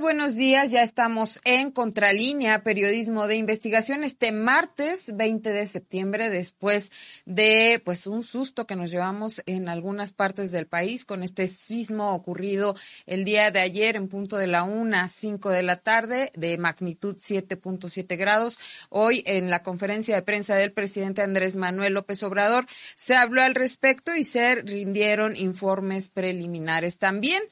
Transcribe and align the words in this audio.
Buenos 0.00 0.36
días. 0.36 0.70
Ya 0.70 0.84
estamos 0.84 1.40
en 1.44 1.72
Contralínea, 1.72 2.62
periodismo 2.62 3.26
de 3.26 3.34
investigación, 3.34 4.04
este 4.04 4.30
martes 4.30 5.16
20 5.16 5.50
de 5.50 5.66
septiembre, 5.66 6.30
después 6.30 6.92
de 7.26 7.82
pues 7.84 8.06
un 8.06 8.22
susto 8.22 8.64
que 8.64 8.76
nos 8.76 8.92
llevamos 8.92 9.42
en 9.46 9.68
algunas 9.68 10.12
partes 10.12 10.52
del 10.52 10.68
país 10.68 11.04
con 11.04 11.24
este 11.24 11.48
sismo 11.48 12.14
ocurrido 12.14 12.76
el 13.06 13.24
día 13.24 13.50
de 13.50 13.58
ayer 13.58 13.96
en 13.96 14.06
punto 14.06 14.36
de 14.36 14.46
la 14.46 14.62
una, 14.62 15.08
cinco 15.08 15.50
de 15.50 15.64
la 15.64 15.76
tarde, 15.76 16.30
de 16.36 16.58
magnitud 16.58 17.16
7.7 17.16 18.16
grados. 18.16 18.60
Hoy 18.90 19.24
en 19.26 19.50
la 19.50 19.64
conferencia 19.64 20.14
de 20.14 20.22
prensa 20.22 20.54
del 20.54 20.72
presidente 20.72 21.22
Andrés 21.22 21.56
Manuel 21.56 21.94
López 21.94 22.22
Obrador 22.22 22.66
se 22.94 23.16
habló 23.16 23.42
al 23.42 23.56
respecto 23.56 24.14
y 24.14 24.22
se 24.22 24.62
rindieron 24.62 25.36
informes 25.36 26.08
preliminares. 26.08 26.98
También 26.98 27.42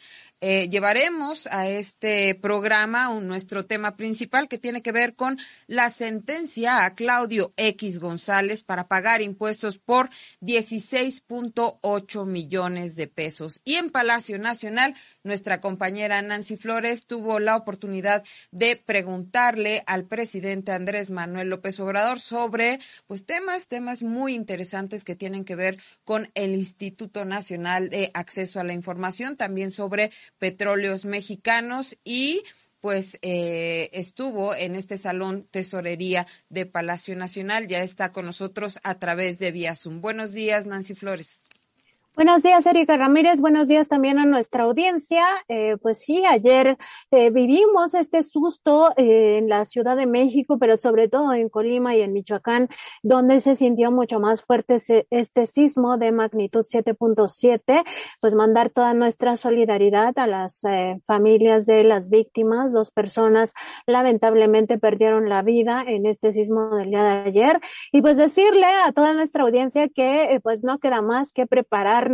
eh, 0.49 0.69
llevaremos 0.69 1.49
a 1.49 1.69
este 1.69 2.37
programa 2.37 3.11
nuestro 3.21 3.67
tema 3.67 3.97
principal 3.97 4.47
que 4.47 4.59
tiene 4.59 4.81
que 4.81 4.93
ver 4.93 5.17
con 5.17 5.39
la 5.67 5.91
sentencia 5.91 6.85
a 6.85 6.95
Claudio 6.95 7.53
X 7.57 7.99
González 7.99 8.63
para 8.63 8.87
pagar 8.87 9.23
impuestos 9.23 9.79
por 9.79 10.09
16.8 10.43 12.27
millones 12.27 12.95
de 12.95 13.09
pesos. 13.09 13.61
Y 13.65 13.75
en 13.75 13.91
Palacio 13.91 14.39
Nacional, 14.39 14.95
nuestra 15.25 15.61
compañera 15.61 16.23
Nancy 16.23 16.57
Flores 16.57 17.09
tuvo 17.09 17.41
la 17.41 17.57
oportunidad 17.57 18.23
de 18.53 18.77
preguntarle 18.77 19.83
al 19.89 20.05
presidente 20.05 20.71
Andrés 20.71 21.11
Manuel 21.11 21.49
López 21.49 21.81
Obrador 21.81 22.21
sobre 22.21 22.79
pues 23.09 23.27
temas, 23.27 23.67
temas 23.67 24.05
muy 24.05 24.37
interesantes 24.37 25.03
que 25.03 25.17
tienen 25.17 25.45
que 25.45 25.57
ver 25.57 25.77
con 26.05 26.31
el 26.37 26.55
Instituto 26.55 27.25
Nacional 27.25 27.91
de 27.91 28.13
Acceso 28.15 28.61
a 28.61 28.65
la 28.65 28.75
Información, 28.75 29.37
también 29.37 29.73
sobre 29.73 30.13
Petróleos 30.39 31.05
Mexicanos 31.05 31.97
y 32.05 32.43
pues 32.81 33.19
eh, 33.23 33.91
estuvo 33.93 34.55
en 34.55 34.77
este 34.77 34.97
salón 34.97 35.45
tesorería 35.51 36.27
de 36.51 36.67
Palacio 36.67 37.17
Nacional. 37.17 37.67
Ya 37.67 37.83
está 37.83 38.13
con 38.13 38.27
nosotros 38.27 38.79
a 38.85 38.99
través 38.99 39.39
de 39.39 39.51
Vía. 39.51 39.75
Buenos 39.91 40.33
días, 40.33 40.67
Nancy 40.67 40.95
Flores. 40.95 41.41
Buenos 42.17 42.43
días, 42.43 42.65
Erika 42.65 42.97
Ramírez. 42.97 43.43
Buenos 43.43 43.69
días 43.69 43.89
también 43.89 44.19
a 44.19 44.25
nuestra 44.25 44.63
audiencia. 44.63 45.23
Eh, 45.49 45.77
pues 45.83 45.99
sí, 45.99 46.25
ayer 46.25 46.79
eh, 47.11 47.29
vivimos 47.29 47.93
este 47.93 48.23
susto 48.23 48.91
eh, 48.97 49.37
en 49.37 49.51
la 49.51 49.67
Ciudad 49.67 49.99
de 49.99 50.07
México, 50.07 50.59
pero 50.59 50.79
sobre 50.79 51.11
todo 51.11 51.35
en 51.35 51.51
Colima 51.51 51.95
y 51.95 52.01
en 52.01 52.15
Michoacán, 52.15 52.71
donde 53.03 53.43
se 53.43 53.55
sintió 53.55 53.91
mucho 53.91 54.19
más 54.19 54.41
fuerte 54.41 54.79
este 55.11 55.45
sismo 55.45 55.99
de 55.99 56.11
magnitud 56.11 56.65
7.7. 56.65 57.85
Pues 58.23 58.35
mandar 58.35 58.71
toda 58.71 58.95
nuestra 58.95 59.37
solidaridad 59.37 60.19
a 60.19 60.27
las 60.27 60.65
eh, 60.65 60.99
familias 61.05 61.67
de 61.67 61.85
las 61.85 62.09
víctimas. 62.09 62.73
Dos 62.73 62.91
personas 62.91 63.53
lamentablemente 63.87 64.79
perdieron 64.79 65.29
la 65.29 65.43
vida 65.43 65.85
en 65.87 66.07
este 66.07 66.33
sismo 66.33 66.77
del 66.77 66.89
día 66.89 67.05
de 67.05 67.29
ayer. 67.29 67.61
Y 67.93 68.01
pues 68.01 68.17
decirle 68.17 68.65
a 68.87 68.93
toda 68.93 69.13
nuestra 69.13 69.43
audiencia 69.43 69.91
que 69.91 70.33
eh, 70.33 70.41
pues 70.41 70.65
no 70.65 70.79
queda 70.79 71.03
más 71.03 71.35
que 71.35 71.47
preparar 71.47 72.06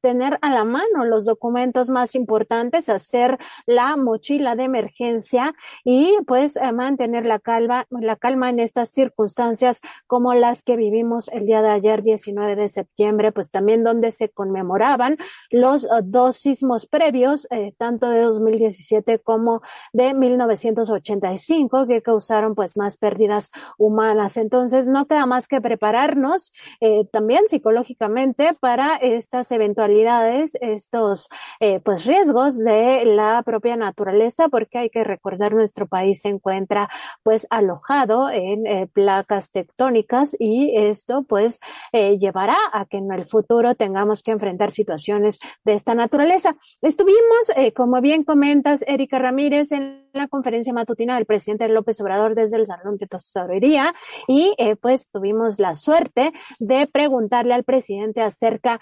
tener 0.00 0.38
a 0.42 0.50
la 0.50 0.64
mano 0.64 1.04
los 1.04 1.24
documentos 1.24 1.90
más 1.90 2.14
importantes, 2.14 2.88
hacer 2.88 3.38
la 3.66 3.96
mochila 3.96 4.56
de 4.56 4.64
emergencia 4.64 5.54
y 5.84 6.16
pues 6.26 6.56
eh, 6.56 6.72
mantener 6.72 7.26
la 7.26 7.38
calma, 7.38 7.86
la 7.90 8.16
calma 8.16 8.50
en 8.50 8.60
estas 8.60 8.90
circunstancias 8.90 9.80
como 10.06 10.34
las 10.34 10.62
que 10.62 10.76
vivimos 10.76 11.28
el 11.28 11.46
día 11.46 11.62
de 11.62 11.70
ayer, 11.70 12.02
19 12.02 12.56
de 12.56 12.68
septiembre, 12.68 13.32
pues 13.32 13.50
también 13.50 13.84
donde 13.84 14.10
se 14.10 14.28
conmemoraban 14.28 15.16
los 15.50 15.84
uh, 15.84 16.02
dos 16.02 16.36
sismos 16.36 16.86
previos, 16.86 17.46
eh, 17.50 17.74
tanto 17.76 18.08
de 18.08 18.22
2017 18.22 19.18
como 19.18 19.62
de 19.92 20.14
1985, 20.14 21.86
que 21.86 22.02
causaron 22.02 22.54
pues 22.54 22.76
más 22.76 22.98
pérdidas 22.98 23.50
humanas. 23.76 24.36
Entonces, 24.36 24.86
no 24.86 25.06
queda 25.06 25.26
más 25.26 25.48
que 25.48 25.60
prepararnos 25.60 26.52
eh, 26.80 27.04
también 27.12 27.42
psicológicamente 27.48 28.54
para 28.60 28.96
este 28.96 29.27
estas 29.28 29.52
eventualidades, 29.52 30.56
estos 30.62 31.28
eh, 31.60 31.80
pues 31.80 32.06
riesgos 32.06 32.58
de 32.58 33.04
la 33.04 33.42
propia 33.42 33.76
naturaleza, 33.76 34.48
porque 34.48 34.78
hay 34.78 34.88
que 34.88 35.04
recordar 35.04 35.52
nuestro 35.52 35.86
país 35.86 36.22
se 36.22 36.30
encuentra 36.30 36.88
pues 37.22 37.46
alojado 37.50 38.30
en 38.30 38.66
eh, 38.66 38.88
placas 38.90 39.50
tectónicas 39.50 40.34
y 40.38 40.74
esto 40.74 41.24
pues 41.28 41.60
eh, 41.92 42.16
llevará 42.16 42.56
a 42.72 42.86
que 42.86 42.96
en 42.96 43.12
el 43.12 43.26
futuro 43.26 43.74
tengamos 43.74 44.22
que 44.22 44.30
enfrentar 44.30 44.70
situaciones 44.70 45.38
de 45.62 45.74
esta 45.74 45.94
naturaleza. 45.94 46.56
Estuvimos, 46.80 47.52
como 47.76 48.00
bien 48.00 48.24
comentas, 48.24 48.82
Erika 48.86 49.18
Ramírez, 49.18 49.72
en 49.72 50.08
la 50.14 50.28
conferencia 50.28 50.72
matutina 50.72 51.16
del 51.16 51.26
presidente 51.26 51.68
López 51.68 52.00
Obrador 52.00 52.34
desde 52.34 52.56
el 52.56 52.66
Salón 52.66 52.96
de 52.96 53.06
Tesorería 53.06 53.94
y 54.26 54.54
pues 54.80 55.10
tuvimos 55.10 55.58
la 55.58 55.74
suerte 55.74 56.32
de 56.58 56.86
preguntarle 56.86 57.52
al 57.52 57.64
presidente 57.64 58.22
acerca 58.22 58.80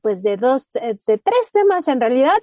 pues 0.00 0.22
de 0.22 0.36
dos, 0.36 0.68
eh, 0.76 0.96
de 1.06 1.18
tres 1.18 1.52
temas 1.52 1.88
en 1.88 2.00
realidad 2.00 2.38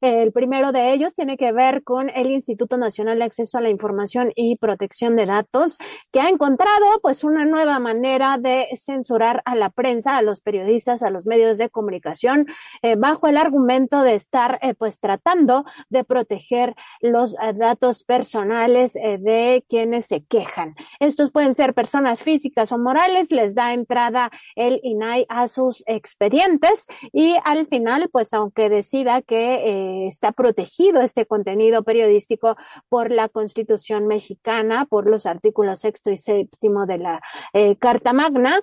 el 0.00 0.32
primero 0.32 0.72
de 0.72 0.92
ellos 0.92 1.14
tiene 1.14 1.36
que 1.36 1.52
ver 1.52 1.82
con 1.82 2.10
el 2.10 2.30
Instituto 2.30 2.76
Nacional 2.76 3.18
de 3.18 3.24
Acceso 3.24 3.58
a 3.58 3.60
la 3.60 3.70
Información 3.70 4.32
y 4.34 4.56
Protección 4.56 5.16
de 5.16 5.26
Datos, 5.26 5.78
que 6.12 6.20
ha 6.20 6.28
encontrado 6.28 7.00
pues 7.02 7.24
una 7.24 7.44
nueva 7.44 7.78
manera 7.78 8.38
de 8.38 8.66
censurar 8.76 9.42
a 9.44 9.54
la 9.54 9.70
prensa, 9.70 10.16
a 10.16 10.22
los 10.22 10.40
periodistas, 10.40 11.02
a 11.02 11.10
los 11.10 11.26
medios 11.26 11.58
de 11.58 11.70
comunicación, 11.70 12.46
eh, 12.82 12.96
bajo 12.96 13.26
el 13.26 13.36
argumento 13.36 14.02
de 14.02 14.14
estar 14.14 14.58
eh, 14.62 14.74
pues 14.74 15.00
tratando 15.00 15.64
de 15.88 16.04
proteger 16.04 16.74
los 17.00 17.34
eh, 17.34 17.52
datos 17.54 18.04
personales 18.04 18.94
de 18.94 19.64
quienes 19.68 20.06
se 20.06 20.24
quejan. 20.24 20.74
Estos 21.00 21.30
pueden 21.30 21.54
ser 21.54 21.74
personas 21.74 22.22
físicas 22.22 22.72
o 22.72 22.78
morales, 22.78 23.30
les 23.30 23.54
da 23.54 23.72
entrada 23.72 24.30
el 24.56 24.80
INAI 24.82 25.26
a 25.28 25.48
sus 25.48 25.82
expedientes 25.86 26.86
y 27.12 27.36
al 27.44 27.66
final 27.66 28.08
pues 28.10 28.32
aunque 28.32 28.68
decida 28.68 29.22
que 29.22 29.63
eh, 29.64 30.06
está 30.08 30.32
protegido 30.32 31.00
este 31.00 31.26
contenido 31.26 31.82
periodístico 31.82 32.56
por 32.88 33.10
la 33.10 33.28
Constitución 33.28 34.06
mexicana, 34.06 34.86
por 34.86 35.08
los 35.08 35.26
artículos 35.26 35.80
sexto 35.80 36.10
y 36.10 36.18
séptimo 36.18 36.86
de 36.86 36.98
la 36.98 37.20
eh, 37.52 37.76
Carta 37.76 38.12
Magna 38.12 38.60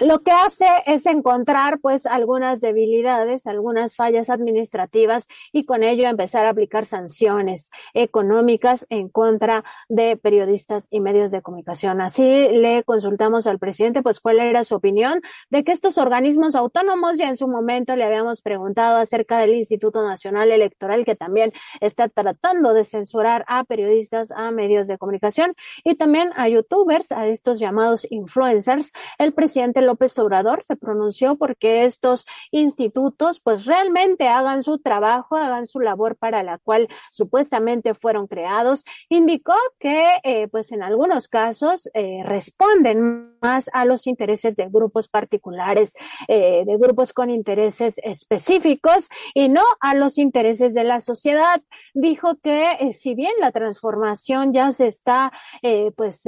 lo 0.00 0.22
que 0.22 0.30
hace 0.30 0.66
es 0.86 1.04
encontrar 1.06 1.78
pues 1.80 2.06
algunas 2.06 2.60
debilidades, 2.60 3.46
algunas 3.46 3.96
fallas 3.96 4.30
administrativas 4.30 5.26
y 5.52 5.64
con 5.64 5.82
ello 5.82 6.08
empezar 6.08 6.46
a 6.46 6.50
aplicar 6.50 6.86
sanciones 6.86 7.70
económicas 7.92 8.86
en 8.88 9.08
contra 9.08 9.62
de 9.88 10.16
periodistas 10.16 10.86
y 10.90 11.00
medios 11.00 11.32
de 11.32 11.42
comunicación. 11.42 12.00
Así 12.00 12.22
le 12.22 12.82
consultamos 12.84 13.46
al 13.46 13.58
presidente 13.58 14.02
pues 14.02 14.20
cuál 14.20 14.40
era 14.40 14.64
su 14.64 14.74
opinión 14.74 15.20
de 15.50 15.64
que 15.64 15.72
estos 15.72 15.98
organismos 15.98 16.54
autónomos 16.54 17.18
ya 17.18 17.28
en 17.28 17.36
su 17.36 17.46
momento 17.46 17.94
le 17.94 18.04
habíamos 18.04 18.40
preguntado 18.40 18.96
acerca 18.96 19.38
del 19.38 19.54
Instituto 19.54 20.02
Nacional 20.02 20.50
Electoral 20.50 21.04
que 21.04 21.14
también 21.14 21.52
está 21.80 22.08
tratando 22.08 22.72
de 22.72 22.84
censurar 22.84 23.44
a 23.48 23.64
periodistas, 23.64 24.30
a 24.30 24.50
medios 24.50 24.88
de 24.88 24.96
comunicación 24.96 25.54
y 25.84 25.94
también 25.96 26.30
a 26.36 26.48
youtubers, 26.48 27.12
a 27.12 27.26
estos 27.26 27.58
llamados 27.60 28.06
influencers. 28.10 28.92
El 29.18 29.34
presidente 29.34 29.82
López 29.90 30.16
Obrador 30.20 30.62
se 30.62 30.76
pronunció 30.76 31.34
porque 31.34 31.84
estos 31.84 32.26
institutos 32.52 33.40
pues 33.40 33.64
realmente 33.66 34.28
hagan 34.28 34.62
su 34.62 34.78
trabajo, 34.78 35.36
hagan 35.36 35.66
su 35.66 35.80
labor 35.80 36.14
para 36.14 36.44
la 36.44 36.58
cual 36.58 36.86
supuestamente 37.10 37.94
fueron 37.94 38.28
creados. 38.28 38.84
Indicó 39.08 39.54
que 39.80 40.20
eh, 40.22 40.46
pues 40.46 40.70
en 40.70 40.84
algunos 40.84 41.26
casos 41.26 41.90
eh, 41.92 42.22
responden 42.24 43.30
más 43.40 43.70
a 43.72 43.84
los 43.84 44.06
intereses 44.06 44.56
de 44.56 44.68
grupos 44.68 45.08
particulares, 45.08 45.94
eh, 46.28 46.62
de 46.66 46.76
grupos 46.76 47.12
con 47.12 47.30
intereses 47.30 47.96
específicos 48.02 49.08
y 49.34 49.48
no 49.48 49.62
a 49.80 49.94
los 49.94 50.18
intereses 50.18 50.74
de 50.74 50.84
la 50.84 51.00
sociedad. 51.00 51.60
Dijo 51.94 52.36
que 52.42 52.72
eh, 52.80 52.92
si 52.92 53.14
bien 53.14 53.32
la 53.40 53.50
transformación 53.52 54.52
ya 54.52 54.72
se 54.72 54.86
está 54.88 55.32
eh, 55.62 55.90
pues 55.96 56.24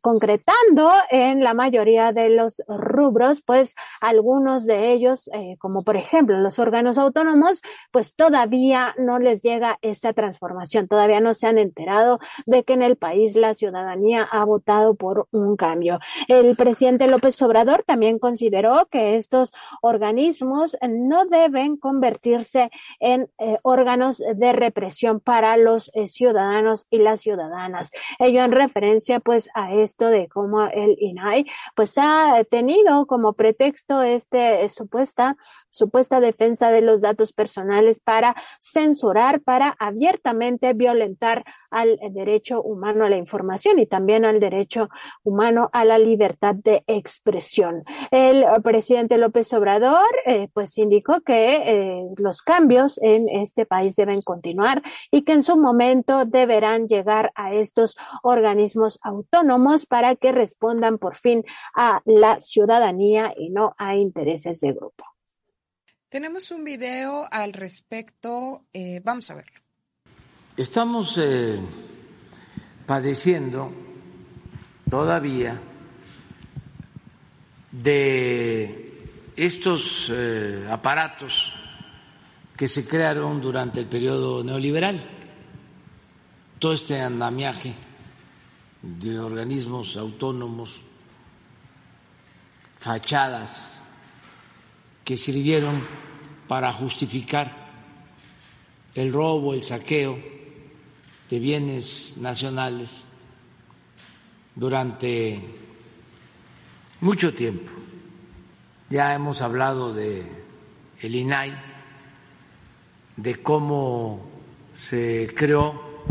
concretando 0.00 0.90
en 1.10 1.42
la 1.44 1.54
mayoría 1.54 2.12
de 2.12 2.30
los 2.30 2.62
rubros, 2.94 3.42
pues 3.42 3.74
algunos 4.00 4.66
de 4.66 4.92
ellos, 4.92 5.28
eh, 5.32 5.56
como 5.58 5.82
por 5.82 5.96
ejemplo 5.96 6.38
los 6.38 6.58
órganos 6.58 6.98
autónomos, 6.98 7.60
pues 7.90 8.14
todavía 8.14 8.94
no 8.98 9.18
les 9.18 9.42
llega 9.42 9.78
esta 9.82 10.12
transformación, 10.12 10.88
todavía 10.88 11.20
no 11.20 11.34
se 11.34 11.46
han 11.46 11.58
enterado 11.58 12.18
de 12.46 12.64
que 12.64 12.74
en 12.74 12.82
el 12.82 12.96
país 12.96 13.36
la 13.36 13.54
ciudadanía 13.54 14.22
ha 14.30 14.44
votado 14.44 14.94
por 14.94 15.28
un 15.30 15.56
cambio. 15.56 15.98
El 16.28 16.56
presidente 16.56 17.08
López 17.08 17.40
Obrador 17.42 17.84
también 17.86 18.18
consideró 18.18 18.86
que 18.90 19.16
estos 19.16 19.52
organismos 19.82 20.76
no 20.88 21.26
deben 21.26 21.76
convertirse 21.76 22.70
en 23.00 23.28
eh, 23.38 23.58
órganos 23.62 24.18
de 24.18 24.52
represión 24.52 25.20
para 25.20 25.56
los 25.56 25.90
eh, 25.94 26.06
ciudadanos 26.06 26.86
y 26.90 26.98
las 26.98 27.20
ciudadanas. 27.20 27.92
Ello 28.18 28.42
en 28.42 28.52
referencia 28.52 29.20
pues 29.20 29.48
a 29.54 29.72
esto 29.72 30.06
de 30.08 30.28
cómo 30.28 30.66
el 30.66 30.96
INAI 30.98 31.46
pues 31.74 31.94
ha 31.96 32.42
tenido 32.50 32.83
como 33.06 33.32
pretexto 33.32 34.02
este 34.02 34.64
eh, 34.64 34.68
supuesta 34.68 35.36
supuesta 35.70 36.20
defensa 36.20 36.70
de 36.70 36.82
los 36.82 37.00
datos 37.00 37.32
personales 37.32 37.98
para 37.98 38.34
censurar, 38.60 39.40
para 39.40 39.74
abiertamente 39.78 40.72
violentar 40.72 41.44
al 41.70 41.98
derecho 42.12 42.62
humano 42.62 43.04
a 43.04 43.10
la 43.10 43.16
información 43.16 43.78
y 43.80 43.86
también 43.86 44.24
al 44.24 44.38
derecho 44.38 44.88
humano 45.24 45.70
a 45.72 45.84
la 45.84 45.98
libertad 45.98 46.54
de 46.54 46.84
expresión. 46.86 47.80
El 48.12 48.44
presidente 48.62 49.18
López 49.18 49.52
Obrador 49.52 50.06
eh, 50.26 50.48
pues 50.52 50.78
indicó 50.78 51.20
que 51.22 51.56
eh, 51.56 52.02
los 52.16 52.42
cambios 52.42 53.00
en 53.02 53.28
este 53.28 53.66
país 53.66 53.96
deben 53.96 54.22
continuar 54.22 54.82
y 55.10 55.22
que 55.22 55.32
en 55.32 55.42
su 55.42 55.56
momento 55.56 56.24
deberán 56.24 56.86
llegar 56.86 57.32
a 57.34 57.52
estos 57.54 57.96
organismos 58.22 59.00
autónomos 59.02 59.86
para 59.86 60.14
que 60.14 60.30
respondan 60.30 60.98
por 60.98 61.16
fin 61.16 61.44
a 61.74 62.00
la 62.04 62.40
ciudadanía 62.74 63.32
y 63.36 63.50
no 63.50 63.74
a 63.78 63.96
intereses 63.96 64.60
de 64.60 64.72
grupo. 64.72 65.04
Tenemos 66.08 66.50
un 66.50 66.64
video 66.64 67.26
al 67.30 67.52
respecto, 67.52 68.64
eh, 68.72 69.00
vamos 69.04 69.30
a 69.30 69.34
verlo. 69.34 69.60
Estamos 70.56 71.18
eh, 71.18 71.58
padeciendo 72.86 73.72
todavía 74.88 75.60
de 77.72 79.32
estos 79.36 80.08
eh, 80.12 80.68
aparatos 80.70 81.52
que 82.56 82.68
se 82.68 82.86
crearon 82.86 83.40
durante 83.40 83.80
el 83.80 83.86
periodo 83.86 84.44
neoliberal, 84.44 85.00
todo 86.60 86.72
este 86.72 87.00
andamiaje 87.00 87.74
de 88.80 89.18
organismos 89.18 89.96
autónomos, 89.96 90.83
fachadas 92.84 93.82
que 95.06 95.16
sirvieron 95.16 95.82
para 96.46 96.70
justificar 96.70 97.50
el 98.94 99.10
robo, 99.10 99.54
el 99.54 99.62
saqueo 99.62 100.18
de 101.30 101.38
bienes 101.38 102.18
nacionales 102.18 103.06
durante 104.54 105.40
mucho 107.00 107.32
tiempo. 107.32 107.72
Ya 108.90 109.14
hemos 109.14 109.40
hablado 109.40 109.94
de 109.94 110.22
el 111.00 111.14
INAI, 111.14 111.54
de 113.16 113.42
cómo 113.42 114.28
se 114.76 115.32
creó 115.34 116.04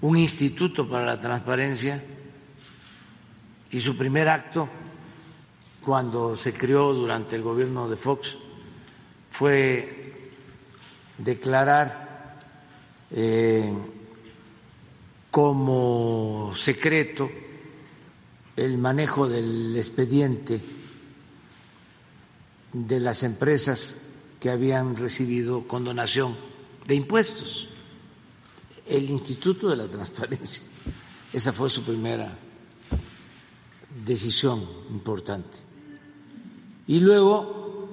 un 0.00 0.16
instituto 0.16 0.88
para 0.88 1.06
la 1.06 1.20
transparencia 1.20 2.04
y 3.72 3.80
su 3.80 3.96
primer 3.96 4.28
acto 4.28 4.68
cuando 5.84 6.34
se 6.34 6.54
creó 6.54 6.94
durante 6.94 7.36
el 7.36 7.42
gobierno 7.42 7.88
de 7.88 7.96
Fox 7.96 8.36
fue 9.30 10.30
declarar 11.18 12.40
eh, 13.10 13.72
como 15.30 16.54
secreto 16.56 17.30
el 18.56 18.78
manejo 18.78 19.28
del 19.28 19.76
expediente 19.76 20.62
de 22.72 23.00
las 23.00 23.22
empresas 23.22 24.02
que 24.40 24.50
habían 24.50 24.96
recibido 24.96 25.66
condonación 25.66 26.36
de 26.86 26.94
impuestos. 26.94 27.68
El 28.86 29.10
Instituto 29.10 29.68
de 29.68 29.76
la 29.76 29.88
Transparencia, 29.88 30.62
esa 31.32 31.52
fue 31.52 31.68
su 31.68 31.82
primera 31.82 32.36
decisión 34.04 34.66
importante. 34.90 35.73
Y 36.86 37.00
luego 37.00 37.88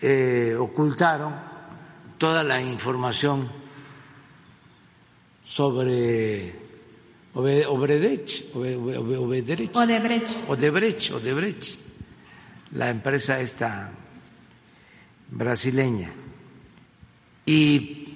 eh, 0.00 0.56
ocultaron 0.58 1.34
toda 2.16 2.42
la 2.42 2.60
información 2.60 3.50
sobre 5.42 6.54
Obredech, 7.34 8.46
Odebrecht, 8.54 9.76
Odebrecht, 10.48 11.10
Odebrecht, 11.12 11.78
la 12.72 12.90
empresa 12.90 13.40
esta 13.40 13.90
brasileña. 15.28 16.12
Y 17.46 18.06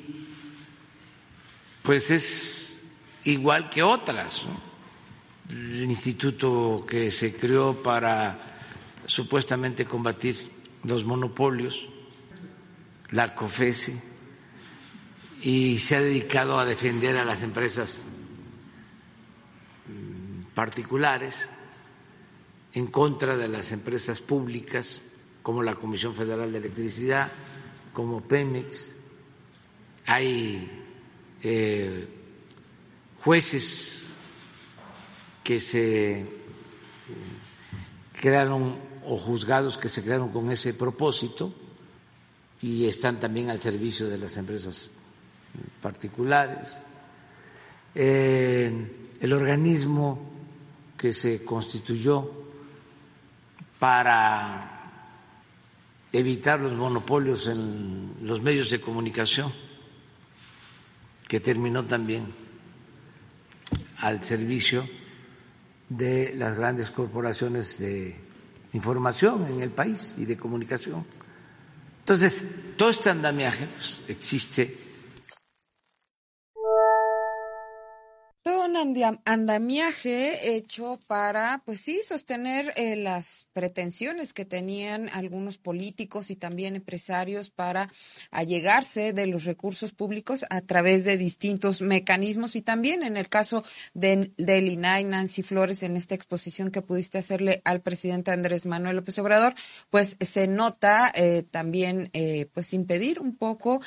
pues 1.82 2.10
es 2.10 2.80
igual 3.24 3.68
que 3.68 3.82
otras, 3.82 4.42
el 5.50 5.82
instituto 5.84 6.84
que 6.88 7.10
se 7.10 7.34
creó 7.34 7.74
para 7.82 8.53
supuestamente 9.06 9.84
combatir 9.84 10.36
los 10.84 11.04
monopolios, 11.04 11.88
la 13.10 13.34
COFESE, 13.34 13.94
y 15.42 15.78
se 15.78 15.96
ha 15.96 16.00
dedicado 16.00 16.58
a 16.58 16.64
defender 16.64 17.18
a 17.18 17.24
las 17.24 17.42
empresas 17.42 18.08
mm, 19.86 20.54
particulares 20.54 21.48
en 22.72 22.86
contra 22.86 23.36
de 23.36 23.48
las 23.48 23.70
empresas 23.72 24.20
públicas 24.20 25.04
como 25.42 25.62
la 25.62 25.74
Comisión 25.74 26.14
Federal 26.14 26.50
de 26.50 26.58
Electricidad, 26.58 27.30
como 27.92 28.22
Pemex. 28.22 28.94
Hay 30.06 30.82
eh, 31.42 32.08
jueces 33.20 34.12
que 35.44 35.60
se 35.60 36.26
crearon 38.18 38.76
o 39.06 39.16
juzgados 39.16 39.78
que 39.78 39.88
se 39.88 40.02
crearon 40.02 40.30
con 40.30 40.50
ese 40.50 40.74
propósito 40.74 41.52
y 42.60 42.86
están 42.86 43.20
también 43.20 43.50
al 43.50 43.60
servicio 43.60 44.08
de 44.08 44.18
las 44.18 44.36
empresas 44.36 44.90
particulares. 45.80 46.82
Eh, 47.94 49.16
el 49.20 49.32
organismo 49.32 50.32
que 50.96 51.12
se 51.12 51.44
constituyó 51.44 52.30
para 53.78 54.74
evitar 56.12 56.60
los 56.60 56.72
monopolios 56.72 57.48
en 57.48 58.14
los 58.22 58.40
medios 58.40 58.70
de 58.70 58.80
comunicación, 58.80 59.52
que 61.28 61.40
terminó 61.40 61.84
también 61.84 62.32
al 63.98 64.24
servicio 64.24 64.88
de 65.88 66.34
las 66.36 66.56
grandes 66.56 66.90
corporaciones 66.90 67.78
de 67.78 68.23
información 68.74 69.46
en 69.46 69.60
el 69.60 69.70
país 69.70 70.16
y 70.18 70.26
de 70.26 70.36
comunicación. 70.36 71.04
Entonces, 72.00 72.42
todo 72.76 72.90
este 72.90 73.08
andamiaje 73.08 73.66
pues, 73.66 74.02
existe 74.08 74.83
andamiaje 79.24 80.56
hecho 80.56 80.98
para, 81.06 81.62
pues 81.64 81.80
sí, 81.80 82.00
sostener 82.02 82.72
eh, 82.76 82.96
las 82.96 83.48
pretensiones 83.52 84.32
que 84.32 84.44
tenían 84.44 85.08
algunos 85.12 85.58
políticos 85.58 86.30
y 86.30 86.36
también 86.36 86.76
empresarios 86.76 87.50
para 87.50 87.90
allegarse 88.30 89.12
de 89.12 89.26
los 89.26 89.44
recursos 89.44 89.92
públicos 89.92 90.44
a 90.50 90.60
través 90.60 91.04
de 91.04 91.16
distintos 91.16 91.82
mecanismos. 91.82 92.56
Y 92.56 92.62
también 92.62 93.02
en 93.02 93.16
el 93.16 93.28
caso 93.28 93.64
de, 93.94 94.32
del 94.36 94.68
INAI, 94.68 95.04
Nancy 95.04 95.42
Flores, 95.42 95.82
en 95.82 95.96
esta 95.96 96.14
exposición 96.14 96.70
que 96.70 96.82
pudiste 96.82 97.18
hacerle 97.18 97.62
al 97.64 97.80
presidente 97.80 98.30
Andrés 98.30 98.66
Manuel 98.66 98.96
López 98.96 99.18
Obrador, 99.18 99.54
pues 99.90 100.16
se 100.20 100.46
nota 100.46 101.10
eh, 101.14 101.44
también, 101.50 102.10
eh, 102.12 102.46
pues 102.52 102.74
impedir 102.74 103.20
un 103.20 103.36
poco 103.36 103.80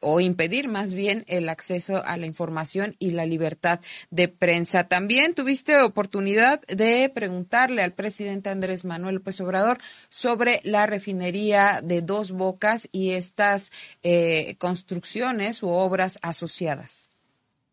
o 0.00 0.20
impedir 0.20 0.68
más 0.68 0.94
bien 0.94 1.24
el 1.28 1.48
acceso 1.48 2.02
a 2.04 2.16
la 2.16 2.26
información 2.26 2.96
y 2.98 3.10
la 3.10 3.26
libertad 3.26 3.80
de 4.10 4.28
prensa. 4.28 4.84
También 4.84 5.34
tuviste 5.34 5.80
oportunidad 5.80 6.60
de 6.66 7.10
preguntarle 7.14 7.82
al 7.82 7.92
presidente 7.92 8.50
Andrés 8.50 8.84
Manuel 8.84 9.16
López 9.16 9.40
Obrador 9.40 9.78
sobre 10.08 10.60
la 10.64 10.86
refinería 10.86 11.80
de 11.82 12.02
Dos 12.02 12.32
Bocas 12.32 12.88
y 12.92 13.12
estas 13.12 13.72
eh, 14.02 14.56
construcciones 14.58 15.62
u 15.62 15.68
obras 15.68 16.18
asociadas. 16.22 17.10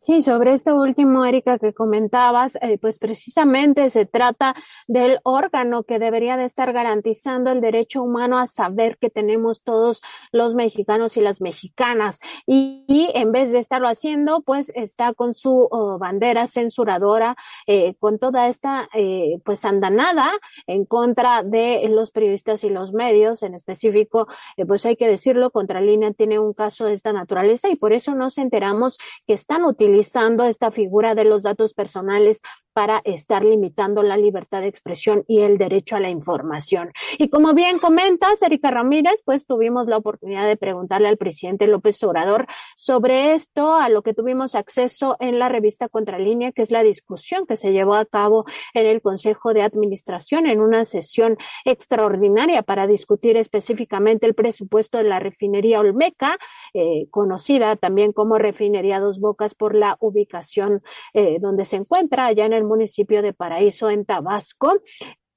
Sí, 0.03 0.23
sobre 0.23 0.53
esto 0.53 0.75
último, 0.75 1.25
Erika, 1.25 1.59
que 1.59 1.73
comentabas, 1.75 2.57
eh, 2.61 2.79
pues 2.79 2.97
precisamente 2.97 3.91
se 3.91 4.07
trata 4.07 4.55
del 4.87 5.19
órgano 5.21 5.83
que 5.83 5.99
debería 5.99 6.37
de 6.37 6.45
estar 6.45 6.73
garantizando 6.73 7.51
el 7.51 7.61
derecho 7.61 8.01
humano 8.01 8.39
a 8.39 8.47
saber 8.47 8.97
que 8.97 9.11
tenemos 9.11 9.61
todos 9.61 10.01
los 10.31 10.55
mexicanos 10.55 11.17
y 11.17 11.21
las 11.21 11.39
mexicanas. 11.39 12.19
Y, 12.47 13.11
en 13.13 13.31
vez 13.31 13.51
de 13.51 13.59
estarlo 13.59 13.87
haciendo, 13.87 14.41
pues 14.41 14.71
está 14.73 15.13
con 15.13 15.35
su 15.35 15.67
oh, 15.69 15.99
bandera 15.99 16.47
censuradora, 16.47 17.35
eh, 17.67 17.93
con 17.99 18.17
toda 18.17 18.47
esta, 18.47 18.89
eh, 18.95 19.39
pues 19.45 19.65
andanada 19.65 20.31
en 20.65 20.85
contra 20.85 21.43
de 21.43 21.87
los 21.89 22.09
periodistas 22.09 22.63
y 22.63 22.71
los 22.71 22.91
medios, 22.91 23.43
en 23.43 23.53
específico, 23.53 24.27
pues 24.67 24.83
hay 24.87 24.95
que 24.95 25.07
decirlo, 25.07 25.51
Contralínea 25.51 26.11
tiene 26.13 26.39
un 26.39 26.53
caso 26.53 26.85
de 26.85 26.93
esta 26.93 27.13
naturaleza 27.13 27.69
y 27.69 27.75
por 27.75 27.93
eso 27.93 28.15
nos 28.15 28.39
enteramos 28.39 28.97
que 29.27 29.33
están 29.33 29.63
utilizando 29.63 29.90
utilizando 29.91 30.45
esta 30.45 30.71
figura 30.71 31.15
de 31.15 31.25
los 31.25 31.43
datos 31.43 31.73
personales 31.73 32.41
para 32.73 33.01
estar 33.05 33.43
limitando 33.43 34.03
la 34.03 34.17
libertad 34.17 34.61
de 34.61 34.67
expresión 34.67 35.23
y 35.27 35.39
el 35.39 35.57
derecho 35.57 35.95
a 35.95 35.99
la 35.99 36.09
información. 36.09 36.91
Y 37.17 37.29
como 37.29 37.53
bien 37.53 37.79
comentas, 37.79 38.41
Erika 38.41 38.71
Ramírez, 38.71 39.21
pues 39.25 39.45
tuvimos 39.45 39.87
la 39.87 39.97
oportunidad 39.97 40.47
de 40.47 40.57
preguntarle 40.57 41.07
al 41.07 41.17
presidente 41.17 41.67
López 41.67 42.01
Obrador 42.03 42.47
sobre 42.75 43.33
esto, 43.33 43.75
a 43.75 43.89
lo 43.89 44.01
que 44.03 44.13
tuvimos 44.13 44.55
acceso 44.55 45.17
en 45.19 45.39
la 45.39 45.49
revista 45.49 45.89
Contralínea, 45.89 46.51
que 46.51 46.61
es 46.61 46.71
la 46.71 46.83
discusión 46.83 47.45
que 47.45 47.57
se 47.57 47.71
llevó 47.71 47.95
a 47.95 48.05
cabo 48.05 48.45
en 48.73 48.85
el 48.85 49.01
Consejo 49.01 49.53
de 49.53 49.61
Administración 49.61 50.45
en 50.47 50.61
una 50.61 50.85
sesión 50.85 51.37
extraordinaria 51.65 52.63
para 52.63 52.87
discutir 52.87 53.37
específicamente 53.37 54.25
el 54.25 54.35
presupuesto 54.35 54.97
de 54.97 55.05
la 55.05 55.19
refinería 55.19 55.79
Olmeca, 55.79 56.37
eh, 56.73 57.07
conocida 57.09 57.75
también 57.75 58.13
como 58.13 58.37
refinería 58.37 58.99
Dos 58.99 59.19
Bocas 59.19 59.55
por 59.55 59.75
la 59.75 59.97
ubicación 59.99 60.81
eh, 61.13 61.37
donde 61.39 61.65
se 61.65 61.77
encuentra 61.77 62.25
allá 62.25 62.45
en 62.45 62.53
el 62.53 62.60
municipio 62.63 63.21
de 63.21 63.33
Paraíso, 63.33 63.89
en 63.89 64.05
Tabasco. 64.05 64.81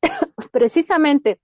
Precisamente 0.52 1.40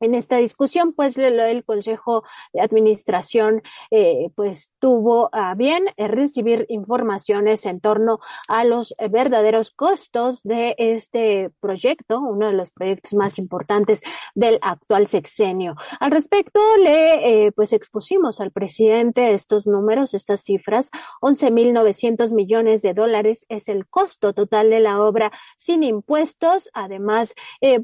en 0.00 0.14
esta 0.14 0.38
discusión, 0.38 0.92
pues 0.94 1.16
el 1.16 1.64
Consejo 1.64 2.24
de 2.52 2.62
Administración, 2.62 3.62
eh, 3.90 4.30
pues 4.34 4.72
tuvo 4.78 5.28
a 5.32 5.54
bien 5.54 5.84
eh, 5.96 6.08
recibir 6.08 6.64
informaciones 6.68 7.66
en 7.66 7.80
torno 7.80 8.18
a 8.48 8.64
los 8.64 8.94
verdaderos 9.10 9.70
costos 9.70 10.42
de 10.42 10.74
este 10.78 11.50
proyecto, 11.60 12.20
uno 12.20 12.46
de 12.46 12.54
los 12.54 12.70
proyectos 12.70 13.12
más 13.12 13.38
importantes 13.38 14.00
del 14.34 14.58
actual 14.62 15.06
sexenio. 15.06 15.76
Al 15.98 16.10
respecto, 16.10 16.60
le 16.78 17.46
eh, 17.46 17.52
pues 17.52 17.72
expusimos 17.72 18.40
al 18.40 18.52
presidente 18.52 19.32
estos 19.34 19.66
números, 19.66 20.14
estas 20.14 20.40
cifras, 20.42 20.90
11.900 21.20 22.32
millones 22.32 22.80
de 22.82 22.94
dólares 22.94 23.44
es 23.48 23.68
el 23.68 23.86
costo 23.86 24.32
total 24.32 24.70
de 24.70 24.80
la 24.80 25.02
obra 25.02 25.30
sin 25.56 25.82
impuestos. 25.82 26.70
Además, 26.72 27.34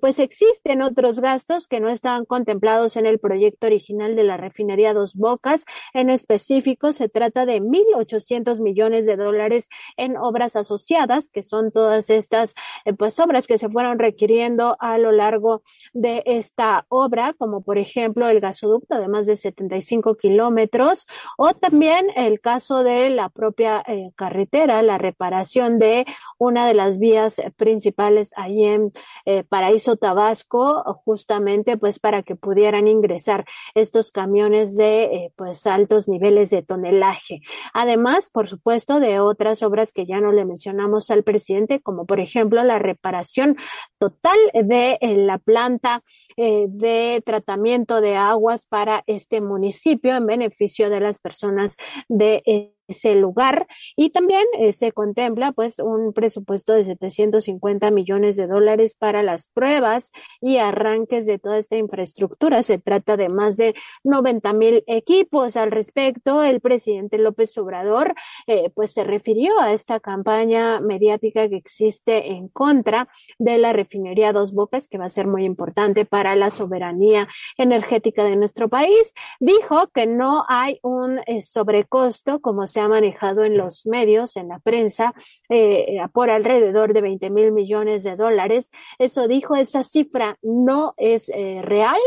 pues 0.01 0.19
existen 0.19 0.83
otros 0.83 1.21
gastos 1.21 1.69
que 1.69 1.81
no 1.81 1.89
están 1.89 2.06
estaban 2.07 2.25
contemplados 2.25 2.97
en 2.97 3.05
el 3.05 3.19
proyecto 3.19 3.67
original 3.67 4.15
de 4.15 4.23
la 4.23 4.37
refinería 4.37 4.95
Dos 4.95 5.17
Bocas. 5.17 5.65
En 5.93 6.09
específico, 6.09 6.93
se 6.93 7.09
trata 7.09 7.47
de 7.47 7.61
1.800 7.61 8.61
millones 8.61 9.07
de 9.07 9.17
dólares 9.17 9.69
en 9.97 10.17
obras 10.17 10.55
asociadas, 10.55 11.31
que 11.31 11.43
son 11.43 11.73
todas 11.73 12.09
estas 12.09 12.55
eh, 12.85 12.93
pues 12.93 13.19
obras 13.19 13.49
que 13.49 13.59
se 13.59 13.69
fueron 13.69 13.99
requiriendo 13.99 14.77
a 14.79 14.99
lo 14.99 15.11
largo 15.11 15.63
de 15.95 16.23
esta 16.27 16.87
obra, 16.91 17.35
como 17.37 17.65
por 17.65 17.77
ejemplo 17.77 18.29
el 18.29 18.39
gasoducto 18.39 19.01
de 19.01 19.09
más 19.09 19.27
de 19.27 19.35
75 19.35 20.15
kilómetros, 20.15 21.09
o 21.37 21.55
también 21.55 22.07
el 22.15 22.41
caso 22.41 22.85
de 22.85 23.11
la 23.11 23.31
propia 23.31 23.83
eh, 23.85 24.13
carretera, 24.15 24.81
la 24.83 24.99
reparación 24.99 25.81
de 25.81 26.07
una 26.39 26.69
de 26.69 26.75
las 26.75 27.01
vías 27.01 27.41
principales 27.57 28.31
ahí 28.37 28.63
en 28.65 28.93
eh, 29.25 29.43
Paraíso 29.43 29.97
Tabasco, 29.97 30.85
justamente 31.05 31.77
pues 31.77 31.96
para 31.99 32.23
que 32.23 32.37
pudieran 32.37 32.89
ingresar 32.89 33.45
estos 33.75 34.11
camiones 34.11 34.77
de 34.77 35.05
eh, 35.05 35.33
pues 35.37 35.67
altos 35.67 36.09
niveles 36.09 36.51
de 36.51 36.63
tonelaje. 36.63 37.41
Además, 37.73 38.31
por 38.31 38.49
supuesto, 38.49 39.01
de 39.01 39.21
otras 39.21 39.63
obras 39.63 39.93
que 39.93 40.07
ya 40.07 40.21
no 40.21 40.33
le 40.33 40.45
mencionamos 40.45 41.11
al 41.11 41.23
presidente, 41.23 41.81
como 41.81 42.07
por 42.07 42.21
ejemplo 42.21 42.63
la 42.63 42.79
reparación 42.79 43.57
total 43.99 44.39
de 44.55 44.99
eh, 45.01 45.17
la 45.17 45.39
planta 45.39 46.03
eh, 46.37 46.67
de 46.69 47.23
tratamiento 47.25 48.01
de 48.01 48.17
aguas 48.17 48.67
para 48.67 49.03
este 49.07 49.41
municipio 49.41 50.17
en 50.17 50.27
beneficio 50.27 50.91
de 50.91 51.01
las 51.01 51.19
personas 51.19 51.77
de 52.09 52.75
ese 52.89 53.15
lugar 53.15 53.67
y 53.97 54.11
también 54.11 54.45
eh, 54.59 54.73
se 54.73 54.93
contempla 54.93 55.53
pues 55.53 55.79
un 55.79 56.13
presupuesto 56.13 56.73
de 56.73 56.85
750 56.85 57.91
millones 57.91 58.37
de 58.37 58.47
dólares 58.47 58.95
para 58.95 59.23
las 59.23 59.49
pruebas 59.49 60.13
y 60.41 60.59
arranques 60.59 61.27
de 61.27 61.39
toda 61.39 61.59
esta 61.59 61.77
infraestructura. 61.77 62.63
Se 62.63 62.79
trata 62.79 63.17
de 63.17 63.29
más 63.29 63.57
de 63.57 63.75
90 64.05 64.53
mil 64.53 64.85
equipos. 64.87 65.57
Al 65.57 65.71
respecto, 65.71 66.43
el 66.43 66.61
presidente 66.61 67.19
López 67.19 67.57
Obrador 67.59 68.15
eh, 68.47 68.71
pues 68.75 68.93
se 68.93 69.05
refirió 69.05 69.59
a 69.61 69.73
esta 69.73 70.01
campaña 70.01 70.81
mediática 70.81 71.49
que 71.49 71.57
existe 71.57 72.33
en 72.33 72.49
contra 72.49 73.09
de 73.39 73.59
la 73.59 73.73
refinería 73.73 74.33
Dos 74.33 74.53
Bocas, 74.53 74.89
que 74.89 74.99
va 74.99 75.07
a 75.07 75.11
ser 75.11 75.27
muy 75.27 75.45
importante 75.45 76.05
para 76.05 76.37
la 76.37 76.51
soberanía 76.51 77.29
energética 77.57 78.25
de 78.25 78.37
nuestro 78.37 78.69
país. 78.69 79.15
Dijo 79.41 79.89
que 79.89 80.07
no 80.07 80.45
hay 80.49 80.79
un 80.83 81.21
eh, 81.27 81.43
sobrecosto 81.43 82.41
como 82.41 82.67
se 82.67 82.76
ha 82.81 82.89
manejado 82.89 83.45
en 83.45 83.57
los 83.57 83.87
medios, 83.87 84.37
en 84.37 84.49
la 84.49 84.59
prensa, 84.59 85.15
eh, 85.49 85.99
por 86.13 86.31
alrededor 86.31 86.93
de 86.93 87.01
20 87.01 87.31
mil 87.31 87.53
millones 87.53 88.05
de 88.05 88.17
dólares. 88.17 88.71
Eso 88.99 89.29
dijo, 89.29 89.57
esa 89.57 89.83
cifra 89.83 90.39
no 90.43 90.95
es 90.97 91.29
eh, 91.29 91.61
real. 91.63 92.01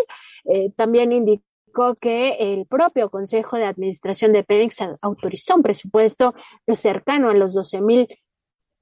Eh, 0.45 0.71
también 0.75 1.11
indicó 1.11 1.95
que 1.99 2.37
el 2.39 2.65
propio 2.65 3.09
Consejo 3.09 3.57
de 3.57 3.65
Administración 3.65 4.33
de 4.33 4.43
Pemex 4.43 4.77
autorizó 5.01 5.55
un 5.55 5.63
presupuesto 5.63 6.33
cercano 6.73 7.29
a 7.29 7.33
los 7.33 7.53
12 7.53 7.81
mil 7.81 8.07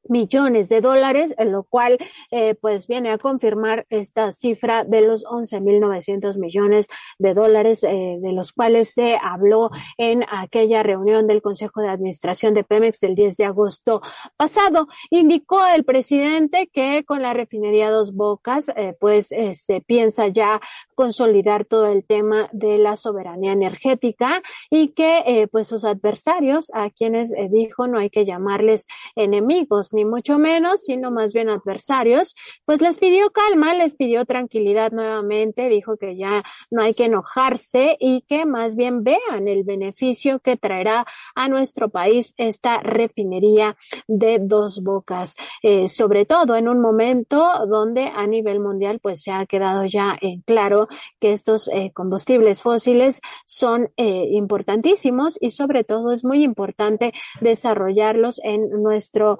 millones 0.10 0.70
de 0.70 0.82
dólares, 0.82 1.34
en 1.38 1.52
lo 1.52 1.64
cual 1.64 1.98
eh, 2.32 2.56
pues 2.56 2.88
viene 2.88 3.12
a 3.12 3.18
confirmar 3.18 3.86
esta 3.90 4.32
cifra 4.32 4.84
de 4.84 5.02
los 5.02 5.26
11.900 5.26 6.38
millones 6.38 6.88
de 7.18 7.34
dólares, 7.34 7.84
eh, 7.84 8.18
de 8.20 8.32
los 8.32 8.54
cuales 8.54 8.94
se 8.94 9.18
habló 9.22 9.70
en 9.98 10.24
aquella 10.30 10.84
reunión 10.84 11.28
del 11.28 11.42
Consejo 11.42 11.82
de 11.82 11.90
Administración 11.90 12.54
de 12.54 12.64
Pemex 12.64 13.00
del 13.00 13.16
10 13.16 13.38
de 13.38 13.46
agosto 13.46 14.02
pasado. 14.36 14.88
Indicó 15.10 15.66
el 15.66 15.84
presidente 15.84 16.70
que 16.72 17.04
con 17.06 17.22
la 17.22 17.34
refinería 17.34 17.90
Dos 17.90 18.14
Bocas 18.14 18.70
eh, 18.76 18.96
pues 19.00 19.28
se 19.28 19.82
piensa 19.82 20.28
ya 20.28 20.60
consolidar 20.96 21.66
todo 21.66 21.88
el 21.88 22.06
tema 22.06 22.50
de 22.52 22.78
la 22.78 22.98
soberanía 22.98 23.52
energética 23.52 24.42
y 24.70 24.90
que 24.90 25.48
pues 25.52 25.68
sus 25.68 25.86
adversarios, 25.86 26.72
a 26.74 26.90
quienes 26.90 27.34
dijo 27.52 27.88
no 27.88 28.00
hay 28.00 28.10
que 28.10 28.26
llamarles 28.26 28.88
enemigos, 29.16 29.94
ni 29.98 30.06
mucho 30.06 30.38
menos, 30.38 30.84
sino 30.84 31.10
más 31.10 31.34
bien 31.34 31.50
adversarios, 31.50 32.36
pues 32.66 32.82
les 32.82 33.00
pidió 33.00 33.32
calma, 33.32 33.74
les 33.74 33.96
pidió 33.96 34.26
tranquilidad 34.26 34.92
nuevamente, 34.92 35.70
dijo 35.70 35.98
que 35.98 36.16
ya 36.16 36.44
no 36.70 36.84
hay 36.84 36.94
que 36.94 37.06
enojarse 37.06 37.98
y 38.00 38.22
que 38.22 38.46
más 38.46 38.76
bien 38.76 39.04
vean 39.04 39.48
el 39.48 39.64
beneficio 39.64 40.40
que 40.40 40.56
traerá 40.56 41.06
a 41.34 41.50
nuestro 41.50 41.90
país 41.90 42.36
esta 42.38 42.80
refinería 42.80 43.76
de 44.08 44.38
dos 44.40 44.84
bocas, 44.84 45.36
eh, 45.64 45.88
sobre 45.88 46.26
todo 46.26 46.56
en 46.56 46.68
un 46.68 46.80
momento 46.80 47.66
donde 47.68 48.12
a 48.16 48.28
nivel 48.28 48.60
mundial 48.60 49.00
pues 49.02 49.24
se 49.24 49.32
ha 49.32 49.48
quedado 49.48 49.86
ya 49.86 50.16
en 50.22 50.42
claro 50.42 50.88
que 51.20 51.34
estos 51.34 51.70
eh, 51.70 51.92
combustibles 51.94 52.62
fósiles 52.62 53.20
son 53.48 53.90
eh, 53.98 54.28
importantísimos 54.32 55.38
y 55.42 55.50
sobre 55.50 55.84
todo 55.84 56.12
es 56.12 56.24
muy 56.24 56.44
importante 56.44 57.14
desarrollarlos 57.42 58.40
en 58.44 58.70
nuestro 58.84 59.40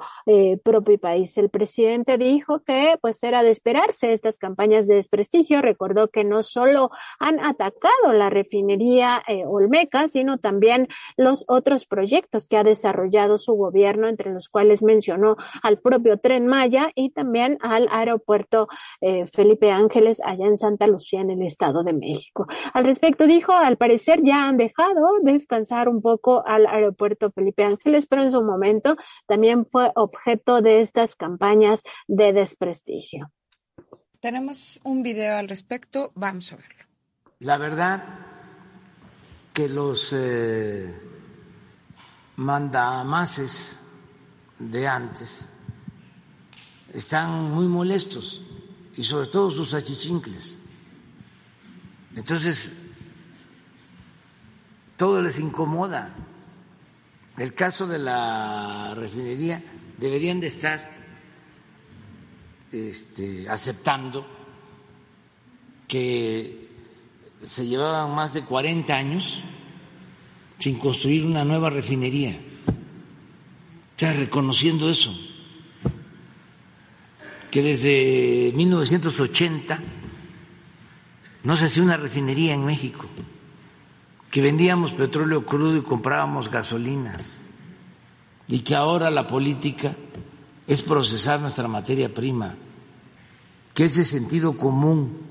propio 0.56 0.98
país. 0.98 1.38
El 1.38 1.50
presidente 1.50 2.18
dijo 2.18 2.64
que 2.64 2.98
pues 3.02 3.22
era 3.24 3.44
de 3.44 3.52
esperarse 3.52 4.14
estas 4.14 4.40
campañas 4.40 4.88
de 4.88 4.96
desprestigio. 4.96 5.62
Recordó 5.62 6.08
que 6.08 6.24
no 6.24 6.44
solo 6.44 6.92
han 7.20 7.44
atacado 7.44 8.14
la 8.14 8.30
refinería 8.30 9.22
eh, 9.28 9.44
Olmeca, 9.46 10.08
sino 10.08 10.38
también 10.38 10.88
los 11.18 11.44
otros 11.48 11.86
proyectos 11.86 12.48
que 12.48 12.58
ha 12.58 12.64
desarrollado 12.64 13.38
su 13.38 13.54
gobierno, 13.54 14.08
entre 14.08 14.32
los 14.32 14.48
cuales 14.48 14.82
mencionó 14.84 15.36
al 15.64 15.80
propio 15.80 16.18
Tren 16.18 16.48
Maya 16.48 16.90
y 16.96 17.10
también 17.10 17.58
al 17.62 17.88
aeropuerto 17.92 18.68
eh, 19.02 19.26
Felipe 19.28 19.72
Ángeles 19.72 20.22
allá 20.24 20.46
en 20.46 20.58
Santa 20.58 20.88
Lucía, 20.88 21.22
en 21.22 21.32
el 21.32 21.42
Estado 21.42 21.84
de 21.84 21.94
México. 21.94 22.48
Al 22.74 22.86
respecto 22.86 23.26
dijo, 23.26 23.54
al 23.54 23.78
parecer 23.78 24.22
ya 24.24 24.48
han 24.48 24.58
dejado 24.58 25.08
descansar 25.24 25.90
un 25.90 26.02
poco 26.02 26.44
al 26.46 26.68
aeropuerto 26.68 27.32
Felipe 27.32 27.64
Ángeles, 27.64 28.06
pero 28.08 28.24
en 28.24 28.32
su 28.32 28.44
momento 28.44 28.96
también 29.26 29.66
fue 29.66 29.92
objeto 29.96 30.27
de 30.36 30.82
estas 30.82 31.16
campañas 31.16 31.84
de 32.08 32.34
desprestigio. 32.34 33.32
Tenemos 34.20 34.80
un 34.84 35.02
video 35.02 35.38
al 35.38 35.48
respecto, 35.48 36.12
vamos 36.16 36.52
a 36.52 36.58
verlo. 36.58 36.84
La 37.40 37.58
verdad 37.58 38.04
que 39.54 39.70
los 39.70 40.12
eh, 40.12 40.94
mandamases 42.36 43.80
de 44.60 44.88
antes 44.88 45.48
están 46.94 47.52
muy 47.52 47.68
molestos 47.68 48.42
y 48.98 49.04
sobre 49.04 49.28
todo 49.28 49.50
sus 49.50 49.74
achichincles. 49.74 50.58
Entonces, 52.16 52.74
todo 54.98 55.22
les 55.22 55.40
incomoda. 55.40 56.14
El 57.38 57.54
caso 57.54 57.86
de 57.86 58.00
la 58.00 58.94
refinería 58.96 59.64
deberían 59.98 60.40
de 60.40 60.48
estar 60.48 60.98
este, 62.72 63.50
aceptando 63.50 64.26
que 65.88 66.68
se 67.44 67.66
llevaban 67.66 68.14
más 68.14 68.34
de 68.34 68.44
40 68.44 68.96
años 68.96 69.42
sin 70.60 70.80
construir 70.80 71.26
una 71.26 71.46
nueva 71.46 71.70
refinería. 71.70 72.38
Está 73.92 74.14
reconociendo 74.14 74.90
eso, 74.90 75.16
que 77.50 77.62
desde 77.62 78.52
1980 78.56 79.80
no 81.44 81.56
se 81.56 81.66
hacía 81.66 81.84
una 81.84 81.98
refinería 81.98 82.54
en 82.54 82.66
México, 82.66 83.08
que 84.30 84.42
vendíamos 84.42 84.92
petróleo 84.92 85.46
crudo 85.46 85.78
y 85.78 85.82
comprábamos 85.82 86.52
gasolinas, 86.52 87.37
y 88.48 88.60
que 88.60 88.76
ahora 88.76 89.10
la 89.10 89.28
política 89.28 89.96
es 90.66 90.82
procesar 90.82 91.40
nuestra 91.40 91.68
materia 91.68 92.14
prima, 92.14 92.56
que 93.74 93.84
es 93.84 93.96
de 93.96 94.06
sentido 94.06 94.58
común, 94.58 95.22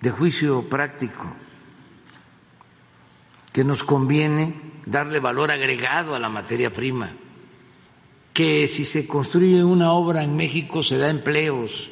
de 0.00 0.10
juicio 0.10 0.68
práctico, 0.68 1.26
que 3.52 3.64
nos 3.64 3.82
conviene 3.82 4.54
darle 4.84 5.18
valor 5.18 5.50
agregado 5.50 6.14
a 6.14 6.18
la 6.18 6.28
materia 6.28 6.72
prima, 6.72 7.12
que 8.32 8.68
si 8.68 8.84
se 8.84 9.06
construye 9.06 9.64
una 9.64 9.92
obra 9.92 10.22
en 10.22 10.36
México 10.36 10.82
se 10.82 10.98
da 10.98 11.08
empleos, 11.08 11.90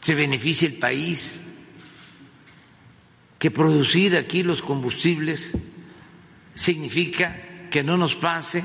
se 0.00 0.14
beneficia 0.14 0.66
el 0.66 0.78
país, 0.78 1.40
que 3.38 3.50
producir 3.50 4.16
aquí 4.16 4.42
los 4.42 4.62
combustibles 4.62 5.56
significa 6.54 7.68
que 7.70 7.84
no 7.84 7.96
nos 7.96 8.14
pase 8.14 8.64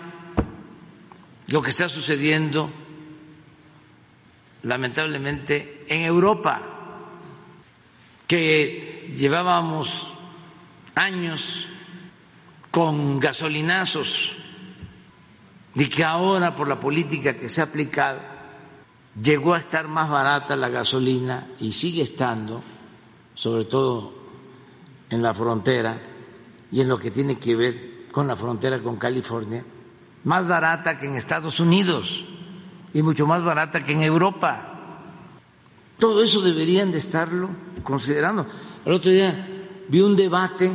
lo 1.53 1.61
que 1.61 1.69
está 1.69 1.87
sucediendo 1.87 2.67
lamentablemente 4.63 5.85
en 5.87 6.01
Europa, 6.01 6.63
que 8.25 9.13
llevábamos 9.15 9.87
años 10.95 11.67
con 12.71 13.19
gasolinazos 13.19 14.35
y 15.75 15.85
que 15.89 16.03
ahora 16.03 16.55
por 16.55 16.67
la 16.67 16.79
política 16.79 17.37
que 17.37 17.47
se 17.47 17.61
ha 17.61 17.65
aplicado 17.65 18.19
llegó 19.21 19.53
a 19.53 19.59
estar 19.59 19.87
más 19.87 20.09
barata 20.09 20.55
la 20.55 20.69
gasolina 20.69 21.49
y 21.59 21.71
sigue 21.71 22.01
estando, 22.01 22.63
sobre 23.35 23.65
todo 23.65 24.11
en 25.07 25.21
la 25.21 25.35
frontera 25.35 26.01
y 26.71 26.81
en 26.81 26.87
lo 26.87 26.97
que 26.97 27.11
tiene 27.11 27.37
que 27.37 27.55
ver 27.55 28.07
con 28.11 28.27
la 28.27 28.35
frontera 28.35 28.79
con 28.79 28.95
California, 28.95 29.63
más 30.23 30.47
barata 30.47 30.97
que 30.97 31.05
en 31.05 31.15
Estados 31.15 31.59
Unidos 31.59 32.25
y 32.93 33.01
mucho 33.01 33.25
más 33.25 33.43
barata 33.43 33.83
que 33.83 33.93
en 33.93 34.03
Europa. 34.03 34.69
Todo 35.97 36.23
eso 36.23 36.41
deberían 36.41 36.91
de 36.91 36.97
estarlo 36.97 37.49
considerando. 37.83 38.45
El 38.85 38.93
otro 38.93 39.11
día 39.11 39.47
vi 39.87 40.01
un 40.01 40.15
debate 40.15 40.71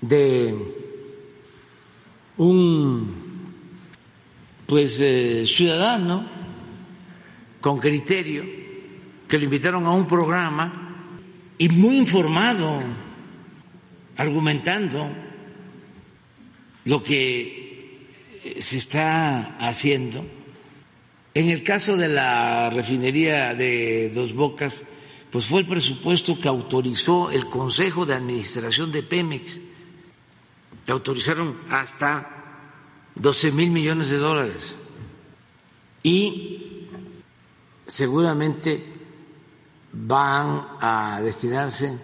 de 0.00 0.74
un 2.36 3.28
pues 4.66 4.98
eh, 5.00 5.44
ciudadano 5.46 6.26
con 7.60 7.78
criterio 7.78 8.44
que 9.26 9.38
lo 9.38 9.44
invitaron 9.44 9.86
a 9.86 9.92
un 9.92 10.06
programa 10.06 10.88
y 11.58 11.68
muy 11.68 11.96
informado, 11.96 12.82
argumentando 14.16 15.08
lo 16.84 17.02
que 17.02 17.57
se 18.60 18.76
está 18.76 19.56
haciendo. 19.58 20.24
En 21.34 21.50
el 21.50 21.62
caso 21.62 21.96
de 21.96 22.08
la 22.08 22.70
refinería 22.70 23.54
de 23.54 24.10
Dos 24.14 24.34
Bocas, 24.34 24.84
pues 25.30 25.44
fue 25.44 25.60
el 25.60 25.66
presupuesto 25.66 26.38
que 26.38 26.48
autorizó 26.48 27.30
el 27.30 27.48
Consejo 27.48 28.06
de 28.06 28.14
Administración 28.14 28.90
de 28.90 29.02
Pemex. 29.02 29.60
Le 30.86 30.92
autorizaron 30.92 31.58
hasta 31.70 33.12
12 33.14 33.52
mil 33.52 33.70
millones 33.70 34.10
de 34.10 34.18
dólares. 34.18 34.76
Y 36.02 36.86
seguramente 37.86 38.84
van 39.92 40.66
a 40.80 41.20
destinarse 41.22 41.98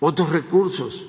otros 0.00 0.30
recursos 0.30 1.06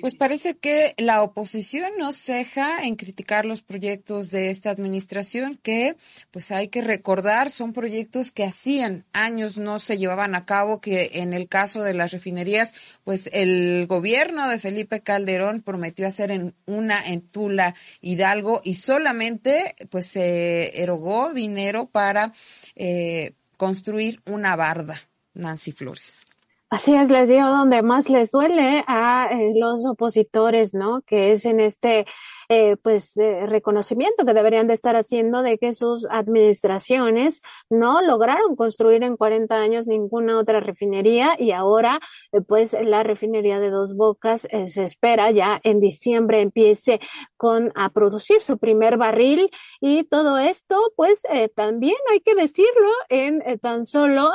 Pues 0.00 0.14
parece 0.14 0.58
que 0.58 0.94
la 0.98 1.22
oposición 1.22 1.90
no 1.98 2.12
ceja 2.12 2.84
en 2.84 2.96
criticar 2.96 3.46
los 3.46 3.62
proyectos 3.62 4.30
de 4.30 4.50
esta 4.50 4.70
administración 4.70 5.56
que, 5.56 5.96
pues 6.30 6.50
hay 6.50 6.68
que 6.68 6.82
recordar, 6.82 7.50
son 7.50 7.72
proyectos 7.72 8.30
que 8.30 8.44
hacían 8.44 9.04
años 9.12 9.56
no 9.58 9.78
se 9.78 9.96
llevaban 9.96 10.34
a 10.34 10.44
cabo, 10.44 10.80
que 10.80 11.10
en 11.14 11.32
el 11.32 11.48
caso 11.48 11.82
de 11.82 11.94
las 11.94 12.12
refinerías, 12.12 12.74
pues 13.04 13.30
el 13.32 13.86
gobierno 13.86 14.48
de 14.48 14.58
Felipe 14.58 15.00
Calderón 15.00 15.62
prometió 15.62 16.06
hacer 16.06 16.30
en 16.30 16.54
una 16.66 17.02
en 17.06 17.22
Tula 17.22 17.74
Hidalgo 18.00 18.60
y 18.64 18.74
solamente 18.74 19.76
pues 19.90 20.06
se 20.06 20.82
erogó 20.82 21.32
dinero 21.32 21.86
para 21.86 22.32
eh, 22.74 23.32
construir 23.56 24.20
una 24.26 24.56
barda. 24.56 24.96
Nancy 25.34 25.72
Flores. 25.72 26.26
Así 26.68 26.94
es, 26.96 27.10
les 27.10 27.28
digo 27.28 27.46
donde 27.46 27.80
más 27.82 28.08
les 28.08 28.32
duele 28.32 28.82
a 28.88 29.28
eh, 29.30 29.52
los 29.54 29.86
opositores, 29.86 30.74
¿no? 30.74 31.00
Que 31.02 31.30
es 31.30 31.44
en 31.46 31.60
este 31.60 32.06
eh, 32.48 32.76
pues 32.76 33.16
eh, 33.16 33.46
reconocimiento 33.46 34.24
que 34.24 34.34
deberían 34.34 34.66
de 34.66 34.74
estar 34.74 34.96
haciendo 34.96 35.42
de 35.42 35.58
que 35.58 35.72
sus 35.72 36.06
administraciones 36.10 37.42
no 37.70 38.02
lograron 38.02 38.54
construir 38.56 39.02
en 39.02 39.16
40 39.16 39.54
años 39.56 39.86
ninguna 39.86 40.38
otra 40.38 40.60
refinería 40.60 41.36
y 41.38 41.50
ahora 41.52 41.98
eh, 42.32 42.40
pues 42.40 42.76
la 42.80 43.02
refinería 43.02 43.58
de 43.58 43.70
Dos 43.70 43.94
Bocas 43.96 44.46
eh, 44.50 44.66
se 44.66 44.84
espera 44.84 45.30
ya 45.30 45.60
en 45.64 45.80
diciembre 45.80 46.40
empiece 46.40 47.00
con 47.36 47.72
a 47.74 47.90
producir 47.90 48.40
su 48.40 48.58
primer 48.58 48.96
barril. 48.96 49.50
Y 49.80 50.04
todo 50.04 50.38
esto 50.38 50.76
pues 50.96 51.22
también 51.54 51.96
hay 52.12 52.20
que 52.20 52.34
decirlo 52.34 52.90
en 53.08 53.42
tan 53.60 53.84
solo 53.84 54.30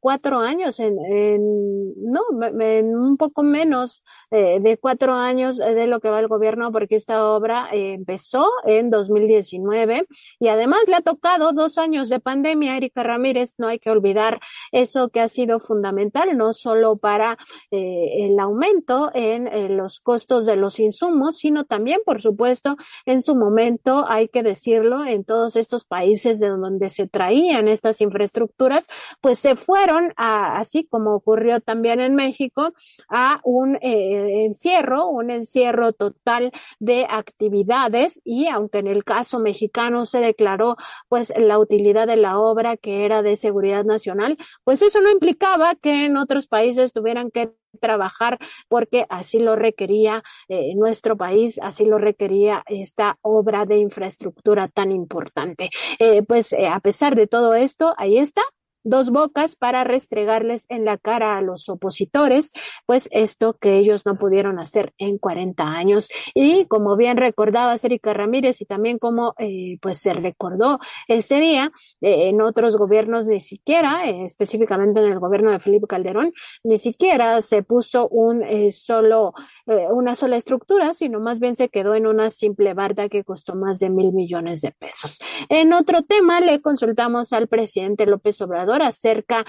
cuatro 0.00 0.40
años 0.40 0.80
en, 0.80 0.98
en 1.04 1.94
no 1.96 2.22
en 2.60 2.96
un 2.96 3.16
poco 3.16 3.42
menos 3.42 4.02
de 4.30 4.78
cuatro 4.80 5.14
años 5.14 5.58
de 5.58 5.86
lo 5.86 6.00
que 6.00 6.10
va 6.10 6.20
el 6.20 6.28
gobierno 6.28 6.72
porque 6.72 6.96
esta 6.96 7.24
obra 7.28 7.68
eh, 7.72 7.94
empezó 7.94 8.46
en 8.64 8.90
2019 8.90 10.06
y 10.38 10.48
además 10.48 10.80
le 10.88 10.96
ha 10.96 11.00
tocado 11.00 11.52
dos 11.52 11.78
años 11.78 12.08
de 12.08 12.20
pandemia. 12.20 12.76
Erika 12.76 13.02
Ramírez, 13.02 13.54
no 13.58 13.68
hay 13.68 13.78
que 13.78 13.90
olvidar 13.90 14.40
eso 14.72 15.08
que 15.08 15.20
ha 15.20 15.28
sido 15.28 15.60
fundamental, 15.60 16.36
no 16.36 16.52
solo 16.52 16.96
para 16.96 17.38
eh, 17.70 18.26
el 18.26 18.38
aumento 18.38 19.10
en 19.14 19.46
eh, 19.46 19.68
los 19.68 20.00
costos 20.00 20.46
de 20.46 20.56
los 20.56 20.80
insumos, 20.80 21.38
sino 21.38 21.64
también, 21.64 22.00
por 22.04 22.20
supuesto, 22.20 22.76
en 23.04 23.22
su 23.22 23.34
momento, 23.34 24.04
hay 24.08 24.28
que 24.28 24.42
decirlo, 24.42 25.04
en 25.04 25.24
todos 25.24 25.56
estos 25.56 25.84
países 25.84 26.40
de 26.40 26.48
donde 26.48 26.88
se 26.88 27.06
traían 27.06 27.68
estas 27.68 28.00
infraestructuras, 28.00 28.86
pues 29.20 29.38
se 29.38 29.56
fueron 29.56 30.12
a, 30.16 30.58
así 30.58 30.84
como 30.84 31.14
ocurrió 31.14 31.60
también 31.60 32.00
en 32.00 32.14
México, 32.14 32.72
a 33.08 33.40
un 33.44 33.78
encierro, 34.16 35.08
un 35.08 35.30
encierro 35.30 35.92
total 35.92 36.52
de 36.78 37.06
actividades 37.08 38.20
y 38.24 38.48
aunque 38.48 38.78
en 38.78 38.86
el 38.86 39.04
caso 39.04 39.38
mexicano 39.38 40.06
se 40.06 40.18
declaró 40.18 40.76
pues 41.08 41.32
la 41.36 41.58
utilidad 41.58 42.06
de 42.06 42.16
la 42.16 42.38
obra 42.38 42.76
que 42.76 43.04
era 43.04 43.22
de 43.22 43.36
seguridad 43.36 43.84
nacional, 43.84 44.36
pues 44.64 44.82
eso 44.82 45.00
no 45.00 45.10
implicaba 45.10 45.74
que 45.74 46.06
en 46.06 46.16
otros 46.16 46.46
países 46.46 46.92
tuvieran 46.92 47.30
que 47.30 47.52
trabajar 47.76 48.38
porque 48.68 49.06
así 49.08 49.38
lo 49.38 49.56
requería 49.56 50.22
eh, 50.48 50.74
nuestro 50.74 51.16
país, 51.16 51.60
así 51.62 51.84
lo 51.84 51.98
requería 51.98 52.62
esta 52.66 53.18
obra 53.22 53.66
de 53.66 53.78
infraestructura 53.78 54.68
tan 54.68 54.92
importante. 54.92 55.70
Eh, 55.98 56.22
pues 56.22 56.52
eh, 56.52 56.66
a 56.66 56.80
pesar 56.80 57.14
de 57.16 57.26
todo 57.26 57.54
esto, 57.54 57.94
ahí 57.98 58.18
está, 58.18 58.42
dos 58.86 59.10
bocas 59.10 59.56
para 59.56 59.84
restregarles 59.84 60.66
en 60.68 60.84
la 60.84 60.96
cara 60.96 61.36
a 61.36 61.42
los 61.42 61.68
opositores, 61.68 62.52
pues 62.86 63.08
esto 63.12 63.58
que 63.58 63.78
ellos 63.78 64.06
no 64.06 64.16
pudieron 64.16 64.58
hacer 64.58 64.94
en 64.98 65.18
40 65.18 65.64
años. 65.64 66.08
Y 66.34 66.66
como 66.66 66.96
bien 66.96 67.16
recordaba 67.16 67.76
Erika 67.82 68.14
Ramírez 68.14 68.60
y 68.62 68.64
también 68.64 68.98
como 68.98 69.34
eh, 69.38 69.78
pues 69.80 69.98
se 69.98 70.12
recordó 70.14 70.78
este 71.08 71.40
día, 71.40 71.72
eh, 72.00 72.28
en 72.28 72.40
otros 72.40 72.76
gobiernos 72.76 73.26
ni 73.26 73.40
siquiera, 73.40 74.08
eh, 74.08 74.24
específicamente 74.24 75.00
en 75.00 75.12
el 75.12 75.18
gobierno 75.18 75.50
de 75.50 75.58
Felipe 75.58 75.86
Calderón, 75.86 76.32
ni 76.62 76.78
siquiera 76.78 77.40
se 77.42 77.62
puso 77.62 78.08
un 78.08 78.42
solo, 78.70 79.34
una 79.66 80.14
sola 80.14 80.36
estructura, 80.36 80.92
sino 80.94 81.20
más 81.20 81.40
bien 81.40 81.56
se 81.56 81.68
quedó 81.68 81.94
en 81.94 82.06
una 82.06 82.30
simple 82.30 82.74
barda 82.74 83.08
que 83.08 83.24
costó 83.24 83.54
más 83.54 83.78
de 83.80 83.90
mil 83.90 84.12
millones 84.12 84.60
de 84.60 84.72
pesos. 84.72 85.18
En 85.48 85.72
otro 85.72 86.02
tema, 86.02 86.40
le 86.40 86.60
consultamos 86.60 87.32
al 87.32 87.48
presidente 87.48 88.06
López 88.06 88.40
Obrador 88.40 88.75
acerca, 88.82 89.44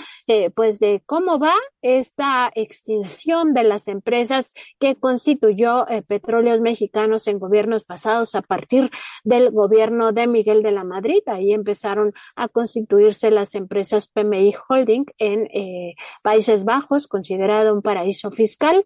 pues, 0.55 0.79
de 0.79 1.01
cómo 1.05 1.39
va 1.39 1.53
esta 1.81 2.51
extinción 2.55 3.53
de 3.53 3.63
las 3.63 3.87
empresas 3.87 4.53
que 4.79 4.95
constituyó 4.95 5.85
petróleos 6.07 6.61
mexicanos 6.61 7.27
en 7.27 7.39
gobiernos 7.39 7.83
pasados 7.83 8.35
a 8.35 8.41
partir 8.41 8.89
del 9.23 9.51
gobierno 9.51 10.11
de 10.11 10.27
Miguel 10.27 10.63
de 10.63 10.71
la 10.71 10.83
Madrid. 10.83 11.21
Ahí 11.27 11.53
empezaron 11.53 12.13
a 12.35 12.47
constituirse 12.47 13.31
las 13.31 13.55
empresas 13.55 14.07
PMI 14.07 14.55
Holding 14.67 15.05
en 15.17 15.47
eh, 15.53 15.95
Países 16.21 16.63
Bajos, 16.65 17.07
considerado 17.07 17.73
un 17.73 17.81
paraíso 17.81 18.31
fiscal. 18.31 18.85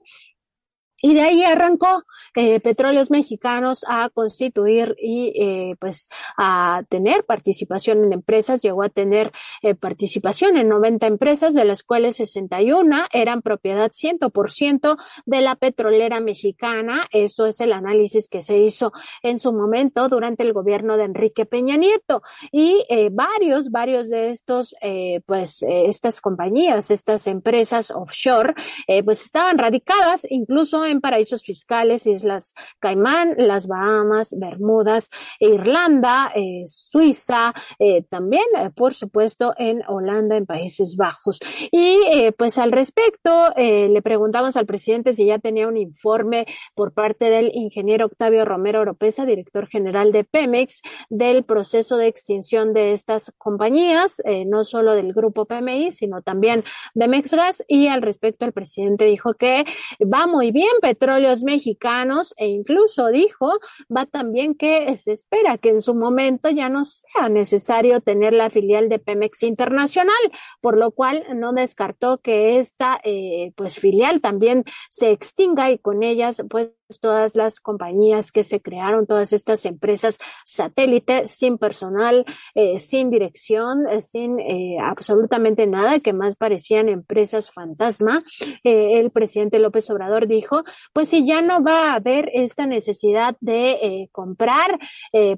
Y 1.01 1.13
de 1.13 1.21
ahí 1.21 1.43
arrancó 1.43 2.03
eh, 2.35 2.59
Petróleos 2.59 3.11
Mexicanos 3.11 3.85
a 3.87 4.09
constituir 4.09 4.95
y 5.01 5.33
eh, 5.35 5.75
pues 5.79 6.09
a 6.37 6.83
tener 6.89 7.25
participación 7.25 8.03
en 8.03 8.13
empresas. 8.13 8.61
Llegó 8.61 8.83
a 8.83 8.89
tener 8.89 9.31
eh, 9.61 9.75
participación 9.75 10.57
en 10.57 10.69
90 10.69 11.07
empresas, 11.07 11.53
de 11.53 11.65
las 11.65 11.83
cuales 11.83 12.17
61 12.17 13.05
eran 13.11 13.41
propiedad 13.41 13.91
100% 13.91 14.97
de 15.25 15.41
la 15.41 15.55
petrolera 15.55 16.19
mexicana. 16.19 17.07
Eso 17.11 17.45
es 17.45 17.61
el 17.61 17.73
análisis 17.73 18.27
que 18.27 18.41
se 18.41 18.57
hizo 18.57 18.91
en 19.23 19.39
su 19.39 19.53
momento 19.53 20.09
durante 20.09 20.43
el 20.43 20.53
gobierno 20.53 20.97
de 20.97 21.05
Enrique 21.05 21.45
Peña 21.45 21.77
Nieto. 21.77 22.21
Y 22.51 22.85
eh, 22.89 23.09
varios, 23.11 23.71
varios 23.71 24.09
de 24.09 24.29
estos, 24.29 24.75
eh, 24.81 25.21
pues 25.25 25.63
eh, 25.63 25.85
estas 25.87 26.21
compañías, 26.21 26.91
estas 26.91 27.27
empresas 27.27 27.91
offshore, 27.91 28.53
eh, 28.87 29.03
pues 29.03 29.23
estaban 29.23 29.57
radicadas 29.57 30.25
incluso 30.29 30.85
paraísos 30.99 31.43
fiscales, 31.43 32.05
Islas 32.05 32.53
Caimán, 32.79 33.35
las 33.37 33.67
Bahamas, 33.67 34.35
Bermudas, 34.37 35.09
Irlanda, 35.39 36.31
eh, 36.35 36.63
Suiza, 36.65 37.53
eh, 37.79 38.03
también, 38.09 38.43
eh, 38.57 38.69
por 38.75 38.93
supuesto, 38.93 39.53
en 39.57 39.81
Holanda, 39.87 40.35
en 40.35 40.45
Países 40.45 40.95
Bajos. 40.97 41.39
Y 41.71 41.97
pues 42.37 42.57
al 42.57 42.71
respecto, 42.71 43.53
le 43.55 44.01
preguntamos 44.01 44.57
al 44.57 44.65
presidente 44.65 45.13
si 45.13 45.25
ya 45.25 45.39
tenía 45.39 45.67
un 45.67 45.77
informe 45.77 46.45
por 46.75 46.93
parte 46.93 47.25
del 47.29 47.51
ingeniero 47.53 48.07
Octavio 48.07 48.45
Romero 48.45 48.81
Oropesa, 48.81 49.25
director 49.25 49.67
general 49.67 50.11
de 50.11 50.23
Pemex, 50.23 50.81
del 51.09 51.43
proceso 51.43 51.97
de 51.97 52.07
extinción 52.07 52.73
de 52.73 52.93
estas 52.93 53.31
compañías, 53.37 54.21
no 54.47 54.63
solo 54.63 54.93
del 54.93 55.13
grupo 55.13 55.45
PMI, 55.45 55.91
sino 55.91 56.21
también 56.21 56.63
de 56.93 57.07
Mexgas. 57.07 57.63
Y 57.67 57.87
al 57.87 58.01
respecto, 58.01 58.45
el 58.45 58.53
presidente 58.53 59.05
dijo 59.05 59.33
que 59.33 59.65
va 60.01 60.27
muy 60.27 60.51
bien, 60.51 60.71
petróleos 60.81 61.43
mexicanos 61.43 62.33
e 62.37 62.47
incluso 62.47 63.07
dijo, 63.07 63.59
va 63.95 64.05
también 64.05 64.55
que 64.55 64.95
se 64.97 65.13
espera 65.13 65.57
que 65.57 65.69
en 65.69 65.81
su 65.81 65.95
momento 65.95 66.49
ya 66.49 66.67
no 66.67 66.83
sea 66.83 67.29
necesario 67.29 68.01
tener 68.01 68.33
la 68.33 68.49
filial 68.49 68.89
de 68.89 68.99
Pemex 68.99 69.43
Internacional, 69.43 70.19
por 70.59 70.77
lo 70.77 70.91
cual 70.91 71.23
no 71.35 71.53
descartó 71.53 72.17
que 72.17 72.59
esta 72.59 72.99
eh, 73.03 73.53
pues 73.55 73.79
filial 73.79 74.19
también 74.19 74.65
se 74.89 75.11
extinga 75.11 75.71
y 75.71 75.77
con 75.77 76.03
ellas 76.03 76.43
pues 76.49 76.71
todas 76.99 77.35
las 77.35 77.59
compañías 77.59 78.31
que 78.31 78.43
se 78.43 78.61
crearon, 78.61 79.07
todas 79.07 79.33
estas 79.33 79.65
empresas 79.65 80.19
satélite 80.45 81.27
sin 81.27 81.57
personal, 81.57 82.25
eh, 82.55 82.79
sin 82.79 83.09
dirección, 83.09 83.87
eh, 83.89 84.01
sin 84.01 84.39
eh, 84.39 84.77
absolutamente 84.81 85.67
nada, 85.67 85.99
que 85.99 86.13
más 86.13 86.35
parecían 86.35 86.89
empresas 86.89 87.51
fantasma. 87.51 88.21
El 88.63 89.11
presidente 89.11 89.59
López 89.59 89.89
Obrador 89.89 90.27
dijo, 90.27 90.63
pues 90.93 91.09
si 91.09 91.25
ya 91.25 91.41
no 91.41 91.63
va 91.63 91.91
a 91.91 91.95
haber 91.95 92.29
esta 92.33 92.65
necesidad 92.65 93.35
de 93.39 94.09
comprar 94.11 94.79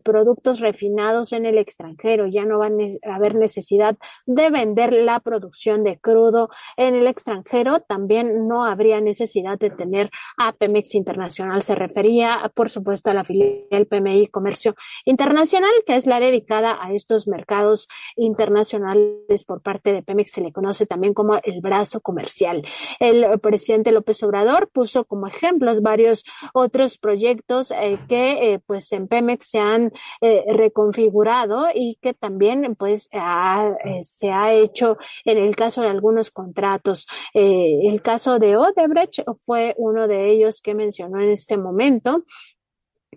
productos 0.04 0.60
refinados 0.60 1.34
en 1.34 1.46
el 1.46 1.58
extranjero, 1.58 2.28
ya 2.28 2.46
no 2.46 2.60
va 2.60 2.68
a 2.68 3.16
haber 3.16 3.36
necesidad 3.36 3.98
de 4.26 4.50
vender 4.50 4.94
la 4.94 5.20
producción 5.20 5.84
de 5.84 6.00
crudo 6.00 6.50
en 6.78 6.96
el 6.96 7.08
extranjero, 7.08 7.82
también 7.82 8.48
no 8.48 8.66
habría 8.66 9.02
necesidad 9.02 9.60
de 9.60 9.70
tener 9.70 10.10
a 10.38 10.54
Pemex 10.54 10.96
Internacional 10.96 11.43
se 11.62 11.76
refería, 11.76 12.52
por 12.56 12.70
supuesto, 12.70 13.12
a 13.12 13.14
la 13.14 13.24
filial 13.24 13.88
PMI 13.88 14.28
Comercio 14.28 14.76
Internacional, 15.06 15.72
que 15.86 15.96
es 15.96 16.06
la 16.06 16.20
dedicada 16.20 16.78
a 16.82 16.94
estos 16.94 17.28
mercados 17.28 17.88
internacionales 18.16 19.44
por 19.46 19.62
parte 19.62 19.94
de 19.94 20.04
Pemex. 20.04 20.32
Se 20.32 20.42
le 20.42 20.52
conoce 20.52 20.86
también 20.86 21.14
como 21.14 21.40
el 21.44 21.62
brazo 21.62 22.02
comercial. 22.02 22.66
El 23.00 23.40
presidente 23.40 23.92
López 23.92 24.22
Obrador 24.24 24.70
puso 24.70 25.06
como 25.06 25.28
ejemplos 25.28 25.82
varios 25.82 26.24
otros 26.54 26.98
proyectos 26.98 27.72
eh, 27.72 28.00
que, 28.08 28.54
eh, 28.54 28.60
pues, 28.66 28.92
en 28.92 29.08
Pemex 29.08 29.50
se 29.50 29.60
han 29.60 29.92
eh, 30.22 30.44
reconfigurado 30.48 31.68
y 31.74 31.98
que 32.02 32.14
también, 32.14 32.76
pues, 32.76 33.10
se 34.02 34.32
ha 34.32 34.54
hecho 34.54 34.98
en 35.26 35.38
el 35.38 35.56
caso 35.56 35.82
de 35.82 35.90
algunos 35.90 36.32
contratos. 36.32 37.08
el 37.34 38.02
caso 38.02 38.40
de 38.40 38.56
Odebrecht 38.58 39.22
fue 39.46 39.74
uno 39.78 40.08
de 40.08 40.32
ellos 40.32 40.62
que 40.62 40.74
mencionó 40.74 41.20
en 41.20 41.30
este 41.34 41.58
momento 41.58 42.26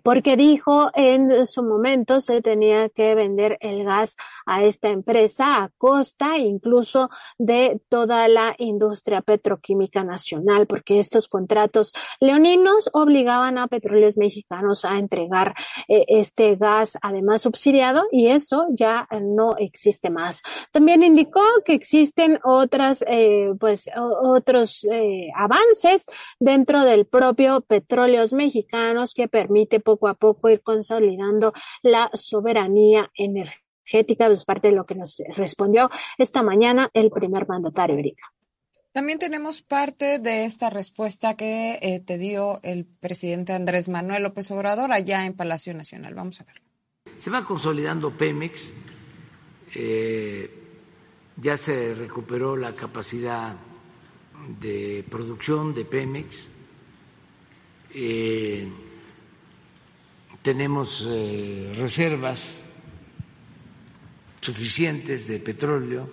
porque 0.03 0.37
dijo 0.37 0.89
en 0.93 1.45
su 1.47 1.63
momento 1.63 2.21
se 2.21 2.41
tenía 2.41 2.89
que 2.89 3.15
vender 3.15 3.57
el 3.61 3.83
gas 3.83 4.15
a 4.45 4.63
esta 4.63 4.89
empresa 4.89 5.63
a 5.63 5.69
costa 5.77 6.37
incluso 6.37 7.09
de 7.37 7.79
toda 7.89 8.27
la 8.27 8.55
industria 8.57 9.21
petroquímica 9.21 10.03
nacional, 10.03 10.67
porque 10.67 10.99
estos 10.99 11.27
contratos 11.27 11.93
leoninos 12.19 12.89
obligaban 12.93 13.57
a 13.57 13.67
petróleos 13.67 14.17
mexicanos 14.17 14.85
a 14.85 14.97
entregar 14.97 15.53
eh, 15.87 16.05
este 16.07 16.55
gas 16.55 16.97
además 17.01 17.41
subsidiado 17.41 18.05
y 18.11 18.27
eso 18.27 18.65
ya 18.71 19.07
no 19.21 19.55
existe 19.57 20.09
más. 20.09 20.41
También 20.71 21.03
indicó 21.03 21.41
que 21.65 21.73
existen 21.73 22.39
otras, 22.43 23.03
eh, 23.07 23.51
pues, 23.59 23.89
otros 23.95 24.85
eh, 24.91 25.29
avances 25.35 26.05
dentro 26.39 26.83
del 26.83 27.05
propio 27.05 27.61
petróleos 27.61 28.33
mexicanos 28.33 29.13
que 29.13 29.27
permite 29.27 29.79
poco 29.87 30.09
a 30.09 30.15
poco 30.15 30.49
ir 30.49 30.61
consolidando 30.61 31.53
la 31.81 32.09
soberanía 32.13 33.09
energética, 33.15 34.27
es 34.27 34.43
parte 34.43 34.67
de 34.67 34.75
lo 34.75 34.85
que 34.85 34.95
nos 34.95 35.23
respondió 35.33 35.89
esta 36.17 36.43
mañana 36.43 36.89
el 36.93 37.09
primer 37.09 37.47
mandatario, 37.47 37.97
Erika. 37.97 38.25
También 38.91 39.17
tenemos 39.17 39.61
parte 39.61 40.19
de 40.19 40.43
esta 40.43 40.69
respuesta 40.69 41.37
que 41.37 41.79
eh, 41.81 42.01
te 42.01 42.17
dio 42.17 42.59
el 42.63 42.85
presidente 42.85 43.53
Andrés 43.53 43.87
Manuel 43.87 44.23
López 44.23 44.51
Obrador 44.51 44.91
allá 44.91 45.25
en 45.25 45.35
Palacio 45.35 45.73
Nacional. 45.73 46.15
Vamos 46.15 46.41
a 46.41 46.43
verlo. 46.43 46.65
Se 47.17 47.29
va 47.29 47.45
consolidando 47.45 48.11
Pemex, 48.11 48.73
eh, 49.73 50.51
ya 51.37 51.55
se 51.55 51.95
recuperó 51.95 52.57
la 52.57 52.73
capacidad 52.75 53.55
de 54.59 55.05
producción 55.09 55.73
de 55.73 55.85
Pemex. 55.85 56.49
Eh, 57.93 58.67
tenemos 60.47 61.05
eh, 61.05 61.73
reservas 61.75 62.63
suficientes 64.39 65.27
de 65.27 65.39
petróleo, 65.41 66.09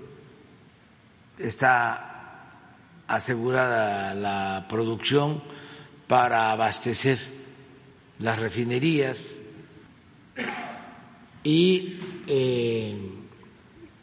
está 1.39 2.51
asegurada 3.07 4.13
la 4.13 4.67
producción 4.69 5.41
para 6.09 6.51
abastecer 6.51 7.17
las 8.19 8.41
refinerías 8.41 9.39
y 11.45 12.01
eh, 12.27 12.99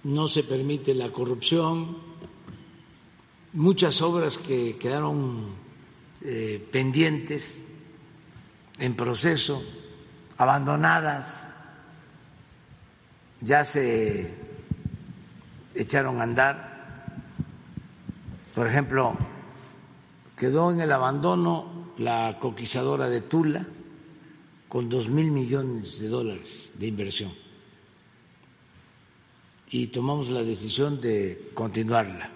no 0.05 0.29
se 0.29 0.43
permite 0.45 0.95
la 0.95 1.11
corrupción. 1.11 1.97
Muchas 3.51 4.01
obras 4.01 4.37
que 4.37 4.77
quedaron 4.77 5.49
eh, 6.23 6.65
pendientes 6.71 7.67
en 8.79 8.95
proceso 8.95 9.61
abandonadas, 10.41 11.51
ya 13.41 13.63
se 13.63 14.33
echaron 15.75 16.19
a 16.19 16.23
andar. 16.23 16.55
Por 18.55 18.65
ejemplo, 18.65 19.15
quedó 20.35 20.71
en 20.71 20.81
el 20.81 20.91
abandono 20.91 21.93
la 21.99 22.39
coquizadora 22.39 23.07
de 23.07 23.21
Tula 23.21 23.67
con 24.67 24.89
dos 24.89 25.09
mil 25.09 25.29
millones 25.29 25.99
de 25.99 26.07
dólares 26.07 26.71
de 26.73 26.87
inversión. 26.87 27.31
y 29.73 29.87
tomamos 29.87 30.29
la 30.29 30.43
decisión 30.43 30.99
de 30.99 31.51
continuarla, 31.53 32.29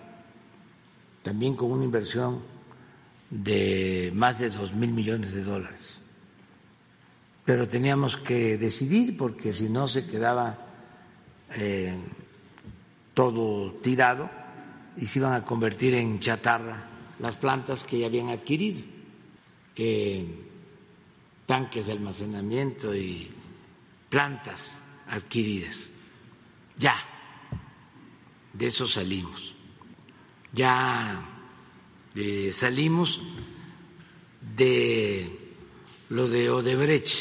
también 1.21 1.55
con 1.55 1.69
una 1.69 1.83
inversión 1.83 2.39
de 3.29 4.09
más 4.15 4.39
de 4.39 4.51
dos 4.51 4.73
mil 4.73 4.91
millones 4.93 5.33
de 5.33 5.43
dólares. 5.43 6.04
Pero 7.45 7.67
teníamos 7.67 8.17
que 8.17 8.57
decidir 8.57 9.15
porque 9.15 9.53
si 9.53 9.69
no 9.69 9.87
se 9.87 10.07
quedaba 10.07 10.57
eh, 11.53 11.95
todo 13.13 13.73
tirado 13.83 14.29
y 14.97 15.05
se 15.05 15.19
iban 15.19 15.33
a 15.33 15.45
convertir 15.45 15.93
en 15.93 16.19
chatarra 16.19 16.89
las 17.19 17.37
plantas 17.37 17.83
que 17.83 17.99
ya 17.99 18.07
habían 18.07 18.29
adquirido, 18.29 18.81
tanques 21.45 21.85
de 21.85 21.91
almacenamiento 21.91 22.95
y 22.95 23.31
plantas 24.09 24.81
adquiridas. 25.07 25.91
Ya, 26.77 26.95
de 28.53 28.67
eso 28.67 28.87
salimos. 28.87 29.53
Ya 30.51 31.23
eh, 32.15 32.49
salimos 32.51 33.21
de 34.55 35.44
lo 36.09 36.27
de 36.27 36.49
Odebrecht, 36.49 37.13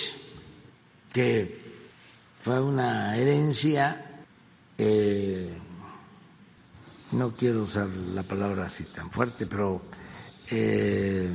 que 1.12 1.62
fue 2.42 2.60
una 2.60 3.16
herencia, 3.16 4.24
eh, 4.76 5.56
no 7.12 7.34
quiero 7.34 7.62
usar 7.62 7.88
la 7.88 8.22
palabra 8.22 8.66
así 8.66 8.84
tan 8.84 9.10
fuerte, 9.10 9.46
pero 9.46 9.82
eh, 10.50 11.30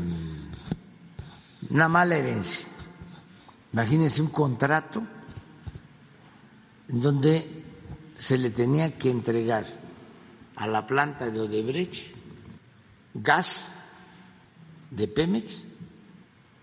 una 1.70 1.88
mala 1.88 2.18
herencia. 2.18 2.68
Imagínense 3.74 4.22
un 4.22 4.30
contrato 4.30 5.02
en 6.90 7.02
donde 7.02 7.64
se 8.18 8.38
le 8.38 8.50
tenía 8.50 8.98
que 8.98 9.10
entregar 9.10 9.66
a 10.56 10.68
la 10.68 10.86
planta 10.86 11.30
de 11.30 11.40
Odebrecht 11.40 12.16
gas 13.14 13.72
de 14.92 15.08
Pemex 15.08 15.66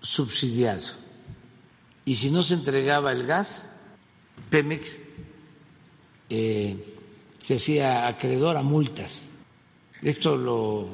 subsidiado. 0.07 0.93
Y 2.05 2.17
si 2.17 2.31
no 2.31 2.43
se 2.43 2.55
entregaba 2.55 3.11
el 3.11 3.27
gas, 3.27 3.69
Pemex 4.49 4.99
eh, 6.31 6.97
se 7.39 7.57
hacía 7.57 8.07
acreedor 8.07 8.57
a 8.57 8.63
multas. 8.63 9.23
Esto 10.03 10.37
lo 10.37 10.89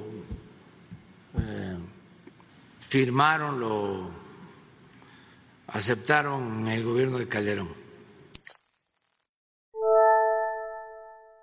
eh, 1.38 1.76
firmaron, 2.80 3.60
lo 3.60 4.10
aceptaron 5.66 6.66
el 6.68 6.82
gobierno 6.82 7.18
de 7.18 7.28
Calderón. 7.28 7.82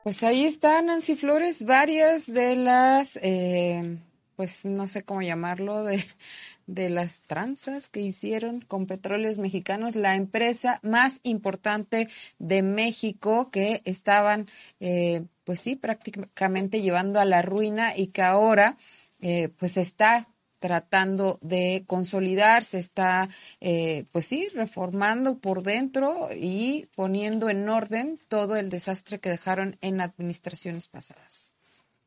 Pues 0.03 0.23
ahí 0.23 0.45
está 0.45 0.81
Nancy 0.81 1.15
Flores, 1.15 1.65
varias 1.65 2.25
de 2.33 2.55
las, 2.55 3.19
eh, 3.21 3.99
pues 4.35 4.65
no 4.65 4.87
sé 4.87 5.03
cómo 5.03 5.21
llamarlo, 5.21 5.83
de, 5.83 6.03
de 6.69 6.89
las 6.91 7.23
tranzas 7.23 7.89
que 7.89 8.01
hicieron 8.01 8.61
con 8.61 8.85
petróleos 8.85 9.39
mexicanos, 9.39 9.95
la 9.95 10.15
empresa 10.15 10.79
más 10.83 11.19
importante 11.23 12.07
de 12.37 12.61
México 12.61 13.49
que 13.49 13.81
estaban, 13.85 14.47
eh, 14.79 15.23
pues 15.43 15.59
sí, 15.59 15.75
prácticamente 15.75 16.81
llevando 16.81 17.19
a 17.19 17.25
la 17.25 17.41
ruina 17.41 17.97
y 17.97 18.07
que 18.07 18.21
ahora, 18.21 18.77
eh, 19.19 19.49
pues 19.57 19.77
está 19.77 20.29
tratando 20.59 21.39
de 21.41 21.85
consolidar, 21.87 22.63
se 22.63 22.77
está, 22.77 23.29
eh, 23.61 24.05
pues 24.11 24.25
sí, 24.25 24.47
reformando 24.53 25.39
por 25.39 25.63
dentro 25.63 26.27
y 26.35 26.87
poniendo 26.95 27.49
en 27.49 27.67
orden 27.67 28.19
todo 28.27 28.57
el 28.57 28.69
desastre 28.69 29.19
que 29.19 29.29
dejaron 29.29 29.77
en 29.81 30.01
administraciones 30.01 30.87
pasadas. 30.87 31.53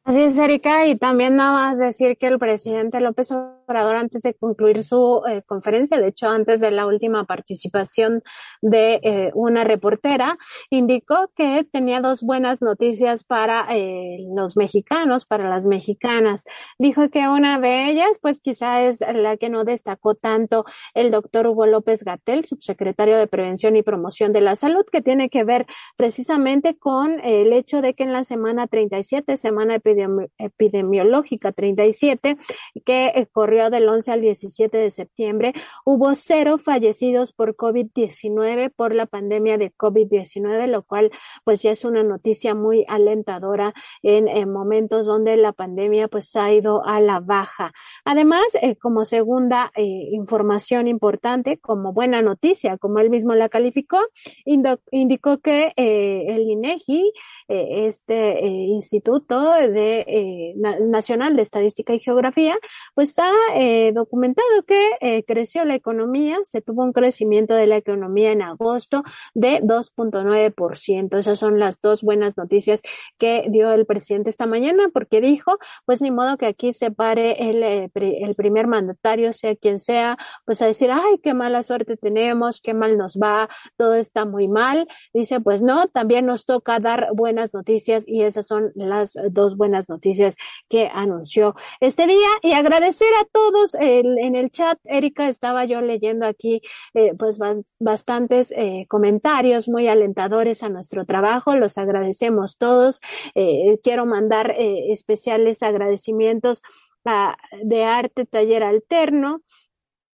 Así 0.04 0.20
es, 0.20 0.36
Erika, 0.36 0.86
y 0.86 0.96
también 0.96 1.36
nada 1.36 1.52
más 1.52 1.78
decir 1.78 2.16
que 2.18 2.26
el 2.26 2.40
presidente 2.40 3.00
López 3.00 3.30
Obrador, 3.30 3.61
antes 3.68 4.22
de 4.22 4.34
concluir 4.34 4.82
su 4.82 5.22
eh, 5.28 5.42
conferencia, 5.46 5.98
de 5.98 6.08
hecho, 6.08 6.28
antes 6.28 6.60
de 6.60 6.70
la 6.70 6.86
última 6.86 7.24
participación 7.24 8.22
de 8.60 9.00
eh, 9.02 9.30
una 9.34 9.64
reportera, 9.64 10.38
indicó 10.70 11.30
que 11.36 11.64
tenía 11.70 12.00
dos 12.00 12.22
buenas 12.22 12.62
noticias 12.62 13.24
para 13.24 13.66
eh, 13.70 14.18
los 14.34 14.56
mexicanos, 14.56 15.24
para 15.24 15.48
las 15.48 15.66
mexicanas. 15.66 16.44
Dijo 16.78 17.08
que 17.10 17.28
una 17.28 17.58
de 17.58 17.90
ellas, 17.90 18.18
pues 18.20 18.40
quizá 18.40 18.82
es 18.82 19.00
la 19.00 19.36
que 19.36 19.48
no 19.48 19.64
destacó 19.64 20.14
tanto 20.14 20.64
el 20.94 21.10
doctor 21.10 21.46
Hugo 21.46 21.66
López 21.66 22.04
Gatel, 22.04 22.44
subsecretario 22.44 23.16
de 23.16 23.26
Prevención 23.26 23.76
y 23.76 23.82
Promoción 23.82 24.32
de 24.32 24.40
la 24.40 24.56
Salud, 24.56 24.84
que 24.90 25.02
tiene 25.02 25.30
que 25.30 25.44
ver 25.44 25.66
precisamente 25.96 26.76
con 26.76 27.20
el 27.20 27.52
hecho 27.52 27.80
de 27.80 27.94
que 27.94 28.04
en 28.04 28.12
la 28.12 28.24
semana 28.24 28.66
37, 28.66 29.36
semana 29.36 29.78
de 29.78 30.28
epidemiológica 30.38 31.52
37, 31.52 32.36
que 32.84 33.06
eh, 33.06 33.26
del 33.70 33.88
11 33.88 34.12
al 34.12 34.20
17 34.20 34.76
de 34.76 34.90
septiembre, 34.90 35.52
hubo 35.84 36.14
cero 36.14 36.58
fallecidos 36.58 37.32
por 37.32 37.56
COVID-19, 37.56 38.72
por 38.74 38.94
la 38.94 39.06
pandemia 39.06 39.58
de 39.58 39.72
COVID-19, 39.72 40.66
lo 40.66 40.82
cual 40.82 41.10
pues 41.44 41.62
ya 41.62 41.70
es 41.70 41.84
una 41.84 42.02
noticia 42.02 42.54
muy 42.54 42.84
alentadora 42.88 43.74
en, 44.02 44.22
momentos 44.52 45.06
donde 45.06 45.36
la 45.36 45.52
pandemia 45.52 46.08
pues 46.08 46.34
ha 46.36 46.52
ido 46.52 46.84
a 46.84 47.00
la 47.00 47.20
baja. 47.20 47.72
Además, 48.04 48.42
eh, 48.60 48.76
como 48.76 49.04
segunda 49.04 49.70
eh, 49.76 49.82
información 50.12 50.88
importante, 50.88 51.58
como 51.58 51.92
buena 51.92 52.22
noticia, 52.22 52.76
como 52.78 52.98
él 52.98 53.10
mismo 53.10 53.34
la 53.34 53.48
calificó, 53.48 53.98
indicó 54.44 55.38
que 55.38 55.72
el 55.76 56.42
INEGI, 56.42 57.12
este 57.48 58.40
instituto 58.46 59.52
de 59.52 60.04
eh, 60.06 60.54
Nacional 60.56 61.36
de 61.36 61.42
Estadística 61.42 61.94
y 61.94 62.00
Geografía, 62.00 62.58
pues 62.94 63.18
ha 63.18 63.32
eh, 63.54 63.92
documentado 63.92 64.62
que 64.66 64.92
eh, 65.00 65.24
creció 65.24 65.64
la 65.64 65.74
economía, 65.74 66.38
se 66.44 66.62
tuvo 66.62 66.82
un 66.82 66.92
crecimiento 66.92 67.54
de 67.54 67.66
la 67.66 67.76
economía 67.76 68.32
en 68.32 68.42
agosto 68.42 69.02
de 69.34 69.60
2.9%. 69.62 71.18
Esas 71.18 71.38
son 71.38 71.58
las 71.58 71.80
dos 71.80 72.02
buenas 72.02 72.36
noticias 72.36 72.82
que 73.18 73.46
dio 73.48 73.72
el 73.72 73.86
presidente 73.86 74.30
esta 74.30 74.46
mañana, 74.46 74.88
porque 74.92 75.20
dijo, 75.20 75.58
pues 75.84 76.02
ni 76.02 76.10
modo 76.10 76.36
que 76.36 76.46
aquí 76.46 76.72
se 76.72 76.90
pare 76.90 77.50
el, 77.50 77.62
el 77.94 78.34
primer 78.34 78.66
mandatario, 78.66 79.32
sea 79.32 79.56
quien 79.56 79.78
sea, 79.78 80.16
pues 80.44 80.62
a 80.62 80.66
decir, 80.66 80.90
ay, 80.90 81.18
qué 81.22 81.34
mala 81.34 81.62
suerte 81.62 81.96
tenemos, 81.96 82.60
qué 82.60 82.74
mal 82.74 82.96
nos 82.96 83.16
va, 83.16 83.48
todo 83.76 83.94
está 83.94 84.24
muy 84.24 84.48
mal. 84.48 84.86
Dice, 85.12 85.40
pues 85.40 85.62
no, 85.62 85.88
también 85.88 86.26
nos 86.26 86.44
toca 86.44 86.80
dar 86.80 87.08
buenas 87.14 87.54
noticias 87.54 88.04
y 88.06 88.22
esas 88.22 88.46
son 88.46 88.72
las 88.74 89.14
dos 89.30 89.56
buenas 89.56 89.88
noticias 89.88 90.36
que 90.68 90.90
anunció 90.92 91.54
este 91.80 92.06
día 92.06 92.28
y 92.42 92.52
agradecer 92.52 93.08
a 93.20 93.24
todos 93.32 93.74
en 93.74 94.36
el 94.36 94.50
chat. 94.50 94.78
Erika, 94.84 95.28
estaba 95.28 95.64
yo 95.64 95.80
leyendo 95.80 96.26
aquí 96.26 96.62
eh, 96.94 97.14
pues 97.18 97.38
bastantes 97.80 98.52
eh, 98.52 98.86
comentarios 98.88 99.68
muy 99.68 99.88
alentadores 99.88 100.62
a 100.62 100.68
nuestro 100.68 101.04
trabajo. 101.06 101.56
Los 101.56 101.78
agradecemos 101.78 102.58
todos. 102.58 103.00
Eh, 103.34 103.78
quiero 103.82 104.06
mandar 104.06 104.54
especiales 104.56 105.62
agradecimientos 105.62 106.62
a, 107.04 107.36
de 107.62 107.84
Arte 107.84 108.26
Taller 108.26 108.62
Alterno, 108.62 109.42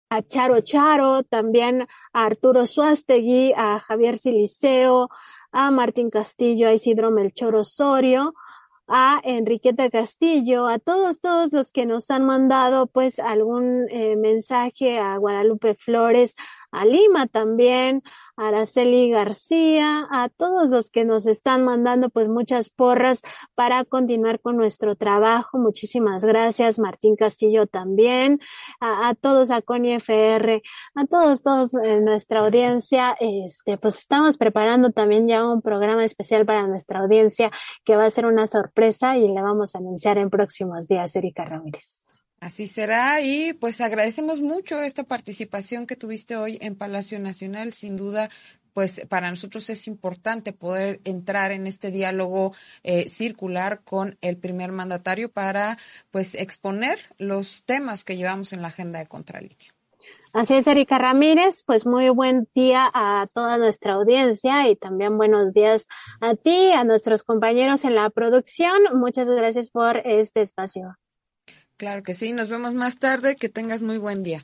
a 0.08 0.22
Charo 0.22 0.60
Charo, 0.60 1.22
también 1.24 1.86
a 2.12 2.26
Arturo 2.26 2.66
Suástegui, 2.66 3.52
a 3.56 3.80
Javier 3.80 4.18
Siliceo, 4.18 5.08
a 5.52 5.70
Martín 5.70 6.10
Castillo, 6.10 6.68
a 6.68 6.74
Isidro 6.74 7.10
Melchor 7.10 7.56
Osorio, 7.56 8.34
a 8.88 9.20
Enriqueta 9.24 9.90
Castillo, 9.90 10.68
a 10.68 10.78
todos, 10.78 11.20
todos 11.20 11.52
los 11.52 11.72
que 11.72 11.86
nos 11.86 12.10
han 12.10 12.24
mandado 12.24 12.86
pues 12.86 13.18
algún 13.18 13.86
eh, 13.90 14.16
mensaje 14.16 14.98
a 14.98 15.16
Guadalupe 15.16 15.74
Flores, 15.74 16.36
a 16.70 16.84
Lima 16.84 17.26
también, 17.26 18.02
a 18.36 18.48
Araceli 18.48 19.10
García, 19.10 20.06
a 20.10 20.28
todos 20.28 20.70
los 20.70 20.90
que 20.90 21.04
nos 21.04 21.26
están 21.26 21.64
mandando 21.64 22.10
pues 22.10 22.28
muchas 22.28 22.70
porras 22.70 23.20
para 23.54 23.84
continuar 23.84 24.40
con 24.40 24.56
nuestro 24.56 24.96
trabajo. 24.96 25.58
Muchísimas 25.58 26.24
gracias, 26.24 26.78
Martín 26.78 27.16
Castillo 27.16 27.66
también, 27.66 28.40
a, 28.80 29.14
todos, 29.14 29.50
a 29.50 29.62
Connie 29.62 29.94
FR, 29.94 30.62
a 30.94 31.06
todos, 31.06 31.42
todos 31.42 31.72
nuestra 31.72 32.40
audiencia. 32.40 33.16
Este, 33.20 33.78
pues 33.78 33.98
estamos 33.98 34.36
preparando 34.36 34.90
también 34.90 35.28
ya 35.28 35.46
un 35.46 35.62
programa 35.62 36.04
especial 36.04 36.46
para 36.46 36.66
nuestra 36.66 37.00
audiencia 37.00 37.50
que 37.84 37.96
va 37.96 38.04
a 38.04 38.10
ser 38.10 38.26
una 38.26 38.46
sorpresa 38.46 39.16
y 39.16 39.28
le 39.32 39.42
vamos 39.42 39.74
a 39.74 39.78
anunciar 39.78 40.18
en 40.18 40.30
próximos 40.30 40.88
días, 40.88 41.14
Erika 41.16 41.44
Ramírez. 41.44 42.05
Así 42.40 42.66
será 42.66 43.22
y 43.22 43.54
pues 43.54 43.80
agradecemos 43.80 44.42
mucho 44.42 44.80
esta 44.80 45.04
participación 45.04 45.86
que 45.86 45.96
tuviste 45.96 46.36
hoy 46.36 46.58
en 46.60 46.76
Palacio 46.76 47.18
Nacional. 47.18 47.72
Sin 47.72 47.96
duda, 47.96 48.28
pues 48.74 49.06
para 49.08 49.30
nosotros 49.30 49.70
es 49.70 49.88
importante 49.88 50.52
poder 50.52 51.00
entrar 51.04 51.50
en 51.50 51.66
este 51.66 51.90
diálogo 51.90 52.52
eh, 52.82 53.08
circular 53.08 53.80
con 53.84 54.18
el 54.20 54.36
primer 54.36 54.70
mandatario 54.70 55.30
para 55.30 55.78
pues 56.10 56.34
exponer 56.34 56.98
los 57.16 57.64
temas 57.64 58.04
que 58.04 58.18
llevamos 58.18 58.52
en 58.52 58.60
la 58.60 58.68
agenda 58.68 58.98
de 58.98 59.06
Contralínea. 59.06 59.72
Así 60.34 60.52
es, 60.52 60.66
Erika 60.66 60.98
Ramírez, 60.98 61.62
pues 61.64 61.86
muy 61.86 62.10
buen 62.10 62.46
día 62.54 62.90
a 62.92 63.26
toda 63.32 63.56
nuestra 63.56 63.94
audiencia 63.94 64.68
y 64.68 64.76
también 64.76 65.16
buenos 65.16 65.54
días 65.54 65.86
a 66.20 66.34
ti, 66.34 66.72
a 66.72 66.84
nuestros 66.84 67.22
compañeros 67.22 67.86
en 67.86 67.94
la 67.94 68.10
producción. 68.10 68.76
Muchas 68.92 69.26
gracias 69.26 69.70
por 69.70 69.96
este 69.96 70.42
espacio. 70.42 70.98
Claro 71.76 72.02
que 72.02 72.14
sí, 72.14 72.32
nos 72.32 72.48
vemos 72.48 72.74
más 72.74 72.98
tarde, 72.98 73.36
que 73.36 73.48
tengas 73.48 73.82
muy 73.82 73.98
buen 73.98 74.22
día. 74.22 74.42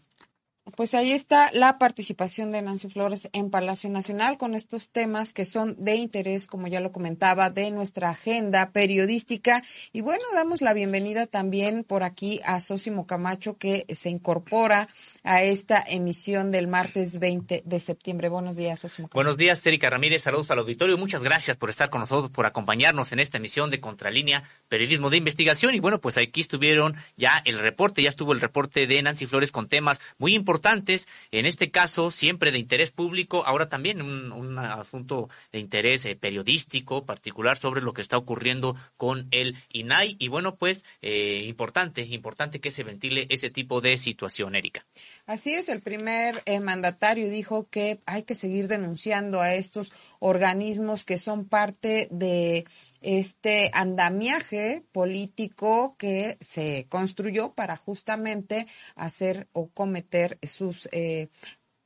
Pues 0.76 0.94
ahí 0.94 1.10
está 1.10 1.50
la 1.52 1.76
participación 1.76 2.52
de 2.52 2.62
Nancy 2.62 2.88
Flores 2.88 3.28
en 3.32 3.50
Palacio 3.50 3.90
Nacional 3.90 4.38
con 4.38 4.54
estos 4.54 4.90
temas 4.90 5.32
que 5.32 5.44
son 5.44 5.74
de 5.76 5.96
interés, 5.96 6.46
como 6.46 6.68
ya 6.68 6.78
lo 6.80 6.92
comentaba, 6.92 7.50
de 7.50 7.72
nuestra 7.72 8.10
agenda 8.10 8.70
periodística. 8.70 9.60
Y 9.92 10.02
bueno, 10.02 10.22
damos 10.34 10.62
la 10.62 10.72
bienvenida 10.72 11.26
también 11.26 11.82
por 11.82 12.04
aquí 12.04 12.40
a 12.44 12.60
Sosimo 12.60 13.08
Camacho, 13.08 13.58
que 13.58 13.86
se 13.88 14.08
incorpora 14.08 14.86
a 15.24 15.42
esta 15.42 15.82
emisión 15.84 16.52
del 16.52 16.68
martes 16.68 17.18
20 17.18 17.64
de 17.66 17.80
septiembre. 17.80 18.28
Buenos 18.28 18.56
días, 18.56 18.78
Sosimo 18.78 19.08
Camacho. 19.08 19.16
Buenos 19.16 19.36
días, 19.38 19.66
Erika 19.66 19.90
Ramírez. 19.90 20.22
Saludos 20.22 20.52
al 20.52 20.60
auditorio. 20.60 20.96
Muchas 20.96 21.24
gracias 21.24 21.56
por 21.56 21.70
estar 21.70 21.90
con 21.90 22.00
nosotros, 22.00 22.30
por 22.30 22.46
acompañarnos 22.46 23.10
en 23.10 23.18
esta 23.18 23.38
emisión 23.38 23.70
de 23.70 23.80
Contralínea 23.80 24.44
Periodismo 24.72 25.10
de 25.10 25.18
Investigación. 25.18 25.74
Y 25.74 25.80
bueno, 25.80 26.00
pues 26.00 26.16
aquí 26.16 26.40
estuvieron 26.40 26.96
ya 27.18 27.42
el 27.44 27.58
reporte, 27.58 28.02
ya 28.02 28.08
estuvo 28.08 28.32
el 28.32 28.40
reporte 28.40 28.86
de 28.86 29.02
Nancy 29.02 29.26
Flores 29.26 29.52
con 29.52 29.68
temas 29.68 30.00
muy 30.16 30.34
importantes 30.34 31.08
en 31.30 31.44
este 31.44 31.70
caso 31.70 32.10
siempre 32.10 32.52
de 32.52 32.58
interés 32.58 32.90
público, 32.90 33.44
ahora 33.44 33.68
también 33.68 34.00
un, 34.00 34.58
asunto 34.58 35.28
de 35.52 35.58
interés 35.58 36.06
eh, 36.06 36.16
periodístico 36.16 37.04
particular 37.04 37.58
sobre 37.58 37.82
lo 37.82 37.92
que 37.92 38.00
está 38.00 38.16
ocurriendo 38.16 38.74
con 38.96 39.28
el 39.30 39.58
INAI 39.74 40.16
y 40.18 40.28
bueno, 40.28 40.56
pues 40.56 40.86
eh, 41.02 41.44
importante, 41.46 42.00
importante 42.06 42.58
que 42.58 42.70
se 42.70 42.82
ventile 42.82 43.26
ese 43.28 43.50
tipo 43.50 43.82
de 43.82 43.98
situación, 43.98 44.54
Erika. 44.54 44.86
Así 45.26 45.52
es, 45.52 45.68
el 45.68 45.82
primer 45.82 46.42
eh, 46.46 46.60
mandatario 46.60 47.28
dijo 47.28 47.68
que 47.68 48.00
hay 48.06 48.22
que 48.22 48.34
seguir 48.34 48.68
denunciando 48.68 49.42
a 49.42 49.52
estos 49.52 49.92
organismos 50.18 51.04
que 51.04 51.18
son 51.18 51.44
parte 51.44 52.08
de 52.10 52.64
este 53.02 53.70
andamiaje 53.74 54.84
político 54.92 55.96
que 55.98 56.36
se 56.40 56.86
construyó 56.88 57.52
para 57.54 57.76
justamente 57.76 58.66
hacer 58.94 59.48
o 59.52 59.68
cometer 59.68 60.38
sus 60.42 60.88
eh, 60.92 61.28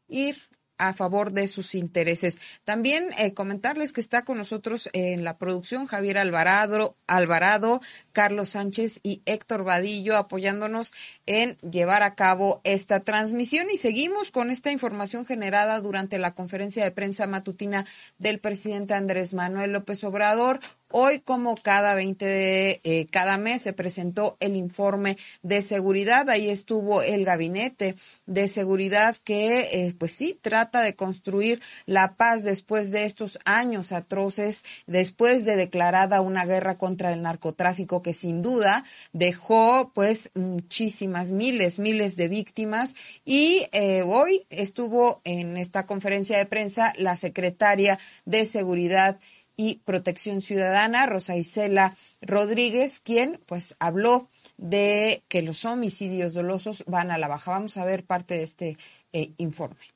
ir 0.08 0.36
a 0.78 0.92
favor 0.92 1.32
de 1.32 1.48
sus 1.48 1.74
intereses. 1.74 2.38
También 2.64 3.10
eh, 3.18 3.32
comentarles 3.34 3.92
que 3.92 4.00
está 4.00 4.24
con 4.24 4.38
nosotros 4.38 4.88
en 4.92 5.24
la 5.24 5.38
producción 5.38 5.86
Javier 5.86 6.18
Alvarado, 6.18 6.96
Alvarado, 7.06 7.80
Carlos 8.12 8.50
Sánchez 8.50 9.00
y 9.02 9.22
Héctor 9.26 9.64
Vadillo 9.64 10.16
apoyándonos 10.16 10.92
en 11.24 11.56
llevar 11.58 12.02
a 12.02 12.14
cabo 12.14 12.60
esta 12.64 13.00
transmisión 13.00 13.68
y 13.72 13.76
seguimos 13.76 14.30
con 14.30 14.50
esta 14.50 14.70
información 14.70 15.24
generada 15.24 15.80
durante 15.80 16.18
la 16.18 16.34
conferencia 16.34 16.84
de 16.84 16.90
prensa 16.90 17.26
matutina 17.26 17.86
del 18.18 18.38
presidente 18.38 18.94
Andrés 18.94 19.34
Manuel 19.34 19.72
López 19.72 20.04
Obrador. 20.04 20.60
Hoy, 20.92 21.18
como 21.18 21.56
cada 21.56 21.96
20 21.96 22.24
de 22.24 22.80
eh, 22.84 23.06
cada 23.10 23.38
mes, 23.38 23.62
se 23.62 23.72
presentó 23.72 24.36
el 24.38 24.54
informe 24.54 25.16
de 25.42 25.60
seguridad. 25.60 26.30
Ahí 26.30 26.48
estuvo 26.48 27.02
el 27.02 27.24
gabinete 27.24 27.96
de 28.26 28.46
seguridad 28.46 29.16
que, 29.24 29.60
eh, 29.72 29.94
pues 29.98 30.12
sí, 30.12 30.38
trata 30.40 30.82
de 30.82 30.94
construir 30.94 31.60
la 31.86 32.14
paz 32.14 32.44
después 32.44 32.92
de 32.92 33.04
estos 33.04 33.40
años 33.44 33.90
atroces, 33.90 34.64
después 34.86 35.44
de 35.44 35.56
declarada 35.56 36.20
una 36.20 36.44
guerra 36.44 36.78
contra 36.78 37.12
el 37.12 37.20
narcotráfico 37.20 38.00
que 38.00 38.12
sin 38.12 38.40
duda 38.40 38.84
dejó, 39.12 39.90
pues, 39.92 40.30
muchísimas 40.34 41.32
miles, 41.32 41.80
miles 41.80 42.14
de 42.14 42.28
víctimas. 42.28 42.94
Y 43.24 43.66
eh, 43.72 44.02
hoy 44.02 44.46
estuvo 44.50 45.20
en 45.24 45.56
esta 45.56 45.84
conferencia 45.84 46.38
de 46.38 46.46
prensa 46.46 46.92
la 46.96 47.16
secretaria 47.16 47.98
de 48.24 48.44
seguridad 48.44 49.18
y 49.56 49.76
Protección 49.84 50.40
Ciudadana, 50.40 51.06
Rosa 51.06 51.36
Isela 51.36 51.94
Rodríguez, 52.20 53.00
quien 53.00 53.40
pues 53.46 53.76
habló 53.80 54.28
de 54.58 55.22
que 55.28 55.42
los 55.42 55.64
homicidios 55.64 56.34
dolosos 56.34 56.84
van 56.86 57.10
a 57.10 57.18
la 57.18 57.28
baja. 57.28 57.52
Vamos 57.52 57.76
a 57.76 57.84
ver 57.84 58.04
parte 58.04 58.34
de 58.34 58.42
este 58.42 58.76
eh, 59.12 59.32
informe. 59.38 59.88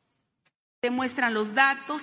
Demuestran 0.83 1.35
los 1.35 1.55
datos 1.55 2.03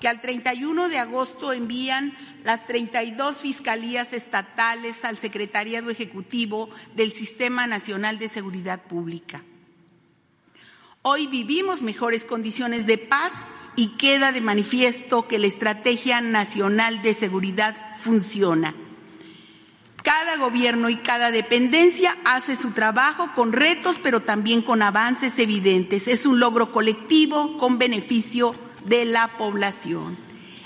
que 0.00 0.08
al 0.08 0.20
31 0.20 0.88
de 0.88 0.98
agosto 0.98 1.52
envían 1.52 2.12
las 2.44 2.66
32 2.66 3.38
fiscalías 3.38 4.12
estatales 4.12 5.04
al 5.04 5.16
Secretariado 5.16 5.90
Ejecutivo 5.90 6.68
del 6.94 7.12
Sistema 7.12 7.66
Nacional 7.66 8.18
de 8.18 8.28
Seguridad 8.28 8.82
Pública. 8.82 9.42
Hoy 11.02 11.28
vivimos 11.28 11.82
mejores 11.82 12.24
condiciones 12.24 12.84
de 12.84 12.98
paz 12.98 13.32
y 13.76 13.88
queda 13.98 14.32
de 14.32 14.40
manifiesto 14.40 15.28
que 15.28 15.38
la 15.38 15.46
Estrategia 15.46 16.20
Nacional 16.20 17.02
de 17.02 17.14
Seguridad 17.14 17.76
funciona. 17.98 18.74
Cada 20.02 20.36
gobierno 20.36 20.88
y 20.88 20.96
cada 20.96 21.30
dependencia 21.30 22.16
hace 22.24 22.56
su 22.56 22.70
trabajo 22.70 23.30
con 23.34 23.52
retos, 23.52 23.98
pero 24.02 24.20
también 24.20 24.62
con 24.62 24.80
avances 24.80 25.38
evidentes. 25.38 26.08
Es 26.08 26.26
un 26.26 26.38
logro 26.40 26.72
colectivo 26.72 27.58
con 27.58 27.78
beneficio 27.78 28.54
de 28.84 29.04
la 29.04 29.36
población. 29.36 30.16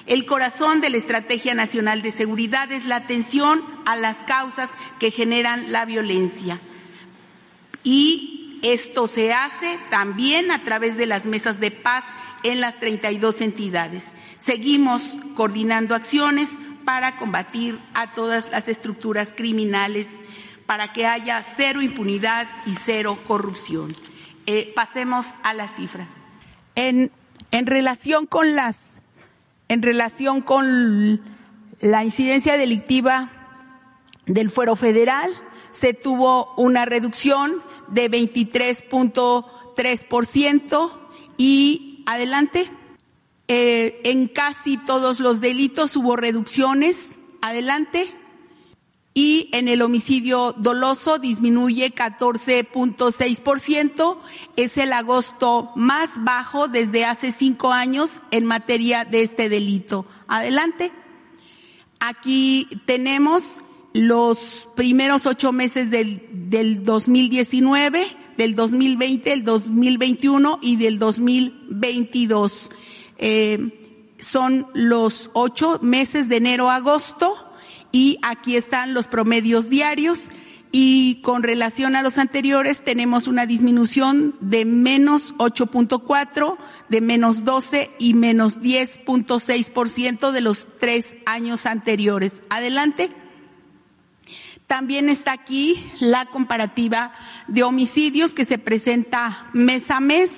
El 0.07 0.27
corazón 0.27 0.81
de 0.81 0.91
la 0.91 0.99
Estrategia 0.99 1.55
Nacional 1.55 2.03
de 2.03 2.13
Seguridad 2.13 2.71
es 2.71 2.85
la 2.85 2.97
atención 2.97 3.65
a 3.87 3.97
las 3.97 4.19
causas 4.19 4.71
que 4.99 5.11
generan 5.11 5.73
la 5.73 5.85
violencia. 5.85 6.61
Y 7.83 8.59
esto 8.63 9.09
se 9.09 9.33
hace 9.33 9.79
también 9.89 10.51
a 10.51 10.65
través 10.65 10.97
de 10.97 11.07
las 11.07 11.25
mesas 11.25 11.61
de 11.61 11.71
paz 11.71 12.05
en 12.43 12.61
las 12.61 12.81
32 12.81 13.41
entidades. 13.41 14.15
Seguimos 14.39 15.17
coordinando 15.35 15.95
acciones 15.95 16.59
para 16.85 17.17
combatir 17.17 17.79
a 17.95 18.15
todas 18.15 18.51
las 18.51 18.69
estructuras 18.69 19.33
criminales, 19.35 20.19
para 20.67 20.93
que 20.93 21.07
haya 21.07 21.43
cero 21.43 21.81
impunidad 21.83 22.47
y 22.67 22.75
cero 22.75 23.19
corrupción. 23.27 23.95
Eh, 24.47 24.73
pasemos 24.75 25.27
a 25.43 25.55
las 25.55 25.75
cifras. 25.77 26.09
En, 26.75 27.11
en 27.51 27.67
relación 27.67 28.27
con 28.27 28.55
las, 28.55 29.01
en 29.69 29.83
relación 29.83 30.41
con 30.41 31.21
la 31.81 32.05
incidencia 32.05 32.57
delictiva 32.57 33.31
del 34.27 34.51
fuero 34.51 34.77
federal, 34.77 35.35
se 35.73 35.95
tuvo 35.95 36.55
una 36.57 36.85
reducción 36.85 37.63
de 37.89 38.09
23.3% 38.11 40.93
y 41.37 41.90
Adelante. 42.11 42.71
Eh, 43.47 44.01
en 44.03 44.27
casi 44.27 44.77
todos 44.79 45.21
los 45.21 45.41
delitos 45.41 45.95
hubo 45.95 46.17
reducciones. 46.17 47.21
Adelante. 47.41 48.13
Y 49.15 49.49
en 49.53 49.69
el 49.69 49.81
homicidio 49.81 50.53
doloso 50.59 51.21
disminuye 51.21 51.95
14.6%. 51.95 54.19
Es 54.57 54.77
el 54.77 54.93
agosto 54.93 55.71
más 55.77 56.25
bajo 56.25 56.67
desde 56.67 57.05
hace 57.05 57.31
cinco 57.31 57.71
años 57.71 58.21
en 58.33 58.45
materia 58.45 59.05
de 59.05 59.23
este 59.23 59.49
delito. 59.49 60.05
Adelante. 60.27 60.91
Aquí 62.01 62.67
tenemos 62.87 63.63
los 63.93 64.69
primeros 64.77 65.27
ocho 65.27 65.53
meses 65.53 65.91
del, 65.91 66.27
del 66.51 66.85
2019 66.85 68.17
del 68.41 68.55
2020, 68.55 69.35
el 69.35 69.45
2021 69.45 70.61
y 70.63 70.77
del 70.77 70.99
2022. 70.99 72.71
Eh, 73.19 74.15
son 74.19 74.67
los 74.73 75.29
ocho 75.35 75.79
meses 75.83 76.31
de 76.31 76.37
enero 76.37 76.71
a 76.71 76.77
agosto 76.77 77.35
y 77.93 78.19
aquí 78.23 78.57
están 78.57 78.95
los 78.95 79.09
promedios 79.09 79.69
diarios 79.69 80.29
y 80.73 81.21
con 81.21 81.43
relación 81.43 81.97
a 81.97 82.03
los 82.03 82.17
anteriores 82.17 82.83
tenemos 82.83 83.27
una 83.29 83.45
disminución 83.45 84.35
de 84.41 84.65
menos 84.65 85.35
8.4, 85.35 86.57
de 86.89 87.01
menos 87.03 87.45
12 87.45 87.91
y 87.99 88.15
menos 88.15 88.63
10.6% 88.63 90.31
de 90.31 90.41
los 90.41 90.67
tres 90.79 91.15
años 91.27 91.67
anteriores. 91.67 92.43
Adelante. 92.49 93.11
También 94.71 95.09
está 95.09 95.33
aquí 95.33 95.85
la 95.99 96.27
comparativa 96.27 97.13
de 97.49 97.65
homicidios 97.65 98.35
que 98.35 98.45
se 98.45 98.57
presenta 98.57 99.49
mes 99.53 99.91
a 99.91 99.99
mes 99.99 100.31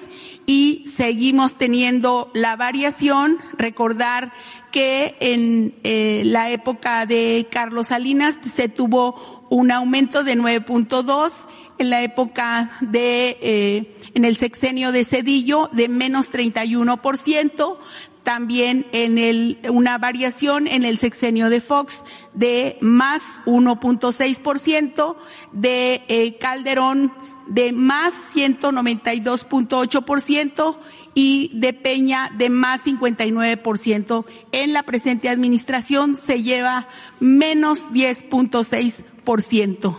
y 0.47 0.85
seguimos 0.87 1.57
teniendo 1.57 2.31
la 2.33 2.57
variación. 2.57 3.37
Recordar 3.59 4.33
que 4.71 5.16
en 5.21 5.75
eh, 5.85 6.23
la 6.25 6.49
época 6.49 7.05
de 7.05 7.47
Carlos 7.51 7.88
Salinas 7.88 8.38
se 8.42 8.71
tuvo 8.71 9.42
un 9.51 9.71
aumento 9.71 10.25
de 10.25 10.35
9.2, 10.35 11.31
en 11.77 11.90
la 11.90 12.03
época 12.03 12.71
de, 12.81 13.37
eh, 13.42 13.97
en 14.14 14.25
el 14.25 14.37
sexenio 14.37 14.92
de 14.92 15.05
Cedillo 15.05 15.68
de 15.73 15.88
menos 15.88 16.31
31%, 16.31 17.77
también 18.25 18.87
en 18.93 19.19
el, 19.19 19.59
una 19.71 19.99
variación 19.99 20.67
en 20.67 20.85
el 20.85 20.99
sexenio 20.99 21.51
de 21.51 21.61
Fox 21.61 22.05
de 22.35 22.79
más 22.81 23.41
1.6%, 23.47 25.17
de 25.53 26.03
eh, 26.09 26.39
Calderón 26.39 27.13
de 27.47 27.73
más 27.73 28.13
192.8% 28.35 30.77
y 31.15 31.51
de 31.55 31.73
Peña 31.73 32.31
de 32.37 32.51
más 32.51 32.85
59%. 32.85 34.27
En 34.53 34.73
la 34.73 34.85
presente 34.85 35.29
administración 35.29 36.17
se 36.17 36.42
lleva 36.42 36.88
menos 37.21 37.88
10.6%. 37.90 39.99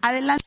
Adelante. 0.00 0.44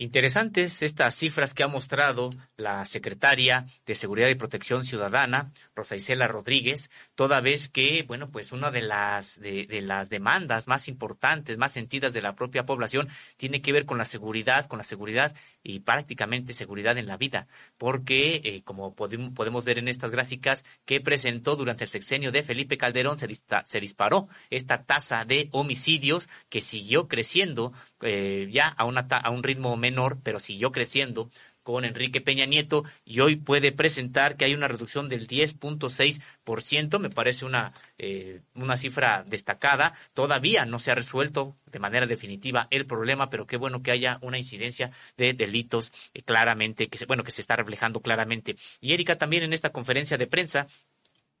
Interesantes 0.00 0.82
estas 0.82 1.16
cifras 1.16 1.54
que 1.54 1.64
ha 1.64 1.68
mostrado 1.68 2.30
la 2.56 2.84
secretaria 2.84 3.66
de 3.84 3.96
Seguridad 3.96 4.28
y 4.28 4.36
Protección 4.36 4.84
Ciudadana, 4.84 5.50
Rosa 5.78 5.94
Isela 5.96 6.26
Rodríguez, 6.26 6.90
toda 7.14 7.40
vez 7.40 7.68
que, 7.68 8.02
bueno, 8.02 8.30
pues 8.30 8.50
una 8.50 8.70
de 8.72 8.82
las, 8.82 9.40
de, 9.40 9.66
las 9.80 10.10
demandas 10.10 10.66
más 10.66 10.88
importantes, 10.88 11.56
más 11.56 11.72
sentidas 11.72 12.12
de 12.12 12.20
la 12.20 12.34
propia 12.34 12.66
población 12.66 13.08
tiene 13.36 13.62
que 13.62 13.72
ver 13.72 13.86
con 13.86 13.96
la 13.96 14.04
seguridad, 14.04 14.66
con 14.66 14.78
la 14.78 14.84
seguridad 14.84 15.34
y 15.62 15.80
prácticamente 15.80 16.52
seguridad 16.52 16.98
en 16.98 17.06
la 17.06 17.16
vida, 17.16 17.46
porque, 17.76 18.40
eh, 18.44 18.62
como 18.64 18.94
podemos 18.94 19.64
ver 19.64 19.78
en 19.78 19.86
estas 19.86 20.10
gráficas 20.10 20.64
que 20.84 21.00
presentó 21.00 21.54
durante 21.54 21.84
el 21.84 21.90
sexenio 21.90 22.32
de 22.32 22.42
Felipe 22.42 22.76
Calderón, 22.76 23.18
se, 23.18 23.28
se 23.64 23.80
disparó 23.80 24.28
esta 24.50 24.82
tasa 24.82 25.24
de 25.24 25.48
homicidios 25.52 26.28
que 26.48 26.60
siguió 26.60 27.06
creciendo 27.06 27.72
eh, 28.00 28.48
ya 28.50 28.66
a, 28.68 28.84
una, 28.84 29.02
a 29.02 29.30
un 29.30 29.44
ritmo 29.44 29.76
menor, 29.76 30.18
pero 30.22 30.40
siguió 30.40 30.72
creciendo 30.72 31.30
con 31.68 31.84
Enrique 31.84 32.22
Peña 32.22 32.46
Nieto 32.46 32.84
y 33.04 33.20
hoy 33.20 33.36
puede 33.36 33.72
presentar 33.72 34.38
que 34.38 34.46
hay 34.46 34.54
una 34.54 34.68
reducción 34.68 35.06
del 35.06 35.28
10.6%, 35.28 36.98
me 36.98 37.10
parece 37.10 37.44
una, 37.44 37.74
eh, 37.98 38.40
una 38.54 38.78
cifra 38.78 39.22
destacada. 39.28 39.92
Todavía 40.14 40.64
no 40.64 40.78
se 40.78 40.92
ha 40.92 40.94
resuelto 40.94 41.58
de 41.66 41.78
manera 41.78 42.06
definitiva 42.06 42.68
el 42.70 42.86
problema, 42.86 43.28
pero 43.28 43.46
qué 43.46 43.58
bueno 43.58 43.82
que 43.82 43.90
haya 43.90 44.18
una 44.22 44.38
incidencia 44.38 44.92
de 45.18 45.34
delitos 45.34 45.92
eh, 46.14 46.22
claramente, 46.22 46.88
que 46.88 46.96
se, 46.96 47.04
bueno, 47.04 47.22
que 47.22 47.32
se 47.32 47.42
está 47.42 47.54
reflejando 47.54 48.00
claramente. 48.00 48.56
Y 48.80 48.94
Erika 48.94 49.18
también 49.18 49.42
en 49.42 49.52
esta 49.52 49.68
conferencia 49.68 50.16
de 50.16 50.26
prensa 50.26 50.68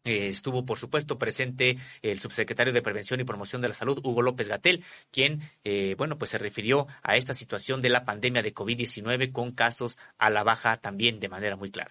eh, 0.04 0.28
estuvo, 0.28 0.64
por 0.64 0.78
supuesto, 0.78 1.18
presente 1.18 1.76
el 2.02 2.18
subsecretario 2.18 2.72
de 2.72 2.82
Prevención 2.82 3.20
y 3.20 3.24
Promoción 3.24 3.60
de 3.60 3.68
la 3.68 3.74
Salud, 3.74 4.00
Hugo 4.02 4.22
López 4.22 4.48
Gatel, 4.48 4.82
quien, 5.10 5.40
eh, 5.64 5.94
bueno, 5.98 6.16
pues 6.16 6.30
se 6.30 6.38
refirió 6.38 6.86
a 7.02 7.16
esta 7.16 7.34
situación 7.34 7.80
de 7.80 7.90
la 7.90 8.04
pandemia 8.04 8.42
de 8.42 8.54
COVID-19 8.54 9.32
con 9.32 9.52
casos 9.52 9.98
a 10.16 10.30
la 10.30 10.44
baja 10.44 10.76
también 10.78 11.20
de 11.20 11.28
manera 11.28 11.56
muy 11.56 11.70
clara. 11.70 11.90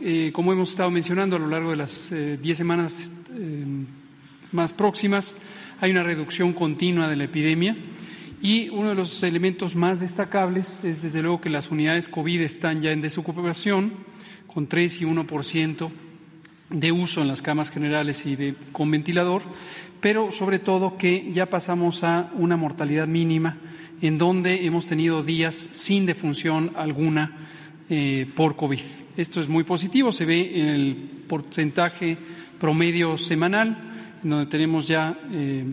Eh, 0.00 0.30
como 0.32 0.52
hemos 0.52 0.70
estado 0.70 0.90
mencionando 0.90 1.36
a 1.36 1.38
lo 1.38 1.48
largo 1.48 1.70
de 1.70 1.76
las 1.76 2.10
diez 2.40 2.56
semanas 2.56 3.10
más 4.50 4.72
próximas, 4.72 5.36
hay 5.80 5.90
una 5.90 6.02
reducción 6.02 6.52
continua 6.52 7.08
de 7.08 7.16
la 7.16 7.24
epidemia 7.24 7.76
y 8.40 8.68
uno 8.68 8.90
de 8.90 8.94
los 8.94 9.22
elementos 9.22 9.74
más 9.74 10.00
destacables 10.00 10.84
es, 10.84 11.02
desde 11.02 11.22
luego, 11.22 11.40
que 11.40 11.50
las 11.50 11.70
unidades 11.70 12.08
COVID 12.08 12.40
están 12.40 12.82
ya 12.82 12.92
en 12.92 13.00
desocupación, 13.00 13.92
con 14.46 14.66
3 14.66 15.02
y 15.02 15.04
1 15.04 15.26
por 15.26 15.44
ciento 15.44 15.90
de 16.72 16.92
uso 16.92 17.20
en 17.20 17.28
las 17.28 17.42
camas 17.42 17.70
generales 17.70 18.26
y 18.26 18.36
de, 18.36 18.54
con 18.72 18.90
ventilador, 18.90 19.42
pero 20.00 20.32
sobre 20.32 20.58
todo 20.58 20.96
que 20.96 21.32
ya 21.32 21.46
pasamos 21.46 22.02
a 22.02 22.30
una 22.34 22.56
mortalidad 22.56 23.06
mínima 23.06 23.58
en 24.00 24.18
donde 24.18 24.66
hemos 24.66 24.86
tenido 24.86 25.22
días 25.22 25.54
sin 25.72 26.06
defunción 26.06 26.72
alguna 26.74 27.48
eh, 27.88 28.26
por 28.34 28.56
COVID. 28.56 28.80
Esto 29.16 29.40
es 29.40 29.48
muy 29.48 29.64
positivo, 29.64 30.10
se 30.10 30.24
ve 30.24 30.60
en 30.60 30.68
el 30.68 30.96
porcentaje 31.28 32.16
promedio 32.58 33.16
semanal, 33.16 33.76
en 34.24 34.30
donde 34.30 34.46
tenemos 34.46 34.88
ya 34.88 35.16
eh, 35.30 35.64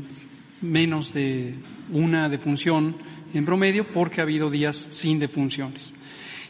menos 0.62 1.14
de 1.14 1.56
una 1.92 2.30
defunción 2.30 2.96
en 3.34 3.46
promedio 3.46 3.88
porque 3.88 4.22
ha 4.22 4.24
habido 4.24 4.50
días 4.50 4.76
sin 4.76 5.20
defunciones. 5.20 5.96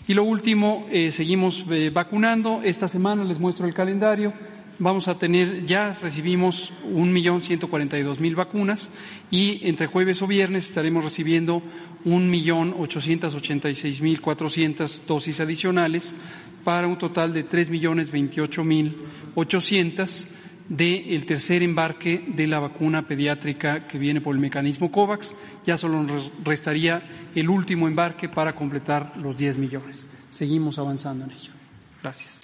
Y 0.10 0.16
lo 0.16 0.24
último, 0.24 0.88
eh, 0.90 1.12
seguimos 1.12 1.64
eh, 1.70 1.92
vacunando. 1.94 2.62
Esta 2.64 2.88
semana 2.88 3.24
les 3.24 3.38
muestro 3.38 3.68
el 3.68 3.76
calendario. 3.76 4.34
Vamos 4.80 5.08
a 5.08 5.20
tener, 5.20 5.68
ya 5.68 5.96
recibimos 6.02 6.74
un 6.84 7.14
millón 7.14 7.42
ciento 7.42 7.70
cuarenta 7.70 7.96
y 7.96 8.02
dos 8.02 8.20
mil 8.20 8.36
vacunas 8.36 8.92
y 9.30 9.60
entre 9.68 9.86
jueves 9.86 10.24
o 10.24 10.26
viernes 10.26 10.68
estaremos 10.68 11.04
recibiendo 11.04 11.62
un 12.06 12.28
millón 12.28 12.74
ochocientos 12.80 13.36
ochenta 13.36 13.70
y 13.70 13.76
seis 13.76 14.02
mil 14.02 14.20
cuatrocientas 14.20 15.06
dosis 15.06 15.42
adicionales 15.42 16.16
para 16.64 16.88
un 16.88 16.98
total 16.98 17.32
de 17.32 17.44
tres 17.44 17.70
millones 17.70 18.10
veintiocho 18.10 18.64
mil 18.64 18.96
ochocientas 19.36 20.34
del 20.70 21.26
tercer 21.26 21.64
embarque 21.64 22.24
de 22.28 22.48
la 22.48 22.60
vacuna 22.60 23.08
pediátrica 23.08 23.88
que 23.88 23.98
viene 23.98 24.22
por 24.22 24.36
el 24.36 24.42
mecanismo 24.42 24.92
COVAX. 24.92 25.36
Ya 25.66 25.78
solo 25.78 26.02
nos 26.04 26.32
restaría 26.44 27.02
el 27.36 27.50
último 27.50 27.88
embarque 27.88 28.30
para 28.30 28.56
completar 28.56 29.18
los 29.18 29.36
10 29.36 29.58
millones. 29.58 30.08
Seguimos 30.30 30.78
avanzando 30.78 31.26
en 31.26 31.32
ello. 31.32 31.52
Gracias. 32.02 32.40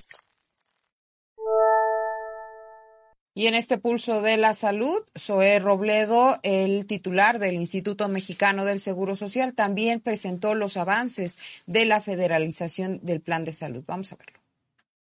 Y 3.38 3.48
en 3.48 3.54
este 3.54 3.78
pulso 3.78 4.22
de 4.22 4.38
la 4.38 4.54
salud, 4.54 5.04
Zoé 5.18 5.60
Robledo, 5.60 6.40
el 6.44 6.88
titular 6.88 7.38
del 7.38 7.56
Instituto 7.56 8.08
Mexicano 8.08 8.64
del 8.64 8.80
Seguro 8.80 9.18
Social, 9.18 9.54
también 9.54 10.00
presentó 10.00 10.56
los 10.56 10.78
avances 10.78 11.38
de 11.66 11.86
la 11.86 12.00
federalización 12.00 13.02
del 13.04 13.20
plan 13.20 13.44
de 13.44 13.52
salud. 13.52 13.84
Vamos 13.86 14.14
a 14.14 14.16
verlo. 14.16 14.45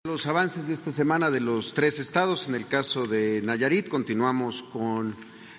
Los 0.06 0.28
avances 0.28 0.68
de 0.68 0.74
esta 0.74 0.92
semana 0.92 1.32
de 1.32 1.40
los 1.40 1.74
tres 1.74 1.98
estados, 1.98 2.46
en 2.46 2.54
el 2.54 2.68
caso 2.68 3.06
de 3.06 3.42
Nayarit, 3.42 3.88
continuamos 3.88 4.62
con 4.72 5.16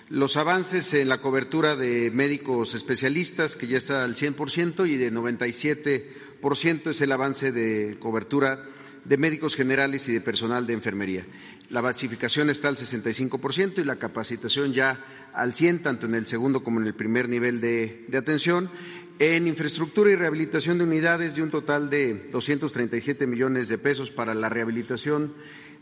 los 0.08 0.38
avances 0.38 0.94
en 0.94 1.10
la 1.10 1.20
cobertura 1.20 1.76
de 1.76 2.10
médicos 2.10 2.72
especialistas, 2.72 3.56
que 3.56 3.66
ya 3.66 3.76
está 3.76 4.04
al 4.04 4.14
100%, 4.14 4.88
y 4.88 4.96
de 4.96 5.12
97% 5.12 6.90
es 6.90 7.00
el 7.02 7.12
avance 7.12 7.52
de 7.52 7.98
cobertura 8.00 8.64
de 9.08 9.16
médicos 9.16 9.56
generales 9.56 10.08
y 10.08 10.12
de 10.12 10.20
personal 10.20 10.66
de 10.66 10.74
enfermería. 10.74 11.24
La 11.70 11.80
basificación 11.80 12.50
está 12.50 12.68
al 12.68 12.76
65% 12.76 13.78
y 13.78 13.84
la 13.84 13.96
capacitación 13.96 14.72
ya 14.72 15.04
al 15.32 15.54
100, 15.54 15.82
tanto 15.82 16.06
en 16.06 16.14
el 16.14 16.26
segundo 16.26 16.62
como 16.62 16.80
en 16.80 16.86
el 16.86 16.94
primer 16.94 17.28
nivel 17.28 17.60
de, 17.60 18.04
de 18.08 18.18
atención 18.18 18.70
en 19.18 19.48
infraestructura 19.48 20.10
y 20.10 20.14
rehabilitación 20.14 20.78
de 20.78 20.84
unidades 20.84 21.34
de 21.34 21.42
un 21.42 21.50
total 21.50 21.90
de 21.90 22.28
237 22.30 23.26
millones 23.26 23.68
de 23.68 23.78
pesos 23.78 24.10
para 24.10 24.32
la 24.32 24.48
rehabilitación 24.48 25.34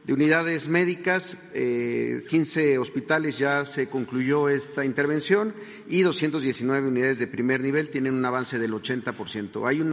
de 0.06 0.12
unidades 0.12 0.68
médicas, 0.68 1.36
eh, 1.52 2.22
15 2.28 2.78
hospitales 2.78 3.38
ya 3.38 3.66
se 3.66 3.88
concluyó 3.88 4.48
esta 4.48 4.84
intervención 4.84 5.52
y 5.88 6.02
219 6.02 6.86
unidades 6.86 7.18
de 7.18 7.26
primer 7.26 7.60
nivel 7.60 7.88
tienen 7.88 8.14
un 8.14 8.24
avance 8.24 8.60
del 8.60 8.72
80%. 8.72 9.66
Hay 9.66 9.80
un 9.80 9.90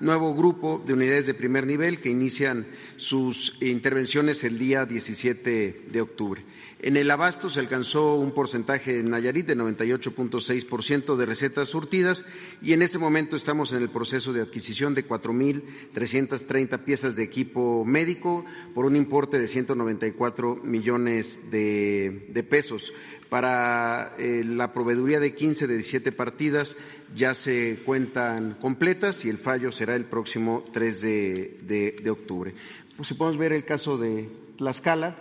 nuevo 0.00 0.34
grupo 0.34 0.82
de 0.86 0.94
unidades 0.94 1.26
de 1.26 1.34
primer 1.34 1.66
nivel 1.66 2.00
que 2.00 2.08
inician 2.08 2.68
sus 2.96 3.58
intervenciones 3.60 4.44
el 4.44 4.58
día 4.58 4.86
17 4.86 5.88
de 5.92 6.00
octubre. 6.00 6.42
En 6.82 6.96
el 6.96 7.10
abasto 7.10 7.50
se 7.50 7.60
alcanzó 7.60 8.14
un 8.14 8.32
porcentaje 8.32 9.00
en 9.00 9.10
Nayarit 9.10 9.46
de 9.46 9.56
98.6% 9.56 11.16
de 11.16 11.26
recetas 11.26 11.68
surtidas 11.68 12.24
y 12.62 12.72
en 12.72 12.80
este 12.80 12.96
momento 12.96 13.36
estamos 13.36 13.72
en 13.72 13.82
el 13.82 13.90
proceso 13.90 14.32
de 14.32 14.40
adquisición 14.40 14.94
de 14.94 15.06
4.330 15.06 16.82
piezas 16.82 17.16
de 17.16 17.24
equipo 17.24 17.84
médico 17.84 18.46
por 18.74 18.86
un 18.86 18.96
importe 18.96 19.38
de 19.38 19.49
194 19.50 20.56
millones 20.56 21.50
de, 21.50 22.46
pesos. 22.48 22.92
Para 23.28 24.14
eh, 24.18 24.42
la 24.44 24.72
proveeduría 24.72 25.20
de 25.20 25.34
15 25.34 25.66
de 25.66 25.74
17 25.74 26.12
partidas 26.12 26.76
ya 27.14 27.34
se 27.34 27.78
cuentan 27.84 28.54
completas 28.60 29.24
y 29.24 29.28
el 29.28 29.38
fallo 29.38 29.70
será 29.70 29.94
el 29.94 30.04
próximo 30.04 30.64
3 30.72 31.00
de, 31.00 32.10
octubre. 32.10 32.54
Pues 32.96 33.08
si 33.08 33.14
podemos 33.14 33.38
ver 33.38 33.52
el 33.52 33.64
caso 33.64 33.98
de 33.98 34.28
Tlaxcala, 34.56 35.16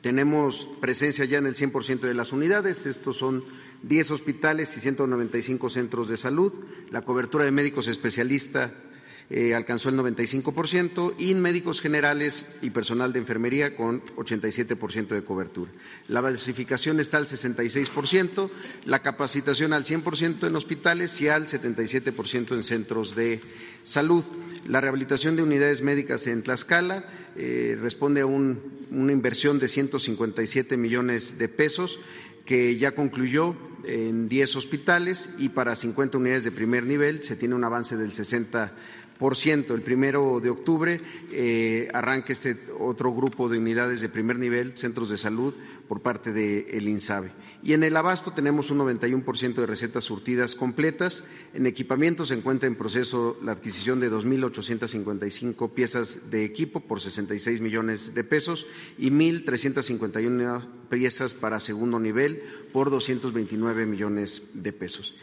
tenemos 0.00 0.68
presencia 0.80 1.24
ya 1.24 1.38
en 1.38 1.46
el 1.46 1.56
100% 1.56 2.00
de 2.00 2.14
las 2.14 2.32
unidades. 2.32 2.86
Estos 2.86 3.16
son 3.16 3.44
10 3.82 4.10
hospitales 4.12 4.76
y 4.76 4.80
195 4.80 5.70
centros 5.70 6.08
de 6.08 6.16
salud. 6.16 6.52
La 6.90 7.02
cobertura 7.02 7.44
de 7.44 7.50
médicos 7.50 7.88
especialistas 7.88 8.70
eh, 9.30 9.54
alcanzó 9.54 9.88
el 9.88 9.96
95% 9.96 11.14
y 11.18 11.34
médicos 11.34 11.80
generales 11.80 12.44
y 12.60 12.70
personal 12.70 13.12
de 13.12 13.20
enfermería 13.20 13.76
con 13.76 14.02
87% 14.16 15.08
de 15.08 15.24
cobertura. 15.24 15.70
La 16.08 16.20
basificación 16.20 17.00
está 17.00 17.18
al 17.18 17.26
66%, 17.26 18.50
la 18.84 19.00
capacitación 19.00 19.72
al 19.72 19.84
100% 19.84 20.46
en 20.46 20.56
hospitales 20.56 21.20
y 21.20 21.28
al 21.28 21.46
77% 21.46 22.52
en 22.52 22.62
centros 22.62 23.14
de 23.14 23.40
salud. 23.84 24.24
La 24.68 24.80
rehabilitación 24.80 25.36
de 25.36 25.42
unidades 25.42 25.82
médicas 25.82 26.26
en 26.26 26.42
Tlaxcala 26.42 27.04
eh, 27.36 27.78
responde 27.80 28.20
a 28.20 28.26
una 28.26 29.12
inversión 29.12 29.58
de 29.58 29.68
157 29.68 30.76
millones 30.76 31.38
de 31.38 31.48
pesos 31.48 31.98
que 32.44 32.76
ya 32.76 32.94
concluyó 32.94 33.56
en 33.84 34.28
10 34.28 34.56
hospitales 34.56 35.30
y 35.38 35.48
para 35.48 35.76
50 35.76 36.18
unidades 36.18 36.44
de 36.44 36.52
primer 36.52 36.84
nivel 36.84 37.22
se 37.22 37.36
tiene 37.36 37.54
un 37.54 37.64
avance 37.64 37.96
del 37.96 38.12
60 38.12 38.72
El 39.22 39.82
primero 39.82 40.40
de 40.40 40.50
octubre 40.50 41.00
eh, 41.30 41.88
arranca 41.94 42.32
este 42.32 42.58
otro 42.80 43.14
grupo 43.14 43.48
de 43.48 43.58
unidades 43.58 44.00
de 44.00 44.08
primer 44.08 44.36
nivel, 44.36 44.76
centros 44.76 45.10
de 45.10 45.16
salud, 45.16 45.54
por 45.86 46.00
parte 46.00 46.32
del 46.32 46.88
INSABE. 46.88 47.30
Y 47.62 47.74
en 47.74 47.84
el 47.84 47.96
abasto 47.96 48.32
tenemos 48.32 48.70
un 48.72 48.78
91% 48.78 49.54
de 49.54 49.66
recetas 49.66 50.02
surtidas 50.02 50.56
completas. 50.56 51.22
En 51.54 51.66
equipamiento 51.66 52.26
se 52.26 52.34
encuentra 52.34 52.66
en 52.66 52.74
proceso 52.74 53.38
la 53.44 53.52
adquisición 53.52 54.00
de 54.00 54.10
2.855 54.10 55.70
piezas 55.70 56.30
de 56.30 56.44
equipo 56.44 56.80
por 56.80 57.00
66 57.00 57.60
millones 57.60 58.14
de 58.14 58.24
pesos 58.24 58.66
y 58.98 59.10
1.351 59.10 60.66
piezas 60.90 61.34
para 61.34 61.60
segundo 61.60 62.00
nivel 62.00 62.42
por 62.72 62.90
229 62.90 63.86
millones 63.86 64.42
de 64.52 64.72
pesos. 64.72 65.14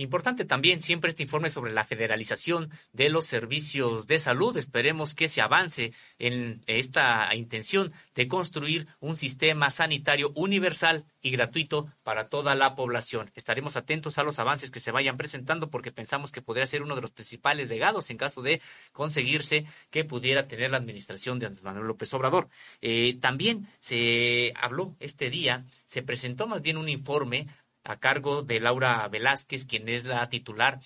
Importante 0.00 0.44
también 0.44 0.80
siempre 0.80 1.10
este 1.10 1.24
informe 1.24 1.50
sobre 1.50 1.72
la 1.72 1.82
federalización 1.82 2.70
de 2.92 3.08
los 3.08 3.26
servicios 3.26 4.06
de 4.06 4.20
salud. 4.20 4.56
Esperemos 4.56 5.12
que 5.12 5.26
se 5.26 5.40
avance 5.40 5.92
en 6.20 6.62
esta 6.68 7.34
intención 7.34 7.92
de 8.14 8.28
construir 8.28 8.86
un 9.00 9.16
sistema 9.16 9.70
sanitario 9.70 10.30
universal 10.36 11.04
y 11.20 11.32
gratuito 11.32 11.92
para 12.04 12.28
toda 12.28 12.54
la 12.54 12.76
población. 12.76 13.32
Estaremos 13.34 13.74
atentos 13.74 14.18
a 14.18 14.22
los 14.22 14.38
avances 14.38 14.70
que 14.70 14.78
se 14.78 14.92
vayan 14.92 15.16
presentando 15.16 15.68
porque 15.68 15.90
pensamos 15.90 16.30
que 16.30 16.42
podría 16.42 16.68
ser 16.68 16.82
uno 16.82 16.94
de 16.94 17.02
los 17.02 17.10
principales 17.10 17.68
legados 17.68 18.08
en 18.10 18.18
caso 18.18 18.40
de 18.40 18.62
conseguirse 18.92 19.66
que 19.90 20.04
pudiera 20.04 20.46
tener 20.46 20.70
la 20.70 20.76
administración 20.76 21.40
de 21.40 21.46
Andrés 21.46 21.64
Manuel 21.64 21.88
López 21.88 22.14
Obrador. 22.14 22.48
Eh, 22.82 23.18
también 23.20 23.68
se 23.80 24.52
habló 24.54 24.94
este 25.00 25.28
día, 25.28 25.64
se 25.86 26.04
presentó 26.04 26.46
más 26.46 26.62
bien 26.62 26.76
un 26.76 26.88
informe 26.88 27.48
a 27.88 27.98
cargo 27.98 28.42
de 28.42 28.60
Laura 28.60 29.08
Velázquez, 29.08 29.64
quien 29.64 29.88
es 29.88 30.04
la 30.04 30.28
titular 30.28 30.78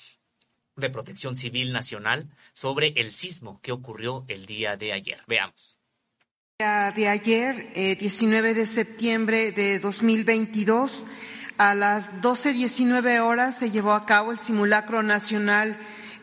de 0.77 0.89
Protección 0.89 1.37
Civil 1.37 1.73
Nacional, 1.73 2.31
sobre 2.53 2.95
el 2.97 3.11
sismo 3.11 3.61
que 3.61 3.73
ocurrió 3.73 4.25
el 4.29 4.47
día 4.47 4.77
de 4.77 4.93
ayer. 4.93 5.21
Veamos. 5.27 5.77
De 6.59 7.09
ayer, 7.09 7.73
19 7.99 8.51
eh, 8.51 8.55
de 8.55 8.67
septiembre 8.67 9.51
de 9.51 9.81
2022, 9.81 11.05
a 11.59 11.75
las 11.75 12.23
12.19 12.23 13.21
horas 13.21 13.59
se 13.59 13.73
llevó 13.73 13.93
a 13.95 14.07
cabo 14.07 14.31
el 14.31 14.39
simulacro 14.39 15.03
nacional 15.03 15.77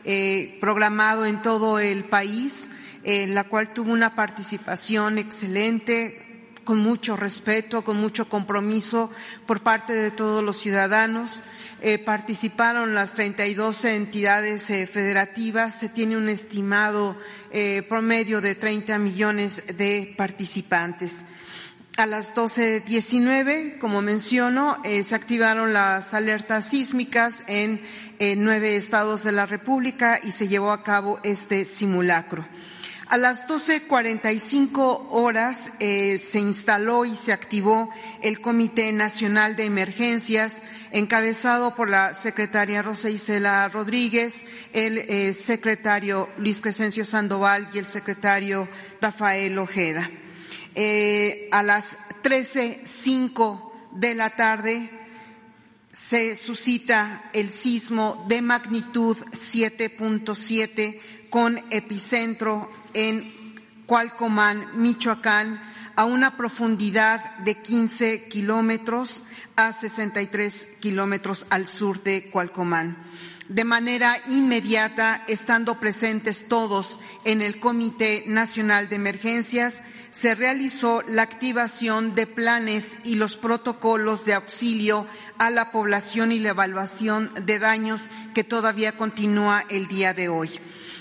eh, 0.04 0.56
programado 0.60 1.26
en 1.26 1.42
todo 1.42 1.78
el 1.78 2.04
país, 2.04 2.70
en 3.04 3.34
la 3.34 3.44
cual 3.44 3.74
tuvo 3.74 3.92
una 3.92 4.14
participación 4.14 5.18
excelente, 5.18 6.29
con 6.70 6.78
mucho 6.78 7.16
respeto, 7.16 7.82
con 7.82 7.96
mucho 7.96 8.28
compromiso 8.28 9.10
por 9.44 9.60
parte 9.64 9.92
de 9.92 10.12
todos 10.12 10.40
los 10.40 10.56
ciudadanos. 10.56 11.42
Eh, 11.82 11.98
participaron 11.98 12.94
las 12.94 13.14
32 13.14 13.86
entidades 13.86 14.70
eh, 14.70 14.86
federativas. 14.86 15.76
Se 15.76 15.88
tiene 15.88 16.16
un 16.16 16.28
estimado 16.28 17.16
eh, 17.50 17.84
promedio 17.88 18.40
de 18.40 18.54
30 18.54 19.00
millones 19.00 19.64
de 19.76 20.14
participantes. 20.16 21.24
A 21.96 22.06
las 22.06 22.36
12.19, 22.36 23.80
como 23.80 24.00
menciono, 24.00 24.80
se 24.84 25.14
activaron 25.16 25.72
las 25.72 26.14
alertas 26.14 26.70
sísmicas 26.70 27.42
en 27.48 27.80
nueve 28.36 28.76
estados 28.76 29.24
de 29.24 29.32
la 29.32 29.44
República 29.44 30.20
y 30.22 30.30
se 30.30 30.46
llevó 30.46 30.70
a 30.70 30.84
cabo 30.84 31.18
este 31.24 31.64
simulacro. 31.64 32.46
A 33.10 33.16
las 33.16 33.44
12.45 33.48 35.08
horas 35.10 35.72
eh, 35.80 36.20
se 36.20 36.38
instaló 36.38 37.04
y 37.04 37.16
se 37.16 37.32
activó 37.32 37.90
el 38.22 38.40
Comité 38.40 38.92
Nacional 38.92 39.56
de 39.56 39.64
Emergencias, 39.64 40.62
encabezado 40.92 41.74
por 41.74 41.90
la 41.90 42.14
secretaria 42.14 42.82
Rosa 42.82 43.10
Isela 43.10 43.68
Rodríguez, 43.68 44.46
el 44.72 44.98
eh, 44.98 45.34
secretario 45.34 46.28
Luis 46.38 46.60
Crescencio 46.60 47.04
Sandoval 47.04 47.68
y 47.74 47.78
el 47.78 47.86
secretario 47.86 48.68
Rafael 49.00 49.58
Ojeda. 49.58 50.08
Eh, 50.76 51.48
a 51.50 51.64
las 51.64 51.98
13.05 52.22 53.72
de 53.90 54.14
la 54.14 54.30
tarde 54.36 54.88
se 55.92 56.36
suscita 56.36 57.28
el 57.32 57.50
sismo 57.50 58.24
de 58.28 58.40
magnitud 58.40 59.16
7.7 59.32 61.00
con 61.30 61.62
epicentro 61.70 62.70
en 62.92 63.32
Cualcomán, 63.86 64.68
Michoacán, 64.74 65.62
a 65.96 66.04
una 66.04 66.36
profundidad 66.36 67.36
de 67.38 67.56
15 67.56 68.28
kilómetros 68.28 69.22
a 69.56 69.72
63 69.72 70.68
kilómetros 70.80 71.46
al 71.50 71.68
sur 71.68 72.02
de 72.02 72.30
Cualcomán. 72.30 72.96
De 73.48 73.64
manera 73.64 74.16
inmediata, 74.28 75.24
estando 75.26 75.80
presentes 75.80 76.46
todos 76.46 77.00
en 77.24 77.42
el 77.42 77.58
Comité 77.58 78.24
Nacional 78.26 78.88
de 78.88 78.96
Emergencias, 78.96 79.82
se 80.12 80.34
realizó 80.34 81.02
la 81.08 81.22
activación 81.22 82.14
de 82.14 82.26
planes 82.26 82.96
y 83.04 83.16
los 83.16 83.36
protocolos 83.36 84.24
de 84.24 84.34
auxilio 84.34 85.06
a 85.38 85.50
la 85.50 85.72
población 85.72 86.32
y 86.32 86.38
la 86.38 86.50
evaluación 86.50 87.32
de 87.44 87.58
daños 87.58 88.08
que 88.34 88.44
todavía 88.44 88.96
continúa 88.96 89.64
el 89.68 89.88
día 89.88 90.14
de 90.14 90.28
hoy 90.28 90.60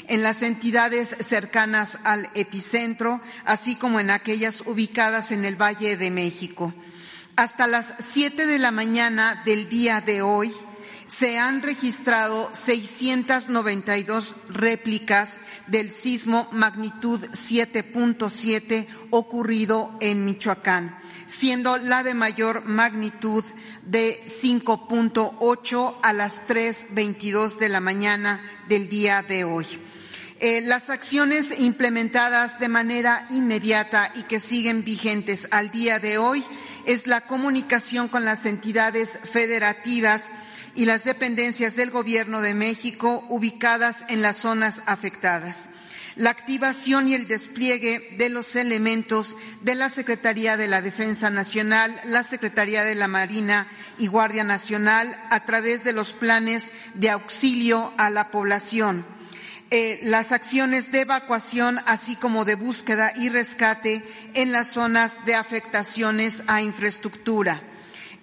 en 0.09 0.23
las 0.23 0.41
entidades 0.41 1.15
cercanas 1.25 1.99
al 2.03 2.29
epicentro, 2.33 3.21
así 3.45 3.75
como 3.75 3.99
en 3.99 4.09
aquellas 4.09 4.61
ubicadas 4.65 5.31
en 5.31 5.45
el 5.45 5.55
Valle 5.55 5.95
de 5.95 6.11
México. 6.11 6.73
Hasta 7.35 7.67
las 7.67 7.93
siete 7.99 8.45
de 8.45 8.59
la 8.59 8.71
mañana 8.71 9.43
del 9.45 9.69
día 9.69 10.01
de 10.01 10.21
hoy, 10.21 10.53
se 11.07 11.39
han 11.39 11.63
registrado 11.63 12.49
692 12.53 14.35
réplicas 14.49 15.37
del 15.65 15.91
sismo 15.91 16.47
magnitud 16.51 17.19
7.7 17.31 18.87
ocurrido 19.09 19.95
en 20.01 20.25
Michoacán, 20.25 20.99
siendo 21.25 21.77
la 21.77 22.03
de 22.03 22.13
mayor 22.13 22.65
magnitud 22.65 23.43
de 23.83 24.23
5.8 24.27 25.95
a 26.03 26.13
las 26.13 26.47
3.22 26.47 27.57
de 27.57 27.69
la 27.69 27.79
mañana 27.79 28.39
del 28.67 28.87
día 28.87 29.23
de 29.23 29.45
hoy. 29.45 29.65
Eh, 30.41 30.61
las 30.61 30.89
acciones 30.89 31.59
implementadas 31.59 32.61
de 32.61 32.69
manera 32.69 33.27
inmediata 33.29 34.13
y 34.15 34.23
que 34.23 34.39
siguen 34.39 34.85
vigentes 34.85 35.49
al 35.51 35.69
día 35.69 35.99
de 35.99 36.17
hoy 36.17 36.45
es 36.85 37.07
la 37.07 37.27
comunicación 37.27 38.07
con 38.07 38.23
las 38.23 38.45
entidades 38.45 39.19
federativas 39.33 40.23
y 40.75 40.85
las 40.85 41.03
dependencias 41.03 41.75
del 41.75 41.91
Gobierno 41.91 42.39
de 42.39 42.53
México 42.53 43.25
ubicadas 43.27 44.05
en 44.07 44.21
las 44.21 44.37
zonas 44.37 44.81
afectadas. 44.85 45.65
La 46.15 46.29
activación 46.29 47.09
y 47.09 47.15
el 47.15 47.27
despliegue 47.27 48.15
de 48.17 48.29
los 48.29 48.55
elementos 48.55 49.35
de 49.59 49.75
la 49.75 49.89
Secretaría 49.89 50.55
de 50.55 50.69
la 50.69 50.81
Defensa 50.81 51.29
Nacional, 51.29 51.99
la 52.05 52.23
Secretaría 52.23 52.85
de 52.85 52.95
la 52.95 53.09
Marina 53.09 53.67
y 53.97 54.07
Guardia 54.07 54.45
Nacional 54.45 55.21
a 55.31 55.43
través 55.43 55.83
de 55.83 55.91
los 55.91 56.13
planes 56.13 56.71
de 56.93 57.09
auxilio 57.09 57.93
a 57.97 58.09
la 58.09 58.31
población 58.31 59.18
eh, 59.71 59.99
las 60.01 60.31
acciones 60.31 60.91
de 60.91 61.01
evacuación, 61.01 61.79
así 61.85 62.15
como 62.15 62.43
de 62.43 62.55
búsqueda 62.55 63.13
y 63.15 63.29
rescate 63.29 64.03
en 64.33 64.51
las 64.51 64.69
zonas 64.69 65.23
de 65.25 65.35
afectaciones 65.35 66.41
a 66.47 66.63
infraestructura, 66.63 67.61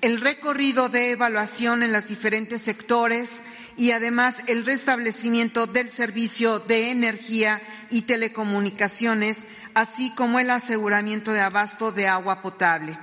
el 0.01 0.20
recorrido 0.20 0.88
de 0.88 1.12
evaluación 1.12 1.84
en 1.84 1.92
los 1.92 2.09
diferentes 2.09 2.62
sectores 2.62 3.44
y 3.76 3.92
además 3.92 4.38
el 4.49 4.66
restablecimiento 4.66 5.68
del 5.68 5.90
servicio 5.90 6.59
de 6.59 6.90
energía 6.90 7.62
y 7.90 8.03
telecomunicaciones, 8.03 9.47
así 9.74 10.11
como 10.16 10.40
el 10.40 10.51
aseguramiento 10.51 11.32
de 11.32 11.42
abasto 11.42 11.92
de 11.92 12.09
agua 12.09 12.42
potable. 12.42 12.99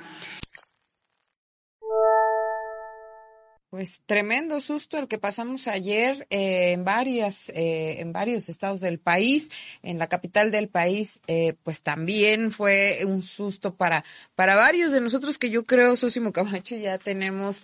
Pues 3.74 4.04
tremendo 4.06 4.62
susto 4.62 5.00
el 5.00 5.08
que 5.08 5.18
pasamos 5.18 5.68
ayer 5.68 6.28
eh, 6.30 6.74
en 6.74 6.86
varias, 6.86 7.50
eh, 7.56 8.02
en 8.02 8.14
varios 8.14 8.48
estados 8.48 8.82
del 8.82 9.00
país, 9.00 9.50
en 9.82 9.98
la 9.98 10.06
capital 10.06 10.52
del 10.52 10.70
país, 10.70 11.22
eh, 11.26 11.56
pues 11.64 11.82
también 11.82 12.52
fue 12.52 13.00
un 13.08 13.24
susto 13.24 13.74
para 13.74 14.06
para 14.36 14.56
varios 14.56 14.92
de 14.92 15.02
nosotros 15.02 15.40
que 15.40 15.50
yo 15.50 15.64
creo, 15.64 15.96
Sosimo 15.96 16.32
Camacho, 16.32 16.76
ya 16.76 17.00
tenemos, 17.00 17.64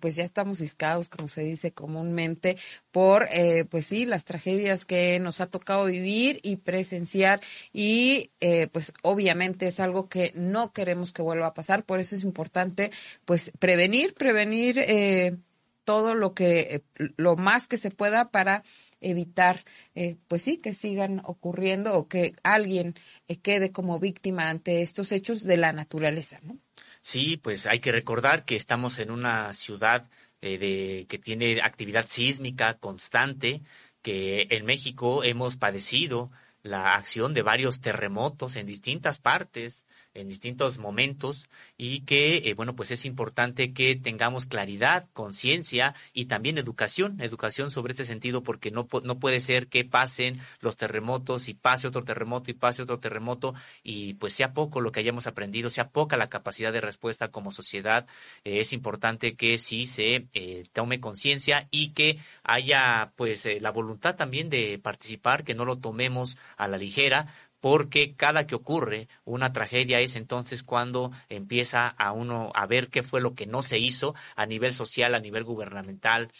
pues 0.00 0.14
ya 0.14 0.22
estamos 0.22 0.58
ciscados, 0.58 1.08
como 1.08 1.26
se 1.26 1.42
dice 1.42 1.72
comúnmente, 1.72 2.56
por, 2.94 3.28
pues 3.70 3.86
sí, 3.86 4.06
las 4.06 4.24
tragedias 4.24 4.86
que 4.86 5.18
nos 5.18 5.40
ha 5.40 5.46
tocado 5.46 5.86
vivir 5.86 6.38
y 6.44 6.56
presenciar 6.56 7.40
y, 7.72 8.30
pues 8.70 8.92
obviamente 9.02 9.66
es 9.66 9.80
algo 9.80 10.08
que 10.08 10.30
no 10.36 10.72
queremos 10.72 11.12
que 11.12 11.20
vuelva 11.20 11.48
a 11.48 11.54
pasar, 11.54 11.84
por 11.84 11.98
eso 11.98 12.14
es 12.14 12.22
importante, 12.22 12.92
pues 13.24 13.50
prevenir, 13.58 14.14
prevenir. 14.14 14.78
Eh, 14.78 15.36
todo 15.84 16.14
lo 16.14 16.34
que, 16.34 16.60
eh, 16.60 17.10
lo 17.16 17.36
más 17.36 17.68
que 17.68 17.76
se 17.76 17.90
pueda 17.90 18.30
para 18.30 18.62
evitar, 19.00 19.64
eh, 19.94 20.16
pues 20.28 20.42
sí, 20.42 20.56
que 20.56 20.74
sigan 20.74 21.20
ocurriendo 21.24 21.94
o 21.94 22.08
que 22.08 22.34
alguien 22.42 22.94
eh, 23.28 23.36
quede 23.36 23.70
como 23.70 24.00
víctima 24.00 24.48
ante 24.48 24.82
estos 24.82 25.12
hechos 25.12 25.44
de 25.44 25.58
la 25.58 25.72
naturaleza, 25.72 26.38
¿no? 26.42 26.58
Sí, 27.02 27.36
pues 27.36 27.66
hay 27.66 27.80
que 27.80 27.92
recordar 27.92 28.46
que 28.46 28.56
estamos 28.56 28.98
en 28.98 29.10
una 29.10 29.52
ciudad 29.52 30.08
eh, 30.44 30.58
de, 30.58 31.06
que 31.08 31.18
tiene 31.18 31.62
actividad 31.62 32.04
sísmica 32.06 32.74
constante, 32.74 33.62
que 34.02 34.46
en 34.50 34.66
México 34.66 35.24
hemos 35.24 35.56
padecido 35.56 36.30
la 36.62 36.94
acción 36.96 37.32
de 37.32 37.40
varios 37.40 37.80
terremotos 37.80 38.56
en 38.56 38.66
distintas 38.66 39.20
partes 39.20 39.86
en 40.14 40.28
distintos 40.28 40.78
momentos 40.78 41.48
y 41.76 42.00
que, 42.00 42.48
eh, 42.48 42.54
bueno, 42.54 42.76
pues 42.76 42.90
es 42.90 43.04
importante 43.04 43.72
que 43.72 43.96
tengamos 43.96 44.46
claridad, 44.46 45.06
conciencia 45.12 45.94
y 46.12 46.26
también 46.26 46.56
educación, 46.56 47.20
educación 47.20 47.70
sobre 47.70 47.92
este 47.92 48.04
sentido, 48.04 48.42
porque 48.42 48.70
no, 48.70 48.88
no 49.02 49.18
puede 49.18 49.40
ser 49.40 49.66
que 49.66 49.84
pasen 49.84 50.40
los 50.60 50.76
terremotos 50.76 51.48
y 51.48 51.54
pase 51.54 51.88
otro 51.88 52.04
terremoto 52.04 52.50
y 52.50 52.54
pase 52.54 52.82
otro 52.82 53.00
terremoto 53.00 53.54
y 53.82 54.14
pues 54.14 54.32
sea 54.32 54.52
poco 54.52 54.80
lo 54.80 54.92
que 54.92 55.00
hayamos 55.00 55.26
aprendido, 55.26 55.68
sea 55.68 55.90
poca 55.90 56.16
la 56.16 56.28
capacidad 56.28 56.72
de 56.72 56.80
respuesta 56.80 57.28
como 57.28 57.52
sociedad. 57.52 58.06
Eh, 58.44 58.60
es 58.60 58.72
importante 58.72 59.34
que 59.34 59.58
sí 59.58 59.86
se 59.86 60.26
eh, 60.34 60.64
tome 60.72 61.00
conciencia 61.00 61.68
y 61.70 61.88
que 61.88 62.18
haya 62.44 63.12
pues 63.16 63.46
la 63.60 63.70
voluntad 63.70 64.16
también 64.16 64.48
de 64.48 64.78
participar, 64.78 65.44
que 65.44 65.54
no 65.54 65.64
lo 65.64 65.78
tomemos 65.78 66.38
a 66.56 66.68
la 66.68 66.78
ligera, 66.78 67.34
porque 67.64 68.14
cada 68.14 68.46
que 68.46 68.54
ocurre 68.54 69.08
una 69.24 69.54
tragedia 69.54 69.98
es 69.98 70.16
entonces 70.16 70.62
cuando 70.62 71.10
empieza 71.30 71.86
a 71.88 72.12
uno 72.12 72.52
a 72.54 72.66
ver 72.66 72.88
qué 72.88 73.02
fue 73.02 73.22
lo 73.22 73.34
que 73.34 73.46
no 73.46 73.62
se 73.62 73.78
hizo 73.78 74.14
a 74.36 74.44
nivel 74.44 74.74
social, 74.74 75.14
a 75.14 75.18
nivel 75.18 75.44
gubernamental, 75.44 76.30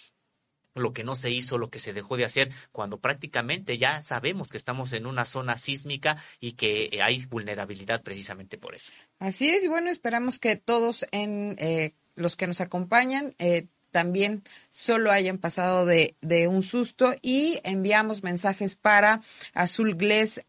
lo 0.74 0.92
que 0.92 1.02
no 1.02 1.16
se 1.16 1.30
hizo, 1.30 1.56
lo 1.56 1.70
que 1.70 1.78
se 1.78 1.94
dejó 1.94 2.18
de 2.18 2.26
hacer, 2.26 2.50
cuando 2.72 3.00
prácticamente 3.00 3.78
ya 3.78 4.02
sabemos 4.02 4.48
que 4.48 4.58
estamos 4.58 4.92
en 4.92 5.06
una 5.06 5.24
zona 5.24 5.56
sísmica 5.56 6.22
y 6.40 6.52
que 6.52 7.00
hay 7.02 7.24
vulnerabilidad 7.24 8.02
precisamente 8.02 8.58
por 8.58 8.74
eso. 8.74 8.92
Así 9.18 9.48
es, 9.48 9.66
bueno, 9.66 9.88
esperamos 9.90 10.38
que 10.38 10.56
todos 10.56 11.06
en 11.10 11.56
eh, 11.58 11.94
los 12.16 12.36
que 12.36 12.46
nos 12.46 12.60
acompañan 12.60 13.34
eh, 13.38 13.68
también 13.92 14.42
solo 14.68 15.10
hayan 15.10 15.38
pasado 15.38 15.86
de, 15.86 16.16
de, 16.20 16.48
un 16.48 16.62
susto 16.62 17.14
y 17.22 17.60
enviamos 17.64 18.22
mensajes 18.22 18.76
para 18.76 19.22
Azul 19.54 19.96
Gles, 19.96 20.42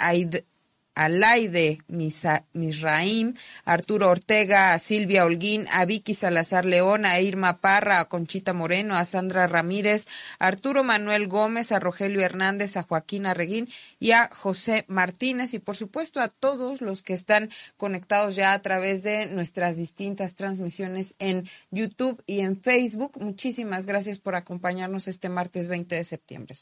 Alaide 0.95 1.79
Misraim, 1.87 3.33
Arturo 3.65 4.09
Ortega, 4.09 4.73
a 4.73 4.79
Silvia 4.79 5.25
Holguín, 5.25 5.67
a 5.71 5.85
Vicky 5.85 6.13
Salazar 6.13 6.65
León, 6.65 7.05
a 7.05 7.19
Irma 7.19 7.59
Parra, 7.59 7.99
a 7.99 8.05
Conchita 8.05 8.53
Moreno, 8.53 8.95
a 8.95 9.03
Sandra 9.05 9.45
Ramírez, 9.47 10.07
a 10.39 10.47
Arturo 10.47 10.83
Manuel 10.83 11.27
Gómez, 11.27 11.71
a 11.71 11.79
Rogelio 11.79 12.21
Hernández, 12.21 12.77
a 12.77 12.83
Joaquín 12.83 13.25
Arreguín 13.25 13.69
y 13.99 14.11
a 14.11 14.29
José 14.33 14.85
Martínez 14.87 15.53
y 15.53 15.59
por 15.59 15.75
supuesto 15.75 16.21
a 16.21 16.29
todos 16.29 16.81
los 16.81 17.03
que 17.03 17.13
están 17.13 17.49
conectados 17.77 18.35
ya 18.35 18.53
a 18.53 18.61
través 18.61 19.03
de 19.03 19.27
nuestras 19.27 19.77
distintas 19.77 20.35
transmisiones 20.35 21.15
en 21.19 21.47
YouTube 21.71 22.23
y 22.25 22.39
en 22.39 22.61
Facebook. 22.61 23.19
Muchísimas 23.19 23.85
gracias 23.85 24.19
por 24.19 24.35
acompañarnos 24.35 25.07
este 25.07 25.29
martes 25.29 25.67
20 25.67 25.95
de 25.95 26.03
septiembre. 26.03 26.55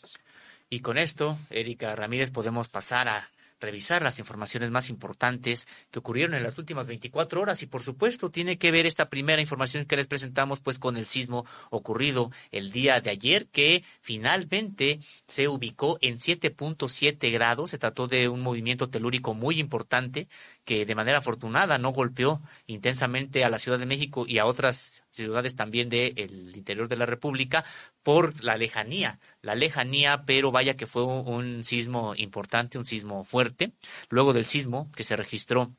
Y 0.69 0.79
con 0.79 0.97
esto, 0.97 1.37
Erika 1.51 1.95
Ramírez, 1.95 2.31
podemos 2.31 2.67
pasar 2.67 3.07
a 3.07 3.29
revisar 3.63 4.03
las 4.03 4.19
informaciones 4.19 4.69
más 4.69 4.89
importantes 4.89 5.67
que 5.89 5.99
ocurrieron 5.99 6.35
en 6.35 6.43
las 6.43 6.57
últimas 6.59 6.87
24 6.87 7.41
horas 7.41 7.63
y 7.63 7.65
por 7.65 7.81
supuesto 7.81 8.29
tiene 8.29 8.57
que 8.57 8.71
ver 8.71 8.85
esta 8.85 9.09
primera 9.09 9.41
información 9.41 9.85
que 9.85 9.95
les 9.95 10.07
presentamos 10.07 10.59
pues 10.59 10.77
con 10.77 10.97
el 10.97 11.05
sismo 11.05 11.45
ocurrido 11.71 12.29
el 12.51 12.71
día 12.71 13.01
de 13.01 13.09
ayer 13.09 13.47
que 13.47 13.83
finalmente 14.01 14.99
se 15.27 15.47
ubicó 15.47 15.97
en 16.01 16.17
7.7 16.17 17.31
grados. 17.31 17.71
Se 17.71 17.77
trató 17.77 18.07
de 18.07 18.29
un 18.29 18.41
movimiento 18.41 18.89
telúrico 18.89 19.33
muy 19.33 19.59
importante 19.59 20.27
que 20.65 20.85
de 20.85 20.95
manera 20.95 21.19
afortunada 21.19 21.77
no 21.77 21.91
golpeó 21.91 22.41
intensamente 22.67 23.43
a 23.43 23.49
la 23.49 23.59
Ciudad 23.59 23.79
de 23.79 23.85
México 23.85 24.25
y 24.27 24.39
a 24.39 24.45
otras 24.45 25.03
ciudades 25.09 25.55
también 25.55 25.89
del 25.89 26.55
interior 26.55 26.87
de 26.87 26.95
la 26.95 27.05
República 27.05 27.63
por 28.01 28.43
la 28.43 28.57
lejanía, 28.57 29.19
la 29.41 29.55
lejanía, 29.55 30.23
pero 30.25 30.51
vaya 30.51 30.75
que 30.75 30.87
fue 30.87 31.03
un 31.03 31.63
sismo 31.63 32.13
importante, 32.15 32.77
un 32.77 32.85
sismo 32.85 33.23
fuerte. 33.23 33.73
Luego 34.09 34.33
del 34.33 34.45
sismo 34.45 34.91
que 34.95 35.03
se 35.03 35.15
registró 35.15 35.73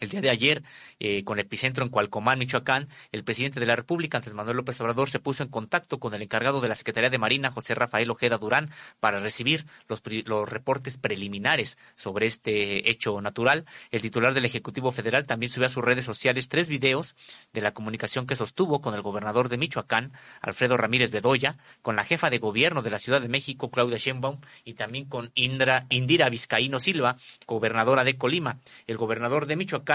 el 0.00 0.10
día 0.10 0.20
de 0.20 0.30
ayer, 0.30 0.62
eh, 1.00 1.24
con 1.24 1.38
epicentro 1.38 1.84
en 1.84 1.90
Cualcomán, 1.90 2.38
Michoacán, 2.38 2.88
el 3.12 3.24
presidente 3.24 3.60
de 3.60 3.66
la 3.66 3.76
República, 3.76 4.18
Andrés 4.18 4.34
Manuel 4.34 4.58
López 4.58 4.80
Obrador, 4.80 5.08
se 5.08 5.20
puso 5.20 5.42
en 5.42 5.48
contacto 5.48 5.98
con 5.98 6.12
el 6.14 6.22
encargado 6.22 6.60
de 6.60 6.68
la 6.68 6.74
Secretaría 6.74 7.10
de 7.10 7.18
Marina, 7.18 7.50
José 7.50 7.74
Rafael 7.74 8.10
Ojeda 8.10 8.38
Durán, 8.38 8.70
para 9.00 9.20
recibir 9.20 9.66
los, 9.88 10.02
los 10.26 10.48
reportes 10.48 10.98
preliminares 10.98 11.78
sobre 11.94 12.26
este 12.26 12.90
hecho 12.90 13.20
natural. 13.20 13.64
El 13.90 14.02
titular 14.02 14.34
del 14.34 14.44
Ejecutivo 14.44 14.90
Federal 14.92 15.24
también 15.24 15.50
subió 15.50 15.66
a 15.66 15.70
sus 15.70 15.84
redes 15.84 16.04
sociales 16.04 16.48
tres 16.48 16.68
videos 16.68 17.14
de 17.54 17.62
la 17.62 17.72
comunicación 17.72 18.26
que 18.26 18.36
sostuvo 18.36 18.80
con 18.80 18.94
el 18.94 19.02
gobernador 19.02 19.48
de 19.48 19.56
Michoacán, 19.56 20.12
Alfredo 20.42 20.76
Ramírez 20.76 21.10
Bedoya, 21.10 21.56
con 21.82 21.96
la 21.96 22.04
jefa 22.04 22.28
de 22.28 22.38
gobierno 22.38 22.82
de 22.82 22.90
la 22.90 22.98
Ciudad 22.98 23.20
de 23.20 23.28
México, 23.28 23.70
Claudia 23.70 23.96
Sheinbaum, 23.96 24.40
y 24.64 24.74
también 24.74 25.06
con 25.06 25.30
Indra, 25.34 25.86
Indira 25.88 26.28
Vizcaíno 26.28 26.80
Silva, 26.80 27.16
gobernadora 27.46 28.04
de 28.04 28.18
Colima. 28.18 28.58
El 28.86 28.98
gobernador 28.98 29.46
de 29.46 29.56
Michoacán 29.56 29.85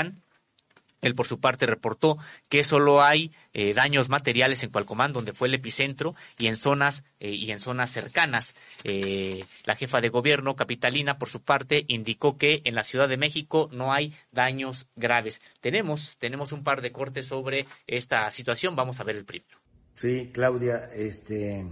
él, 1.02 1.16
por 1.16 1.26
su 1.26 1.40
parte, 1.40 1.66
reportó 1.66 2.18
que 2.48 2.64
solo 2.64 3.02
hay 3.02 3.32
eh, 3.54 3.74
daños 3.74 4.10
materiales 4.10 4.64
en 4.64 4.70
Cualcomán, 4.70 5.14
donde 5.14 5.34
fue 5.34 5.48
el 5.48 5.56
epicentro, 5.56 6.16
y 6.38 6.48
en 6.48 6.56
zonas 6.56 7.04
eh, 7.20 7.32
y 7.32 7.52
en 7.52 7.60
zonas 7.60 7.90
cercanas. 7.92 8.56
Eh, 8.84 9.44
la 9.66 9.76
jefa 9.76 10.00
de 10.00 10.10
gobierno 10.10 10.56
capitalina, 10.56 11.18
por 11.18 11.30
su 11.30 11.42
parte, 11.42 11.86
indicó 11.88 12.38
que 12.38 12.62
en 12.66 12.76
la 12.76 12.84
Ciudad 12.84 13.10
de 13.10 13.18
México 13.18 13.68
no 13.72 13.92
hay 13.92 14.14
daños 14.32 14.88
graves. 14.96 15.42
Tenemos, 15.60 16.18
tenemos 16.18 16.52
un 16.52 16.64
par 16.64 16.82
de 16.82 16.92
cortes 16.92 17.26
sobre 17.26 17.66
esta 17.88 18.30
situación. 18.30 18.76
Vamos 18.76 19.00
a 19.00 19.04
ver 19.04 19.16
el 19.16 19.26
primero. 19.26 19.58
Sí, 19.96 20.30
Claudia, 20.32 20.92
este, 20.96 21.66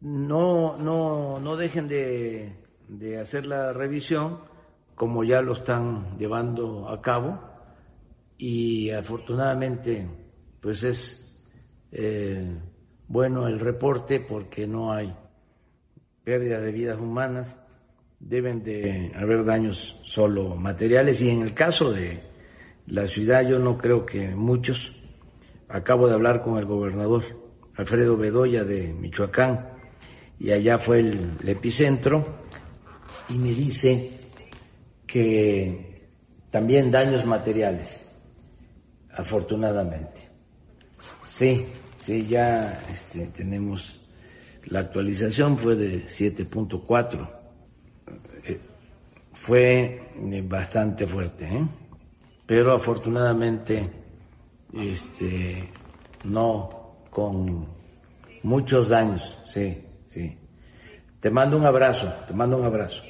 no, 0.00 0.76
no, 0.78 1.40
no 1.40 1.56
dejen 1.56 1.88
de, 1.88 2.52
de 2.88 3.18
hacer 3.18 3.46
la 3.46 3.72
revisión 3.72 4.49
como 5.00 5.24
ya 5.24 5.40
lo 5.40 5.54
están 5.54 6.18
llevando 6.18 6.86
a 6.90 7.00
cabo. 7.00 7.40
Y 8.36 8.90
afortunadamente 8.90 10.06
pues 10.60 10.82
es 10.82 11.40
eh, 11.90 12.58
bueno 13.08 13.48
el 13.48 13.60
reporte 13.60 14.20
porque 14.20 14.66
no 14.66 14.92
hay 14.92 15.16
pérdida 16.22 16.60
de 16.60 16.70
vidas 16.70 17.00
humanas, 17.00 17.58
deben 18.18 18.62
de 18.62 19.10
haber 19.16 19.42
daños 19.42 19.98
solo 20.04 20.54
materiales. 20.54 21.22
Y 21.22 21.30
en 21.30 21.40
el 21.40 21.54
caso 21.54 21.90
de 21.90 22.20
la 22.86 23.06
ciudad 23.06 23.48
yo 23.48 23.58
no 23.58 23.78
creo 23.78 24.04
que 24.04 24.34
muchos, 24.34 24.92
acabo 25.70 26.08
de 26.08 26.12
hablar 26.12 26.42
con 26.42 26.58
el 26.58 26.66
gobernador 26.66 27.24
Alfredo 27.74 28.18
Bedoya 28.18 28.64
de 28.64 28.92
Michoacán 28.92 29.66
y 30.38 30.50
allá 30.50 30.76
fue 30.76 31.00
el 31.00 31.38
epicentro 31.46 32.22
y 33.30 33.38
me 33.38 33.54
dice 33.54 34.19
que 35.10 36.08
también 36.50 36.90
daños 36.90 37.24
materiales, 37.24 38.06
afortunadamente. 39.12 40.28
Sí, 41.24 41.66
sí, 41.98 42.26
ya 42.26 42.84
este, 42.92 43.26
tenemos 43.28 44.00
la 44.66 44.80
actualización, 44.80 45.58
fue 45.58 45.74
de 45.74 46.04
7.4. 46.04 47.30
Eh, 48.44 48.60
fue 49.32 50.10
eh, 50.14 50.44
bastante 50.46 51.06
fuerte, 51.06 51.46
¿eh? 51.46 51.66
pero 52.46 52.72
afortunadamente 52.72 53.90
este, 54.74 55.72
no 56.24 56.98
con 57.10 57.66
muchos 58.42 58.88
daños, 58.88 59.38
sí, 59.46 59.84
sí. 60.06 60.36
Te 61.20 61.30
mando 61.30 61.56
un 61.56 61.66
abrazo, 61.66 62.12
te 62.26 62.32
mando 62.32 62.56
un 62.56 62.64
abrazo. 62.64 63.02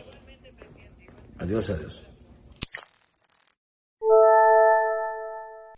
Adiós, 1.40 1.70
adiós. 1.70 2.06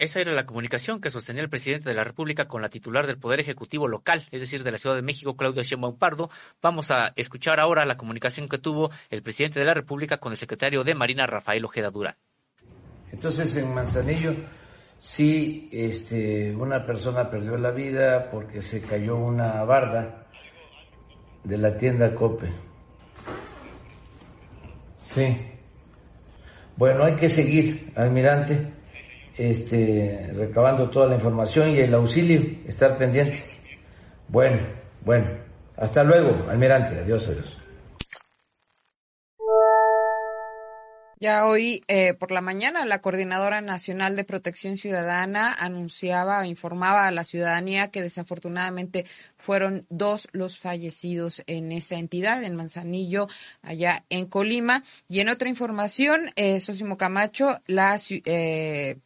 Esa 0.00 0.20
era 0.20 0.32
la 0.32 0.46
comunicación 0.46 1.00
que 1.00 1.10
sostenía 1.10 1.42
el 1.42 1.48
presidente 1.48 1.88
de 1.88 1.94
la 1.94 2.02
República 2.02 2.48
con 2.48 2.60
la 2.60 2.68
titular 2.68 3.06
del 3.06 3.18
Poder 3.18 3.38
Ejecutivo 3.38 3.86
local, 3.86 4.24
es 4.32 4.40
decir, 4.40 4.64
de 4.64 4.72
la 4.72 4.78
Ciudad 4.78 4.96
de 4.96 5.02
México, 5.02 5.36
Claudia 5.36 5.62
Sheinbaum 5.62 5.96
Pardo. 5.96 6.28
Vamos 6.60 6.90
a 6.90 7.12
escuchar 7.14 7.60
ahora 7.60 7.84
la 7.84 7.96
comunicación 7.96 8.48
que 8.48 8.58
tuvo 8.58 8.90
el 9.10 9.22
presidente 9.22 9.60
de 9.60 9.64
la 9.64 9.74
República 9.74 10.18
con 10.18 10.32
el 10.32 10.38
secretario 10.38 10.82
de 10.82 10.96
Marina, 10.96 11.28
Rafael 11.28 11.64
Ojeda 11.64 11.92
Durán. 11.92 12.16
Entonces, 13.12 13.54
en 13.56 13.72
Manzanillo, 13.72 14.34
sí, 14.98 15.68
este, 15.70 16.52
una 16.56 16.84
persona 16.84 17.30
perdió 17.30 17.56
la 17.56 17.70
vida 17.70 18.28
porque 18.32 18.60
se 18.60 18.82
cayó 18.82 19.14
una 19.14 19.62
barda 19.62 20.26
de 21.44 21.58
la 21.58 21.78
tienda 21.78 22.12
Cope. 22.12 22.48
Sí. 25.04 25.51
Bueno, 26.76 27.04
hay 27.04 27.14
que 27.14 27.28
seguir, 27.28 27.92
almirante, 27.94 28.72
este, 29.36 30.30
recabando 30.34 30.90
toda 30.90 31.08
la 31.08 31.16
información 31.16 31.70
y 31.70 31.80
el 31.80 31.94
auxilio, 31.94 32.42
estar 32.66 32.98
pendientes. 32.98 33.50
Bueno, 34.28 34.60
bueno. 35.04 35.42
Hasta 35.76 36.04
luego, 36.04 36.48
almirante. 36.48 36.98
Adiós, 37.00 37.26
adiós. 37.28 37.61
Ya 41.22 41.46
hoy 41.46 41.84
eh, 41.86 42.14
por 42.14 42.32
la 42.32 42.40
mañana 42.40 42.84
la 42.84 43.00
Coordinadora 43.00 43.60
Nacional 43.60 44.16
de 44.16 44.24
Protección 44.24 44.76
Ciudadana 44.76 45.54
anunciaba, 45.54 46.48
informaba 46.48 47.06
a 47.06 47.12
la 47.12 47.22
ciudadanía 47.22 47.92
que 47.92 48.02
desafortunadamente 48.02 49.06
fueron 49.36 49.86
dos 49.88 50.26
los 50.32 50.58
fallecidos 50.58 51.44
en 51.46 51.70
esa 51.70 51.94
entidad, 51.94 52.42
en 52.42 52.56
Manzanillo, 52.56 53.28
allá 53.62 54.04
en 54.10 54.26
Colima. 54.26 54.82
Y 55.06 55.20
en 55.20 55.28
otra 55.28 55.48
información, 55.48 56.32
eh, 56.34 56.58
Sosimo 56.58 56.96
Camacho, 56.96 57.60
la 57.68 58.00
eh, 58.08 58.96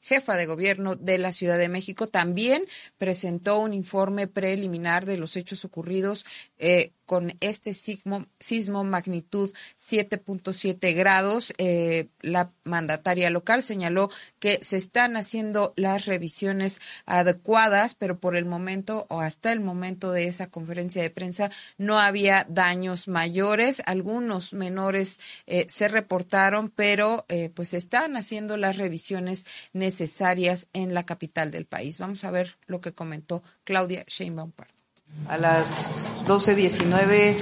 jefa 0.00 0.36
de 0.36 0.46
gobierno 0.46 0.96
de 0.96 1.18
la 1.18 1.30
Ciudad 1.30 1.56
de 1.56 1.68
México, 1.68 2.08
también 2.08 2.64
presentó 2.98 3.60
un 3.60 3.74
informe 3.74 4.26
preliminar 4.26 5.06
de 5.06 5.18
los 5.18 5.36
hechos 5.36 5.64
ocurridos 5.64 6.24
eh, 6.58 6.90
con 7.10 7.36
este 7.40 7.72
sismo, 7.72 8.24
sismo 8.38 8.84
magnitud 8.84 9.52
7.7 9.76 10.94
grados. 10.94 11.52
Eh, 11.58 12.06
la 12.20 12.52
mandataria 12.62 13.30
local 13.30 13.64
señaló 13.64 14.10
que 14.38 14.62
se 14.62 14.76
están 14.76 15.16
haciendo 15.16 15.72
las 15.74 16.06
revisiones 16.06 16.80
adecuadas, 17.06 17.96
pero 17.96 18.20
por 18.20 18.36
el 18.36 18.44
momento 18.44 19.06
o 19.08 19.22
hasta 19.22 19.50
el 19.50 19.58
momento 19.58 20.12
de 20.12 20.26
esa 20.28 20.50
conferencia 20.52 21.02
de 21.02 21.10
prensa 21.10 21.50
no 21.78 21.98
había 21.98 22.46
daños 22.48 23.08
mayores. 23.08 23.82
Algunos 23.86 24.52
menores 24.52 25.18
eh, 25.48 25.66
se 25.68 25.88
reportaron, 25.88 26.68
pero 26.68 27.26
eh, 27.28 27.50
pues 27.52 27.74
están 27.74 28.16
haciendo 28.16 28.56
las 28.56 28.76
revisiones 28.76 29.46
necesarias 29.72 30.68
en 30.74 30.94
la 30.94 31.04
capital 31.06 31.50
del 31.50 31.66
país. 31.66 31.98
Vamos 31.98 32.22
a 32.22 32.30
ver 32.30 32.56
lo 32.68 32.80
que 32.80 32.92
comentó 32.92 33.42
Claudia 33.64 34.04
Sheinbaum 34.06 34.52
Pardo. 34.52 34.79
A 35.28 35.38
las 35.38 36.14
12.19 36.26 37.36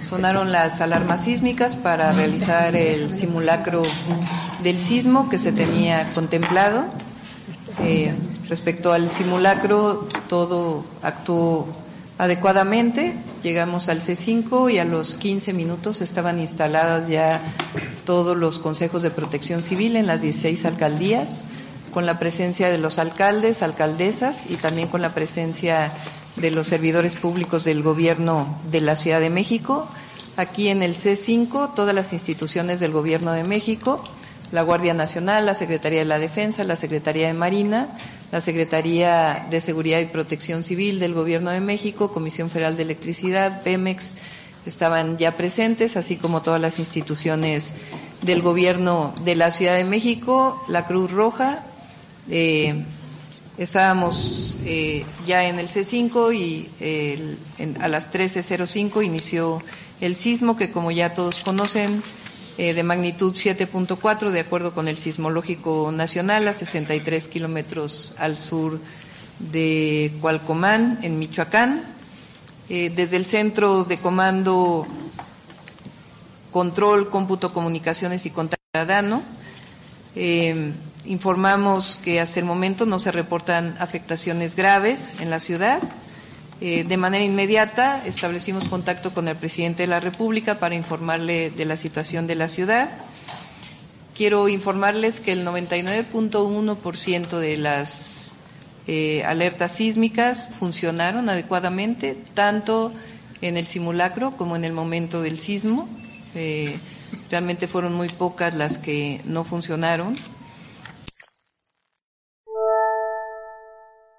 sonaron 0.00 0.52
las 0.52 0.80
alarmas 0.80 1.24
sísmicas 1.24 1.76
para 1.76 2.12
realizar 2.12 2.74
el 2.76 3.10
simulacro 3.10 3.82
del 4.62 4.78
sismo 4.78 5.28
que 5.28 5.38
se 5.38 5.52
tenía 5.52 6.12
contemplado. 6.14 6.86
Eh, 7.82 8.14
respecto 8.48 8.92
al 8.92 9.10
simulacro, 9.10 10.08
todo 10.28 10.84
actuó 11.02 11.68
adecuadamente. 12.18 13.14
Llegamos 13.42 13.88
al 13.88 14.00
C5 14.00 14.72
y 14.72 14.78
a 14.78 14.84
los 14.84 15.14
15 15.14 15.52
minutos 15.52 16.00
estaban 16.00 16.40
instaladas 16.40 17.08
ya 17.08 17.40
todos 18.04 18.36
los 18.36 18.58
consejos 18.58 19.02
de 19.02 19.10
protección 19.10 19.62
civil 19.62 19.96
en 19.96 20.06
las 20.06 20.22
16 20.22 20.64
alcaldías, 20.64 21.44
con 21.92 22.06
la 22.06 22.18
presencia 22.18 22.70
de 22.70 22.78
los 22.78 22.98
alcaldes, 22.98 23.62
alcaldesas 23.62 24.50
y 24.50 24.56
también 24.56 24.88
con 24.88 25.02
la 25.02 25.14
presencia 25.14 25.92
de 26.36 26.50
los 26.50 26.66
servidores 26.66 27.16
públicos 27.16 27.64
del 27.64 27.82
Gobierno 27.82 28.46
de 28.70 28.80
la 28.80 28.96
Ciudad 28.96 29.20
de 29.20 29.30
México. 29.30 29.88
Aquí 30.36 30.68
en 30.68 30.82
el 30.82 30.94
C5, 30.94 31.74
todas 31.74 31.94
las 31.94 32.12
instituciones 32.12 32.80
del 32.80 32.92
Gobierno 32.92 33.32
de 33.32 33.44
México, 33.44 34.04
la 34.52 34.62
Guardia 34.62 34.94
Nacional, 34.94 35.46
la 35.46 35.54
Secretaría 35.54 36.00
de 36.00 36.04
la 36.04 36.18
Defensa, 36.18 36.62
la 36.64 36.76
Secretaría 36.76 37.26
de 37.28 37.34
Marina, 37.34 37.88
la 38.32 38.40
Secretaría 38.40 39.46
de 39.50 39.60
Seguridad 39.60 39.98
y 40.00 40.06
Protección 40.06 40.62
Civil 40.62 41.00
del 41.00 41.14
Gobierno 41.14 41.50
de 41.50 41.60
México, 41.60 42.12
Comisión 42.12 42.50
Federal 42.50 42.76
de 42.76 42.82
Electricidad, 42.82 43.62
Pemex, 43.62 44.14
estaban 44.66 45.16
ya 45.16 45.32
presentes, 45.36 45.96
así 45.96 46.16
como 46.16 46.42
todas 46.42 46.60
las 46.60 46.78
instituciones 46.78 47.72
del 48.22 48.42
Gobierno 48.42 49.14
de 49.24 49.36
la 49.36 49.50
Ciudad 49.50 49.76
de 49.76 49.84
México, 49.84 50.62
la 50.68 50.86
Cruz 50.86 51.10
Roja, 51.10 51.64
eh, 52.28 52.84
Estábamos 53.58 54.56
eh, 54.66 55.06
ya 55.26 55.46
en 55.46 55.58
el 55.58 55.68
C5 55.68 56.34
y 56.34 56.68
a 57.80 57.88
las 57.88 58.12
13.05 58.12 59.02
inició 59.02 59.62
el 60.00 60.16
sismo 60.16 60.58
que 60.58 60.70
como 60.70 60.90
ya 60.90 61.14
todos 61.14 61.40
conocen 61.40 62.02
eh, 62.58 62.74
de 62.74 62.82
magnitud 62.82 63.32
7.4 63.34 64.30
de 64.30 64.40
acuerdo 64.40 64.74
con 64.74 64.88
el 64.88 64.98
sismológico 64.98 65.90
nacional 65.90 66.46
a 66.48 66.52
63 66.52 67.28
kilómetros 67.28 68.14
al 68.18 68.36
sur 68.36 68.78
de 69.38 70.12
Cualcomán 70.20 70.98
en 71.02 71.18
Michoacán. 71.18 71.82
Eh, 72.68 72.92
desde 72.94 73.16
el 73.16 73.24
centro 73.24 73.84
de 73.84 73.98
comando 73.98 74.86
control, 76.50 77.08
cómputo, 77.08 77.54
comunicaciones 77.54 78.26
y 78.26 78.30
contadano 78.30 79.22
Informamos 81.06 81.96
que 81.96 82.20
hasta 82.20 82.40
el 82.40 82.46
momento 82.46 82.84
no 82.84 82.98
se 82.98 83.12
reportan 83.12 83.76
afectaciones 83.78 84.56
graves 84.56 85.14
en 85.20 85.30
la 85.30 85.38
ciudad. 85.40 85.80
Eh, 86.60 86.84
de 86.84 86.96
manera 86.96 87.22
inmediata 87.24 88.02
establecimos 88.06 88.64
contacto 88.64 89.12
con 89.12 89.28
el 89.28 89.36
presidente 89.36 89.82
de 89.84 89.88
la 89.88 90.00
República 90.00 90.58
para 90.58 90.74
informarle 90.74 91.50
de 91.50 91.64
la 91.64 91.76
situación 91.76 92.26
de 92.26 92.34
la 92.34 92.48
ciudad. 92.48 92.88
Quiero 94.16 94.48
informarles 94.48 95.20
que 95.20 95.32
el 95.32 95.46
99.1% 95.46 97.38
de 97.38 97.56
las 97.58 98.32
eh, 98.86 99.22
alertas 99.24 99.72
sísmicas 99.72 100.48
funcionaron 100.58 101.28
adecuadamente, 101.28 102.16
tanto 102.34 102.92
en 103.42 103.56
el 103.56 103.66
simulacro 103.66 104.30
como 104.32 104.56
en 104.56 104.64
el 104.64 104.72
momento 104.72 105.22
del 105.22 105.38
sismo. 105.38 105.88
Eh, 106.34 106.78
realmente 107.30 107.68
fueron 107.68 107.94
muy 107.94 108.08
pocas 108.08 108.54
las 108.54 108.78
que 108.78 109.20
no 109.24 109.44
funcionaron. 109.44 110.16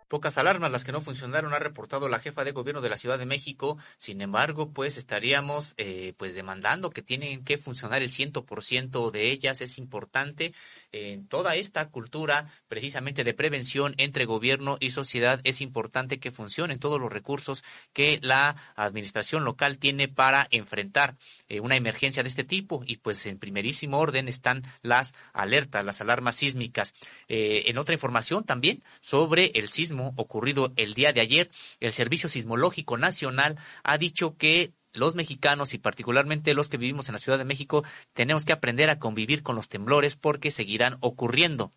Pocas 0.08 0.38
alarmas 0.38 0.72
las 0.72 0.86
que 0.86 0.92
no 0.92 1.02
funcionaron 1.02 1.54
ha 1.54 1.60
reportado 1.60 2.08
la 2.08 2.20
jefa 2.20 2.44
de 2.44 2.52
gobierno 2.52 2.82
de 2.82 2.90
la 2.90 2.98
Ciudad 2.98 3.20
de 3.20 3.26
México. 3.26 3.78
Sin 3.98 4.22
embargo, 4.22 4.72
pues 4.72 4.98
estaríamos 4.98 5.74
eh, 5.78 6.14
pues 6.18 6.34
demandando 6.34 6.92
que 6.92 7.02
tienen 7.02 7.44
que 7.44 7.58
funcionar 7.58 8.02
el 8.02 8.12
ciento 8.12 8.46
por 8.46 8.64
ciento 8.64 9.12
de 9.12 9.32
ellas. 9.32 9.62
Es 9.62 9.78
importante 9.78 10.54
en 10.98 11.28
toda 11.28 11.56
esta 11.56 11.90
cultura 11.90 12.48
precisamente 12.68 13.24
de 13.24 13.34
prevención 13.34 13.94
entre 13.98 14.26
gobierno 14.26 14.78
y 14.80 14.90
sociedad 14.90 15.40
es 15.44 15.62
importante 15.62 16.20
que 16.20 16.32
funcionen 16.32 16.80
todos 16.80 17.00
los 17.00 17.12
recursos 17.12 17.64
que 17.94 18.20
la 18.22 18.56
administración 18.76 19.44
local 19.44 19.78
tiene 19.78 20.08
para 20.08 20.48
enfrentar 20.52 21.16
eh, 21.50 21.60
una 21.60 21.76
emergencia 21.76 22.24
de 22.24 22.30
este 22.30 22.44
tipo 22.44 22.84
y 22.86 22.98
pues 22.98 23.26
en 23.26 23.40
primerísimo 23.40 24.00
orden 24.00 24.28
están 24.28 24.64
las 24.82 25.14
alertas, 25.34 25.86
las 25.86 26.02
alarmas 26.02 26.36
sísmicas. 26.36 26.94
Eh, 27.28 27.64
en 27.68 27.78
otra 27.78 27.94
información 27.94 28.44
también 28.44 28.84
sobre 29.00 29.52
el 29.56 29.70
sismo 29.70 30.14
ocurrido 30.18 30.74
el 30.76 30.94
día 30.94 31.14
de 31.14 31.22
ayer, 31.22 31.50
el 31.80 31.92
Servicio 31.92 32.30
Sismológico 32.30 32.98
Nacional 32.98 33.58
ha 33.84 33.98
dicho 33.98 34.36
que 34.38 34.72
los 34.98 35.16
mexicanos 35.16 35.74
y 35.74 35.78
particularmente 35.78 36.54
los 36.54 36.70
que 36.70 36.78
vivimos 36.78 37.08
en 37.08 37.14
la 37.14 37.20
Ciudad 37.20 37.38
de 37.38 37.46
México 37.46 37.84
tenemos 38.14 38.46
que 38.46 38.54
aprender 38.54 38.90
a 38.90 39.00
convivir 39.00 39.44
con 39.44 39.56
los 39.56 39.70
temblores 39.70 40.18
porque 40.18 40.52
seguirán 40.52 40.98
ocurriendo. 41.00 41.72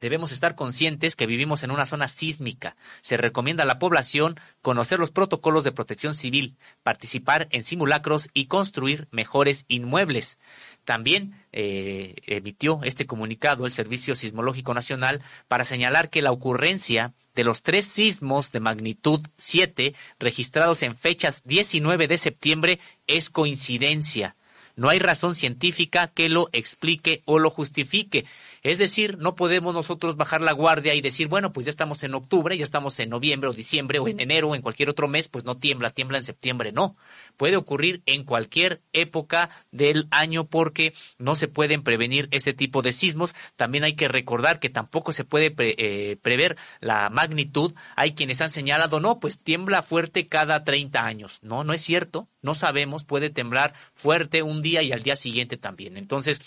Debemos 0.00 0.32
estar 0.32 0.54
conscientes 0.54 1.14
que 1.14 1.26
vivimos 1.26 1.62
en 1.62 1.70
una 1.70 1.86
zona 1.86 2.08
sísmica. 2.08 2.76
Se 3.00 3.16
recomienda 3.16 3.64
a 3.64 3.66
la 3.66 3.78
población 3.78 4.38
conocer 4.62 4.98
los 4.98 5.10
protocolos 5.10 5.62
de 5.64 5.72
protección 5.72 6.14
civil, 6.14 6.56
participar 6.82 7.48
en 7.50 7.62
simulacros 7.62 8.30
y 8.32 8.46
construir 8.46 9.08
mejores 9.10 9.64
inmuebles. 9.68 10.38
También 10.84 11.44
eh, 11.52 12.14
emitió 12.26 12.80
este 12.82 13.06
comunicado 13.06 13.66
el 13.66 13.72
Servicio 13.72 14.14
Sismológico 14.14 14.74
Nacional 14.74 15.20
para 15.48 15.64
señalar 15.64 16.10
que 16.10 16.22
la 16.22 16.32
ocurrencia 16.32 17.12
de 17.34 17.44
los 17.44 17.62
tres 17.62 17.86
sismos 17.86 18.52
de 18.52 18.60
magnitud 18.60 19.20
7 19.36 19.94
registrados 20.18 20.82
en 20.82 20.96
fechas 20.96 21.42
19 21.44 22.08
de 22.08 22.18
septiembre 22.18 22.80
es 23.06 23.30
coincidencia. 23.30 24.36
No 24.76 24.88
hay 24.88 24.98
razón 24.98 25.34
científica 25.34 26.08
que 26.08 26.28
lo 26.28 26.48
explique 26.52 27.22
o 27.26 27.38
lo 27.38 27.50
justifique. 27.50 28.24
Es 28.62 28.78
decir, 28.78 29.16
no 29.18 29.34
podemos 29.34 29.74
nosotros 29.74 30.16
bajar 30.16 30.42
la 30.42 30.52
guardia 30.52 30.94
y 30.94 31.00
decir, 31.00 31.28
bueno, 31.28 31.52
pues 31.52 31.66
ya 31.66 31.70
estamos 31.70 32.02
en 32.02 32.14
octubre, 32.14 32.56
ya 32.56 32.64
estamos 32.64 32.98
en 33.00 33.08
noviembre 33.08 33.48
o 33.48 33.54
diciembre 33.54 33.98
o 33.98 34.08
en 34.08 34.20
enero 34.20 34.48
o 34.50 34.54
en 34.54 34.60
cualquier 34.60 34.90
otro 34.90 35.08
mes, 35.08 35.28
pues 35.28 35.44
no 35.44 35.56
tiembla, 35.56 35.90
tiembla 35.90 36.18
en 36.18 36.24
septiembre. 36.24 36.70
No, 36.70 36.96
puede 37.38 37.56
ocurrir 37.56 38.02
en 38.04 38.24
cualquier 38.24 38.82
época 38.92 39.48
del 39.70 40.08
año 40.10 40.46
porque 40.46 40.92
no 41.18 41.36
se 41.36 41.48
pueden 41.48 41.82
prevenir 41.82 42.28
este 42.32 42.52
tipo 42.52 42.82
de 42.82 42.92
sismos. 42.92 43.34
También 43.56 43.84
hay 43.84 43.94
que 43.94 44.08
recordar 44.08 44.60
que 44.60 44.68
tampoco 44.68 45.12
se 45.12 45.24
puede 45.24 45.54
eh, 45.58 46.18
prever 46.20 46.58
la 46.80 47.08
magnitud. 47.08 47.74
Hay 47.96 48.14
quienes 48.14 48.42
han 48.42 48.50
señalado, 48.50 49.00
no, 49.00 49.20
pues 49.20 49.42
tiembla 49.42 49.82
fuerte 49.82 50.28
cada 50.28 50.64
30 50.64 51.04
años. 51.04 51.38
No, 51.42 51.64
no 51.64 51.72
es 51.72 51.80
cierto. 51.80 52.28
No 52.42 52.54
sabemos, 52.54 53.04
puede 53.04 53.30
temblar 53.30 53.74
fuerte 53.94 54.42
un 54.42 54.60
día 54.60 54.82
y 54.82 54.92
al 54.92 55.02
día 55.02 55.16
siguiente 55.16 55.56
también. 55.56 55.96
Entonces, 55.96 56.40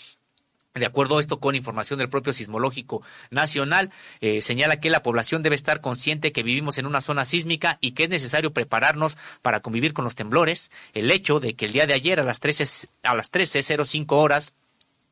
de 0.80 0.86
acuerdo 0.86 1.18
a 1.18 1.20
esto, 1.20 1.38
con 1.38 1.54
información 1.54 2.00
del 2.00 2.08
propio 2.08 2.32
Sismológico 2.32 3.00
Nacional, 3.30 3.92
eh, 4.20 4.40
señala 4.40 4.80
que 4.80 4.90
la 4.90 5.04
población 5.04 5.40
debe 5.42 5.54
estar 5.54 5.80
consciente 5.80 6.32
que 6.32 6.42
vivimos 6.42 6.78
en 6.78 6.86
una 6.86 7.00
zona 7.00 7.24
sísmica 7.24 7.78
y 7.80 7.92
que 7.92 8.04
es 8.04 8.10
necesario 8.10 8.52
prepararnos 8.52 9.16
para 9.40 9.60
convivir 9.60 9.92
con 9.92 10.04
los 10.04 10.16
temblores. 10.16 10.72
El 10.92 11.12
hecho 11.12 11.38
de 11.38 11.54
que 11.54 11.66
el 11.66 11.72
día 11.72 11.86
de 11.86 11.94
ayer 11.94 12.18
a 12.18 12.24
las 12.24 12.40
13, 12.40 12.88
a 13.04 13.14
las 13.14 13.30
13.05 13.30 14.06
horas 14.16 14.52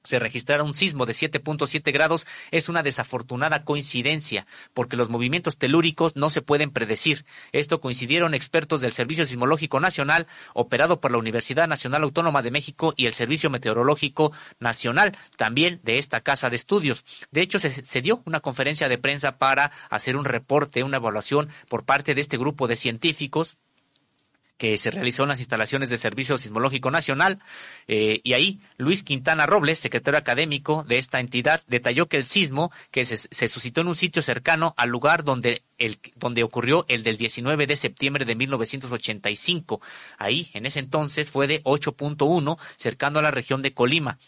se 0.05 0.18
registrara 0.18 0.62
un 0.62 0.74
sismo 0.74 1.07
de 1.07 1.12
7.7 1.12 1.92
grados 1.92 2.26
es 2.50 2.68
una 2.68 2.82
desafortunada 2.82 3.64
coincidencia, 3.64 4.46
porque 4.74 4.96
los 4.96 5.09
movimientos 5.11 5.59
telúricos 5.59 6.16
no 6.16 6.30
se 6.30 6.42
pueden 6.42 6.70
predecir. 6.70 7.24
Esto 7.53 7.80
coincidieron 7.80 8.34
expertos 8.34 8.80
del 8.80 8.92
Servicio 8.92 9.24
Sismológico 9.24 9.80
Nacional, 9.80 10.26
operado 10.55 11.00
por 11.00 11.12
la 11.12 11.18
Universidad 11.18 11.68
Nacional 11.68 12.03
Autónoma 12.03 12.42
de 12.42 12.50
México 12.50 12.94
y 12.96 13.07
el 13.07 13.14
Servicio 13.14 13.50
Meteorológico 13.50 14.32
Nacional, 14.59 15.16
también 15.36 15.80
de 15.82 15.98
esta 15.98 16.20
casa 16.20 16.50
de 16.50 16.57
estudios. 16.57 17.05
De 17.30 17.40
hecho, 17.40 17.59
se, 17.59 17.70
se 17.70 18.03
dio 18.03 18.22
una 18.24 18.40
conferencia 18.40 18.88
de 18.88 18.98
prensa 18.98 19.38
para 19.38 19.70
hacer 19.90 20.16
un 20.16 20.24
reporte, 20.24 20.82
una 20.82 20.96
evaluación 20.96 21.48
por 21.68 21.84
parte 21.84 22.14
de 22.14 22.20
este 22.20 22.38
grupo 22.38 22.66
de 22.66 22.76
científicos 22.76 23.59
que 24.62 24.78
se 24.78 24.92
realizó 24.92 25.24
en 25.24 25.30
las 25.30 25.40
instalaciones 25.40 25.88
del 25.88 25.98
Servicio 25.98 26.38
Sismológico 26.38 26.92
Nacional. 26.92 27.40
Eh, 27.88 28.20
y 28.22 28.34
ahí 28.34 28.60
Luis 28.76 29.02
Quintana 29.02 29.44
Robles, 29.44 29.80
secretario 29.80 30.16
académico 30.16 30.84
de 30.84 30.98
esta 30.98 31.18
entidad, 31.18 31.64
detalló 31.66 32.06
que 32.06 32.16
el 32.16 32.26
sismo 32.26 32.70
que 32.92 33.04
se, 33.04 33.16
se 33.16 33.48
suscitó 33.48 33.80
en 33.80 33.88
un 33.88 33.96
sitio 33.96 34.22
cercano 34.22 34.72
al 34.76 34.88
lugar 34.88 35.24
donde, 35.24 35.62
el, 35.78 35.98
donde 36.14 36.44
ocurrió 36.44 36.84
el 36.86 37.02
del 37.02 37.16
19 37.16 37.66
de 37.66 37.74
septiembre 37.74 38.24
de 38.24 38.36
1985. 38.36 39.80
Ahí, 40.16 40.48
en 40.54 40.64
ese 40.64 40.78
entonces, 40.78 41.32
fue 41.32 41.48
de 41.48 41.60
8.1, 41.64 42.56
cercano 42.76 43.18
a 43.18 43.22
la 43.22 43.32
región 43.32 43.62
de 43.62 43.74
Colima. 43.74 44.20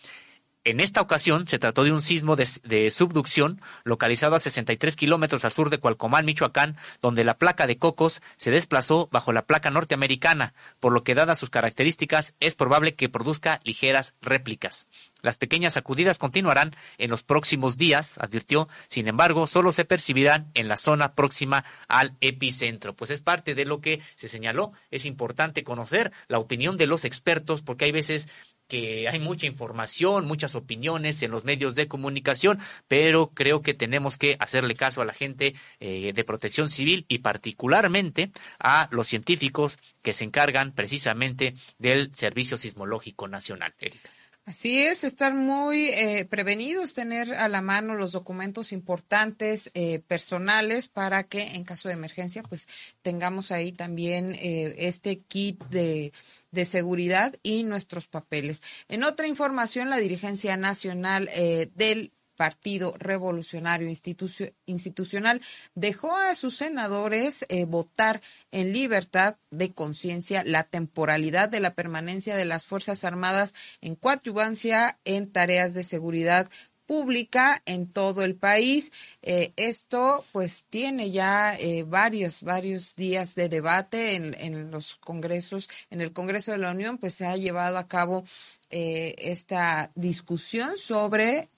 En 0.67 0.81
esta 0.81 1.03
ocasión 1.03 1.47
se 1.47 1.59
trató 1.59 1.85
de 1.85 1.93
un 1.93 2.01
sismo 2.01 2.37
de, 2.37 2.91
subducción 2.91 3.61
localizado 3.85 4.35
a 4.35 4.41
63 4.41 4.97
kilómetros 4.97 5.45
al 5.45 5.53
sur 5.53 5.69
de 5.69 5.77
Cualcomán, 5.77 6.25
Michoacán, 6.25 6.79
donde 7.03 7.23
la 7.23 7.37
placa 7.37 7.67
de 7.67 7.77
Cocos 7.77 8.23
se 8.39 8.51
desplazó 8.51 9.11
bajo 9.13 9.35
la 9.35 9.45
placa 9.45 9.71
norteamericana, 9.71 10.55
por 10.81 10.93
lo 10.95 11.05
que 11.05 11.15
dadas 11.15 11.39
sus 11.39 11.51
características 11.51 12.35
es 12.41 12.55
probable 12.55 12.95
que 12.95 13.11
produzca 13.11 13.61
ligeras 13.65 14.15
réplicas. 14.23 14.87
Las 15.21 15.37
pequeñas 15.37 15.75
sacudidas 15.75 16.19
continuarán 16.19 16.75
en 16.97 17.11
los 17.11 17.23
próximos 17.23 17.77
días, 17.77 18.17
advirtió, 18.19 18.67
sin 18.89 19.07
embargo, 19.07 19.47
solo 19.47 19.71
se 19.71 19.85
percibirán 19.85 20.51
en 20.55 20.69
la 20.69 20.79
zona 20.79 21.15
próxima 21.15 21.67
al 21.89 22.17
epicentro. 22.23 22.95
Pues 22.97 23.11
es 23.11 23.21
parte 23.21 23.55
de 23.55 23.67
lo 23.67 23.83
que 23.83 24.01
se 24.15 24.29
señaló. 24.29 24.73
Es 24.91 25.05
importante 25.05 25.63
conocer 25.63 26.11
la 26.29 26.39
opinión 26.39 26.79
de 26.79 26.87
los 26.87 27.05
expertos 27.05 27.61
porque 27.61 27.85
hay 27.85 27.93
veces 27.93 28.29
que 28.69 29.09
hay 29.09 29.19
mucha 29.19 29.47
información, 29.47 30.27
muchas 30.27 30.55
opiniones 30.55 31.23
en 31.23 31.31
los 31.31 31.45
medios 31.45 31.75
de 31.75 31.89
comunicación, 31.89 32.59
pero 32.89 33.31
creo 33.35 33.63
que 33.63 33.75
tenemos 33.75 34.19
que 34.19 34.37
hacerle 34.39 34.75
caso 34.75 35.03
a 35.03 35.05
la 35.05 35.13
gente 35.13 35.55
eh, 35.81 36.13
de 36.13 36.25
protección 36.25 36.71
civil 36.71 37.05
y 37.09 37.19
particularmente 37.19 38.31
a 38.59 38.89
los 38.91 39.09
científicos 39.09 39.79
que 40.03 40.13
se 40.13 40.25
encargan 40.25 40.73
precisamente 40.73 41.55
del 41.79 42.15
Servicio 42.15 42.57
Sismológico 42.57 43.29
Nacional. 43.29 43.75
Erika. 43.79 44.11
Así 44.47 44.85
es, 44.85 45.05
estar 45.05 45.33
muy 45.33 45.87
eh, 45.87 46.27
prevenidos, 46.27 46.93
tener 46.93 47.35
a 47.35 47.49
la 47.49 47.63
mano 47.63 47.95
los 47.95 48.13
documentos 48.13 48.73
importantes 48.73 49.71
eh, 49.73 50.01
personales 50.01 50.89
para 50.89 51.23
que 51.23 51.55
en 51.55 51.65
caso 51.65 51.89
de 51.89 51.95
emergencia 51.95 52.43
pues 52.43 52.69
tengamos 53.01 53.53
ahí 53.53 53.73
también 53.73 54.35
eh, 54.35 54.75
este 54.77 55.21
kit 55.21 55.65
de, 55.69 56.13
de, 56.55 56.65
seguridad 56.65 57.35
y 57.43 57.65
nuestros 57.65 58.07
papeles. 58.07 58.63
En 58.89 59.05
otra 59.05 59.27
información, 59.27 59.91
la 59.91 59.99
dirigencia 59.99 60.57
nacional 60.57 61.29
eh, 61.35 61.71
del 61.75 62.13
Partido 62.37 62.95
Revolucionario 62.99 63.89
Institucio, 63.89 64.53
Institucional 64.67 65.41
dejó 65.75 66.17
a 66.17 66.35
sus 66.35 66.57
senadores 66.57 67.45
eh, 67.49 67.65
votar 67.65 68.21
en 68.51 68.73
libertad 68.73 69.37
de 69.51 69.73
conciencia 69.73 70.43
la 70.45 70.65
temporalidad 70.65 71.49
de 71.49 71.61
la 71.61 71.75
permanencia 71.75 72.37
de 72.37 72.45
las 72.45 72.67
Fuerzas 72.67 73.05
Armadas 73.05 73.55
en 73.81 73.95
coadyuvancia 73.95 74.99
en 75.05 75.31
tareas 75.31 75.75
de 75.75 75.83
seguridad 75.83 76.51
pública 76.87 77.63
en 77.67 77.91
todo 77.91 78.23
el 78.23 78.35
país. 78.35 78.93
Eh, 79.23 79.53
esto 79.57 80.25
pues 80.33 80.67
tiene 80.71 81.11
ya 81.11 81.57
eh, 81.59 81.85
varios, 81.85 82.43
varios 82.43 82.97
días 82.97 83.35
de 83.35 83.49
debate 83.49 84.15
en, 84.15 84.35
en, 84.39 84.71
los 84.71 84.97
congresos, 84.97 85.69
en 85.91 86.01
el 86.01 86.13
Congreso 86.13 86.53
de 86.53 86.59
la 86.59 86.71
Unión, 86.71 86.99
pues 86.99 87.15
se 87.15 87.27
ha 87.27 87.37
llevado 87.37 87.79
a 87.79 87.89
cabo 87.89 88.25
eh, 88.71 89.15
esta 89.19 89.91
discusión 89.95 90.77
sobre 90.77 91.49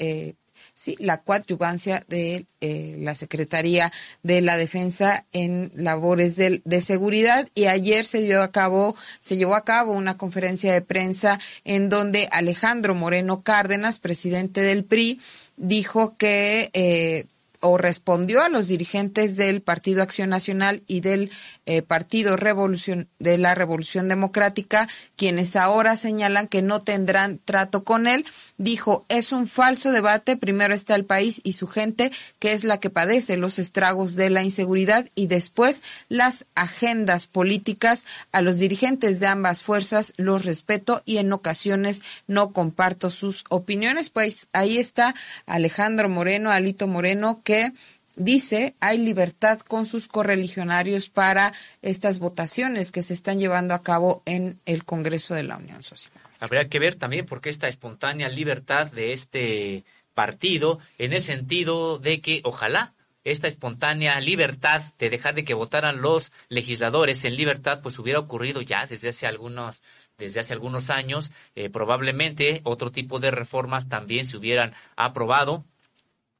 sí, 0.75 0.97
la 0.99 1.23
coadyuvancia 1.23 2.05
de 2.09 2.47
eh, 2.61 2.97
la 2.99 3.15
Secretaría 3.15 3.93
de 4.23 4.41
la 4.41 4.57
Defensa 4.57 5.25
en 5.33 5.71
labores 5.75 6.37
de, 6.37 6.81
seguridad. 6.81 7.49
Y 7.55 7.67
ayer 7.67 8.05
se 8.05 8.23
dio 8.23 8.43
a 8.43 8.51
cabo, 8.51 8.97
se 9.21 9.37
llevó 9.37 9.57
a 9.57 9.65
cabo 9.65 9.93
una 9.93 10.17
conferencia 10.17 10.73
de 10.73 10.83
prensa 10.83 11.39
en 11.65 11.89
donde 11.89 12.29
Alejandro 12.33 12.95
Moreno 12.95 13.43
Cárdenas, 13.43 13.99
presidente 13.99 14.63
del 14.63 14.85
PRI, 14.85 15.21
dijo 15.57 16.17
que 16.17 16.71
eh, 16.73 17.27
o 17.61 17.79
respondió 17.79 18.43
a 18.43 18.49
los 18.49 18.69
dirigentes 18.69 19.37
del 19.37 19.63
Partido 19.63 20.03
Acción 20.03 20.31
Nacional 20.31 20.83
y 20.87 21.01
del 21.01 21.31
eh, 21.67 21.83
Partido 21.83 22.37
Revolución 22.37 23.09
de 23.19 23.39
la 23.39 23.55
Revolución 23.55 24.09
Democrática, 24.09 24.89
quienes 25.17 25.57
ahora 25.57 25.97
señalan 25.97 26.49
que 26.49 26.63
no 26.63 26.81
tendrán 26.81 27.39
trato 27.45 27.85
con 27.85 28.07
él, 28.07 28.25
dijo, 28.59 29.05
es 29.09 29.33
un 29.33 29.47
falso 29.47 29.93
debate, 29.93 30.37
primero 30.37 30.75
está 30.75 30.95
el 30.95 31.05
país 31.05 31.41
y 31.45 31.53
su 31.53 31.67
gente, 31.67 32.13
que 32.39 32.53
es 32.53 32.65
la 32.65 32.79
que 32.79 32.91
padece 32.91 33.37
los 33.37 33.59
estragos 33.59 34.17
de 34.17 34.31
la 34.31 34.43
inseguridad, 34.43 35.09
y 35.15 35.27
después 35.27 35.83
las 36.09 36.47
agendas 36.55 37.27
políticas. 37.27 38.07
A 38.33 38.43
los 38.43 38.59
dirigentes 38.59 39.21
de 39.21 39.27
ambas 39.27 39.63
fuerzas 39.63 40.13
los 40.17 40.45
respeto 40.45 41.03
y 41.05 41.19
en 41.19 41.33
ocasiones 41.33 42.03
no 42.27 42.53
comparto 42.53 43.11
sus 43.11 43.45
opiniones. 43.49 44.11
Pues 44.11 44.49
ahí 44.53 44.79
está 44.79 45.15
Alejandro 45.47 46.09
Moreno, 46.09 46.51
Alito 46.51 46.87
Moreno, 46.87 47.41
que 47.47 47.73
dice 48.17 48.75
hay 48.81 48.99
libertad 48.99 49.61
con 49.61 49.87
sus 49.87 50.09
correligionarios 50.09 51.09
para 51.09 51.53
estas 51.81 52.19
votaciones 52.19 52.91
que 52.91 53.03
se 53.03 53.15
están 53.15 53.39
llevando 53.39 53.73
a 53.73 53.83
cabo 53.83 54.23
en 54.27 54.59
el 54.67 54.85
Congreso 54.85 55.35
de 55.35 55.45
la 55.45 55.57
Unión 55.57 55.83
Social. 55.85 56.13
Habría 56.41 56.69
que 56.69 56.81
ver 56.81 56.97
también 56.97 57.25
por 57.25 57.41
qué 57.41 57.51
esta 57.51 57.69
espontánea 57.69 58.29
libertad 58.29 58.89
de 58.91 59.13
este 59.13 59.85
partido 60.13 60.81
en 60.99 61.13
el 61.13 61.23
sentido 61.23 61.99
de 61.99 62.21
que 62.21 62.41
ojalá 62.43 62.95
esta 63.23 63.47
espontánea 63.47 64.21
libertad 64.21 64.83
de 64.99 65.11
dejar 65.11 65.35
de 65.35 65.45
que 65.45 65.55
votaran 65.55 66.01
los 66.01 66.33
legisladores 66.49 67.25
en 67.25 67.37
libertad 67.37 67.81
pues 67.81 67.99
hubiera 67.99 68.19
ocurrido 68.19 68.61
ya 68.61 68.87
desde 68.87 69.11
hace 69.11 69.27
algunos 69.27 69.83
desde 70.19 70.41
hace 70.41 70.53
algunos 70.53 70.91
años 70.91 71.31
eh, 71.55 71.71
probablemente 71.71 72.61
otro 72.65 72.91
tipo 72.91 73.21
de 73.21 73.31
reformas 73.31 73.89
también 73.89 74.27
se 74.27 74.37
hubieran 74.37 74.75
aprobado 74.97 75.65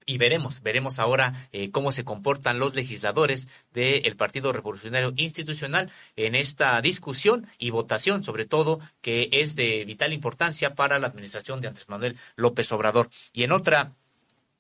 y 0.07 0.19
veremos, 0.19 0.63
veremos 0.63 1.01
ahora 1.01 1.49
eh, 1.53 1.71
cómo 1.73 1.91
se 1.91 2.05
comportan 2.05 2.61
los 2.61 2.77
legisladores 2.77 3.49
del 3.73 4.17
Partido 4.17 4.53
Revolucionario 4.53 5.13
Institucional 5.17 5.91
en 6.15 6.37
esta 6.37 6.81
discusión 6.81 7.49
y 7.59 7.71
votación, 7.71 8.23
sobre 8.23 8.47
todo, 8.47 8.81
que 9.01 9.29
es 9.33 9.57
de 9.57 9.85
vital 9.85 10.13
importancia 10.13 10.75
para 10.75 11.01
la 11.01 11.09
administración 11.09 11.61
de 11.61 11.69
Andrés 11.69 11.89
Manuel 11.89 12.17
López 12.37 12.71
Obrador. 12.71 13.11
Y 13.33 13.43
en 13.43 13.51
otra 13.51 13.93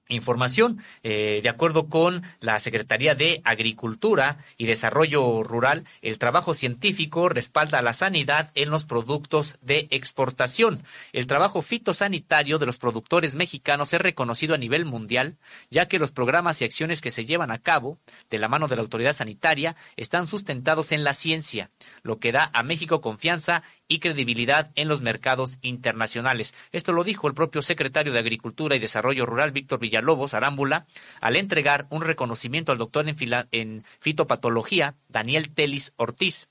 información. 0.08 0.82
Eh, 1.02 1.40
de 1.42 1.48
acuerdo 1.48 1.88
con 1.88 2.22
la 2.40 2.58
Secretaría 2.58 3.14
de 3.14 3.40
Agricultura 3.44 4.38
y 4.56 4.66
Desarrollo 4.66 5.42
Rural, 5.42 5.84
el 6.02 6.18
trabajo 6.18 6.54
científico 6.54 7.28
respalda 7.28 7.82
la 7.82 7.92
sanidad 7.92 8.50
en 8.54 8.70
los 8.70 8.84
productos 8.84 9.56
de 9.62 9.88
exportación. 9.90 10.82
El 11.12 11.26
trabajo 11.26 11.62
fitosanitario 11.62 12.58
de 12.58 12.66
los 12.66 12.78
productores 12.78 13.34
mexicanos 13.34 13.92
es 13.92 14.00
reconocido 14.00 14.54
a 14.54 14.58
nivel 14.58 14.84
mundial, 14.84 15.36
ya 15.70 15.86
que 15.88 15.98
los 15.98 16.12
programas 16.12 16.60
y 16.60 16.64
acciones 16.64 17.00
que 17.00 17.10
se 17.10 17.24
llevan 17.24 17.50
a 17.50 17.58
cabo 17.58 17.98
de 18.30 18.38
la 18.38 18.48
mano 18.48 18.68
de 18.68 18.76
la 18.76 18.82
autoridad 18.82 19.16
sanitaria 19.16 19.76
están 19.96 20.26
sustentados 20.26 20.92
en 20.92 21.04
la 21.04 21.14
ciencia, 21.14 21.70
lo 22.02 22.18
que 22.18 22.32
da 22.32 22.50
a 22.52 22.62
México 22.62 23.00
confianza 23.00 23.62
y 23.88 23.98
credibilidad 23.98 24.70
en 24.74 24.88
los 24.88 25.00
mercados 25.00 25.58
internacionales. 25.62 26.54
Esto 26.72 26.92
lo 26.92 27.04
dijo 27.04 27.28
el 27.28 27.34
propio 27.34 27.62
secretario 27.62 28.12
de 28.12 28.18
Agricultura 28.18 28.76
y 28.76 28.80
Desarrollo 28.80 29.26
Rural, 29.26 29.52
Víctor 29.52 29.78
Villalobos 29.78 30.34
Arámbula, 30.34 30.86
al 31.20 31.36
entregar 31.36 31.86
un 31.90 32.02
reconocimiento 32.02 32.72
al 32.72 32.78
doctor 32.78 33.06
en, 33.50 33.84
fitopatología, 34.00 34.94
Daniel 35.08 35.52
Telis 35.52 35.92
Ortiz 35.96 36.48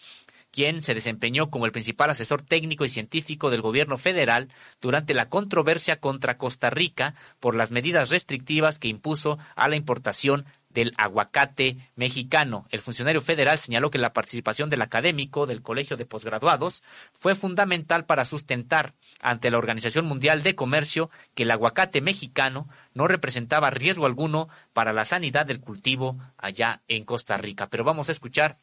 quien 0.51 0.81
se 0.81 0.93
desempeñó 0.93 1.49
como 1.49 1.65
el 1.65 1.73
principal 1.73 2.09
asesor 2.09 2.41
técnico 2.41 2.85
y 2.85 2.89
científico 2.89 3.49
del 3.49 3.61
gobierno 3.61 3.97
federal 3.97 4.47
durante 4.79 5.13
la 5.13 5.27
controversia 5.27 5.99
contra 5.99 6.37
Costa 6.37 6.69
Rica 6.69 7.13
por 7.41 7.55
las 7.55 7.71
medidas 7.71 8.09
restrictivas 8.09 8.79
que 8.79 8.87
impuso 8.87 9.37
a 9.57 9.67
la 9.67 9.75
importación 9.75 10.45
del 10.75 10.93
aguacate 10.97 11.77
mexicano. 11.95 12.67
El 12.69 12.81
funcionario 12.81 13.21
federal 13.21 13.57
señaló 13.57 13.89
que 13.89 13.97
la 13.97 14.13
participación 14.13 14.69
del 14.69 14.83
académico 14.83 15.47
del 15.47 15.63
Colegio 15.63 15.97
de 15.97 16.05
Posgraduados 16.05 16.83
fue 17.13 17.33
fundamental 17.33 18.05
para 18.05 18.25
sustentar 18.25 18.93
ante 19.21 19.49
la 19.49 19.57
Organización 19.57 20.05
Mundial 20.05 20.43
de 20.43 20.53
Comercio 20.53 21.09
que 21.33 21.43
el 21.43 21.51
aguacate 21.51 22.01
mexicano 22.01 22.67
no 22.93 23.07
representaba 23.07 23.71
riesgo 23.71 24.05
alguno 24.05 24.49
para 24.73 24.93
la 24.93 25.05
sanidad 25.05 25.45
del 25.45 25.61
cultivo 25.61 26.17
allá 26.37 26.81
en 26.89 27.05
Costa 27.05 27.37
Rica. 27.37 27.67
Pero 27.69 27.85
vamos 27.85 28.09
a 28.09 28.11
escuchar 28.11 28.57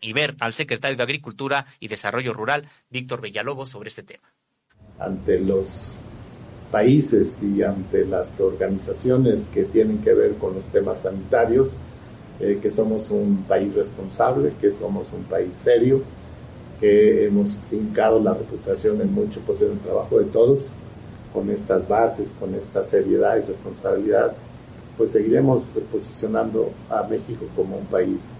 y 0.00 0.12
ver 0.12 0.36
al 0.40 0.52
secretario 0.52 0.96
de 0.96 1.04
Agricultura 1.04 1.66
y 1.78 1.86
Desarrollo 1.86 2.34
Rural, 2.34 2.68
Víctor 2.90 3.20
Villalobos, 3.20 3.68
sobre 3.68 3.88
este 3.88 4.02
tema. 4.02 4.28
Ante 4.98 5.38
los 5.38 6.00
países 6.70 7.42
y 7.42 7.62
ante 7.62 8.04
las 8.04 8.40
organizaciones 8.40 9.48
que 9.52 9.64
tienen 9.64 9.98
que 9.98 10.12
ver 10.12 10.34
con 10.34 10.54
los 10.54 10.64
temas 10.64 11.02
sanitarios, 11.02 11.70
eh, 12.40 12.58
que 12.62 12.70
somos 12.70 13.10
un 13.10 13.44
país 13.48 13.74
responsable, 13.74 14.52
que 14.60 14.70
somos 14.70 15.12
un 15.12 15.24
país 15.24 15.56
serio, 15.56 16.02
que 16.80 17.26
hemos 17.26 17.58
fincado 17.70 18.20
la 18.20 18.34
reputación 18.34 19.00
en 19.00 19.12
mucho 19.12 19.40
pues 19.46 19.62
en 19.62 19.72
el 19.72 19.78
trabajo 19.78 20.18
de 20.18 20.26
todos, 20.26 20.72
con 21.32 21.50
estas 21.50 21.86
bases, 21.88 22.34
con 22.38 22.54
esta 22.54 22.82
seriedad 22.82 23.38
y 23.38 23.46
responsabilidad, 23.46 24.34
pues 24.96 25.10
seguiremos 25.10 25.62
posicionando 25.92 26.70
a 26.90 27.02
México 27.04 27.44
como 27.54 27.78
un 27.78 27.86
país 27.86 28.32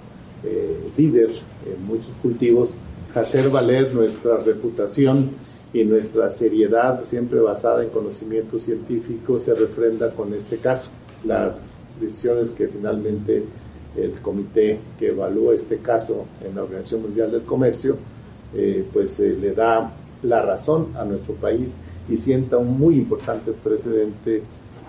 eh, 0.45 0.91
líder 0.97 1.31
en 1.67 1.87
muchos 1.87 2.11
cultivos, 2.23 2.75
hacer 3.15 3.49
valer 3.51 3.95
nuestra 3.95 4.37
reputación 4.39 5.31
y 5.73 5.85
nuestra 5.85 6.31
seriedad, 6.31 7.05
siempre 7.05 7.41
basada 7.41 7.83
en 7.83 7.91
conocimiento 7.91 8.59
científico, 8.59 9.39
se 9.39 9.55
refrenda 9.55 10.11
con 10.11 10.33
este 10.33 10.59
caso. 10.59 10.91
Las 11.25 11.77
decisiones 12.01 12.51
que 12.51 12.69
finalmente 12.69 13.45
el 13.97 14.13
comité 14.21 14.79
que 14.99 15.09
evalúa 15.09 15.55
este 15.55 15.79
caso 15.79 16.27
en 16.47 16.55
la 16.55 16.63
Organización 16.63 17.03
Mundial 17.03 17.31
del 17.33 17.43
Comercio, 17.43 17.97
eh, 18.55 18.85
pues 18.93 19.19
eh, 19.21 19.37
le 19.39 19.53
da 19.53 19.93
la 20.23 20.43
razón 20.43 20.89
a 20.97 21.05
nuestro 21.05 21.35
país 21.35 21.79
y 22.09 22.17
sienta 22.17 22.57
un 22.57 22.79
muy 22.79 22.97
importante 22.97 23.53
precedente 23.53 24.43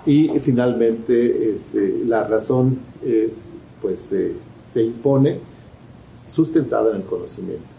y 0.06 0.30
finalmente 0.40 1.52
este, 1.52 2.04
la 2.06 2.24
razón 2.24 2.80
eh, 3.04 3.32
pues 3.82 4.14
se 4.66 4.84
impone 4.84 5.40
sustentada 6.30 6.92
en 6.92 6.98
el 6.98 7.04
conocimiento. 7.04 7.79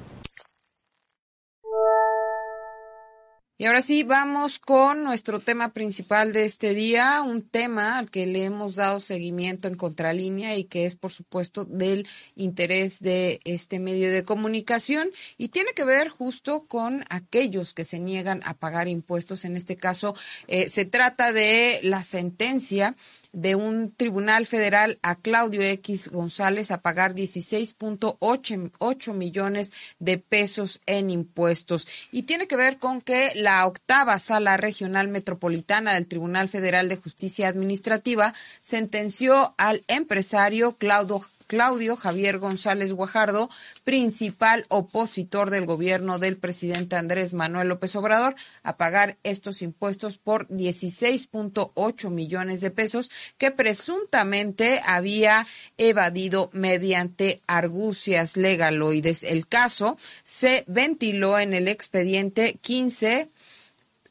Y 3.61 3.67
ahora 3.67 3.83
sí, 3.83 4.05
vamos 4.05 4.59
con 4.59 5.05
nuestro 5.05 5.39
tema 5.39 5.75
principal 5.75 6.33
de 6.33 6.47
este 6.47 6.73
día, 6.73 7.21
un 7.21 7.43
tema 7.43 7.99
al 7.99 8.11
que 8.11 8.27
le 8.27 8.45
hemos 8.45 8.77
dado 8.77 9.01
seguimiento 9.01 9.69
en 9.69 9.75
contralínea 9.75 10.57
y 10.57 10.65
que 10.65 10.87
es, 10.87 10.97
por 10.97 11.11
supuesto, 11.11 11.67
del 11.67 12.09
interés 12.37 13.01
de 13.01 13.39
este 13.45 13.79
medio 13.79 14.11
de 14.11 14.23
comunicación 14.23 15.11
y 15.37 15.49
tiene 15.49 15.75
que 15.75 15.85
ver 15.85 16.09
justo 16.09 16.65
con 16.69 17.05
aquellos 17.11 17.75
que 17.75 17.85
se 17.85 17.99
niegan 17.99 18.41
a 18.47 18.55
pagar 18.55 18.89
impuestos. 18.89 19.45
En 19.45 19.57
este 19.57 19.77
caso, 19.77 20.15
eh, 20.47 20.71
se 20.71 20.87
trata 20.87 21.31
de 21.31 21.81
la 21.83 22.03
sentencia 22.03 22.97
de 23.33 23.55
un 23.55 23.93
tribunal 23.95 24.47
federal 24.47 24.99
a 25.03 25.15
Claudio 25.15 25.63
X 25.63 26.11
González 26.11 26.71
a 26.71 26.83
pagar 26.83 27.15
16.8 27.15 29.13
millones 29.15 29.73
de 29.99 30.19
pesos 30.19 30.81
en 30.87 31.11
impuestos. 31.11 31.87
Y 32.13 32.23
tiene 32.23 32.47
que 32.47 32.57
ver 32.57 32.79
con 32.79 33.01
que 33.01 33.33
la 33.35 33.67
octava 33.67 34.19
sala 34.19 34.57
regional 34.57 35.09
metropolitana 35.09 35.95
del 35.95 36.07
Tribunal 36.07 36.49
Federal 36.49 36.89
de 36.89 36.97
Justicia 36.97 37.49
Administrativa 37.49 38.35
sentenció 38.61 39.55
al 39.59 39.85
empresario 39.89 40.77
Claudio 40.77 41.25
Claudio 41.51 41.97
Javier 41.97 42.39
González 42.39 42.93
Guajardo, 42.93 43.51
principal 43.83 44.67
opositor 44.69 45.51
del 45.51 45.67
gobierno 45.67 46.21
del 46.21 46.37
presidente 46.37 46.95
Andrés 46.95 47.35
Manuel 47.35 47.67
López 47.67 47.97
Obrador, 47.97 48.37
a 48.63 48.77
pagar 48.77 49.19
estos 49.25 49.61
impuestos 49.61 50.17
por 50.17 50.47
16.8 50.47 52.11
millones 52.11 52.61
de 52.61 52.71
pesos 52.71 53.11
que 53.37 53.51
presuntamente 53.51 54.81
había 54.87 55.45
evadido 55.77 56.51
mediante 56.53 57.43
argucias 57.49 58.37
legaloides. 58.37 59.25
El 59.25 59.49
caso 59.49 59.97
se 60.23 60.63
ventiló 60.69 61.41
en 61.41 61.53
el 61.53 61.67
expediente 61.67 62.61
15 62.61 63.29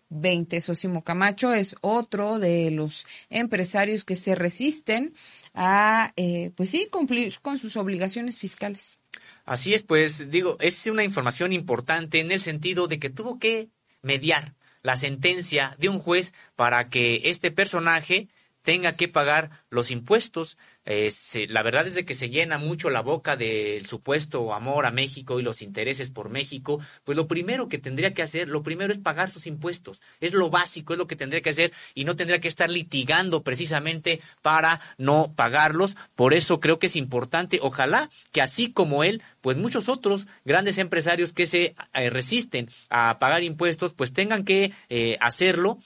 Sosimo 0.61 1.03
Camacho 1.03 1.53
es 1.53 1.75
otro 1.81 2.39
de 2.39 2.71
los 2.71 3.05
empresarios 3.29 4.05
que 4.05 4.15
se 4.15 4.35
resisten 4.35 5.13
a, 5.53 6.13
eh, 6.15 6.51
pues 6.55 6.69
sí, 6.69 6.87
cumplir 6.91 7.39
con 7.41 7.57
sus 7.57 7.77
obligaciones 7.77 8.39
fiscales. 8.39 8.99
Así 9.45 9.73
es, 9.73 9.83
pues 9.83 10.29
digo, 10.29 10.57
es 10.59 10.85
una 10.87 11.03
información 11.03 11.53
importante 11.53 12.19
en 12.19 12.31
el 12.31 12.41
sentido 12.41 12.87
de 12.87 12.99
que 12.99 13.09
tuvo 13.09 13.39
que 13.39 13.69
mediar 14.01 14.55
la 14.81 14.95
sentencia 14.95 15.75
de 15.79 15.89
un 15.89 15.99
juez 15.99 16.33
para 16.55 16.89
que 16.89 17.21
este 17.25 17.51
personaje 17.51 18.29
tenga 18.61 18.95
que 18.95 19.07
pagar 19.07 19.49
los 19.69 19.91
impuestos 19.91 20.57
eh, 20.91 21.11
la 21.49 21.61
verdad 21.61 21.85
es 21.85 21.93
de 21.93 22.03
que 22.03 22.15
se 22.15 22.31
llena 22.31 22.57
mucho 22.57 22.89
la 22.89 23.01
boca 23.01 23.35
del 23.37 23.85
supuesto 23.85 24.55
amor 24.55 24.87
a 24.87 24.91
México 24.91 25.39
y 25.39 25.43
los 25.43 25.61
intereses 25.61 26.09
por 26.09 26.29
México, 26.29 26.79
pues 27.03 27.15
lo 27.15 27.27
primero 27.27 27.69
que 27.69 27.77
tendría 27.77 28.15
que 28.15 28.23
hacer, 28.23 28.49
lo 28.49 28.63
primero 28.63 28.91
es 28.91 28.97
pagar 28.97 29.29
sus 29.29 29.45
impuestos. 29.45 30.01
Es 30.19 30.33
lo 30.33 30.49
básico, 30.49 30.93
es 30.93 30.97
lo 30.97 31.05
que 31.05 31.15
tendría 31.15 31.43
que 31.43 31.51
hacer 31.51 31.71
y 31.93 32.05
no 32.05 32.15
tendría 32.15 32.41
que 32.41 32.47
estar 32.47 32.71
litigando 32.71 33.43
precisamente 33.43 34.19
para 34.41 34.81
no 34.97 35.31
pagarlos. 35.35 35.95
Por 36.15 36.33
eso 36.33 36.59
creo 36.59 36.79
que 36.79 36.87
es 36.87 36.95
importante, 36.95 37.59
ojalá 37.61 38.09
que 38.31 38.41
así 38.41 38.71
como 38.71 39.03
él, 39.03 39.21
pues 39.41 39.57
muchos 39.57 39.89
otros 39.89 40.25
grandes 40.43 40.79
empresarios 40.79 41.33
que 41.33 41.45
se 41.45 41.75
eh, 41.93 42.09
resisten 42.09 42.67
a 42.89 43.19
pagar 43.19 43.43
impuestos, 43.43 43.93
pues 43.93 44.11
tengan 44.11 44.43
que 44.43 44.71
eh, 44.89 45.17
hacerlo 45.21 45.77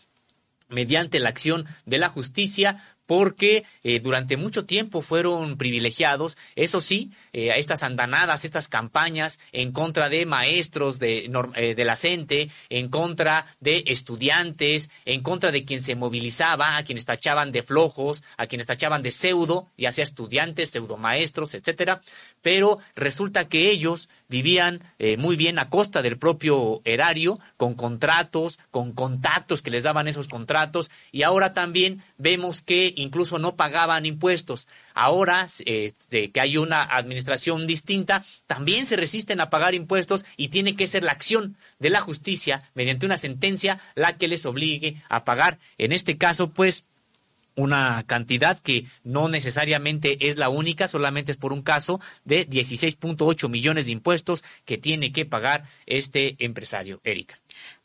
mediante 0.74 1.20
la 1.20 1.30
acción 1.30 1.66
de 1.86 1.98
la 1.98 2.10
justicia 2.10 2.82
porque 3.06 3.66
eh, 3.84 4.00
durante 4.00 4.38
mucho 4.38 4.66
tiempo 4.66 5.02
fueron 5.02 5.58
privilegiados, 5.58 6.38
eso 6.56 6.82
sí, 6.82 7.12
eh, 7.34 7.52
estas 7.58 7.84
andanadas, 7.84 8.46
estas 8.46 8.68
campañas 8.68 9.40
en 9.52 9.72
contra 9.72 10.10
de 10.10 10.26
maestros 10.26 11.00
de, 11.00 11.30
eh, 11.56 11.84
la 11.84 11.96
CENTE, 11.96 12.50
en 12.70 12.90
contra 12.90 13.46
de 13.60 13.84
estudiantes, 13.88 14.90
en 15.06 15.22
contra 15.22 15.52
de 15.52 15.66
quien 15.66 15.82
se 15.82 15.96
movilizaba, 15.96 16.78
a 16.78 16.84
quienes 16.84 17.06
tachaban 17.06 17.52
de 17.52 17.64
flojos, 17.64 18.24
a 18.38 18.48
quienes 18.48 18.68
tachaban 18.68 19.04
de 19.04 19.12
pseudo, 19.12 19.68
ya 19.78 19.92
sea 19.92 20.04
estudiantes, 20.04 20.70
pseudo 20.70 20.98
maestros, 20.98 21.54
etcétera, 21.56 22.02
pero 22.44 22.78
resulta 22.96 23.48
que 23.48 23.72
ellos 23.72 24.10
vivían 24.30 24.84
eh, 25.00 25.18
muy 25.18 25.36
bien 25.36 25.58
a 25.58 25.70
costa 25.70 26.04
del 26.04 26.18
propio 26.18 26.82
erario, 26.86 27.40
con 27.58 27.74
contratos, 27.74 28.60
con 28.70 28.92
contactos 28.92 29.62
que 29.64 29.72
les 29.72 29.84
daban 29.84 30.08
esos 30.08 30.28
contratos, 30.28 30.92
y 31.12 31.24
ahora 31.24 31.54
también 31.54 32.04
vemos 32.18 32.62
que 32.62 32.94
incluso 32.98 33.40
no 33.40 33.56
pagaban 33.56 34.06
impuestos. 34.06 34.68
Ahora 34.94 35.48
eh, 35.66 35.94
que 36.10 36.42
hay 36.42 36.58
una 36.58 36.84
administración 36.84 37.66
distinta, 37.66 38.24
también 38.46 38.86
se 38.86 38.98
resisten 38.98 39.42
a 39.42 39.50
pagar 39.50 39.74
impuestos 39.74 40.26
y 40.38 40.50
tiene 40.50 40.76
que 40.76 40.88
ser 40.88 41.04
la 41.04 41.14
acción 41.14 41.56
de 41.80 41.90
la 41.90 42.02
justicia 42.02 42.70
mediante 42.76 43.06
una 43.06 43.18
sentencia 43.18 43.80
la 43.96 44.18
que 44.18 44.28
les 44.28 44.46
obligue 44.46 45.02
a 45.10 45.24
pagar. 45.24 45.60
En 45.78 45.92
este 45.92 46.18
caso, 46.18 46.50
pues, 46.50 46.86
una 47.56 48.04
cantidad 48.06 48.60
que 48.60 48.86
no 49.04 49.30
necesariamente 49.30 50.28
es 50.28 50.38
la 50.38 50.50
única, 50.50 50.88
solamente 50.88 51.32
es 51.32 51.38
por 51.38 51.54
un 51.54 51.62
caso 51.62 52.00
de 52.26 52.48
16.8 52.48 53.50
millones 53.50 53.86
de 53.86 53.92
impuestos 53.92 54.44
que 54.66 54.78
tiene 54.78 55.12
que 55.12 55.26
pagar 55.26 55.64
este 55.86 56.36
empresario, 56.40 57.02
Erika. 57.04 57.36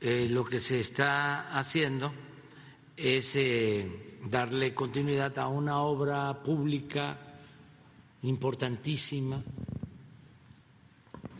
eh, 0.02 0.28
lo 0.28 0.44
que 0.44 0.58
se 0.58 0.80
está 0.80 1.56
haciendo 1.56 2.12
es 2.96 3.36
eh, 3.36 4.11
darle 4.28 4.74
continuidad 4.74 5.38
a 5.38 5.48
una 5.48 5.78
obra 5.80 6.42
pública 6.42 7.18
importantísima 8.22 9.42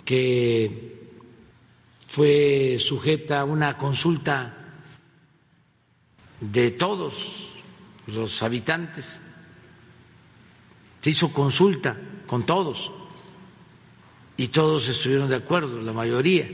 que 0.05 1.11
fue 2.09 2.77
sujeta 2.79 3.41
a 3.41 3.45
una 3.45 3.79
consulta 3.79 4.55
de 6.41 6.73
todos 6.73 7.53
los 8.09 8.43
habitantes. 8.43 9.21
Se 11.01 11.11
hizo 11.11 11.33
consulta 11.33 11.97
con 12.27 12.45
todos 12.45 12.91
y 14.37 14.49
todos 14.49 14.89
estuvieron 14.89 15.29
de 15.29 15.37
acuerdo, 15.37 15.81
la 15.81 15.93
mayoría, 15.93 16.51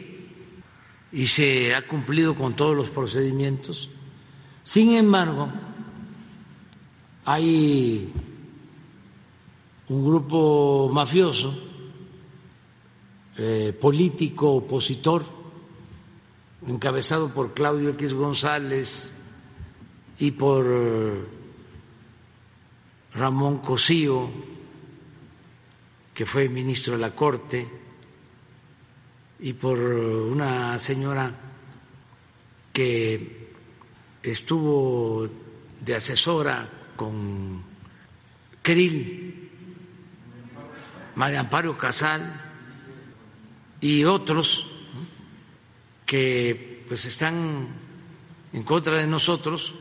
y 1.11 1.27
se 1.27 1.75
ha 1.75 1.87
cumplido 1.87 2.35
con 2.35 2.55
todos 2.55 2.77
los 2.77 2.91
procedimientos. 2.91 3.91
Sin 4.63 4.95
embargo, 4.95 5.51
hay 7.31 8.11
un 9.89 10.07
grupo 10.07 10.89
mafioso, 10.91 11.55
eh, 13.37 13.77
político 13.79 14.55
opositor, 14.55 15.23
encabezado 16.67 17.29
por 17.29 17.53
Claudio 17.53 17.91
X 17.91 18.15
González 18.15 19.13
y 20.19 20.31
por 20.31 21.27
Ramón 23.13 23.59
Cosío, 23.59 24.31
que 26.15 26.25
fue 26.25 26.49
ministro 26.49 26.95
de 26.95 26.99
la 26.99 27.15
Corte, 27.15 27.69
y 29.41 29.53
por 29.53 29.79
una 29.79 30.79
señora 30.79 31.31
que 32.73 33.53
estuvo 34.23 35.29
de 35.85 35.95
asesora 35.95 36.78
con 36.99 37.63
Krill, 38.61 39.49
María 41.15 41.41
Amparo 41.41 41.79
Casal 41.79 42.43
y 43.81 44.05
otros 44.05 44.67
que 46.05 46.85
pues 46.89 47.07
están 47.07 47.69
en 48.53 48.63
contra 48.65 48.97
de 48.97 49.07
nosotros 49.07 49.73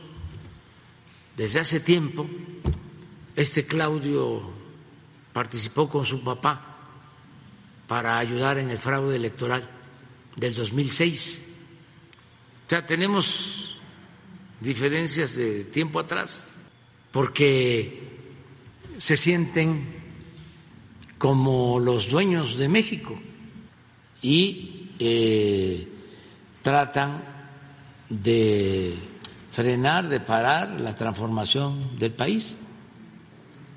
desde 1.36 1.60
hace 1.60 1.80
tiempo. 1.80 2.26
Este 3.34 3.66
Claudio 3.66 4.50
participó 5.32 5.88
con 5.88 6.04
su 6.04 6.22
papá 6.22 6.76
para 7.88 8.18
ayudar 8.18 8.58
en 8.58 8.70
el 8.70 8.78
fraude 8.78 9.16
electoral 9.16 9.68
del 10.36 10.54
2006. 10.54 11.46
O 12.66 12.70
sea, 12.70 12.86
tenemos 12.86 13.76
diferencias 14.60 15.34
de 15.36 15.64
tiempo 15.64 15.98
atrás 15.98 16.47
porque 17.10 18.02
se 18.98 19.16
sienten 19.16 19.96
como 21.18 21.80
los 21.80 22.10
dueños 22.10 22.56
de 22.56 22.68
México 22.68 23.18
y 24.22 24.90
eh, 24.98 25.88
tratan 26.62 27.22
de 28.08 28.94
frenar, 29.52 30.08
de 30.08 30.20
parar 30.20 30.80
la 30.80 30.94
transformación 30.94 31.96
del 31.98 32.12
país 32.12 32.56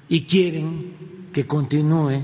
y 0.09 0.23
quieren 0.23 1.29
que 1.33 1.47
continúe 1.47 2.23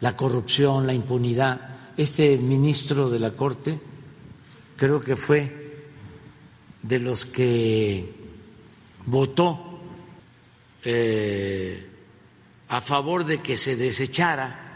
la 0.00 0.16
corrupción, 0.16 0.86
la 0.86 0.94
impunidad. 0.94 1.92
Este 1.96 2.38
ministro 2.38 3.10
de 3.10 3.18
la 3.18 3.32
Corte 3.32 3.78
creo 4.76 5.00
que 5.00 5.16
fue 5.16 5.60
de 6.82 6.98
los 6.98 7.26
que 7.26 8.19
votó 9.06 9.80
eh, 10.84 11.86
a 12.68 12.80
favor 12.80 13.24
de 13.24 13.40
que 13.42 13.56
se 13.56 13.76
desechara 13.76 14.66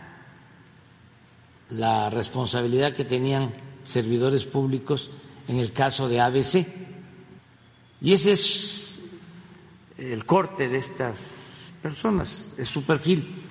la 1.70 2.10
responsabilidad 2.10 2.94
que 2.94 3.04
tenían 3.04 3.54
servidores 3.84 4.44
públicos 4.44 5.10
en 5.48 5.58
el 5.58 5.72
caso 5.72 6.08
de 6.08 6.20
ABC. 6.20 6.66
Y 8.00 8.12
ese 8.12 8.32
es 8.32 9.00
el 9.96 10.24
corte 10.26 10.68
de 10.68 10.78
estas 10.78 11.72
personas, 11.82 12.50
es 12.56 12.68
su 12.68 12.82
perfil. 12.82 13.43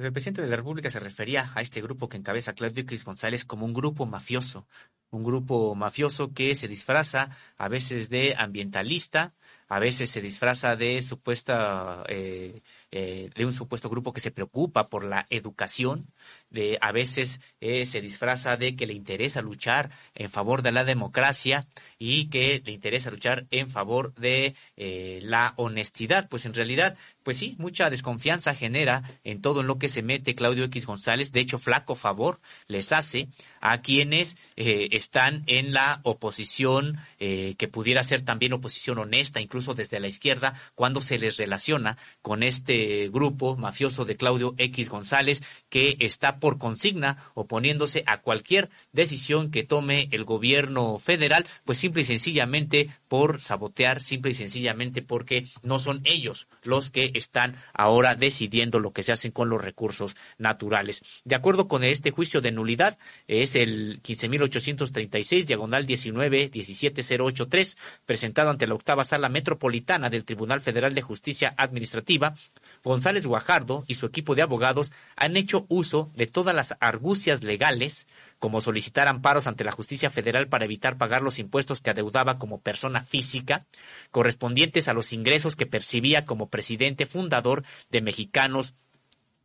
El 0.00 0.14
presidente 0.14 0.40
de 0.40 0.48
la 0.48 0.56
República 0.56 0.88
se 0.88 0.98
refería 0.98 1.52
a 1.54 1.60
este 1.60 1.82
grupo 1.82 2.08
que 2.08 2.16
encabeza 2.16 2.54
Claudio 2.54 2.84
X 2.84 3.04
González 3.04 3.44
como 3.44 3.66
un 3.66 3.74
grupo 3.74 4.06
mafioso, 4.06 4.66
un 5.10 5.22
grupo 5.22 5.74
mafioso 5.74 6.32
que 6.32 6.54
se 6.54 6.68
disfraza 6.68 7.28
a 7.58 7.68
veces 7.68 8.08
de 8.08 8.34
ambientalista, 8.38 9.34
a 9.68 9.78
veces 9.78 10.08
se 10.08 10.22
disfraza 10.22 10.74
de 10.74 11.02
supuesta 11.02 12.02
eh, 12.08 12.62
eh, 12.90 13.28
de 13.34 13.44
un 13.44 13.52
supuesto 13.52 13.90
grupo 13.90 14.14
que 14.14 14.20
se 14.20 14.30
preocupa 14.30 14.88
por 14.88 15.04
la 15.04 15.26
educación, 15.28 16.06
de, 16.48 16.78
a 16.80 16.92
veces 16.92 17.42
eh, 17.60 17.84
se 17.84 18.00
disfraza 18.00 18.56
de 18.56 18.76
que 18.76 18.86
le 18.86 18.94
interesa 18.94 19.42
luchar 19.42 19.90
en 20.14 20.30
favor 20.30 20.62
de 20.62 20.72
la 20.72 20.84
democracia 20.84 21.66
y 22.00 22.24
que 22.30 22.60
le 22.64 22.72
interesa 22.72 23.12
luchar 23.12 23.46
en 23.52 23.68
favor 23.68 24.12
de 24.14 24.56
eh, 24.76 25.20
la 25.22 25.54
honestidad. 25.56 26.28
Pues 26.28 26.46
en 26.46 26.54
realidad, 26.54 26.96
pues 27.22 27.36
sí, 27.36 27.54
mucha 27.58 27.90
desconfianza 27.90 28.54
genera 28.54 29.04
en 29.22 29.40
todo 29.40 29.60
en 29.60 29.68
lo 29.68 29.78
que 29.78 29.88
se 29.88 30.02
mete 30.02 30.34
Claudio 30.34 30.64
X 30.64 30.86
González. 30.86 31.30
De 31.30 31.40
hecho, 31.40 31.58
flaco 31.58 31.94
favor 31.94 32.40
les 32.66 32.92
hace 32.92 33.28
a 33.60 33.82
quienes 33.82 34.38
están 34.56 35.44
en 35.46 35.74
la 35.74 36.00
oposición, 36.02 36.98
que 37.18 37.68
pudiera 37.70 38.02
ser 38.02 38.22
también 38.22 38.54
oposición 38.54 38.98
honesta, 38.98 39.42
incluso 39.42 39.74
desde 39.74 40.00
la 40.00 40.08
izquierda, 40.08 40.54
cuando 40.74 41.02
se 41.02 41.18
les 41.18 41.36
relaciona 41.36 41.98
con 42.22 42.42
este 42.42 43.10
grupo 43.10 43.56
mafioso 43.56 44.06
de 44.06 44.16
Claudio 44.16 44.54
X 44.56 44.88
González 44.88 45.42
que 45.68 45.96
está 46.00 46.38
por 46.38 46.58
consigna 46.58 47.16
oponiéndose 47.34 48.02
a 48.06 48.22
cualquier 48.22 48.70
decisión 48.92 49.50
que 49.50 49.64
tome 49.64 50.08
el 50.12 50.24
gobierno 50.24 50.98
federal, 50.98 51.46
pues 51.64 51.78
simple 51.90 52.02
y 52.02 52.04
sencillamente 52.04 52.90
por 53.10 53.40
sabotear, 53.40 54.00
simple 54.00 54.30
y 54.30 54.34
sencillamente 54.34 55.02
porque 55.02 55.44
no 55.64 55.80
son 55.80 56.00
ellos 56.04 56.46
los 56.62 56.90
que 56.90 57.10
están 57.14 57.56
ahora 57.74 58.14
decidiendo 58.14 58.78
lo 58.78 58.92
que 58.92 59.02
se 59.02 59.10
hacen 59.10 59.32
con 59.32 59.50
los 59.50 59.60
recursos 59.60 60.14
naturales. 60.38 61.02
De 61.24 61.34
acuerdo 61.34 61.66
con 61.66 61.82
este 61.82 62.12
juicio 62.12 62.40
de 62.40 62.52
nulidad, 62.52 62.96
es 63.26 63.56
el 63.56 64.00
15.836, 64.04 65.44
diagonal 65.44 65.86
19 65.86 66.50
17083, 66.50 67.76
presentado 68.06 68.48
ante 68.48 68.68
la 68.68 68.74
octava 68.74 69.02
sala 69.02 69.28
metropolitana 69.28 70.08
del 70.08 70.24
Tribunal 70.24 70.60
Federal 70.60 70.94
de 70.94 71.02
Justicia 71.02 71.52
Administrativa, 71.56 72.36
González 72.84 73.26
Guajardo 73.26 73.84
y 73.88 73.94
su 73.94 74.06
equipo 74.06 74.36
de 74.36 74.42
abogados 74.42 74.92
han 75.16 75.36
hecho 75.36 75.66
uso 75.68 76.12
de 76.14 76.28
todas 76.28 76.54
las 76.54 76.76
argucias 76.78 77.42
legales, 77.42 78.06
como 78.38 78.60
solicitar 78.60 79.08
amparos 79.08 79.48
ante 79.48 79.64
la 79.64 79.72
justicia 79.72 80.10
federal 80.10 80.46
para 80.46 80.64
evitar 80.64 80.96
pagar 80.96 81.22
los 81.22 81.40
impuestos 81.40 81.80
que 81.80 81.90
adeudaba 81.90 82.38
como 82.38 82.60
persona 82.60 82.99
física, 83.02 83.66
correspondientes 84.10 84.88
a 84.88 84.94
los 84.94 85.12
ingresos 85.12 85.56
que 85.56 85.66
percibía 85.66 86.24
como 86.24 86.48
presidente 86.48 87.06
fundador 87.06 87.64
de 87.90 88.00
Mexicanos 88.00 88.74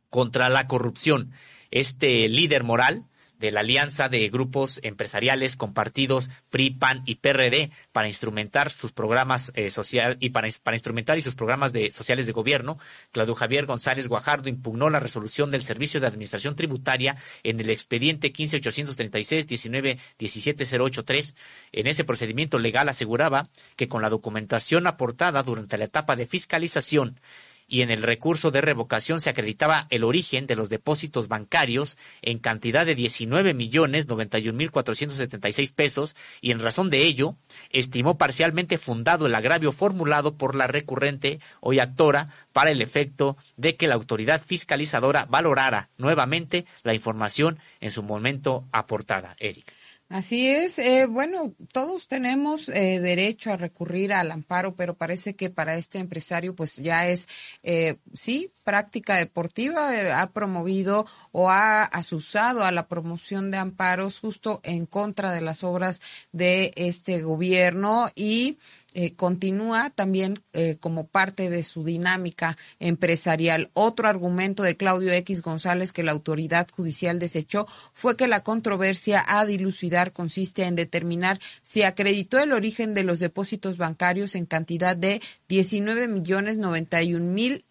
contra 0.10 0.49
la 0.49 0.68
corrupción. 0.68 1.32
Este 1.72 2.28
líder 2.30 2.64
moral 2.64 3.06
de 3.40 3.52
la 3.52 3.62
alianza 3.62 4.10
de 4.10 4.28
grupos 4.30 4.80
empresariales 4.84 5.56
con 5.58 5.74
partidos 5.74 6.30
PRI, 6.50 6.72
PAN 6.72 7.04
y 7.06 7.16
PRD 7.16 7.72
para 7.92 8.08
instrumentar 8.08 8.72
sus 8.72 8.92
programas 8.92 9.52
eh, 9.56 9.70
social 9.70 10.18
y 10.20 10.30
para, 10.30 10.48
para, 10.64 10.76
instrumentar 10.76 11.18
y 11.18 11.22
sus 11.22 11.36
programas 11.36 11.74
de 11.74 11.92
sociales 11.92 12.28
de 12.28 12.32
gobierno, 12.34 12.78
Claudio 13.12 13.36
Javier 13.36 13.66
González 13.66 14.08
Guajardo 14.08 14.50
impugnó 14.50 14.90
la 14.90 15.00
resolución 15.00 15.52
del 15.52 15.64
Servicio 15.64 16.00
de 16.00 16.08
Administración 16.08 16.56
Tributaria 16.56 17.16
en 17.44 17.60
el 17.60 17.70
expediente 17.70 18.32
15836 18.32 19.48
19 19.48 19.98
17083. 20.18 21.36
En 21.72 21.88
ese 21.88 22.04
procedimiento 22.04 22.60
legal 22.60 22.90
aseguraba 22.90 23.50
que 23.76 23.88
con 23.88 24.02
la 24.02 24.10
documentación 24.10 24.88
aportada 24.88 25.44
durante 25.44 25.78
la 25.78 25.86
etapa 25.86 26.16
de 26.16 26.28
fiscalización 26.28 27.20
y 27.68 27.82
en 27.82 27.91
el 27.91 28.03
recurso 28.03 28.51
de 28.51 28.61
revocación 28.61 29.20
se 29.20 29.30
acreditaba 29.30 29.88
el 29.89 30.03
origen 30.03 30.47
de 30.47 30.55
los 30.55 30.70
depósitos 30.70 31.28
bancarios 31.28 31.97
en 32.22 32.39
cantidad 32.39 32.86
de 32.86 32.95
19 32.95 33.53
millones 33.53 34.07
91 34.07 34.55
mil 34.57 34.72
476 34.72 35.72
pesos 35.72 36.16
y 36.41 36.51
en 36.51 36.59
razón 36.59 36.89
de 36.89 37.03
ello 37.03 37.36
estimó 37.72 38.18
parcialmente 38.18 38.78
fundado 38.78 39.26
el 39.26 39.36
agravio 39.36 39.72
formulado 39.72 40.36
por 40.36 40.55
la 40.55 40.68
recurrente 40.68 41.39
hoy 41.59 41.80
actora 41.80 42.30
para 42.53 42.72
el 42.72 42.82
efecto 42.82 43.38
de 43.57 43.76
que 43.76 43.88
la 43.88 43.95
autoridad 43.95 44.41
fiscalizadora 44.41 45.26
valorara 45.26 45.89
nuevamente 45.97 46.66
la 46.84 46.93
información 46.93 47.59
en 47.82 47.91
su 47.91 48.03
momento 48.03 48.66
aportada. 48.72 49.36
Eric. 49.39 49.85
Así 50.10 50.47
es. 50.47 50.78
Eh, 50.80 51.08
bueno, 51.08 51.56
todos 51.74 52.08
tenemos 52.08 52.70
eh, 52.70 52.99
derecho 52.99 53.51
a 53.51 53.58
recurrir 53.58 54.14
al 54.14 54.32
amparo, 54.32 54.76
pero 54.76 54.95
parece 54.95 55.36
que 55.36 55.49
para 55.49 55.76
este 55.76 55.98
empresario, 55.98 56.56
pues 56.56 56.77
ya 56.77 57.07
es, 57.10 57.27
eh, 57.64 57.98
sí, 58.14 58.52
práctica 58.66 59.16
deportiva, 59.16 59.96
eh, 59.96 60.12
ha 60.12 60.32
promovido 60.32 61.06
o 61.32 61.50
ha 61.50 61.84
asusado 61.84 62.66
a 62.66 62.72
la 62.72 62.88
promoción 62.88 63.52
de 63.52 63.58
amparos 63.58 64.20
justo 64.20 64.60
en 64.64 64.86
contra 64.86 65.32
de 65.32 65.40
las 65.40 65.64
obras 65.64 66.02
de 66.34 66.74
este 66.76 67.22
gobierno 67.22 68.10
y 68.16 68.58
eh, 68.98 69.14
continúa 69.14 69.90
también 69.90 70.42
eh, 70.54 70.78
como 70.80 71.06
parte 71.06 71.50
de 71.50 71.64
su 71.64 71.84
dinámica 71.84 72.58
empresarial. 72.80 73.70
Otro 73.74 74.08
argumento 74.08 74.64
de 74.64 74.78
Claudio 74.78 75.12
X 75.12 75.42
González 75.42 75.92
que 75.92 76.02
la 76.02 76.14
autoridad 76.14 76.66
judicial 76.72 77.20
desechó 77.20 77.68
fue 77.94 78.16
que 78.16 78.30
la 78.30 78.42
controversia 78.42 79.22
a 79.28 79.46
dilucidar 79.46 80.14
consiste 80.14 80.64
en 80.64 80.76
determinar 80.76 81.42
si 81.62 81.84
acreditó 81.84 82.40
el 82.40 82.54
origen 82.54 82.94
de 82.94 83.04
los 83.04 83.20
depósitos 83.20 83.78
bancarios 83.78 84.34
en 84.36 84.46
cantidad 84.46 84.96
de 84.96 85.22
19 85.50 86.08
millones 86.08 86.58
91 86.58 87.34
mil 87.34 87.66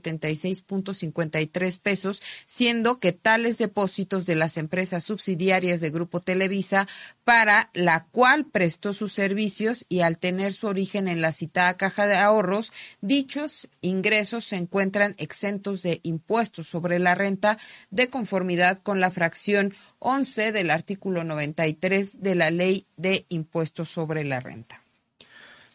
476.53 0.00 1.80
pesos, 1.80 2.22
siendo 2.46 2.98
que 3.00 3.12
tales 3.12 3.58
depósitos 3.58 4.26
de 4.26 4.34
las 4.34 4.56
empresas 4.56 5.04
subsidiarias 5.04 5.80
de 5.80 5.90
Grupo 5.90 6.20
Televisa 6.20 6.88
para 7.24 7.70
la 7.74 8.06
cual 8.06 8.46
prestó 8.46 8.92
sus 8.92 9.12
servicios 9.12 9.84
y 9.88 10.00
al 10.00 10.18
tener 10.18 10.52
su 10.52 10.66
origen 10.66 11.08
en 11.08 11.20
la 11.20 11.32
citada 11.32 11.76
caja 11.76 12.06
de 12.06 12.16
ahorros, 12.16 12.72
dichos 13.00 13.68
ingresos 13.80 14.44
se 14.44 14.56
encuentran 14.56 15.14
exentos 15.18 15.82
de 15.82 16.00
impuestos 16.02 16.68
sobre 16.68 16.98
la 16.98 17.14
renta 17.14 17.58
de 17.90 18.08
conformidad 18.08 18.78
con 18.82 19.00
la 19.00 19.10
fracción 19.10 19.74
11 19.98 20.52
del 20.52 20.70
artículo 20.70 21.24
93 21.24 22.22
de 22.22 22.34
la 22.34 22.50
Ley 22.50 22.86
de 22.96 23.26
Impuestos 23.28 23.88
sobre 23.88 24.24
la 24.24 24.40
Renta. 24.40 24.82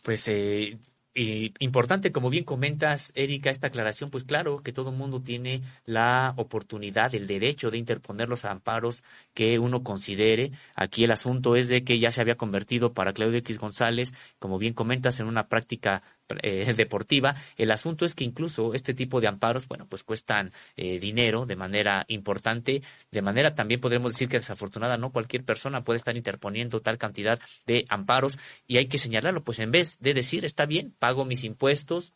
Pues 0.02 0.28
eh, 0.28 0.78
importante, 1.15 2.11
como 2.11 2.30
bien 2.30 2.44
comentas, 2.44 3.11
Erika, 3.15 3.49
esta 3.49 3.68
aclaración, 3.68 4.10
pues 4.10 4.23
claro 4.23 4.64
que 4.64 4.73
todo 4.73 4.91
mundo 4.91 5.22
tiene 5.22 5.61
la 5.85 6.34
oportunidad, 6.38 7.14
el 7.14 7.27
derecho 7.27 7.69
de 7.69 7.77
interponer 7.77 8.30
los 8.30 8.45
amparos 8.45 9.03
que 9.34 9.60
uno 9.60 9.84
considere. 9.84 10.52
Aquí 10.76 11.03
el 11.03 11.11
asunto 11.11 11.56
es 11.56 11.68
de 11.68 11.84
que 11.84 11.99
ya 11.99 12.11
se 12.11 12.22
había 12.22 12.35
convertido 12.35 12.94
para 12.94 13.14
Claudio 13.14 13.38
X 13.40 13.60
González, 13.60 14.14
como 14.40 14.57
bien 14.57 14.73
comentas, 14.73 15.19
en 15.19 15.27
una 15.27 15.48
práctica 15.48 16.02
eh, 16.41 16.74
deportiva. 16.76 17.36
El 17.58 17.72
asunto 17.72 18.06
es 18.06 18.16
que 18.16 18.24
incluso 18.24 18.74
este 18.74 18.94
tipo 18.94 19.22
de 19.22 19.28
amparos, 19.28 19.68
bueno, 19.68 19.86
pues 19.88 20.04
cuestan 20.04 20.52
eh, 20.78 21.00
dinero 21.00 21.45
de 21.45 21.56
manera 21.56 22.06
importante, 22.08 22.82
de 23.12 23.22
manera 23.22 23.56
también 23.56 23.82
podremos 23.82 24.14
decir 24.14 24.30
que 24.30 24.40
desafortunada, 24.40 24.98
no 24.98 25.12
cualquier 25.12 25.44
persona 25.44 25.84
puede 25.84 25.98
estar 25.98 26.16
interponiendo 26.16 26.82
tal 26.82 26.98
cantidad 26.98 27.40
de 27.66 27.86
amparos 27.90 28.40
y 28.68 28.78
hay 28.78 28.88
que 28.88 28.98
señalarlo, 28.98 29.44
pues 29.44 29.60
en 29.60 29.72
vez 29.72 29.98
de 30.00 30.14
decir, 30.14 30.45
está 30.45 30.66
bien, 30.66 30.94
pago 30.98 31.26
mis 31.26 31.44
impuestos, 31.44 32.14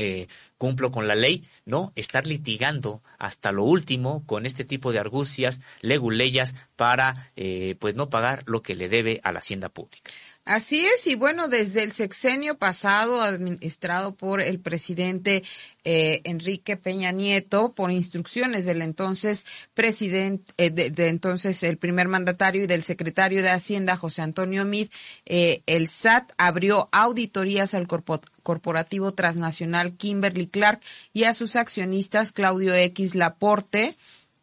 eh, 0.00 0.28
cumplo 0.58 0.92
con 0.92 1.08
la 1.08 1.16
ley, 1.16 1.44
no 1.64 1.92
estar 1.96 2.26
litigando 2.26 3.02
hasta 3.18 3.50
lo 3.50 3.64
último 3.64 4.24
con 4.26 4.46
este 4.46 4.64
tipo 4.64 4.92
de 4.92 5.00
argucias, 5.00 5.60
leguleyas 5.80 6.54
para 6.76 7.32
pues 7.78 7.94
no 7.94 8.08
pagar 8.08 8.44
lo 8.46 8.62
que 8.62 8.74
le 8.74 8.88
debe 8.88 9.20
a 9.24 9.32
la 9.32 9.40
hacienda 9.40 9.68
pública. 9.68 10.10
Así 10.48 10.80
es, 10.80 11.06
y 11.06 11.14
bueno, 11.14 11.48
desde 11.48 11.82
el 11.82 11.92
sexenio 11.92 12.56
pasado, 12.56 13.20
administrado 13.20 14.14
por 14.14 14.40
el 14.40 14.58
presidente 14.58 15.44
eh, 15.84 16.22
Enrique 16.24 16.78
Peña 16.78 17.12
Nieto, 17.12 17.74
por 17.74 17.90
instrucciones 17.90 18.64
del 18.64 18.80
entonces 18.80 19.44
presidente, 19.74 20.50
eh, 20.56 20.70
de, 20.70 21.08
entonces 21.08 21.62
el 21.64 21.76
primer 21.76 22.08
mandatario 22.08 22.62
y 22.62 22.66
del 22.66 22.82
secretario 22.82 23.42
de 23.42 23.50
Hacienda, 23.50 23.98
José 23.98 24.22
Antonio 24.22 24.64
Mid, 24.64 24.88
eh, 25.26 25.60
el 25.66 25.86
SAT 25.86 26.32
abrió 26.38 26.88
auditorías 26.92 27.74
al 27.74 27.86
corporativo 27.86 29.12
transnacional 29.12 29.98
Kimberly 29.98 30.46
Clark 30.46 30.80
y 31.12 31.24
a 31.24 31.34
sus 31.34 31.56
accionistas 31.56 32.32
Claudio 32.32 32.74
X 32.74 33.14
Laporte, 33.14 33.94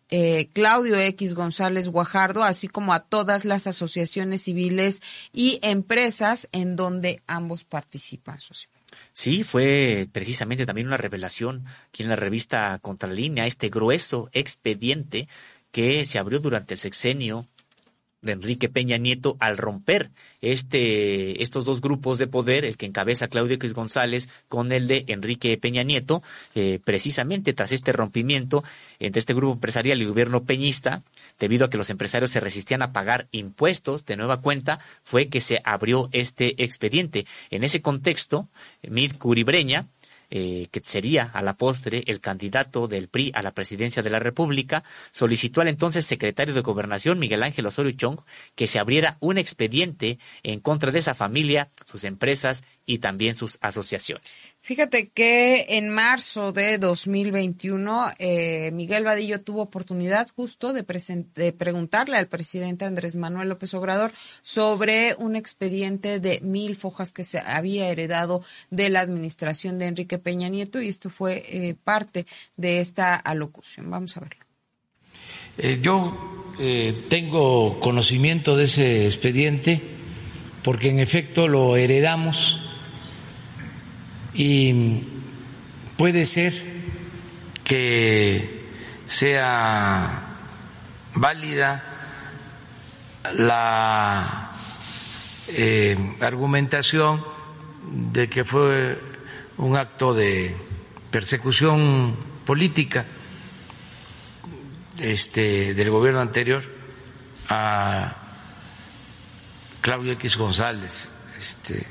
eh, 0.10 0.50
Claudio 0.54 0.98
X 0.98 1.34
González 1.34 1.90
Guajardo, 1.90 2.44
así 2.44 2.68
como 2.68 2.94
a 2.94 3.00
todas 3.00 3.46
las 3.46 3.68
asociaciones 3.68 4.44
civiles 4.44 5.02
y 5.34 5.60
empresas 5.64 6.48
en 6.52 6.76
donde 6.76 7.22
ambos 7.28 7.64
participan. 7.64 8.38
Sí, 9.14 9.44
fue 9.44 10.08
precisamente 10.12 10.66
también 10.66 10.88
una 10.88 10.98
revelación 10.98 11.66
aquí 11.90 12.04
en 12.04 12.10
la 12.10 12.16
revista 12.16 12.80
Contralínea, 12.82 13.48
este 13.48 13.70
grueso 13.70 14.30
expediente 14.34 15.28
que 15.72 16.06
se 16.06 16.20
abrió 16.20 16.40
durante 16.40 16.74
el 16.74 16.80
sexenio 16.80 17.48
de 18.26 18.34
Enrique 18.34 18.70
Peña 18.70 18.98
Nieto 18.98 19.38
al 19.40 19.58
romper 19.58 20.10
este, 20.42 21.42
estos 21.42 21.64
dos 21.66 21.82
grupos 21.82 22.18
de 22.18 22.28
poder, 22.28 22.66
el 22.66 22.78
que 22.78 22.86
encabeza 22.86 23.28
Claudio 23.28 23.56
X 23.56 23.74
González 23.74 24.28
con 24.50 24.72
el 24.72 24.88
de 24.88 25.06
Enrique 25.08 25.58
Peña 25.58 25.84
Nieto, 25.84 26.22
eh, 26.54 26.80
precisamente 26.84 27.54
tras 27.54 27.72
este 27.72 27.92
rompimiento 27.92 28.64
entre 29.00 29.20
este 29.20 29.34
grupo 29.34 29.54
empresarial 29.54 30.02
y 30.02 30.06
gobierno 30.06 30.44
peñista, 30.44 31.04
debido 31.40 31.66
a 31.66 31.70
que 31.70 31.78
los 31.78 31.90
empresarios 31.90 32.32
se 32.32 32.40
resistían 32.40 32.82
a 32.82 32.92
pagar 32.92 33.28
impuestos 33.32 34.06
de 34.06 34.18
nueva 34.18 34.42
cuenta, 34.42 34.80
fue 35.04 35.28
que 35.28 35.42
se 35.42 35.62
abrió 35.64 36.10
este 36.12 36.64
expediente. 36.64 37.26
En 37.50 37.64
ese 37.64 37.82
contexto, 37.82 38.50
Mid 38.84 39.14
Curibreña, 39.18 39.88
eh, 40.30 40.68
que 40.72 40.82
sería 40.84 41.24
a 41.34 41.42
la 41.42 41.56
postre 41.56 42.04
el 42.08 42.20
candidato 42.20 42.88
del 42.88 43.08
PRI 43.08 43.32
a 43.36 43.42
la 43.42 43.54
presidencia 43.54 44.04
de 44.04 44.10
la 44.10 44.20
República, 44.20 44.84
solicitó 45.12 45.62
al 45.62 45.68
entonces 45.68 46.06
secretario 46.06 46.54
de 46.54 46.62
Gobernación, 46.62 47.20
Miguel 47.20 47.44
Ángel 47.44 47.66
Osorio 47.66 47.92
Chong, 47.92 48.20
que 48.56 48.68
se 48.68 48.80
abriera 48.80 49.18
un 49.20 49.38
expediente 49.38 50.20
en 50.44 50.60
contra 50.60 50.92
de 50.92 51.00
esa 51.00 51.16
familia, 51.16 51.70
sus 51.86 52.04
empresas 52.04 52.64
y 52.86 53.00
también 53.00 53.36
sus 53.36 53.58
asociaciones. 53.62 54.48
Fíjate 54.62 55.10
que 55.10 55.66
en 55.70 55.90
marzo 55.90 56.52
de 56.52 56.78
2021 56.78 58.14
eh, 58.20 58.72
Miguel 58.74 59.04
Vadillo 59.04 59.42
tuvo 59.42 59.62
oportunidad 59.62 60.28
justo 60.36 60.74
de, 60.74 60.86
de, 61.36 61.54
preguntarle 61.54 62.18
al 62.18 62.28
presidente 62.28 62.86
Andrés 62.86 63.16
Manuel 63.16 63.50
López 63.50 63.74
Obrador 63.74 64.12
sobre 64.42 65.16
un 65.18 65.36
expediente 65.36 66.20
de 66.20 66.40
mil 66.42 66.76
fojas 66.76 67.12
que 67.12 67.24
se 67.24 67.40
había 67.40 67.90
heredado 67.90 68.44
de 68.70 68.90
la 68.90 69.02
administración 69.02 69.80
de 69.80 69.86
Enrique 69.86 70.18
Peña 70.18 70.50
Nieto 70.50 70.82
y 70.82 70.88
esto 70.88 71.10
fue 71.10 71.44
eh, 71.50 71.76
parte 71.84 72.26
de 72.58 72.80
esta 72.80 73.16
alocución. 73.16 73.90
Vamos 73.90 74.18
a 74.18 74.22
verlo. 74.22 74.46
Eh, 75.58 75.80
yo 75.82 76.34
tengo 77.10 77.82
conocimiento 77.82 78.56
de 78.56 78.64
ese 78.64 79.06
expediente 79.06 79.82
porque 80.64 80.90
en 80.90 81.00
efecto 81.00 81.48
lo 81.50 81.76
heredamos 81.76 82.65
y 84.36 85.02
puede 85.98 86.26
ser 86.26 86.54
que 87.64 88.66
sea 89.08 90.24
válida 91.16 91.84
la 93.38 94.52
eh, 95.48 96.16
argumentación 96.22 97.24
de 97.92 98.30
que 98.30 98.44
fue 98.44 99.00
un 99.58 99.78
acto 99.78 100.14
de 100.14 100.56
persecución 101.12 102.16
política 102.46 103.06
este, 105.00 105.74
del 105.74 105.90
gobierno 105.90 106.20
anterior 106.20 106.64
a 107.48 108.16
Claudio 109.82 110.14
X 110.14 110.38
González, 110.38 111.12
este, 111.38 111.86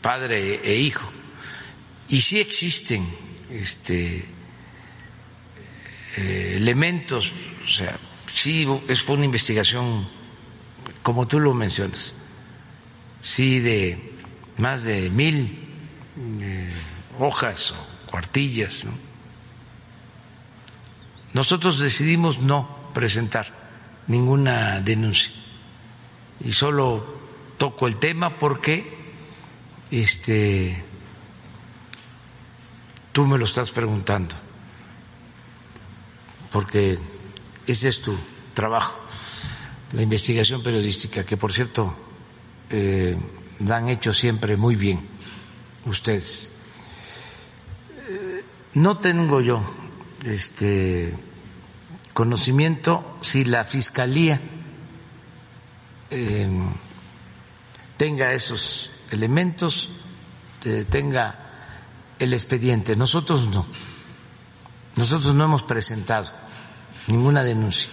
padre 0.00 0.60
e 0.64 0.76
hijo. 0.76 1.10
Y 2.10 2.20
sí 2.22 2.40
existen 2.40 3.06
este, 3.50 4.24
eh, 6.16 6.54
elementos, 6.56 7.30
o 7.64 7.68
sea, 7.68 7.96
sí 8.34 8.66
es, 8.88 9.02
fue 9.02 9.14
una 9.14 9.26
investigación, 9.26 10.08
como 11.02 11.28
tú 11.28 11.38
lo 11.38 11.54
mencionas, 11.54 12.12
sí 13.20 13.60
de 13.60 14.12
más 14.58 14.82
de 14.82 15.08
mil 15.08 15.56
eh, 16.42 16.72
hojas 17.20 17.72
o 17.72 18.10
cuartillas. 18.10 18.88
Nosotros 21.32 21.78
decidimos 21.78 22.40
no 22.40 22.90
presentar 22.92 23.54
ninguna 24.08 24.80
denuncia 24.80 25.30
y 26.44 26.50
solo 26.50 27.20
toco 27.56 27.86
el 27.86 27.98
tema 27.98 28.36
porque 28.36 28.98
este 29.92 30.89
Tú 33.12 33.26
me 33.26 33.38
lo 33.38 33.44
estás 33.44 33.70
preguntando, 33.70 34.36
porque 36.52 36.98
ese 37.66 37.88
es 37.88 38.00
tu 38.00 38.16
trabajo, 38.54 38.96
la 39.92 40.02
investigación 40.02 40.62
periodística, 40.62 41.24
que 41.24 41.36
por 41.36 41.52
cierto 41.52 41.94
eh, 42.70 43.16
la 43.60 43.78
han 43.78 43.88
hecho 43.88 44.12
siempre 44.12 44.56
muy 44.56 44.76
bien 44.76 45.06
ustedes. 45.86 46.52
Eh, 48.08 48.44
no 48.74 48.98
tengo 48.98 49.40
yo 49.40 49.62
este 50.24 51.12
conocimiento 52.14 53.18
si 53.20 53.44
la 53.44 53.64
fiscalía 53.64 54.40
em, 56.10 56.70
tenga 57.96 58.32
esos 58.32 58.90
elementos, 59.10 59.88
eh, 60.64 60.84
tenga 60.88 61.49
el 62.20 62.32
expediente, 62.32 62.94
nosotros 62.94 63.48
no. 63.48 63.66
nosotros 64.96 65.34
no 65.34 65.44
hemos 65.44 65.62
presentado 65.62 66.30
ninguna 67.08 67.42
denuncia 67.42 67.90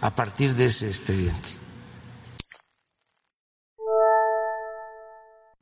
a 0.00 0.14
partir 0.14 0.54
de 0.54 0.64
ese 0.66 0.88
expediente. 0.88 1.66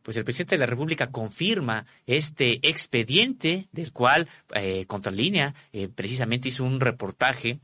pues 0.04 0.18
el 0.18 0.24
presidente 0.24 0.56
de 0.56 0.60
la 0.60 0.66
República 0.66 1.10
confirma 1.10 1.86
este 2.06 2.60
expediente 2.68 3.68
del 3.72 3.90
cual 3.90 4.28
eh, 4.54 4.84
Contralínea 4.86 5.54
eh, 5.72 5.88
precisamente 5.88 6.48
hizo 6.48 6.62
un 6.62 6.78
reportaje 6.78 7.58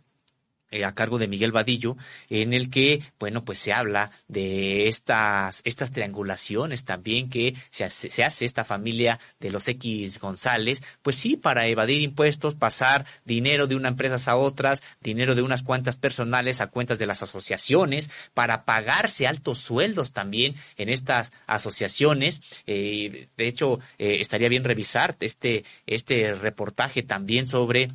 eh, 0.70 0.84
a 0.84 0.94
cargo 0.94 1.18
de 1.18 1.28
Miguel 1.28 1.52
Vadillo, 1.52 1.96
en 2.28 2.52
el 2.52 2.70
que, 2.70 3.02
bueno, 3.18 3.44
pues 3.44 3.58
se 3.58 3.72
habla 3.72 4.10
de 4.28 4.88
estas, 4.88 5.62
estas 5.64 5.90
triangulaciones 5.90 6.84
también 6.84 7.28
que 7.30 7.54
se 7.70 7.84
hace, 7.84 8.10
se 8.10 8.24
hace 8.24 8.44
esta 8.44 8.64
familia 8.64 9.18
de 9.40 9.50
los 9.50 9.66
X 9.68 10.18
González, 10.18 10.82
pues 11.02 11.16
sí, 11.16 11.36
para 11.36 11.66
evadir 11.66 12.02
impuestos, 12.02 12.54
pasar 12.54 13.06
dinero 13.24 13.66
de 13.66 13.74
una 13.74 13.88
empresa 13.88 14.10
a 14.30 14.36
otras, 14.36 14.82
dinero 15.00 15.34
de 15.34 15.42
unas 15.42 15.62
cuentas 15.62 15.98
personales 15.98 16.60
a 16.60 16.68
cuentas 16.68 16.98
de 16.98 17.06
las 17.06 17.22
asociaciones, 17.22 18.10
para 18.34 18.64
pagarse 18.64 19.26
altos 19.26 19.58
sueldos 19.58 20.12
también 20.12 20.54
en 20.76 20.88
estas 20.88 21.32
asociaciones. 21.46 22.40
Eh, 22.66 23.28
de 23.36 23.48
hecho, 23.48 23.80
eh, 23.98 24.18
estaría 24.20 24.48
bien 24.48 24.64
revisar 24.64 25.16
este, 25.20 25.64
este 25.86 26.34
reportaje 26.34 27.02
también 27.02 27.46
sobre 27.46 27.90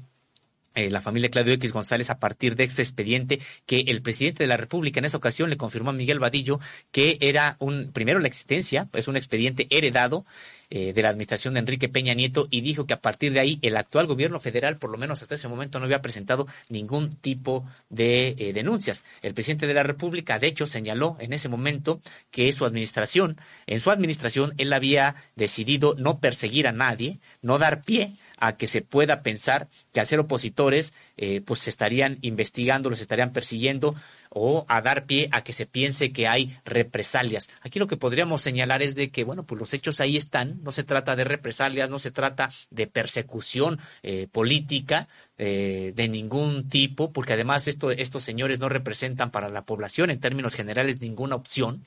eh, 0.75 0.89
la 0.89 1.01
familia 1.01 1.29
Claudio 1.29 1.53
X 1.53 1.73
González 1.73 2.09
a 2.09 2.19
partir 2.19 2.55
de 2.55 2.65
este 2.65 2.81
expediente 2.81 3.39
que 3.65 3.85
el 3.87 4.01
presidente 4.01 4.43
de 4.43 4.47
la 4.47 4.57
República 4.57 4.99
en 4.99 5.05
esa 5.05 5.17
ocasión 5.17 5.49
le 5.49 5.57
confirmó 5.57 5.89
a 5.89 5.93
Miguel 5.93 6.19
Vadillo 6.19 6.59
que 6.91 7.17
era 7.21 7.57
un, 7.59 7.91
primero 7.91 8.19
la 8.19 8.27
existencia, 8.27 8.89
es 8.93 9.07
un 9.07 9.17
expediente 9.17 9.67
heredado 9.69 10.25
eh, 10.71 10.93
de 10.93 11.01
la 11.03 11.09
administración 11.09 11.53
de 11.53 11.59
Enrique 11.59 11.89
Peña 11.89 12.15
Nieto 12.15 12.47
y 12.49 12.61
dijo 12.61 12.87
que 12.87 12.93
a 12.93 12.99
partir 13.01 13.31
de 13.33 13.39
ahí 13.39 13.59
el 13.61 13.77
actual 13.77 14.07
gobierno 14.07 14.39
federal, 14.39 14.77
por 14.77 14.89
lo 14.89 14.97
menos 14.97 15.21
hasta 15.21 15.35
ese 15.35 15.47
momento, 15.47 15.79
no 15.79 15.85
había 15.85 16.01
presentado 16.01 16.47
ningún 16.69 17.15
tipo 17.17 17.65
de 17.89 18.35
eh, 18.37 18.51
denuncias. 18.51 19.03
El 19.21 19.35
presidente 19.35 19.67
de 19.67 19.75
la 19.75 19.83
República, 19.83 20.39
de 20.39 20.47
hecho, 20.47 20.65
señaló 20.65 21.17
en 21.19 21.33
ese 21.33 21.49
momento 21.49 22.01
que 22.31 22.51
su 22.51 22.65
administración, 22.65 23.37
en 23.67 23.79
su 23.79 23.91
administración, 23.91 24.53
él 24.57 24.73
había 24.73 25.15
decidido 25.35 25.95
no 25.99 26.19
perseguir 26.19 26.67
a 26.67 26.71
nadie, 26.71 27.19
no 27.41 27.59
dar 27.59 27.83
pie 27.83 28.13
a 28.37 28.57
que 28.57 28.67
se 28.67 28.81
pueda 28.81 29.21
pensar 29.23 29.67
que 29.93 29.99
al 29.99 30.07
ser 30.07 30.19
opositores, 30.19 30.93
eh, 31.17 31.41
pues 31.41 31.61
se 31.61 31.69
estarían 31.69 32.17
investigando, 32.21 32.89
los 32.89 33.01
estarían 33.01 33.33
persiguiendo 33.33 33.95
o 34.29 34.65
a 34.67 34.81
dar 34.81 35.05
pie 35.05 35.29
a 35.31 35.43
que 35.43 35.53
se 35.53 35.65
piense 35.65 36.11
que 36.11 36.27
hay 36.27 36.57
represalias. 36.65 37.49
Aquí 37.61 37.79
lo 37.79 37.87
que 37.87 37.95
podríamos 37.95 38.41
señalar 38.41 38.83
es 38.83 38.93
de 38.93 39.09
que, 39.09 39.23
bueno, 39.23 39.43
pues 39.43 39.59
los 39.59 39.73
hechos 39.73 40.01
ahí 40.01 40.17
están, 40.17 40.61
no 40.61 40.71
se 40.71 40.83
trata 40.83 41.15
de 41.15 41.23
represalias, 41.23 41.89
no 41.89 41.99
se 41.99 42.11
trata 42.11 42.49
de 42.69 42.87
persecución 42.87 43.79
eh, 44.03 44.27
política 44.29 45.07
eh, 45.37 45.93
de 45.95 46.09
ningún 46.09 46.69
tipo, 46.69 47.13
porque 47.13 47.33
además 47.33 47.67
esto, 47.67 47.91
estos 47.91 48.23
señores 48.23 48.59
no 48.59 48.67
representan 48.67 49.31
para 49.31 49.49
la 49.49 49.65
población 49.65 50.09
en 50.09 50.19
términos 50.19 50.53
generales 50.53 50.99
ninguna 50.99 51.35
opción. 51.35 51.85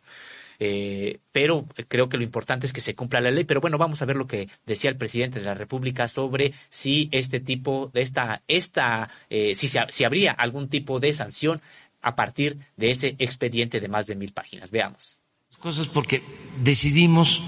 Eh, 0.61 1.21
pero 1.31 1.67
creo 1.87 2.09
que 2.09 2.17
lo 2.17 2.25
importante 2.25 2.67
es 2.67 2.73
que 2.73 2.81
se 2.81 2.95
cumpla 2.95 3.21
la 3.21 3.31
ley. 3.31 3.45
Pero 3.45 3.61
bueno, 3.61 3.79
vamos 3.79 4.03
a 4.03 4.07
ver 4.07 4.17
lo 4.17 4.27
que 4.27 4.49
decía 4.67 4.91
el 4.91 4.97
presidente 4.97 5.39
de 5.39 5.47
la 5.47 5.55
República 5.55 6.09
sobre 6.09 6.53
si 6.69 7.09
este 7.13 7.41
tipo 7.41 7.91
de 7.93 8.03
esta, 8.03 8.43
esta, 8.49 9.09
eh, 9.31 9.55
si, 9.55 9.69
si 9.69 10.05
habría 10.05 10.33
algún 10.33 10.69
tipo 10.69 11.01
de 11.01 11.13
sanción 11.13 11.61
a 12.03 12.17
partir 12.17 12.59
de 12.77 12.91
ese 12.91 13.17
expediente 13.19 13.81
de 13.81 13.89
más 13.89 14.07
de 14.07 14.17
mil 14.17 14.33
páginas. 14.33 14.71
Veamos. 14.71 15.19
Cosas 15.61 15.89
porque 15.89 16.23
decidimos 16.63 17.43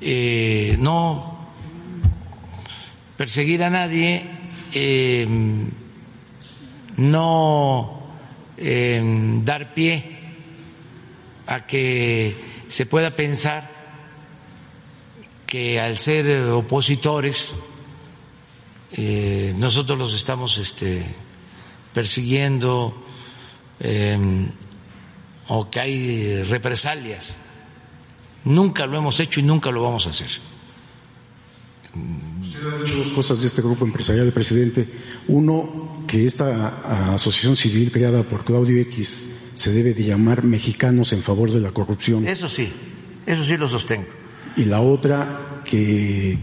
eh, 0.00 0.76
no 0.78 1.48
perseguir 3.16 3.62
a 3.62 3.70
nadie, 3.70 4.24
no 6.96 7.96
dar 8.56 9.74
pie 9.74 10.19
a 11.46 11.66
que 11.66 12.36
se 12.68 12.86
pueda 12.86 13.16
pensar 13.16 13.70
que 15.46 15.80
al 15.80 15.98
ser 15.98 16.50
opositores 16.50 17.56
eh, 18.92 19.52
nosotros 19.56 19.98
los 19.98 20.14
estamos 20.14 20.58
este, 20.58 21.04
persiguiendo 21.92 22.94
eh, 23.80 24.48
o 25.48 25.68
que 25.68 25.80
hay 25.80 26.42
represalias. 26.44 27.38
Nunca 28.44 28.86
lo 28.86 28.96
hemos 28.98 29.18
hecho 29.20 29.40
y 29.40 29.42
nunca 29.42 29.70
lo 29.70 29.82
vamos 29.82 30.06
a 30.06 30.10
hacer. 30.10 30.30
Usted 32.40 32.60
ha 32.66 32.84
dicho 32.84 32.96
dos 32.98 33.08
cosas 33.08 33.40
de 33.40 33.48
este 33.48 33.60
grupo 33.60 33.84
empresarial 33.84 34.32
presidente. 34.32 34.88
Uno, 35.26 36.04
que 36.06 36.26
esta 36.26 37.12
asociación 37.12 37.56
civil 37.56 37.90
creada 37.90 38.22
por 38.22 38.44
Claudio 38.44 38.80
X 38.82 39.39
se 39.54 39.72
debe 39.72 39.94
de 39.94 40.04
llamar 40.04 40.44
mexicanos 40.44 41.12
en 41.12 41.22
favor 41.22 41.50
de 41.50 41.60
la 41.60 41.72
corrupción. 41.72 42.26
Eso 42.26 42.48
sí, 42.48 42.70
eso 43.26 43.44
sí 43.44 43.56
lo 43.56 43.68
sostengo. 43.68 44.08
Y 44.56 44.64
la 44.64 44.80
otra, 44.80 45.60
que, 45.64 46.38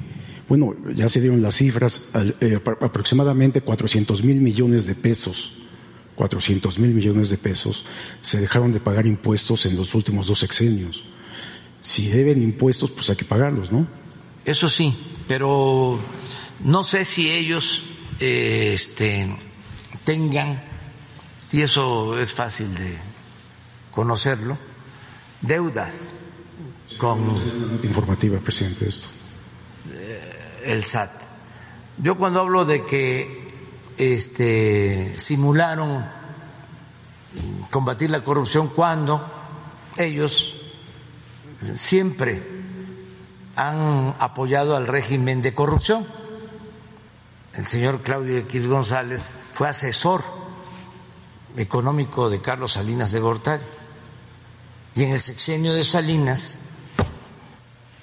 bueno, 0.47 0.75
ya 0.95 1.09
se 1.09 1.19
dieron 1.19 1.41
las 1.41 1.55
cifras, 1.55 2.09
eh, 2.41 2.59
aproximadamente 2.81 3.61
400 3.61 4.23
mil 4.23 4.38
millones 4.38 4.85
de 4.85 4.95
pesos, 4.95 5.53
400 6.15 6.79
mil 6.79 6.93
millones 6.93 7.29
de 7.29 7.38
pesos 7.38 7.85
se 8.21 8.39
dejaron 8.39 8.71
de 8.71 8.79
pagar 8.79 9.05
impuestos 9.05 9.65
en 9.65 9.77
los 9.77 9.93
últimos 9.93 10.27
dos 10.27 10.39
sexenios. 10.39 11.03
Si 11.79 12.07
deben 12.07 12.41
impuestos, 12.41 12.89
pues 12.91 13.09
hay 13.09 13.15
que 13.15 13.25
pagarlos, 13.25 13.71
¿no? 13.71 13.88
Eso 14.43 14.67
sí, 14.67 14.95
pero 15.27 15.99
no 16.63 16.84
sé 16.84 17.05
si 17.05 17.29
ellos 17.29 17.84
eh, 18.19 18.71
este, 18.73 19.27
tengan 20.03 20.63
y 21.52 21.61
eso 21.61 22.19
es 22.19 22.34
fácil 22.34 22.76
de 22.76 22.98
conocerlo, 23.91 24.57
deudas 25.41 26.15
con... 26.98 27.36
informativa, 27.84 28.40
presidente, 28.40 28.88
esto. 28.88 29.07
Eh, 29.91 30.61
el 30.65 30.84
SAT. 30.84 31.11
Yo 31.98 32.15
cuando 32.18 32.41
hablo 32.41 32.65
de 32.65 32.86
que 32.86 33.48
este, 33.98 35.18
simularon 35.18 36.06
combatir 37.72 38.10
la 38.10 38.22
corrupción 38.22 38.69
cuando 38.69 39.26
ellos 39.98 40.57
siempre 41.76 42.44
han 43.56 44.15
apoyado 44.19 44.76
al 44.76 44.88
régimen 44.88 45.41
de 45.41 45.53
corrupción. 45.53 46.06
El 47.53 47.65
señor 47.65 48.02
Claudio 48.02 48.38
X 48.38 48.68
González 48.68 49.34
fue 49.53 49.68
asesor 49.68 50.22
económico 51.57 52.29
de 52.29 52.39
Carlos 52.39 52.73
Salinas 52.73 53.11
de 53.11 53.19
Gortari. 53.19 53.63
Y 54.95 55.03
en 55.03 55.11
el 55.11 55.19
sexenio 55.19 55.73
de 55.73 55.84
Salinas 55.84 56.61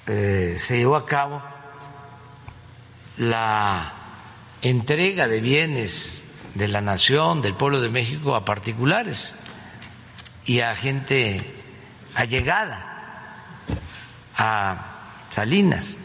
eh, 0.06 0.56
se 0.59 0.76
llevó 0.76 0.97
a 0.97 1.06
cabo 1.06 1.43
la 3.16 3.93
entrega 4.60 5.28
de 5.28 5.40
bienes 5.40 6.24
de 6.55 6.68
la 6.68 6.81
nación, 6.81 7.43
del 7.43 7.55
pueblo 7.55 7.81
de 7.81 7.90
México, 7.90 8.35
a 8.35 8.44
particulares 8.44 9.36
y 10.44 10.60
a 10.60 10.74
gente 10.74 11.62
allegada 12.14 13.56
a 14.36 15.26
Salinas. 15.31 15.98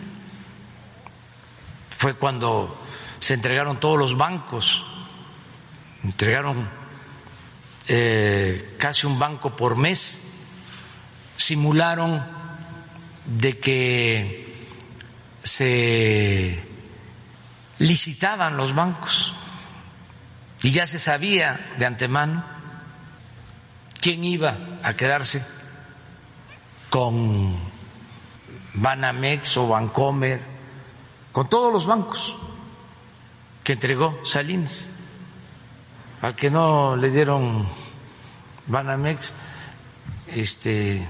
Fue 1.89 2.15
cuando 2.15 2.79
se 3.19 3.33
entregaron 3.33 3.79
todos 3.79 3.97
los 3.97 4.17
bancos, 4.17 4.85
entregaron 6.03 6.78
eh, 7.91 8.75
casi 8.77 9.07
un 9.07 9.17
banco 9.17 9.55
por 9.55 9.75
mes, 9.75 10.27
simularon 11.35 12.23
de 13.25 13.57
que 13.57 14.67
se 15.41 16.63
licitaban 17.79 18.57
los 18.57 18.75
bancos 18.75 19.33
y 20.61 20.69
ya 20.69 20.85
se 20.85 20.99
sabía 20.99 21.73
de 21.79 21.87
antemano 21.87 22.45
quién 23.99 24.23
iba 24.23 24.55
a 24.83 24.93
quedarse 24.93 25.43
con 26.91 27.57
Banamex 28.75 29.57
o 29.57 29.67
Bancomer, 29.67 30.39
con 31.31 31.49
todos 31.49 31.73
los 31.73 31.87
bancos 31.87 32.37
que 33.63 33.73
entregó 33.73 34.19
Salinas 34.25 34.88
al 36.21 36.35
que 36.35 36.49
no 36.49 36.95
le 36.95 37.09
dieron 37.09 37.67
Banamex, 38.67 39.33
este, 40.27 41.07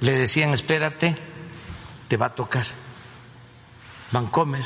le 0.00 0.12
decían, 0.12 0.50
espérate, 0.50 1.16
te 2.08 2.16
va 2.16 2.26
a 2.26 2.34
tocar. 2.34 2.66
Bancomer, 4.12 4.64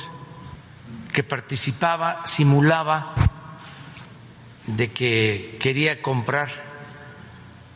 que 1.13 1.23
participaba, 1.23 2.27
simulaba 2.27 3.15
de 4.67 4.93
que 4.93 5.57
quería 5.61 6.03
comprar 6.03 6.49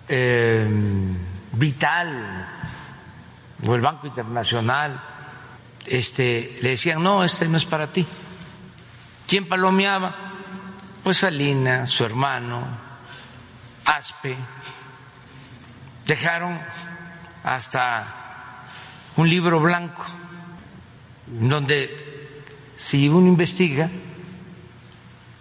eh, 0.08 0.68
Vital 1.52 2.48
o 3.66 3.74
el 3.74 3.80
Banco 3.80 4.06
Internacional, 4.06 5.00
este, 5.86 6.58
le 6.62 6.70
decían, 6.70 7.02
no, 7.02 7.24
este 7.24 7.48
no 7.48 7.56
es 7.56 7.66
para 7.66 7.92
ti, 7.92 8.06
¿Quién 9.26 9.48
palomeaba? 9.48 10.23
Pues 11.04 11.18
Salina, 11.18 11.86
su 11.86 12.02
hermano, 12.02 12.66
Aspe. 13.84 14.34
Dejaron 16.06 16.58
hasta 17.44 18.64
un 19.14 19.28
libro 19.28 19.60
blanco 19.60 20.02
donde 21.26 22.40
si 22.78 23.06
uno 23.10 23.28
investiga, 23.28 23.90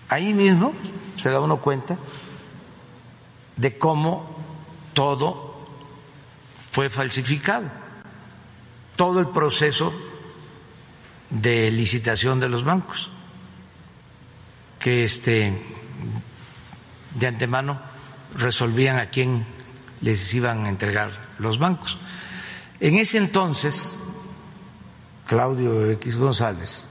ahí 0.10 0.34
mismo 0.34 0.74
se 1.16 1.30
da 1.30 1.40
uno 1.40 1.56
cuenta 1.62 1.98
de 3.56 3.78
cómo 3.78 4.36
todo 4.94 5.64
fue 6.72 6.90
falsificado, 6.90 7.70
todo 8.98 9.22
el 9.22 9.30
proceso 9.30 9.94
de 11.30 11.72
licitación 11.72 12.42
de 12.42 12.50
los 12.50 12.66
bancos, 12.66 13.13
que 14.84 15.06
este 15.06 15.54
de 17.16 17.28
antemano 17.28 17.80
resolvían 18.36 19.00
a 19.00 19.10
quién 19.10 19.46
les 20.02 20.34
iban 20.34 20.66
a 20.66 20.70
entregar 20.70 21.36
los 21.40 21.58
bancos. 21.58 21.98
En 22.82 22.98
ese 22.98 23.18
entonces, 23.18 24.00
Claudio 25.26 25.90
X 25.92 26.18
González 26.18 26.88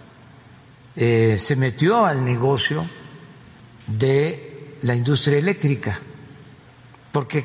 eh, 0.96 1.36
se 1.38 1.54
metió 1.56 2.06
al 2.06 2.24
negocio 2.24 2.86
de 3.86 4.78
la 4.82 4.94
industria 4.94 5.36
eléctrica, 5.36 6.00
porque 7.12 7.44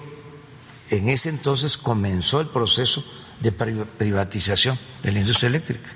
en 0.89 1.09
ese 1.09 1.27
entonces 1.27 1.77
comenzó 1.77 2.39
el 2.39 2.47
proceso 2.47 3.03
de 3.41 3.51
privatización 3.51 4.79
de 5.03 5.11
la 5.11 5.19
industria 5.19 5.49
eléctrica. 5.49 5.89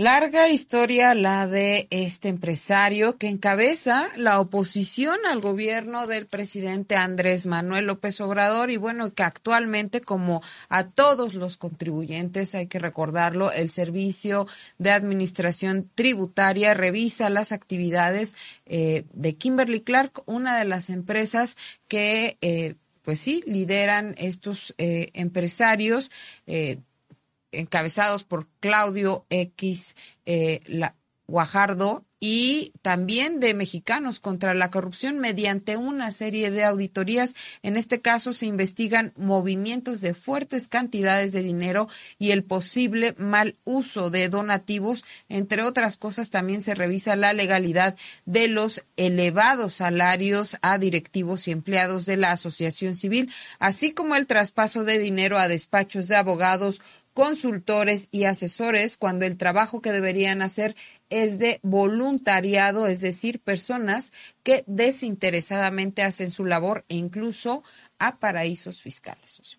Larga 0.00 0.48
historia 0.48 1.12
la 1.16 1.48
de 1.48 1.88
este 1.90 2.28
empresario 2.28 3.18
que 3.18 3.26
encabeza 3.26 4.08
la 4.14 4.38
oposición 4.38 5.18
al 5.28 5.40
gobierno 5.40 6.06
del 6.06 6.28
presidente 6.28 6.94
Andrés 6.94 7.46
Manuel 7.46 7.86
López 7.86 8.20
Obrador 8.20 8.70
y 8.70 8.76
bueno, 8.76 9.12
que 9.12 9.24
actualmente 9.24 10.00
como 10.00 10.40
a 10.68 10.84
todos 10.84 11.34
los 11.34 11.56
contribuyentes, 11.56 12.54
hay 12.54 12.68
que 12.68 12.78
recordarlo, 12.78 13.50
el 13.50 13.70
Servicio 13.70 14.46
de 14.78 14.92
Administración 14.92 15.90
Tributaria 15.96 16.74
revisa 16.74 17.28
las 17.28 17.50
actividades 17.50 18.36
eh, 18.66 19.02
de 19.14 19.34
Kimberly 19.34 19.80
Clark, 19.80 20.22
una 20.26 20.56
de 20.56 20.64
las 20.64 20.90
empresas 20.90 21.56
que... 21.88 22.38
Eh, 22.40 22.76
pues 23.02 23.20
sí, 23.20 23.42
lideran 23.46 24.14
estos 24.18 24.74
eh, 24.76 25.08
empresarios 25.14 26.10
encabezados 27.52 28.24
por 28.24 28.48
Claudio 28.60 29.26
X 29.30 29.96
eh, 30.26 30.60
Guajardo 31.26 32.04
y 32.20 32.72
también 32.82 33.38
de 33.38 33.54
mexicanos 33.54 34.18
contra 34.18 34.54
la 34.54 34.70
corrupción 34.70 35.18
mediante 35.18 35.76
una 35.76 36.10
serie 36.10 36.50
de 36.50 36.64
auditorías. 36.64 37.34
En 37.62 37.76
este 37.76 38.00
caso 38.00 38.32
se 38.32 38.46
investigan 38.46 39.12
movimientos 39.16 40.00
de 40.00 40.14
fuertes 40.14 40.66
cantidades 40.66 41.32
de 41.32 41.42
dinero 41.42 41.88
y 42.18 42.32
el 42.32 42.42
posible 42.42 43.14
mal 43.18 43.56
uso 43.64 44.10
de 44.10 44.28
donativos. 44.28 45.04
Entre 45.28 45.62
otras 45.62 45.96
cosas, 45.96 46.30
también 46.30 46.60
se 46.60 46.74
revisa 46.74 47.14
la 47.14 47.32
legalidad 47.32 47.96
de 48.24 48.48
los 48.48 48.84
elevados 48.96 49.74
salarios 49.74 50.56
a 50.62 50.78
directivos 50.78 51.46
y 51.46 51.52
empleados 51.52 52.04
de 52.06 52.16
la 52.16 52.32
asociación 52.32 52.96
civil, 52.96 53.30
así 53.60 53.92
como 53.92 54.16
el 54.16 54.26
traspaso 54.26 54.82
de 54.82 54.98
dinero 54.98 55.38
a 55.38 55.46
despachos 55.46 56.08
de 56.08 56.16
abogados 56.16 56.80
consultores 57.18 58.06
y 58.12 58.26
asesores 58.26 58.96
cuando 58.96 59.26
el 59.26 59.36
trabajo 59.36 59.82
que 59.82 59.90
deberían 59.90 60.40
hacer 60.40 60.76
es 61.10 61.40
de 61.40 61.58
voluntariado, 61.64 62.86
es 62.86 63.00
decir, 63.00 63.40
personas 63.40 64.12
que 64.44 64.62
desinteresadamente 64.68 66.04
hacen 66.04 66.30
su 66.30 66.44
labor 66.44 66.84
e 66.88 66.94
incluso 66.94 67.64
a 67.98 68.20
paraísos 68.20 68.82
fiscales. 68.82 69.58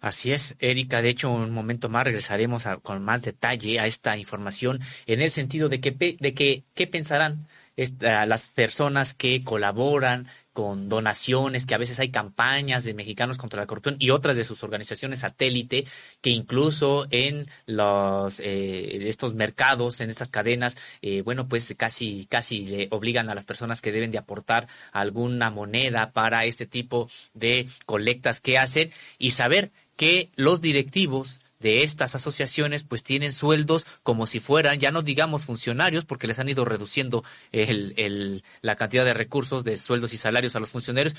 Así 0.00 0.30
es, 0.30 0.54
Erika. 0.60 1.02
De 1.02 1.08
hecho, 1.08 1.32
un 1.32 1.50
momento 1.50 1.88
más 1.88 2.04
regresaremos 2.04 2.68
con 2.82 3.02
más 3.02 3.22
detalle 3.22 3.80
a 3.80 3.88
esta 3.88 4.16
información 4.16 4.78
en 5.06 5.20
el 5.20 5.32
sentido 5.32 5.68
de 5.68 5.80
que, 5.80 5.90
de 5.90 6.34
que 6.34 6.62
qué 6.72 6.86
pensarán 6.86 7.48
las 7.76 8.48
personas 8.50 9.14
que 9.14 9.42
colaboran 9.42 10.28
con 10.52 10.88
donaciones, 10.88 11.66
que 11.66 11.74
a 11.74 11.78
veces 11.78 11.98
hay 12.00 12.10
campañas 12.10 12.84
de 12.84 12.94
mexicanos 12.94 13.38
contra 13.38 13.60
la 13.60 13.66
corrupción 13.66 13.96
y 13.98 14.10
otras 14.10 14.36
de 14.36 14.44
sus 14.44 14.62
organizaciones 14.62 15.20
satélite, 15.20 15.86
que 16.20 16.30
incluso 16.30 17.06
en 17.10 17.48
los 17.66 18.40
eh, 18.40 19.08
estos 19.08 19.34
mercados, 19.34 20.00
en 20.00 20.10
estas 20.10 20.28
cadenas, 20.28 20.76
eh, 21.02 21.22
bueno, 21.22 21.48
pues 21.48 21.74
casi 21.76 22.26
casi 22.26 22.64
le 22.66 22.88
obligan 22.90 23.30
a 23.30 23.34
las 23.34 23.44
personas 23.44 23.80
que 23.80 23.92
deben 23.92 24.10
de 24.10 24.18
aportar 24.18 24.68
alguna 24.92 25.50
moneda 25.50 26.12
para 26.12 26.44
este 26.44 26.66
tipo 26.66 27.08
de 27.34 27.68
colectas 27.86 28.40
que 28.40 28.58
hacen 28.58 28.90
y 29.18 29.30
saber 29.32 29.72
que 29.96 30.30
los 30.36 30.60
directivos 30.60 31.41
de 31.62 31.82
estas 31.82 32.14
asociaciones 32.14 32.84
pues 32.84 33.02
tienen 33.02 33.32
sueldos 33.32 33.86
como 34.02 34.26
si 34.26 34.40
fueran, 34.40 34.78
ya 34.78 34.90
no 34.90 35.02
digamos 35.02 35.44
funcionarios, 35.44 36.04
porque 36.04 36.26
les 36.26 36.38
han 36.38 36.48
ido 36.48 36.64
reduciendo 36.64 37.24
el, 37.52 37.94
el, 37.96 38.44
la 38.60 38.76
cantidad 38.76 39.04
de 39.04 39.14
recursos 39.14 39.64
de 39.64 39.76
sueldos 39.76 40.12
y 40.12 40.16
salarios 40.16 40.56
a 40.56 40.60
los 40.60 40.70
funcionarios, 40.70 41.14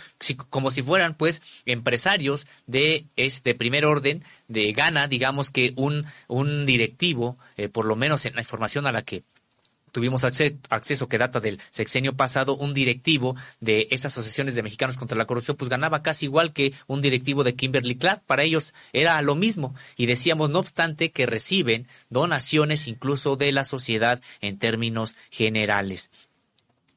como 0.50 0.72
si 0.72 0.84
fueran 0.84 1.16
pues 1.16 1.42
empresarios 1.66 2.48
de, 2.68 3.06
este 3.16 3.56
primer 3.56 3.86
orden, 3.86 4.24
de 4.48 4.72
gana, 4.74 5.08
digamos 5.08 5.50
que 5.50 5.74
un, 5.76 6.06
un 6.28 6.66
directivo, 6.66 7.38
eh, 7.58 7.70
por 7.70 7.86
lo 7.86 7.96
menos 7.96 8.26
en 8.26 8.36
la 8.36 8.42
información 8.42 8.86
a 8.86 8.92
la 8.92 9.04
que 9.04 9.24
tuvimos 9.94 10.26
acceso, 10.26 11.08
que 11.08 11.18
data 11.18 11.40
del 11.40 11.62
sexenio 11.70 12.18
pasado, 12.18 12.58
un 12.58 12.74
directivo 12.74 13.38
de 13.62 13.88
estas 13.92 14.12
asociaciones 14.14 14.56
de 14.56 14.64
mexicanos 14.64 14.98
contra 14.98 15.18
la 15.18 15.26
corrupción, 15.26 15.56
pues 15.56 15.70
ganaba 15.70 16.02
casi 16.02 16.26
igual 16.26 16.52
que 16.52 16.74
un 16.88 17.02
directivo 17.02 17.46
de 17.46 17.54
Kimberly 17.54 17.96
Clark. 17.96 18.24
Para 18.26 18.44
ellos 18.44 18.74
era 18.92 19.22
lo 19.22 19.36
mismo. 19.36 19.76
Y 19.96 20.08
decíamos, 20.08 20.50
no 20.50 20.60
obstante, 20.60 21.12
que 21.12 21.28
reciben 21.28 21.88
donaciones 22.10 22.88
incluso 22.88 23.38
de 23.38 23.52
la 23.52 23.64
sociedad 23.64 24.20
en 24.42 24.58
términos 24.58 25.16
generales. 25.30 26.10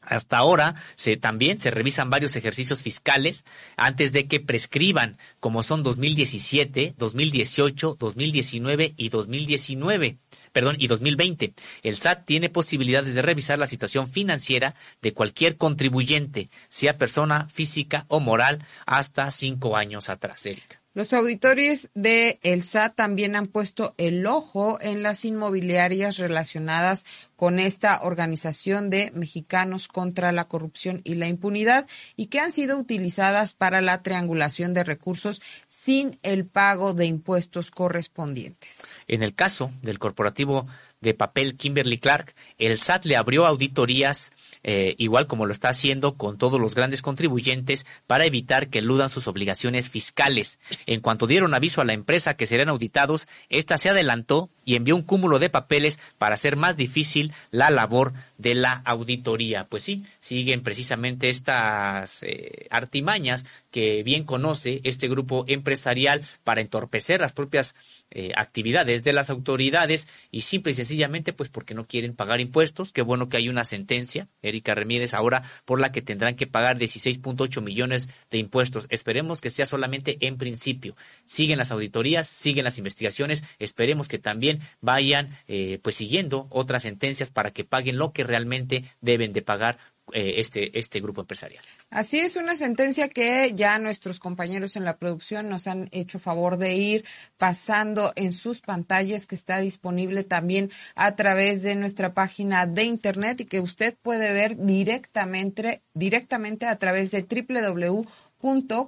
Hasta 0.00 0.38
ahora 0.38 0.76
se, 0.94 1.16
también 1.16 1.58
se 1.58 1.70
revisan 1.70 2.10
varios 2.10 2.36
ejercicios 2.36 2.82
fiscales 2.82 3.44
antes 3.76 4.12
de 4.12 4.26
que 4.28 4.40
prescriban, 4.40 5.18
como 5.40 5.62
son 5.64 5.82
2017, 5.82 6.94
2018, 6.96 7.96
2019 7.98 8.94
y 8.96 9.08
2019 9.08 10.18
perdón, 10.56 10.76
y 10.78 10.86
2020. 10.86 11.52
El 11.82 11.96
SAT 11.96 12.24
tiene 12.24 12.48
posibilidades 12.48 13.14
de 13.14 13.20
revisar 13.20 13.58
la 13.58 13.66
situación 13.66 14.08
financiera 14.08 14.74
de 15.02 15.12
cualquier 15.12 15.58
contribuyente, 15.58 16.48
sea 16.68 16.96
persona 16.96 17.46
física 17.52 18.06
o 18.08 18.20
moral, 18.20 18.64
hasta 18.86 19.30
cinco 19.30 19.76
años 19.76 20.08
atrás. 20.08 20.48
Los 20.94 21.12
auditores 21.12 21.90
de 21.92 22.38
el 22.42 22.62
SAT 22.62 22.94
también 22.94 23.36
han 23.36 23.48
puesto 23.48 23.94
el 23.98 24.24
ojo 24.24 24.78
en 24.80 25.02
las 25.02 25.26
inmobiliarias 25.26 26.16
relacionadas 26.16 27.04
con 27.36 27.58
esta 27.58 28.00
organización 28.02 28.90
de 28.90 29.12
mexicanos 29.14 29.88
contra 29.88 30.32
la 30.32 30.48
corrupción 30.48 31.02
y 31.04 31.14
la 31.14 31.28
impunidad 31.28 31.86
y 32.16 32.26
que 32.26 32.40
han 32.40 32.52
sido 32.52 32.78
utilizadas 32.78 33.54
para 33.54 33.80
la 33.80 34.02
triangulación 34.02 34.74
de 34.74 34.84
recursos 34.84 35.42
sin 35.68 36.18
el 36.22 36.46
pago 36.46 36.94
de 36.94 37.06
impuestos 37.06 37.70
correspondientes. 37.70 38.96
En 39.06 39.22
el 39.22 39.34
caso 39.34 39.70
del 39.82 39.98
corporativo 39.98 40.66
de 41.00 41.14
papel 41.14 41.56
Kimberly 41.56 41.98
Clark, 41.98 42.34
el 42.58 42.78
SAT 42.78 43.04
le 43.04 43.16
abrió 43.16 43.46
auditorías 43.46 44.32
eh, 44.68 44.96
igual 44.98 45.28
como 45.28 45.46
lo 45.46 45.52
está 45.52 45.68
haciendo 45.68 46.16
con 46.16 46.38
todos 46.38 46.60
los 46.60 46.74
grandes 46.74 47.00
contribuyentes, 47.00 47.86
para 48.08 48.24
evitar 48.24 48.68
que 48.68 48.80
eludan 48.80 49.08
sus 49.08 49.28
obligaciones 49.28 49.88
fiscales. 49.88 50.58
En 50.86 51.00
cuanto 51.00 51.28
dieron 51.28 51.54
aviso 51.54 51.80
a 51.80 51.84
la 51.84 51.92
empresa 51.92 52.34
que 52.34 52.46
serían 52.46 52.68
auditados, 52.68 53.28
ésta 53.48 53.78
se 53.78 53.90
adelantó 53.90 54.50
y 54.66 54.74
envió 54.74 54.94
un 54.94 55.02
cúmulo 55.02 55.38
de 55.38 55.48
papeles 55.48 55.98
para 56.18 56.34
hacer 56.34 56.56
más 56.56 56.76
difícil 56.76 57.32
la 57.50 57.70
labor 57.70 58.12
de 58.36 58.54
la 58.54 58.82
auditoría. 58.84 59.66
Pues 59.68 59.84
sí, 59.84 60.04
siguen 60.20 60.62
precisamente 60.62 61.30
estas 61.30 62.22
eh, 62.22 62.66
artimañas 62.70 63.46
que 63.70 64.02
bien 64.02 64.24
conoce 64.24 64.80
este 64.84 65.08
grupo 65.08 65.44
empresarial 65.48 66.22
para 66.44 66.60
entorpecer 66.60 67.20
las 67.20 67.32
propias 67.32 67.74
eh, 68.10 68.32
actividades 68.36 69.04
de 69.04 69.12
las 69.12 69.30
autoridades 69.30 70.08
y 70.30 70.40
simple 70.42 70.72
y 70.72 70.74
sencillamente 70.74 71.32
pues 71.32 71.48
porque 71.48 71.74
no 71.74 71.86
quieren 71.86 72.14
pagar 72.14 72.40
impuestos. 72.40 72.92
Qué 72.92 73.02
bueno 73.02 73.28
que 73.28 73.36
hay 73.36 73.48
una 73.48 73.64
sentencia, 73.64 74.28
Erika 74.42 74.74
Ramírez, 74.74 75.14
ahora 75.14 75.42
por 75.64 75.80
la 75.80 75.92
que 75.92 76.02
tendrán 76.02 76.34
que 76.34 76.46
pagar 76.46 76.76
16.8 76.76 77.62
millones 77.62 78.08
de 78.30 78.38
impuestos. 78.38 78.86
Esperemos 78.90 79.40
que 79.40 79.50
sea 79.50 79.66
solamente 79.66 80.16
en 80.26 80.38
principio. 80.38 80.96
Siguen 81.24 81.58
las 81.58 81.70
auditorías, 81.70 82.26
siguen 82.26 82.64
las 82.64 82.78
investigaciones. 82.78 83.44
Esperemos 83.58 84.08
que 84.08 84.18
también 84.18 84.55
vayan 84.80 85.36
eh, 85.48 85.78
pues 85.82 85.96
siguiendo 85.96 86.46
otras 86.50 86.82
sentencias 86.82 87.30
para 87.30 87.50
que 87.52 87.64
paguen 87.64 87.98
lo 87.98 88.12
que 88.12 88.24
realmente 88.24 88.84
deben 89.00 89.32
de 89.32 89.42
pagar 89.42 89.78
eh, 90.12 90.34
este, 90.36 90.78
este 90.78 91.00
grupo 91.00 91.22
empresarial. 91.22 91.64
Así 91.90 92.20
es, 92.20 92.36
una 92.36 92.54
sentencia 92.54 93.08
que 93.08 93.52
ya 93.56 93.76
nuestros 93.80 94.20
compañeros 94.20 94.76
en 94.76 94.84
la 94.84 94.98
producción 94.98 95.48
nos 95.48 95.66
han 95.66 95.88
hecho 95.90 96.20
favor 96.20 96.58
de 96.58 96.76
ir 96.76 97.04
pasando 97.38 98.12
en 98.14 98.32
sus 98.32 98.60
pantallas, 98.60 99.26
que 99.26 99.34
está 99.34 99.58
disponible 99.58 100.22
también 100.22 100.70
a 100.94 101.16
través 101.16 101.62
de 101.62 101.74
nuestra 101.74 102.14
página 102.14 102.66
de 102.66 102.84
internet 102.84 103.40
y 103.40 103.46
que 103.46 103.58
usted 103.58 103.96
puede 104.00 104.32
ver 104.32 104.56
directamente, 104.64 105.82
directamente 105.92 106.66
a 106.66 106.78
través 106.78 107.10
de 107.10 107.22
www 107.22 108.06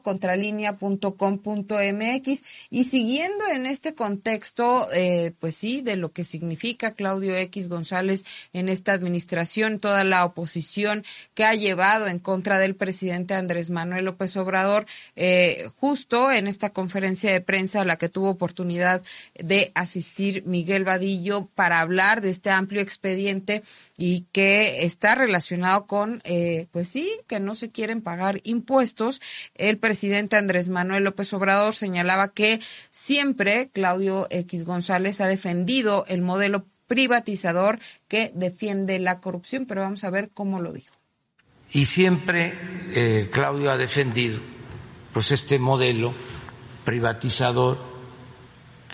contralinea.com.mx 0.03 2.45
y 2.71 2.85
siguiendo 2.85 3.45
en 3.53 3.67
este 3.67 3.95
contexto, 3.95 4.87
eh, 4.93 5.33
pues 5.39 5.55
sí, 5.55 5.81
de 5.81 5.97
lo 5.97 6.13
que 6.13 6.25
significa 6.25 6.95
Claudio 6.95 7.37
X 7.37 7.69
González 7.69 8.25
en 8.53 8.69
esta 8.69 8.93
administración, 8.93 9.81
toda 9.81 10.05
la 10.05 10.25
oposición 10.25 11.05
que 11.35 11.45
ha 11.45 11.55
llevado 11.55 12.07
en 12.07 12.19
contra 12.19 12.59
del 12.59 12.75
presidente 12.75 13.35
Andrés 13.35 13.71
Manuel 13.71 14.05
López 14.05 14.37
Obrador, 14.37 14.87
eh, 15.17 15.69
justo 15.77 16.31
en 16.31 16.47
esta 16.47 16.71
conferencia 16.71 17.33
de 17.33 17.41
prensa 17.41 17.83
a 17.83 17.85
la 17.85 17.97
que 17.97 18.09
tuvo 18.09 18.31
oportunidad 18.31 19.03
de 19.35 19.73
asistir 19.75 20.45
Miguel 20.47 20.85
Vadillo 20.85 21.49
para 21.55 21.81
hablar 21.81 22.21
de 22.21 22.31
este 22.31 22.51
amplio 22.51 22.81
expediente 22.81 23.63
y 23.97 24.27
que 24.33 24.85
está 24.85 25.15
relacionado 25.15 25.87
con, 25.87 26.21
eh, 26.25 26.67
pues 26.71 26.89
sí, 26.89 27.11
que 27.27 27.41
no 27.41 27.55
se 27.55 27.71
quieren 27.71 28.03
pagar 28.03 28.41
impuestos 28.45 29.21
el 29.55 29.79
presidente 29.79 30.37
Andrés 30.37 30.69
Manuel 30.69 31.05
López 31.05 31.33
Obrador 31.33 31.75
señalaba 31.75 32.33
que 32.33 32.61
siempre 32.91 33.71
Claudio 33.71 34.27
X 34.31 34.65
González 34.65 35.21
ha 35.21 35.27
defendido 35.27 36.05
el 36.09 36.23
modelo 36.23 36.67
privatizador 36.87 37.79
que 38.09 38.33
defiende 38.35 38.99
la 38.99 39.21
corrupción, 39.21 39.67
pero 39.67 39.83
vamos 39.83 40.05
a 40.05 40.11
ver 40.11 40.31
cómo 40.33 40.61
lo 40.61 40.73
dijo. 40.73 40.95
Y 41.71 41.87
siempre 41.87 42.59
eh, 42.95 43.29
Claudio 43.31 43.71
ha 43.71 43.77
defendido 43.77 44.41
pues 45.13 45.33
este 45.33 45.59
modelo 45.59 46.15
privatizador 46.85 47.79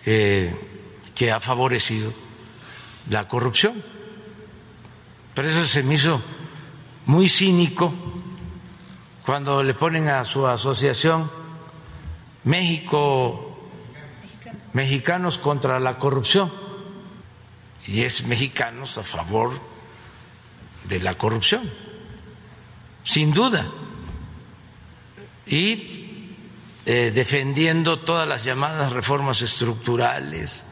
que 0.05 1.33
ha 1.33 1.41
favorecido 1.41 2.13
la 3.09 3.27
corrupción. 3.27 3.83
Pero 5.35 5.49
eso 5.49 5.65
se 5.65 5.83
me 5.83 5.95
hizo 5.95 6.23
muy 7.07 7.29
cínico 7.29 7.93
cuando 9.25 9.63
le 9.63 9.75
ponen 9.75 10.09
a 10.09 10.25
su 10.25 10.47
asociación 10.47 11.31
México 12.45 13.55
Mexicanos 14.75 15.39
contra 15.39 15.79
la 15.79 15.99
corrupción. 15.99 16.53
Y 17.87 18.03
es 18.03 18.27
mexicanos 18.27 18.99
a 18.99 19.05
favor 19.05 19.53
de 20.85 21.01
la 21.01 21.15
corrupción, 21.15 21.71
sin 23.05 23.33
duda, 23.33 23.71
y 25.47 26.35
eh, 26.87 27.13
defendiendo 27.15 28.01
todas 28.01 28.27
las 28.27 28.45
llamadas 28.45 28.93
reformas 28.93 29.43
estructurales, 29.43 30.65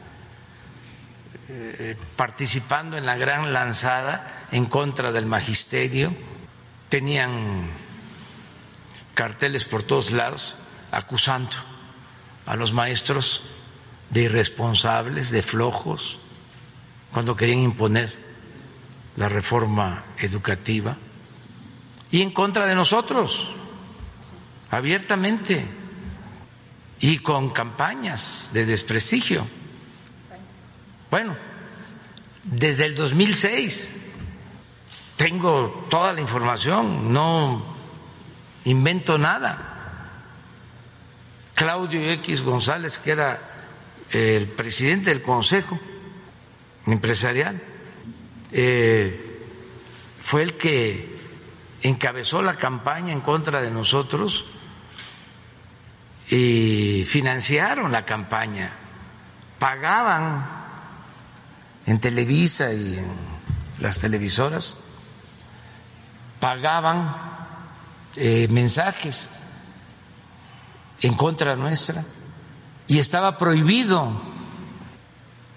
eh, 1.49 1.95
participando 2.15 2.97
en 2.97 3.05
la 3.05 3.15
gran 3.15 3.53
lanzada 3.53 4.47
en 4.51 4.65
contra 4.65 5.11
del 5.11 5.27
magisterio, 5.27 6.13
tenían 6.89 7.67
carteles 9.13 9.63
por 9.63 9.83
todos 9.83 10.11
lados 10.11 10.55
acusando 10.91 11.55
a 12.45 12.55
los 12.55 12.73
maestros 12.73 13.41
de 14.09 14.23
irresponsables, 14.23 15.31
de 15.31 15.41
flojos, 15.41 16.19
cuando 17.11 17.35
querían 17.35 17.59
imponer 17.59 18.15
la 19.15 19.29
reforma 19.29 20.03
educativa 20.17 20.97
y 22.11 22.21
en 22.21 22.31
contra 22.31 22.65
de 22.65 22.75
nosotros, 22.75 23.47
abiertamente 24.69 25.65
y 26.99 27.19
con 27.19 27.49
campañas 27.49 28.51
de 28.53 28.65
desprestigio. 28.65 29.47
Bueno, 31.09 31.35
desde 32.43 32.85
el 32.85 32.95
2006 32.95 33.91
tengo 35.15 35.87
toda 35.89 36.13
la 36.13 36.21
información, 36.21 37.11
no 37.11 37.72
invento 38.65 39.17
nada. 39.17 39.69
Claudio 41.55 42.11
X 42.11 42.41
González, 42.41 42.97
que 42.97 43.11
era 43.11 43.39
el 44.11 44.47
presidente 44.47 45.09
del 45.09 45.21
Consejo 45.21 45.79
Empresarial, 46.87 47.61
eh, 48.51 49.39
fue 50.19 50.43
el 50.43 50.53
que 50.57 51.17
encabezó 51.81 52.41
la 52.41 52.55
campaña 52.55 53.13
en 53.13 53.21
contra 53.21 53.61
de 53.61 53.71
nosotros 53.71 54.45
y 56.29 57.03
financiaron 57.05 57.91
la 57.91 58.05
campaña, 58.05 58.73
pagaban 59.59 60.45
en 61.85 61.99
Televisa 61.99 62.73
y 62.73 62.97
en 62.97 63.11
las 63.79 63.99
televisoras, 63.99 64.77
pagaban 66.39 67.32
eh, 68.15 68.47
mensajes 68.49 69.29
en 71.01 71.13
contra 71.15 71.55
nuestra 71.55 72.05
y 72.87 72.99
estaba 72.99 73.37
prohibido 73.37 74.21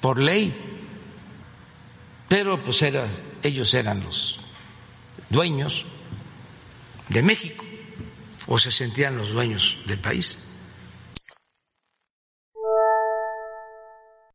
por 0.00 0.18
ley, 0.18 0.54
pero 2.28 2.62
pues 2.62 2.82
era, 2.82 3.06
ellos 3.42 3.74
eran 3.74 4.02
los 4.02 4.40
dueños 5.28 5.86
de 7.08 7.22
México 7.22 7.64
o 8.46 8.58
se 8.58 8.70
sentían 8.70 9.16
los 9.16 9.32
dueños 9.32 9.78
del 9.86 9.98
país. 9.98 10.38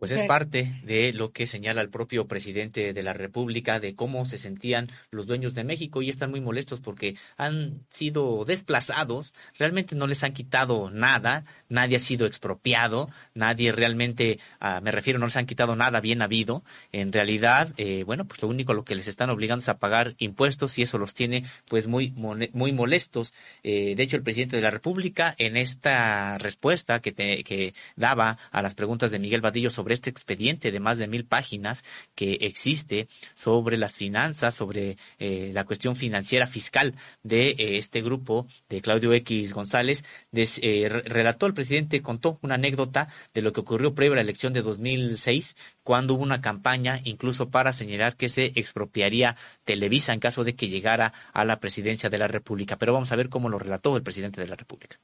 Pues 0.02 0.14
es 0.14 0.24
parte 0.24 0.82
de 0.84 1.14
lo 1.14 1.32
que 1.32 1.46
señala 1.46 1.80
el 1.80 1.92
propio 1.92 2.28
presidente 2.28 2.92
de 2.92 3.04
la 3.04 3.14
República 3.14 3.80
de 3.80 3.94
cómo 3.94 4.26
se 4.26 4.40
sentían 4.40 4.90
los 5.12 5.28
dueños 5.28 5.54
de 5.54 5.64
México 5.64 6.02
y 6.02 6.10
están 6.10 6.32
muy 6.32 6.42
molestos 6.42 6.80
porque 6.80 7.16
han 7.38 7.86
sido 7.88 8.44
desplazados, 8.44 9.36
realmente 9.60 9.96
no 9.96 10.08
les 10.08 10.24
han 10.24 10.34
quitado 10.34 10.90
nada, 10.90 11.46
nadie 11.70 11.98
ha 11.98 12.00
sido 12.00 12.26
expropiado, 12.26 13.12
nadie 13.36 13.72
realmente, 13.72 14.40
ah, 14.60 14.82
me 14.82 14.90
refiero, 14.90 15.20
no 15.20 15.28
les 15.28 15.38
han 15.38 15.46
quitado 15.46 15.76
nada 15.76 16.02
bien 16.02 16.24
habido. 16.24 16.64
En 16.92 17.14
realidad, 17.14 17.72
eh, 17.78 18.04
bueno, 18.04 18.26
pues 18.26 18.42
lo 18.42 18.48
único 18.48 18.72
a 18.72 18.76
lo 18.76 18.84
que 18.84 18.96
les 18.96 19.08
están 19.08 19.30
obligando 19.30 19.62
es 19.62 19.70
a 19.70 19.78
pagar 19.78 20.16
impuestos 20.18 20.80
y 20.80 20.82
eso 20.82 20.98
los 20.98 21.14
tiene 21.14 21.44
pues 21.68 21.86
muy, 21.86 22.10
muy 22.10 22.72
molestos. 22.72 23.36
Eh, 23.62 23.94
de 23.96 24.02
hecho, 24.02 24.16
el 24.16 24.24
presidente 24.24 24.56
de 24.56 24.64
la 24.64 24.72
República 24.72 25.36
en 25.38 25.58
esta 25.58 26.40
respuesta 26.40 27.02
que, 27.02 27.14
que 27.14 27.76
daba 27.96 28.40
a 28.52 28.64
las 28.64 28.74
preguntas 28.74 29.12
de 29.12 29.20
Miguel 29.20 29.42
Vadillo 29.42 29.70
sobre 29.70 29.91
este 29.94 30.10
expediente 30.10 30.72
de 30.72 30.80
más 30.80 30.98
de 30.98 31.08
mil 31.08 31.26
páginas 31.26 31.84
que 32.16 32.34
existe 32.42 33.08
sobre 33.34 33.78
las 33.78 33.98
finanzas, 33.98 34.56
sobre 34.56 34.98
eh, 35.20 35.52
la 35.54 35.64
cuestión 35.66 35.96
financiera 35.96 36.48
fiscal 36.48 36.94
de 37.24 37.50
eh, 37.50 37.78
este 37.78 38.02
grupo 38.02 38.48
de 38.70 38.82
Claudio 38.82 39.14
X 39.14 39.54
González. 39.54 40.04
Eh, 40.34 40.88
relató, 41.06 41.46
el 41.46 41.54
presidente 41.54 42.02
contó 42.02 42.40
una 42.42 42.56
anécdota 42.56 43.08
de 43.34 43.42
lo 43.42 43.54
que 43.54 43.62
ocurrió 43.62 43.94
previo 43.94 44.14
a 44.14 44.16
la 44.16 44.22
elección 44.22 44.54
de 44.54 44.62
2006, 44.62 45.56
cuando 45.84 46.14
hubo 46.14 46.24
una 46.24 46.42
campaña 46.42 47.02
incluso 47.04 47.50
para 47.50 47.74
señalar 47.74 48.16
que 48.16 48.30
se 48.30 48.52
expropiaría 48.56 49.36
Televisa 49.64 50.14
en 50.14 50.20
caso 50.20 50.44
de 50.44 50.56
que 50.56 50.70
llegara 50.70 51.14
a 51.34 51.46
la 51.46 51.60
presidencia 51.60 52.10
de 52.10 52.18
la 52.18 52.28
República. 52.28 52.78
Pero 52.78 52.94
vamos 52.94 53.12
a 53.12 53.16
ver 53.16 53.30
cómo 53.30 53.50
lo 53.50 53.60
relató 53.60 53.96
el 53.98 54.04
presidente 54.04 54.42
de 54.42 54.48
la 54.48 54.56
República. 54.56 54.98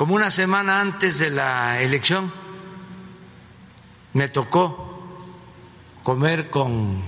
Como 0.00 0.14
una 0.14 0.30
semana 0.30 0.80
antes 0.80 1.18
de 1.18 1.30
la 1.30 1.82
elección, 1.82 2.32
me 4.14 4.28
tocó 4.28 5.02
comer 6.02 6.50
con 6.50 7.02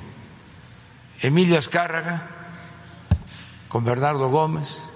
Emilio 1.21 1.59
Azcárraga, 1.59 2.29
con 3.69 3.85
Bernardo 3.85 4.29
Gómez, 4.29 4.91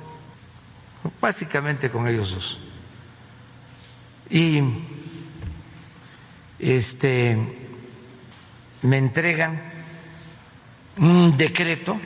básicamente 1.20 1.90
con 1.90 2.06
ellos 2.08 2.30
dos. 2.32 2.58
Y 4.28 4.60
este 6.58 7.36
me 8.82 8.98
entregan 8.98 9.60
un 10.98 11.36
decreto 11.36 11.98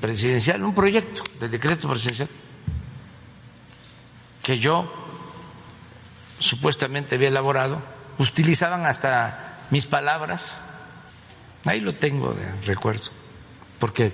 presidencial, 0.00 0.62
un 0.64 0.74
proyecto 0.74 1.22
de 1.38 1.48
decreto 1.48 1.88
presidencial 1.88 2.28
que 4.42 4.58
yo 4.58 4.92
supuestamente 6.38 7.14
había 7.14 7.28
elaborado 7.28 7.82
utilizaban 8.20 8.86
hasta 8.86 9.64
mis 9.70 9.86
palabras. 9.86 10.60
Ahí 11.64 11.80
lo 11.80 11.94
tengo 11.94 12.32
de 12.32 12.46
recuerdo, 12.66 13.10
porque 13.78 14.12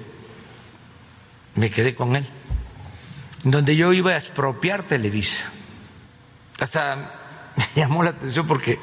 me 1.57 1.71
quedé 1.71 1.95
con 1.95 2.17
él, 2.17 2.27
donde 3.43 3.77
yo 3.77 3.93
iba 3.93 4.13
a 4.13 4.17
expropiar 4.17 4.87
Televisa. 4.87 5.47
Hasta 6.59 6.97
me 7.57 7.67
llamó 7.75 8.03
la 8.03 8.11
atención 8.11 8.47
porque 8.47 8.79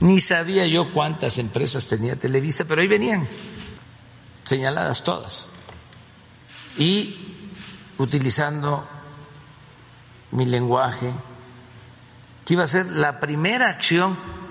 ni 0.00 0.20
sabía 0.20 0.66
yo 0.66 0.92
cuántas 0.92 1.38
empresas 1.38 1.86
tenía 1.86 2.16
Televisa, 2.16 2.64
pero 2.64 2.80
ahí 2.80 2.88
venían, 2.88 3.26
señaladas 4.44 5.04
todas. 5.04 5.48
y 6.78 7.28
utilizando 7.98 8.88
mi 10.32 10.46
lenguaje, 10.46 11.12
que 12.44 12.54
iba 12.54 12.64
a 12.64 12.66
ser 12.66 12.86
la 12.86 13.20
primera 13.20 13.68
acción 13.68 14.41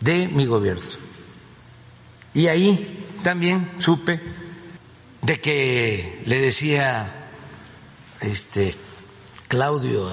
de 0.00 0.28
mi 0.28 0.46
gobierno. 0.46 0.86
Y 2.34 2.46
ahí 2.46 3.06
también 3.22 3.72
supe 3.76 4.20
de 5.22 5.40
que 5.40 6.22
le 6.26 6.40
decía 6.40 7.28
este 8.20 8.74
Claudio 9.48 10.08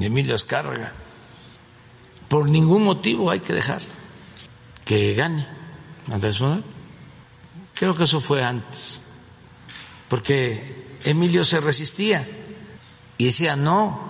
Emilio 0.00 0.34
Azcárraga, 0.34 0.92
por 2.28 2.48
ningún 2.48 2.84
motivo 2.84 3.30
hay 3.30 3.40
que 3.40 3.52
dejar 3.52 3.82
que 4.84 5.14
gane 5.14 5.46
Andrés 6.10 6.40
Manuel. 6.40 6.64
Creo 7.74 7.96
que 7.96 8.04
eso 8.04 8.20
fue 8.20 8.44
antes, 8.44 9.02
porque 10.08 10.98
Emilio 11.04 11.44
se 11.44 11.60
resistía 11.60 12.26
y 13.16 13.26
decía 13.26 13.56
no. 13.56 14.06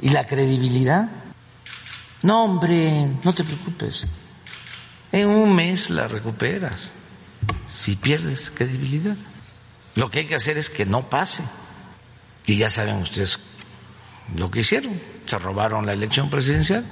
¿Y 0.00 0.10
la 0.10 0.26
credibilidad? 0.26 1.10
No, 2.26 2.42
hombre, 2.42 3.06
no 3.22 3.32
te 3.32 3.44
preocupes. 3.44 4.04
En 5.12 5.28
un 5.28 5.54
mes 5.54 5.90
la 5.90 6.08
recuperas 6.08 6.90
si 7.72 7.94
pierdes 7.94 8.50
credibilidad. 8.50 9.16
Lo 9.94 10.10
que 10.10 10.18
hay 10.18 10.26
que 10.26 10.34
hacer 10.34 10.58
es 10.58 10.68
que 10.68 10.84
no 10.84 11.08
pase. 11.08 11.44
Y 12.44 12.56
ya 12.56 12.68
saben 12.68 12.96
ustedes 12.96 13.38
lo 14.36 14.50
que 14.50 14.58
hicieron. 14.58 15.00
Se 15.24 15.38
robaron 15.38 15.86
la 15.86 15.92
elección 15.92 16.28
presidencial. 16.28 16.84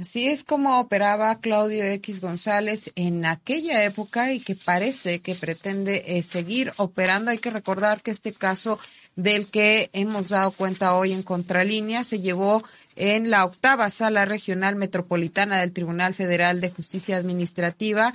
Así 0.00 0.28
es 0.28 0.44
como 0.44 0.80
operaba 0.80 1.40
Claudio 1.40 1.84
X 1.84 2.22
González 2.22 2.92
en 2.94 3.26
aquella 3.26 3.84
época 3.84 4.32
y 4.32 4.40
que 4.40 4.54
parece 4.54 5.20
que 5.20 5.34
pretende 5.34 6.02
eh, 6.06 6.22
seguir 6.22 6.72
operando. 6.78 7.30
Hay 7.30 7.36
que 7.36 7.50
recordar 7.50 8.00
que 8.00 8.10
este 8.10 8.32
caso 8.32 8.78
del 9.22 9.46
que 9.46 9.90
hemos 9.92 10.28
dado 10.28 10.50
cuenta 10.50 10.94
hoy 10.94 11.12
en 11.12 11.22
Contralínea 11.22 12.04
se 12.04 12.20
llevó 12.20 12.62
en 12.96 13.30
la 13.30 13.44
octava 13.44 13.88
sala 13.90 14.24
regional 14.24 14.76
metropolitana 14.76 15.58
del 15.60 15.72
Tribunal 15.72 16.14
Federal 16.14 16.60
de 16.60 16.70
Justicia 16.70 17.16
Administrativa 17.16 18.12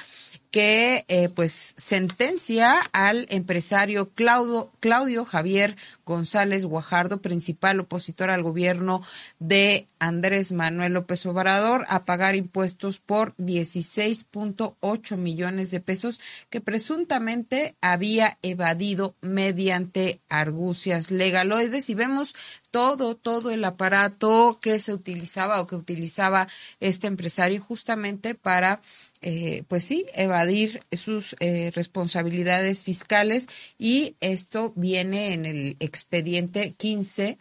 que 0.55 1.03
eh, 1.09 1.27
pues 1.27 1.73
sentencia 1.75 2.79
al 2.93 3.25
empresario 3.29 4.11
Claudio, 4.11 4.71
Claudio 4.79 5.25
Javier 5.25 5.75
González 6.05 6.63
Guajardo, 6.65 7.21
principal 7.21 7.81
opositor 7.81 8.29
al 8.29 8.41
gobierno 8.41 9.01
de 9.39 9.85
Andrés 9.99 10.53
Manuel 10.53 10.93
López 10.93 11.25
Obrador, 11.25 11.85
a 11.89 12.05
pagar 12.05 12.37
impuestos 12.37 12.99
por 12.99 13.35
16.8 13.35 15.17
millones 15.17 15.71
de 15.71 15.81
pesos 15.81 16.21
que 16.49 16.61
presuntamente 16.61 17.75
había 17.81 18.37
evadido 18.41 19.15
mediante 19.19 20.21
argucias 20.29 21.11
legaloides. 21.11 21.89
Y 21.89 21.95
vemos 21.95 22.33
todo, 22.75 23.15
todo 23.15 23.51
el 23.51 23.63
aparato 23.63 24.59
que 24.61 24.79
se 24.79 24.91
utilizaba 24.91 25.61
o 25.61 25.65
que 25.65 25.77
utilizaba 25.77 26.49
este 26.81 27.07
empresario 27.07 27.61
justamente 27.61 28.35
para 28.35 28.81
eh, 29.21 29.63
pues 29.69 29.85
sí, 29.85 30.05
evadir 30.13 30.81
sus 30.91 31.37
eh, 31.39 31.71
responsabilidades 31.73 32.83
fiscales 32.83 33.47
y 33.77 34.17
esto 34.19 34.73
viene 34.75 35.31
en 35.31 35.45
el 35.45 35.77
expediente 35.79 36.73
15 36.73 37.37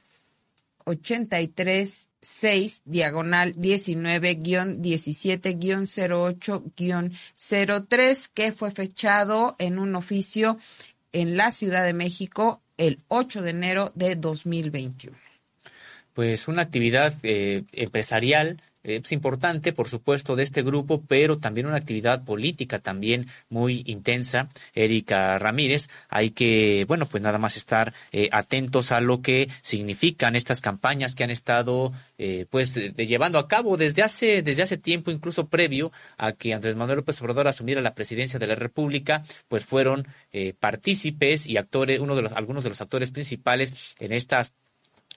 83 0.85 2.09
6 2.23 2.83
diagonal 2.85 3.55
19 3.57 4.39
17 4.77 5.59
08 6.13 6.65
03 7.89 8.29
que 8.29 8.53
fue 8.53 8.71
fechado 8.71 9.57
en 9.59 9.81
un 9.81 9.97
oficio 9.97 10.57
en 11.13 11.37
la 11.37 11.51
Ciudad 11.51 11.85
de 11.85 11.93
México 11.93 12.63
el 12.77 13.01
8 13.09 13.43
de 13.43 13.51
enero 13.51 13.91
de 13.97 14.15
2021. 14.15 15.24
Pues 16.15 16.49
una 16.49 16.63
actividad 16.63 17.15
eh, 17.23 17.65
empresarial 17.73 18.63
es 18.85 19.13
importante, 19.13 19.73
por 19.73 19.89
supuesto, 19.89 20.37
de 20.37 20.43
este 20.43 20.63
grupo, 20.63 21.03
pero 21.09 21.39
también 21.39 21.67
una 21.67 21.77
actividad 21.77 22.23
política 22.23 22.79
también 22.79 23.27
muy 23.49 23.83
intensa. 23.87 24.51
Erika 24.75 25.39
Ramírez, 25.39 25.89
hay 26.11 26.31
que, 26.31 26.85
bueno, 26.87 27.07
pues 27.07 27.23
nada 27.23 27.39
más 27.39 27.57
estar 27.57 27.95
eh, 28.13 28.29
atentos 28.31 28.93
a 28.93 29.01
lo 29.01 29.23
que 29.23 29.49
significan 29.63 30.37
estas 30.37 30.61
campañas 30.61 31.15
que 31.15 31.25
han 31.25 31.31
estado, 31.31 31.93
eh, 32.19 32.45
pues, 32.51 32.75
llevando 32.97 33.39
a 33.39 33.49
cabo 33.49 33.79
desde 33.79 34.03
hace, 34.03 34.43
desde 34.43 34.63
hace 34.63 34.77
tiempo, 34.77 35.11
incluso 35.11 35.49
previo 35.49 35.91
a 36.19 36.33
que 36.33 36.53
Andrés 36.53 36.77
Manuel 36.77 36.99
López 36.99 37.21
Obrador 37.23 37.49
asumiera 37.49 37.81
la 37.81 37.95
presidencia 37.95 38.39
de 38.39 38.47
la 38.47 38.55
República, 38.55 39.25
pues 39.49 39.65
fueron 39.65 40.07
eh, 40.31 40.53
partícipes 40.61 41.47
y 41.47 41.57
actores, 41.57 42.01
uno 42.01 42.15
de 42.17 42.23
los, 42.23 42.33
algunos 42.33 42.65
de 42.65 42.69
los 42.69 42.83
actores 42.83 43.11
principales 43.13 43.95
en 43.99 44.13
estas 44.13 44.53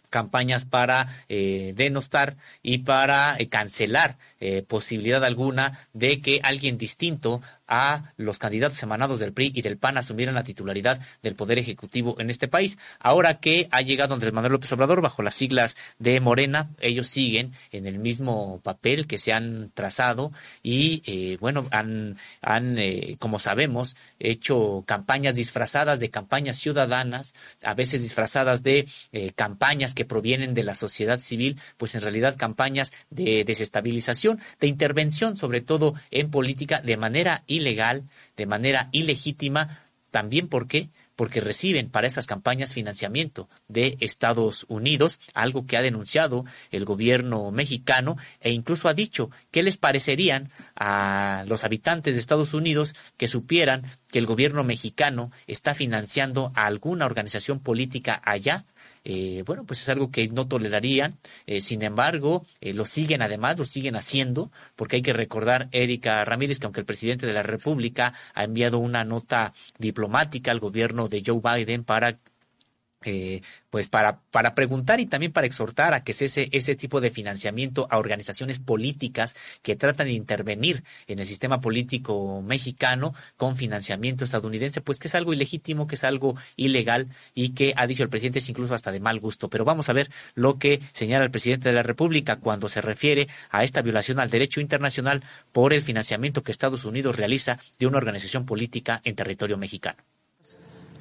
campañas 0.10 0.66
para 0.66 1.08
eh, 1.30 1.74
denostar 1.76 2.38
y 2.62 2.80
para 2.80 3.38
eh, 3.38 3.50
cancelar 3.50 4.18
eh, 4.40 4.64
posibilidad 4.68 5.24
alguna 5.24 5.80
de 5.94 6.22
que 6.22 6.40
alguien 6.44 6.78
distinto 6.78 7.42
a 7.68 8.14
los 8.16 8.40
candidatos 8.40 8.82
emanados 8.82 9.20
del 9.20 9.34
PRI 9.34 9.52
y 9.54 9.62
del 9.62 9.78
PAN 9.78 9.98
asumieran 9.98 10.36
la 10.36 10.44
titularidad 10.44 11.02
del 11.22 11.36
Poder 11.36 11.60
Ejecutivo 11.60 12.16
en 12.20 12.30
este 12.30 12.48
país. 12.48 12.78
Ahora 13.00 13.40
que 13.40 13.68
ha 13.72 13.82
llegado 13.82 14.14
Andrés 14.14 14.34
Manuel 14.34 14.54
López 14.54 14.72
Obrador 14.72 15.02
bajo 15.02 15.22
las 15.22 15.36
siglas 15.36 15.76
de 16.00 16.20
Morena, 16.22 16.70
ellos 16.80 17.08
siguen 17.08 17.52
en 17.72 17.86
el 17.86 18.00
mismo 18.00 18.62
papel 18.64 19.08
que 19.08 19.18
se 19.18 19.34
han 19.34 19.72
trazado 19.74 20.32
y, 20.64 21.04
eh, 21.06 21.38
bueno, 21.40 21.68
han, 21.72 22.18
han 22.42 22.78
eh, 22.78 23.18
como 23.20 23.40
sabemos, 23.40 23.96
hecho 24.20 24.84
campañas 24.88 25.36
disfrazadas 25.36 26.00
de 26.00 26.10
campañas 26.10 26.58
ciudadanas, 26.58 27.34
a 27.64 27.74
veces 27.74 28.02
disfrazadas 28.02 28.64
de 28.64 28.88
eh, 29.12 29.32
campañas 29.36 29.94
que 29.98 30.06
provienen 30.06 30.54
de 30.54 30.62
la 30.62 30.76
sociedad 30.76 31.20
civil, 31.20 31.60
pues 31.78 31.96
en 31.96 32.02
realidad 32.02 32.38
campañas 32.38 32.94
de 33.10 33.44
desestabilización, 33.44 34.40
de 34.60 34.68
intervención, 34.68 35.36
sobre 35.36 35.60
todo 35.60 35.96
en 36.12 36.30
política, 36.30 36.82
de 36.82 36.98
manera 36.98 37.44
ilegal, 37.48 38.04
de 38.36 38.46
manera 38.46 38.90
ilegítima, 38.92 39.82
también 40.12 40.50
porque 40.50 40.90
porque 41.18 41.42
reciben 41.42 41.90
para 41.90 42.06
estas 42.06 42.28
campañas 42.28 42.76
financiamiento 42.76 43.50
de 43.68 43.98
Estados 44.02 44.68
Unidos, 44.70 45.20
algo 45.34 45.66
que 45.66 45.76
ha 45.76 45.82
denunciado 45.82 46.46
el 46.70 46.86
gobierno 46.86 47.50
mexicano 47.50 48.18
e 48.40 48.52
incluso 48.52 48.88
ha 48.88 48.94
dicho 48.94 49.32
que 49.50 49.64
les 49.64 49.78
parecerían 49.78 50.52
a 50.76 51.44
los 51.48 51.64
habitantes 51.64 52.14
de 52.14 52.20
Estados 52.20 52.54
Unidos 52.54 52.94
que 53.18 53.28
supieran 53.28 53.90
que 54.12 54.20
el 54.20 54.28
gobierno 54.28 54.64
mexicano 54.64 55.32
está 55.48 55.74
financiando 55.74 56.52
a 56.54 56.68
alguna 56.68 57.08
organización 57.08 57.60
política 57.62 58.22
allá 58.24 58.66
eh, 59.04 59.44
bueno, 59.46 59.64
pues 59.66 59.82
es 59.82 59.90
algo 59.90 60.12
que 60.12 60.28
no 60.30 60.48
tolerarían. 60.48 61.18
Eh, 61.46 61.62
sin 61.62 61.82
embargo, 61.84 62.46
eh, 62.62 62.74
lo 62.74 62.86
siguen 62.86 63.22
además, 63.22 63.58
lo 63.60 63.66
siguen 63.66 63.96
haciendo, 63.96 64.52
porque 64.76 64.98
hay 64.98 65.02
que 65.02 65.14
recordar, 65.14 65.70
Erika 65.72 66.24
Ramírez, 66.26 66.60
que 66.60 66.66
aunque 66.66 66.82
el 66.82 66.86
presidente 66.86 67.26
de 67.26 67.34
la 67.34 67.44
República 67.44 68.14
ha 68.34 68.44
enviado 68.44 68.80
una 68.80 69.04
nota 69.06 69.54
diplomática 69.80 70.52
al 70.52 70.60
gobierno 70.60 71.08
de 71.08 71.24
Joe 71.26 71.42
Biden 71.42 71.84
para 71.84 72.20
eh, 73.06 73.42
pues 73.70 73.90
para, 73.90 74.22
para 74.32 74.56
preguntar 74.56 75.00
y 75.00 75.06
también 75.06 75.32
para 75.32 75.46
exhortar 75.46 75.94
a 75.94 76.04
que 76.04 76.14
cese 76.14 76.50
ese 76.52 76.76
tipo 76.76 77.00
de 77.00 77.12
financiamiento 77.12 77.88
a 77.92 78.00
organizaciones 78.00 78.60
políticas 78.60 79.36
que 79.62 79.76
tratan 79.76 80.08
de 80.08 80.14
intervenir 80.14 80.84
en 81.06 81.20
el 81.20 81.28
sistema 81.28 81.62
político 81.62 82.42
mexicano 82.42 83.14
con 83.36 83.56
financiamiento 83.56 84.24
estadounidense, 84.24 84.82
pues 84.82 84.98
que 84.98 85.10
es 85.10 85.16
algo 85.16 85.32
ilegítimo, 85.32 85.86
que 85.86 85.94
es 85.94 86.04
algo 86.04 86.36
ilegal 86.56 87.08
y 87.36 87.50
que 87.50 87.74
ha 87.78 87.86
dicho 87.86 88.02
el 88.02 88.10
presidente 88.10 88.40
es 88.40 88.50
incluso 88.50 88.74
hasta 88.74 88.92
de 88.92 89.00
mal 89.00 89.20
gusto. 89.20 89.48
Pero 89.48 89.64
vamos 89.64 89.90
a 89.90 89.94
ver 89.94 90.10
lo 90.34 90.58
que 90.58 90.82
señala 90.92 91.26
el 91.26 91.32
presidente 91.32 91.70
de 91.70 91.76
la 91.76 91.84
República 91.84 92.38
cuando 92.38 92.68
se 92.68 92.82
refiere 92.82 93.28
a 93.52 93.64
esta 93.64 93.84
violación 93.84 94.20
al 94.20 94.32
derecho 94.32 94.60
internacional 94.60 95.24
por 95.52 95.72
el 95.72 95.84
financiamiento 95.84 96.42
que 96.42 96.52
Estados 96.52 96.84
Unidos 96.84 97.16
realiza 97.16 97.60
de 97.78 97.86
una 97.86 97.98
organización 97.98 98.48
política 98.48 99.02
en 99.04 99.16
territorio 99.16 99.58
mexicano. 99.58 100.04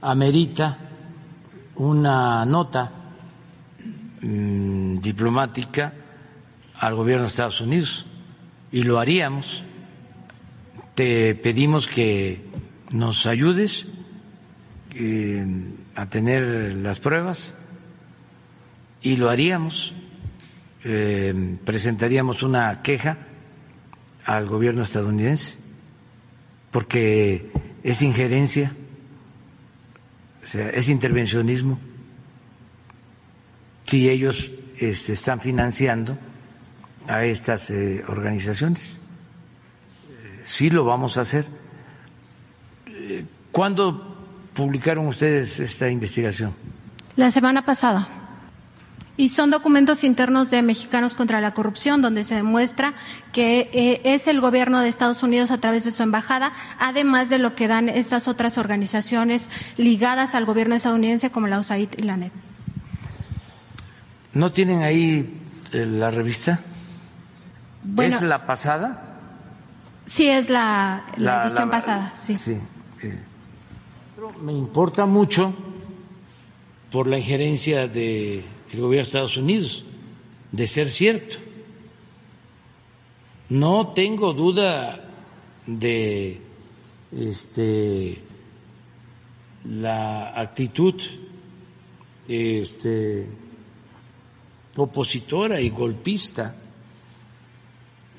Amerita 0.02 0.95
una 1.76 2.44
nota 2.44 2.90
mm, 4.22 4.98
diplomática 4.98 5.92
al 6.74 6.94
gobierno 6.94 7.22
de 7.22 7.28
Estados 7.28 7.60
Unidos 7.60 8.06
y 8.72 8.82
lo 8.82 8.98
haríamos. 8.98 9.64
Te 10.94 11.34
pedimos 11.34 11.86
que 11.86 12.44
nos 12.92 13.26
ayudes 13.26 13.86
eh, 14.94 15.44
a 15.94 16.06
tener 16.06 16.74
las 16.76 17.00
pruebas 17.00 17.54
y 19.02 19.16
lo 19.16 19.28
haríamos. 19.28 19.94
Eh, 20.84 21.58
presentaríamos 21.64 22.42
una 22.42 22.82
queja 22.82 23.18
al 24.24 24.46
gobierno 24.46 24.82
estadounidense 24.82 25.56
porque 26.70 27.50
es 27.82 28.02
injerencia 28.02 28.72
o 30.46 30.48
sea, 30.48 30.70
es 30.70 30.88
intervencionismo. 30.88 31.76
Si 33.84 34.08
ellos 34.08 34.52
se 34.78 34.90
este, 34.90 35.12
están 35.12 35.40
financiando 35.40 36.16
a 37.08 37.24
estas 37.24 37.68
eh, 37.70 38.04
organizaciones, 38.06 38.96
sí 40.44 40.70
lo 40.70 40.84
vamos 40.84 41.18
a 41.18 41.22
hacer. 41.22 41.46
Eh, 42.86 43.24
¿Cuándo 43.50 44.16
publicaron 44.54 45.08
ustedes 45.08 45.58
esta 45.58 45.90
investigación? 45.90 46.54
La 47.16 47.32
semana 47.32 47.64
pasada. 47.64 48.25
Y 49.16 49.30
son 49.30 49.50
documentos 49.50 50.04
internos 50.04 50.50
de 50.50 50.62
Mexicanos 50.62 51.14
contra 51.14 51.40
la 51.40 51.54
Corrupción, 51.54 52.02
donde 52.02 52.22
se 52.24 52.34
demuestra 52.34 52.94
que 53.32 53.70
eh, 53.72 54.00
es 54.04 54.26
el 54.26 54.40
gobierno 54.40 54.80
de 54.80 54.88
Estados 54.88 55.22
Unidos 55.22 55.50
a 55.50 55.58
través 55.58 55.84
de 55.84 55.90
su 55.90 56.02
embajada, 56.02 56.52
además 56.78 57.30
de 57.30 57.38
lo 57.38 57.54
que 57.54 57.66
dan 57.66 57.88
estas 57.88 58.28
otras 58.28 58.58
organizaciones 58.58 59.48
ligadas 59.78 60.34
al 60.34 60.44
gobierno 60.44 60.74
estadounidense, 60.74 61.30
como 61.30 61.46
la 61.46 61.58
USAID 61.58 61.88
y 61.96 62.02
la 62.02 62.16
NET. 62.18 62.32
¿No 64.34 64.52
tienen 64.52 64.82
ahí 64.82 65.40
eh, 65.72 65.86
la 65.86 66.10
revista? 66.10 66.60
¿Es 67.98 68.20
la 68.20 68.44
pasada? 68.44 69.02
Sí, 70.06 70.28
es 70.28 70.50
la, 70.50 71.04
edición 71.16 71.70
pasada, 71.70 72.12
sí. 72.22 72.36
sí. 72.36 72.60
Eh, 73.02 73.24
me 74.42 74.52
importa 74.52 75.06
mucho 75.06 75.54
por 76.90 77.06
la 77.06 77.18
injerencia 77.18 77.88
del 78.76 78.84
gobierno 78.84 79.04
de 79.04 79.08
Estados 79.08 79.36
Unidos, 79.38 79.84
de 80.52 80.66
ser 80.66 80.90
cierto. 80.90 81.38
No 83.48 83.94
tengo 83.94 84.34
duda 84.34 85.02
de 85.66 86.38
este, 87.10 88.22
la 89.64 90.38
actitud 90.38 90.94
este, 92.28 93.26
opositora 94.76 95.58
y 95.58 95.70
golpista 95.70 96.54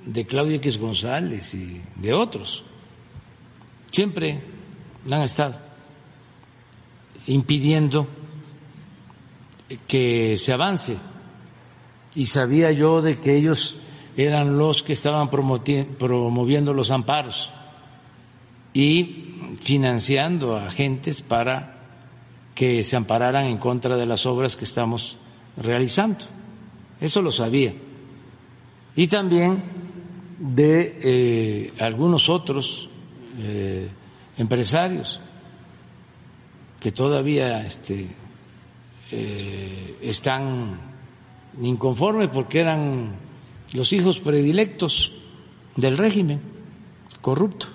de 0.08 0.26
Claudia 0.26 0.56
X 0.56 0.80
González 0.80 1.54
y 1.54 1.82
de 1.98 2.14
otros. 2.14 2.64
Siempre 3.92 4.42
han 5.08 5.22
estado 5.22 5.60
impidiendo 7.28 8.08
que 9.88 10.38
se 10.38 10.54
avance. 10.54 10.98
Y 12.16 12.28
sabía 12.28 12.72
yo 12.72 13.02
de 13.02 13.20
que 13.20 13.36
ellos 13.36 13.80
eran 14.16 14.58
los 14.58 14.82
que 14.82 14.94
estaban 14.94 15.30
promoviendo 15.30 16.74
los 16.74 16.90
amparos 16.90 17.52
y 18.74 19.56
financiando 19.60 20.56
a 20.56 20.68
agentes 20.68 21.22
para 21.22 21.78
que 22.56 22.84
se 22.84 22.96
ampararan 22.96 23.46
en 23.46 23.58
contra 23.58 23.98
de 23.98 24.08
las 24.08 24.26
obras 24.26 24.56
que 24.56 24.66
estamos 24.66 25.18
realizando. 25.56 26.26
Eso 27.00 27.22
lo 27.22 27.32
sabía. 27.32 27.76
Y 28.96 29.08
también 29.08 29.62
de 30.40 31.00
eh, 31.04 31.74
algunos 31.80 32.30
otros 32.30 32.90
eh, 33.40 33.90
empresarios 34.38 35.22
que 36.80 36.92
todavía 36.92 37.66
este, 37.66 38.08
eh, 39.12 39.98
están 40.02 40.80
inconformes 41.62 42.30
porque 42.30 42.60
eran 42.60 43.16
los 43.74 43.94
hijos 43.94 44.20
predilectos 44.20 45.14
del 45.76 45.98
régimen 45.98 46.42
corrupto. 47.22 47.68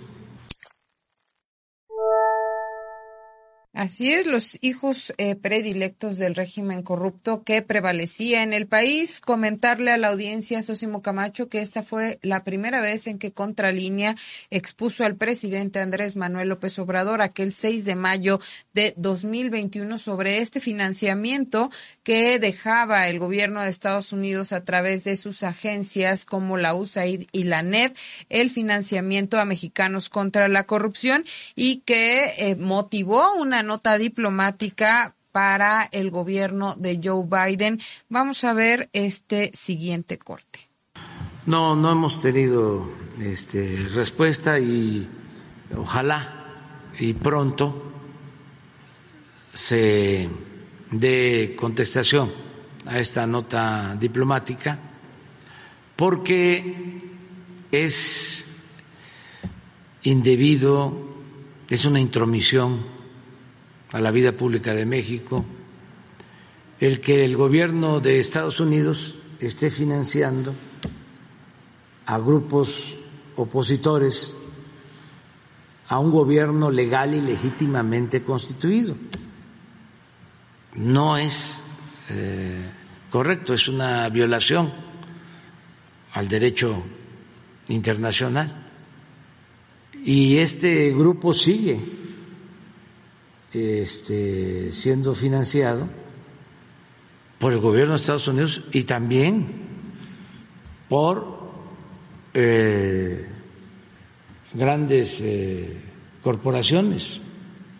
Así 3.83 4.13
es, 4.13 4.27
los 4.27 4.59
hijos 4.61 5.13
eh, 5.19 5.35
predilectos 5.35 6.17
del 6.17 6.37
régimen 6.37 6.85
corrupto 6.85 7.43
que 7.43 7.63
prevalecía 7.63 8.45
en 8.45 8.53
el 8.53 8.69
país. 8.69 9.21
Comentarle 9.21 9.91
a 9.91 9.99
la 9.99 10.07
audiencia, 10.07 10.63
Sosimo 10.63 11.03
Camacho, 11.03 11.49
que 11.49 11.61
esta 11.61 11.83
fue 11.83 12.21
la 12.23 12.45
primera 12.45 12.81
vez 12.81 13.09
en 13.09 13.19
que 13.19 13.33
Contralínea 13.33 14.15
expuso 14.51 15.05
al 15.05 15.17
presidente 15.17 15.81
Andrés 15.81 16.15
Manuel 16.15 16.51
López 16.51 16.79
Obrador 16.79 17.23
aquel 17.23 17.53
6 17.53 17.85
de 17.85 17.97
mayo 17.97 18.39
de 18.73 18.95
2021 18.99 19.99
sobre 19.99 20.39
este 20.39 20.61
financiamiento 20.61 21.69
que 22.05 22.39
dejaba 22.39 23.09
el 23.09 23.19
gobierno 23.19 23.63
de 23.63 23.71
Estados 23.71 24.13
Unidos 24.13 24.53
a 24.53 24.65
través 24.65 25.03
de 25.03 25.17
sus 25.17 25.43
agencias 25.43 26.25
como 26.25 26.57
la 26.57 26.73
USAID 26.73 27.27
y 27.33 27.43
la 27.43 27.65
NED, 27.65 27.91
el 28.29 28.51
financiamiento 28.51 29.41
a 29.41 29.45
mexicanos 29.45 30.09
contra 30.09 30.47
la 30.47 30.67
corrupción 30.69 31.25
y 31.57 31.79
que 31.79 32.33
eh, 32.39 32.55
motivó 32.55 33.35
una 33.35 33.65
nota 33.73 33.97
diplomática 33.97 35.15
para 35.33 35.89
el 35.93 36.11
gobierno 36.11 36.75
de 36.77 37.01
Joe 37.03 37.25
Biden. 37.25 37.81
Vamos 38.11 38.45
a 38.45 38.53
ver 38.53 38.91
este 38.93 39.51
siguiente 39.55 40.19
corte. 40.19 40.69
No, 41.47 41.75
no 41.75 41.91
hemos 41.91 42.21
tenido 42.21 42.87
este, 43.19 43.89
respuesta 43.95 44.59
y 44.59 45.09
ojalá 45.75 46.91
y 46.99 47.15
pronto 47.15 47.95
se 49.55 50.29
dé 50.91 51.57
contestación 51.59 52.31
a 52.85 52.99
esta 52.99 53.27
nota 53.27 53.97
diplomática 53.99 54.79
porque 55.97 57.01
es 57.71 58.47
indebido, 60.03 60.93
es 61.71 61.87
una 61.87 62.01
intromisión 62.01 63.02
a 63.93 64.01
la 64.01 64.11
vida 64.11 64.33
pública 64.33 64.75
de 64.75 64.87
México, 64.87 65.45
el 66.81 67.01
que 67.01 67.25
el 67.25 67.37
gobierno 67.37 68.01
de 68.01 68.19
Estados 68.19 68.59
Unidos 68.59 69.15
esté 69.39 69.71
financiando 69.71 70.55
a 72.07 72.19
grupos 72.19 72.97
opositores 73.37 74.35
a 75.89 75.99
un 75.99 76.11
gobierno 76.11 76.71
legal 76.71 77.15
y 77.15 77.21
legítimamente 77.21 78.23
constituido. 78.23 78.97
No 80.75 81.19
es 81.19 81.63
eh, 82.09 82.63
correcto, 83.11 83.53
es 83.53 83.69
una 83.69 84.09
violación 84.09 84.73
al 86.15 86.29
derecho 86.29 86.83
internacional. 87.69 88.71
Y 90.05 90.39
este 90.39 90.91
grupo 90.93 91.35
sigue 91.35 92.02
este, 93.53 94.73
siendo 94.73 95.15
financiado 95.15 95.87
por 97.39 97.53
el 97.53 97.61
gobierno 97.61 97.93
de 97.93 97.97
Estados 97.97 98.29
Unidos 98.29 98.63
y 98.73 98.85
también 98.85 99.47
por 100.89 101.41
eh, 102.35 103.27
grandes 104.55 105.21
eh, 105.21 105.77
corporaciones 106.23 107.21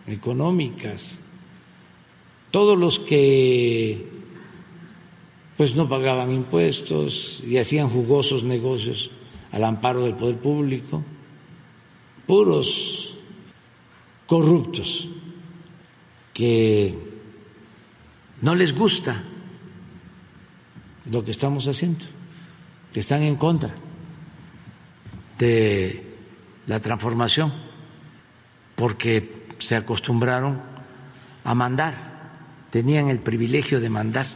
económicas, 0.05 1.19
todos 2.51 2.77
los 2.77 2.99
que 2.99 4.09
pues 5.57 5.75
no 5.75 5.87
pagaban 5.87 6.31
impuestos 6.31 7.43
y 7.47 7.57
hacían 7.57 7.89
jugosos 7.89 8.43
negocios 8.43 9.11
al 9.51 9.63
amparo 9.63 10.03
del 10.03 10.15
poder 10.15 10.37
público, 10.37 11.03
puros 12.27 13.15
corruptos 14.27 15.07
que 16.33 16.97
no 18.41 18.55
les 18.55 18.75
gusta 18.75 19.23
lo 21.09 21.23
que 21.23 21.31
estamos 21.31 21.67
haciendo, 21.67 22.05
que 22.91 22.99
están 22.99 23.23
en 23.23 23.35
contra 23.35 23.69
de 25.37 26.17
la 26.67 26.79
transformación, 26.79 27.53
porque 28.75 29.47
se 29.59 29.75
acostumbraron 29.75 30.61
a 31.43 31.53
mandar, 31.53 31.93
tenían 32.69 33.09
el 33.09 33.19
privilegio 33.19 33.79
de 33.79 33.89
mandar. 33.89 34.27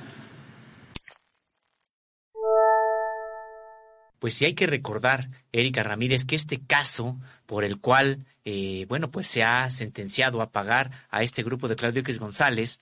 Pues 4.19 4.33
sí 4.33 4.45
hay 4.45 4.53
que 4.53 4.67
recordar, 4.67 5.29
Erika 5.51 5.83
Ramírez, 5.83 6.25
que 6.25 6.35
este 6.35 6.59
caso 6.59 7.17
por 7.45 7.63
el 7.63 7.79
cual 7.79 8.25
eh, 8.45 8.85
bueno, 8.87 9.11
pues 9.11 9.27
se 9.27 9.43
ha 9.43 9.69
sentenciado 9.69 10.41
a 10.41 10.51
pagar 10.51 10.91
a 11.09 11.21
este 11.21 11.43
grupo 11.43 11.67
de 11.67 11.75
Claudio 11.75 12.01
X 12.01 12.17
González 12.17 12.79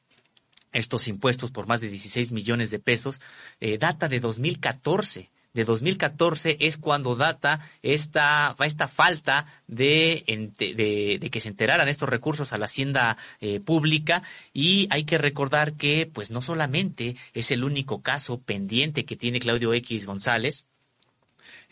estos 0.71 1.07
impuestos 1.07 1.51
por 1.51 1.67
más 1.67 1.81
de 1.81 1.89
16 1.89 2.33
millones 2.33 2.69
de 2.69 2.79
pesos, 2.79 3.21
eh, 3.59 3.77
data 3.77 4.07
de 4.07 4.19
2014 4.19 5.31
de 5.55 5.63
2014 5.63 6.57
es 6.59 6.75
cuando 6.75 7.15
data 7.15 7.59
esta, 7.81 8.53
esta 8.59 8.87
falta 8.89 9.45
de, 9.67 10.23
de, 10.59 11.29
que 11.31 11.39
se 11.39 11.47
enteraran 11.47 11.87
estos 11.87 12.09
recursos 12.09 12.51
a 12.51 12.57
la 12.57 12.65
hacienda 12.65 13.17
eh, 13.39 13.61
pública. 13.61 14.21
Y 14.53 14.89
hay 14.91 15.05
que 15.05 15.17
recordar 15.17 15.73
que 15.73 16.11
pues 16.13 16.29
no 16.29 16.41
solamente 16.41 17.15
es 17.33 17.51
el 17.51 17.63
único 17.63 18.01
caso 18.01 18.41
pendiente 18.41 19.05
que 19.05 19.15
tiene 19.15 19.39
Claudio 19.39 19.73
X 19.73 20.05
González, 20.05 20.65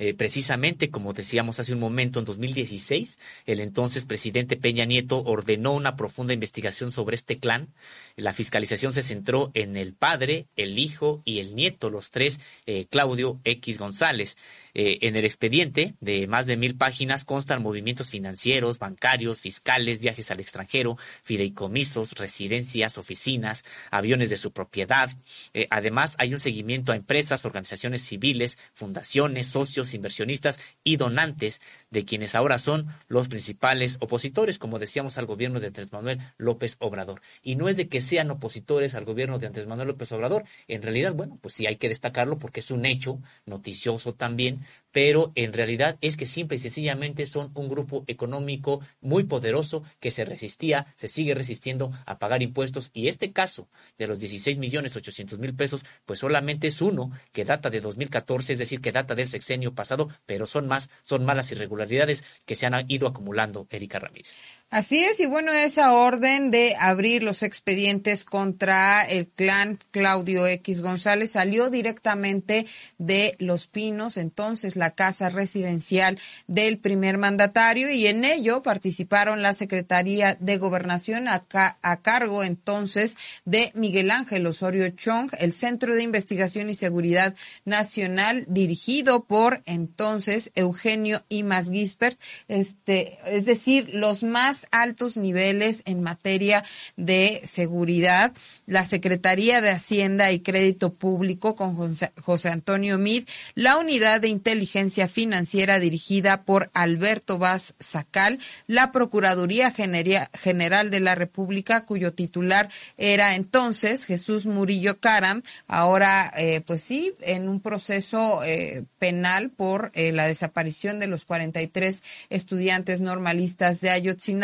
eh, 0.06 0.14
precisamente, 0.14 0.90
como 0.90 1.14
decíamos 1.14 1.62
hace 1.62 1.74
un 1.74 1.80
momento, 1.80 2.20
en 2.20 2.26
2016, 2.26 3.20
el 3.46 3.62
entonces 3.62 4.06
presidente 4.06 4.58
Peña 4.58 4.84
Nieto 4.84 5.24
ordenó 5.24 5.72
una 5.72 5.96
profunda 5.96 6.34
investigación 6.34 6.92
sobre 6.92 7.16
este 7.16 7.40
clan. 7.40 7.70
La 8.18 8.34
fiscalización 8.34 8.92
se 8.92 9.02
centró 9.02 9.50
en 9.54 9.78
el 9.78 9.94
padre, 9.94 10.48
el 10.58 10.78
hijo 10.78 11.22
y 11.24 11.40
el 11.40 11.56
nieto, 11.56 11.90
los 11.90 12.12
tres, 12.12 12.42
eh, 12.66 12.86
Claudio 12.90 13.40
X 13.46 13.78
González. 13.78 14.36
Eh, 14.76 15.00
en 15.02 15.16
el 15.16 15.26
expediente 15.26 15.95
de 16.00 16.28
más 16.28 16.48
de 16.48 16.58
mil 16.58 16.76
páginas 16.76 17.26
constan 17.26 17.62
movimientos 17.62 18.10
financieros, 18.10 18.80
bancarios, 18.80 19.40
fiscales, 19.40 20.00
viajes 20.00 20.32
al 20.32 20.40
extranjero, 20.40 20.98
fideicomisos, 21.22 22.14
residencias, 22.14 22.98
oficinas, 22.98 23.64
aviones 23.91 24.32
de 24.32 24.38
su 24.38 24.52
propiedad. 24.52 25.12
Eh, 25.54 25.68
además, 25.70 26.16
hay 26.18 26.34
un 26.34 26.40
seguimiento 26.40 26.91
a 26.91 26.95
empresas, 26.95 27.45
organizaciones 27.45 28.02
civiles, 28.02 28.58
fundaciones, 28.74 29.48
socios, 29.48 29.94
inversionistas 29.94 30.60
y 30.84 30.95
donantes 30.95 31.62
de 31.91 32.06
quienes 32.06 32.34
ahora 32.34 32.58
son 32.58 32.88
los 33.08 33.28
principales 33.28 33.98
opositores, 34.00 34.58
como 34.58 34.80
decíamos, 34.80 35.20
al 35.20 35.28
gobierno 35.28 35.60
de 35.60 35.68
Andrés 35.68 35.91
Manuel 35.91 36.20
López 36.38 36.78
Obrador. 36.80 37.22
Y 37.44 37.56
no 37.56 37.70
es 37.70 37.78
de 37.78 37.88
que 37.88 38.02
sean 38.02 38.32
opositores 38.32 38.95
al 38.95 39.06
gobierno 39.06 39.38
de 39.38 39.48
Andrés 39.48 39.68
Manuel 39.68 39.90
López 39.90 40.12
Obrador, 40.12 40.45
en 40.68 40.82
realidad, 40.82 41.14
bueno, 41.14 41.38
pues 41.41 41.54
sí 41.54 41.68
hay 41.68 41.76
que 41.76 41.90
destacarlo 41.90 42.40
porque 42.40 42.62
es 42.62 42.72
un 42.72 42.86
hecho 42.86 43.22
noticioso 43.45 44.14
también 44.14 44.62
pero 44.91 45.31
en 45.35 45.52
realidad 45.52 45.98
es 46.02 46.18
que 46.18 46.26
simple 46.26 46.56
y 46.56 46.60
sencillamente 46.60 47.26
son 47.26 47.52
un 47.56 47.68
grupo 47.68 48.03
económico 48.07 48.80
muy 49.02 49.23
poderoso 49.23 49.84
que 49.99 50.11
se 50.11 50.23
resistía, 50.23 50.85
se 50.95 51.07
sigue 51.07 51.34
resistiendo 51.34 51.91
a 52.06 52.19
pagar 52.19 52.41
impuestos 52.41 52.91
y 52.94 53.07
este 53.07 53.34
caso 53.34 53.68
de 53.98 54.07
los 54.07 54.19
16 54.19 54.60
millones 54.60 54.95
800 54.95 55.40
mil 55.40 55.56
pesos, 55.56 55.85
pues 56.06 56.19
solamente 56.19 56.68
es 56.68 56.81
uno 56.81 57.11
que 57.31 57.45
data 57.45 57.69
de 57.69 57.81
2014, 57.81 58.53
es 58.53 58.60
decir, 58.60 58.81
que 58.81 58.91
data 58.91 59.15
del 59.15 59.30
sexenio 59.30 59.73
pasado, 59.73 60.10
pero 60.26 60.45
son 60.45 60.68
más, 60.68 60.90
son 61.02 61.26
malas 61.26 61.52
irregularidades 61.52 62.23
que 62.45 62.56
se 62.56 62.65
han 62.65 62.85
ido 62.90 63.07
acumulando, 63.07 63.68
Erika 63.69 63.99
Ramírez. 63.99 64.41
Así 64.74 65.04
es, 65.04 65.20
y 65.20 65.28
bueno, 65.28 65.54
esa 65.54 65.94
orden 65.94 66.50
de 66.50 66.76
abrir 66.80 67.22
los 67.22 67.44
expedientes 67.44 68.26
contra 68.26 69.04
el 69.04 69.28
clan 69.28 69.78
Claudio 69.91 70.48
X 70.48 70.82
González 70.82 71.34
salió 71.34 71.70
directamente 71.70 72.66
de 72.98 73.36
Los 73.38 73.68
Pinos, 73.68 74.18
entonces 74.18 74.76
la 74.76 74.90
casa 74.90 75.30
residencial 75.30 76.18
del 76.48 76.80
primer 76.80 77.20
mandatario, 77.20 77.91
y 77.91 78.08
en 78.08 78.26
ello 78.26 78.64
participaron 78.64 79.44
la 79.44 79.54
Secretaría 79.54 80.36
de 80.40 80.58
Gobernación 80.58 81.28
a, 81.28 81.45
a 81.54 82.02
cargo 82.02 82.44
entonces 82.44 83.16
de 83.45 83.72
Miguel 83.76 84.10
Ángel 84.10 84.48
Osorio 84.48 84.90
Chong, 84.90 85.30
el 85.38 85.54
Centro 85.54 85.94
de 85.94 86.02
Investigación 86.02 86.72
y 86.72 86.74
Seguridad 86.74 87.36
Nacional 87.64 88.48
dirigido 88.50 89.26
por 89.26 89.62
entonces 89.68 90.52
Eugenio 90.56 91.24
Imas 91.30 91.70
Gispert, 91.70 92.20
este, 92.48 93.20
es 93.28 93.45
decir, 93.45 93.91
los 93.94 94.24
más 94.24 94.62
altos 94.72 95.18
niveles 95.18 95.84
en 95.85 96.02
materia 96.02 96.64
de 96.98 97.41
seguridad. 97.44 98.34
La 98.65 98.84
Secretaría 98.84 99.61
de 99.61 99.72
Hacienda 99.72 100.31
y 100.31 100.40
Crédito 100.40 100.94
Público 100.94 101.56
con 101.56 101.76
José 101.76 102.49
Antonio 102.49 102.98
Mid, 102.98 103.27
la 103.56 103.77
Unidad 103.77 104.22
de 104.22 104.27
Inteligencia 104.27 105.07
Financiera 105.07 105.80
dirigida 105.80 106.44
por 106.44 106.69
Alberto 106.73 107.38
Vaz 107.38 107.76
Sacal, 107.80 108.40
la 108.68 108.91
Procuraduría 108.91 109.72
General 109.72 110.91
de 110.91 110.99
la 110.99 111.15
República, 111.15 111.85
cuyo 111.85 112.14
titular 112.14 112.69
era 112.98 113.35
entonces 113.35 114.06
Jesús 114.06 114.45
Murillo 114.45 114.99
Caram, 114.99 115.41
ahora 115.68 116.31
eh, 116.38 116.61
pues 116.61 116.81
sí, 116.81 117.14
en 117.22 117.49
un 117.49 117.60
proceso 117.60 118.44
eh, 118.44 118.84
penal 118.99 119.49
por 119.49 119.91
eh, 119.94 120.11
la 120.11 120.27
desaparición 120.27 120.99
de 120.99 121.07
los 121.07 121.26
43 121.26 122.03
estudiantes 122.30 123.02
normalistas 123.02 123.81
de 123.81 123.90
Ayotzinapa 123.90 124.43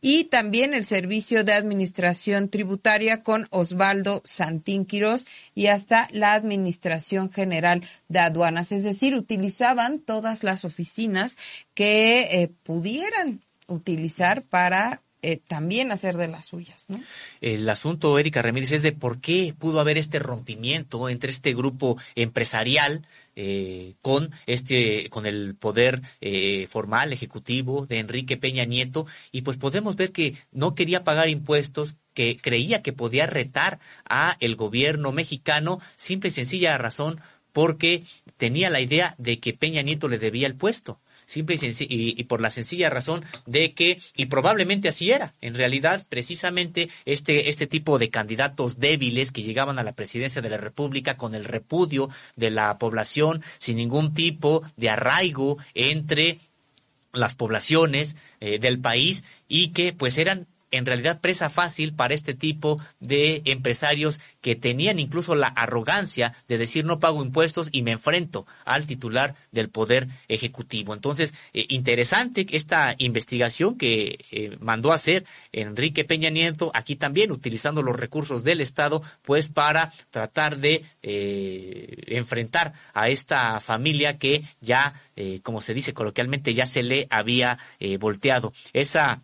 y 0.00 0.24
también 0.24 0.74
el 0.74 0.84
Servicio 0.84 1.44
de 1.44 1.52
Administración 1.52 2.48
Tributaria 2.48 3.22
con 3.22 3.46
Osvaldo 3.50 4.22
Santín 4.24 4.84
Quirós 4.84 5.26
y 5.54 5.66
hasta 5.66 6.08
la 6.12 6.32
Administración 6.32 7.30
General 7.30 7.82
de 8.08 8.18
Aduanas. 8.18 8.72
Es 8.72 8.84
decir, 8.84 9.14
utilizaban 9.14 9.98
todas 9.98 10.44
las 10.44 10.64
oficinas 10.64 11.36
que 11.74 12.20
eh, 12.20 12.50
pudieran 12.62 13.42
utilizar 13.66 14.42
para 14.42 15.02
eh, 15.20 15.40
también 15.48 15.90
hacer 15.90 16.16
de 16.16 16.28
las 16.28 16.46
suyas, 16.46 16.84
¿no? 16.88 17.00
El 17.40 17.68
asunto, 17.68 18.18
Erika 18.18 18.40
Ramírez, 18.40 18.70
es 18.70 18.82
de 18.82 18.92
por 18.92 19.20
qué 19.20 19.52
pudo 19.58 19.80
haber 19.80 19.98
este 19.98 20.20
rompimiento 20.20 21.08
entre 21.08 21.30
este 21.30 21.54
grupo 21.54 21.96
empresarial 22.14 23.04
eh, 23.34 23.94
con 24.00 24.30
este, 24.46 25.08
con 25.10 25.26
el 25.26 25.56
poder 25.56 26.02
eh, 26.20 26.66
formal 26.68 27.12
ejecutivo 27.12 27.86
de 27.86 27.98
Enrique 27.98 28.36
Peña 28.36 28.64
Nieto 28.64 29.06
y 29.32 29.42
pues 29.42 29.56
podemos 29.56 29.96
ver 29.96 30.12
que 30.12 30.34
no 30.52 30.76
quería 30.76 31.02
pagar 31.02 31.28
impuestos, 31.28 31.96
que 32.14 32.36
creía 32.36 32.82
que 32.82 32.92
podía 32.92 33.26
retar 33.26 33.80
a 34.08 34.36
el 34.38 34.54
gobierno 34.54 35.10
mexicano, 35.10 35.80
simple 35.96 36.28
y 36.28 36.32
sencilla 36.32 36.78
razón 36.78 37.20
porque 37.52 38.04
tenía 38.36 38.70
la 38.70 38.80
idea 38.80 39.16
de 39.18 39.40
que 39.40 39.52
Peña 39.52 39.82
Nieto 39.82 40.06
le 40.06 40.18
debía 40.18 40.46
el 40.46 40.54
puesto 40.54 41.00
simple 41.28 41.56
y, 41.60 42.20
y, 42.20 42.24
por 42.24 42.40
la 42.40 42.50
sencilla 42.50 42.88
razón 42.88 43.22
de 43.44 43.74
que, 43.74 44.00
y 44.16 44.26
probablemente 44.26 44.88
así 44.88 45.10
era, 45.10 45.34
en 45.42 45.54
realidad 45.54 46.06
precisamente 46.08 46.88
este, 47.04 47.50
este 47.50 47.66
tipo 47.66 47.98
de 47.98 48.08
candidatos 48.08 48.80
débiles 48.80 49.30
que 49.30 49.42
llegaban 49.42 49.78
a 49.78 49.82
la 49.82 49.92
presidencia 49.92 50.40
de 50.40 50.48
la 50.48 50.56
República 50.56 51.18
con 51.18 51.34
el 51.34 51.44
repudio 51.44 52.08
de 52.36 52.50
la 52.50 52.78
población 52.78 53.42
sin 53.58 53.76
ningún 53.76 54.14
tipo 54.14 54.62
de 54.78 54.88
arraigo 54.88 55.58
entre 55.74 56.38
las 57.12 57.34
poblaciones 57.34 58.16
eh, 58.40 58.58
del 58.58 58.78
país 58.78 59.24
y 59.48 59.68
que 59.68 59.92
pues 59.92 60.16
eran 60.16 60.46
en 60.70 60.86
realidad 60.86 61.20
presa 61.20 61.50
fácil 61.50 61.94
para 61.94 62.14
este 62.14 62.34
tipo 62.34 62.80
de 63.00 63.42
empresarios 63.44 64.20
que 64.40 64.56
tenían 64.56 64.98
incluso 64.98 65.34
la 65.34 65.48
arrogancia 65.48 66.34
de 66.46 66.58
decir 66.58 66.84
no 66.84 67.00
pago 67.00 67.22
impuestos 67.24 67.68
y 67.72 67.82
me 67.82 67.92
enfrento 67.92 68.46
al 68.64 68.86
titular 68.86 69.34
del 69.52 69.68
poder 69.68 70.08
ejecutivo. 70.28 70.94
Entonces, 70.94 71.34
eh, 71.52 71.66
interesante 71.68 72.46
esta 72.50 72.94
investigación 72.98 73.76
que 73.76 74.24
eh, 74.30 74.56
mandó 74.60 74.92
a 74.92 74.96
hacer 74.96 75.24
Enrique 75.52 76.04
Peña 76.04 76.30
Nieto, 76.30 76.70
aquí 76.74 76.96
también 76.96 77.32
utilizando 77.32 77.82
los 77.82 77.96
recursos 77.96 78.44
del 78.44 78.60
Estado, 78.60 79.02
pues 79.22 79.48
para 79.48 79.92
tratar 80.10 80.58
de 80.58 80.84
eh, 81.02 82.02
enfrentar 82.08 82.74
a 82.94 83.08
esta 83.08 83.60
familia 83.60 84.18
que 84.18 84.42
ya, 84.60 84.94
como 85.42 85.60
se 85.60 85.74
dice 85.74 85.94
coloquialmente, 85.94 86.54
ya 86.54 86.66
se 86.66 86.82
le 86.82 87.06
había 87.10 87.58
volteado. 87.98 88.52
Esa 88.72 89.22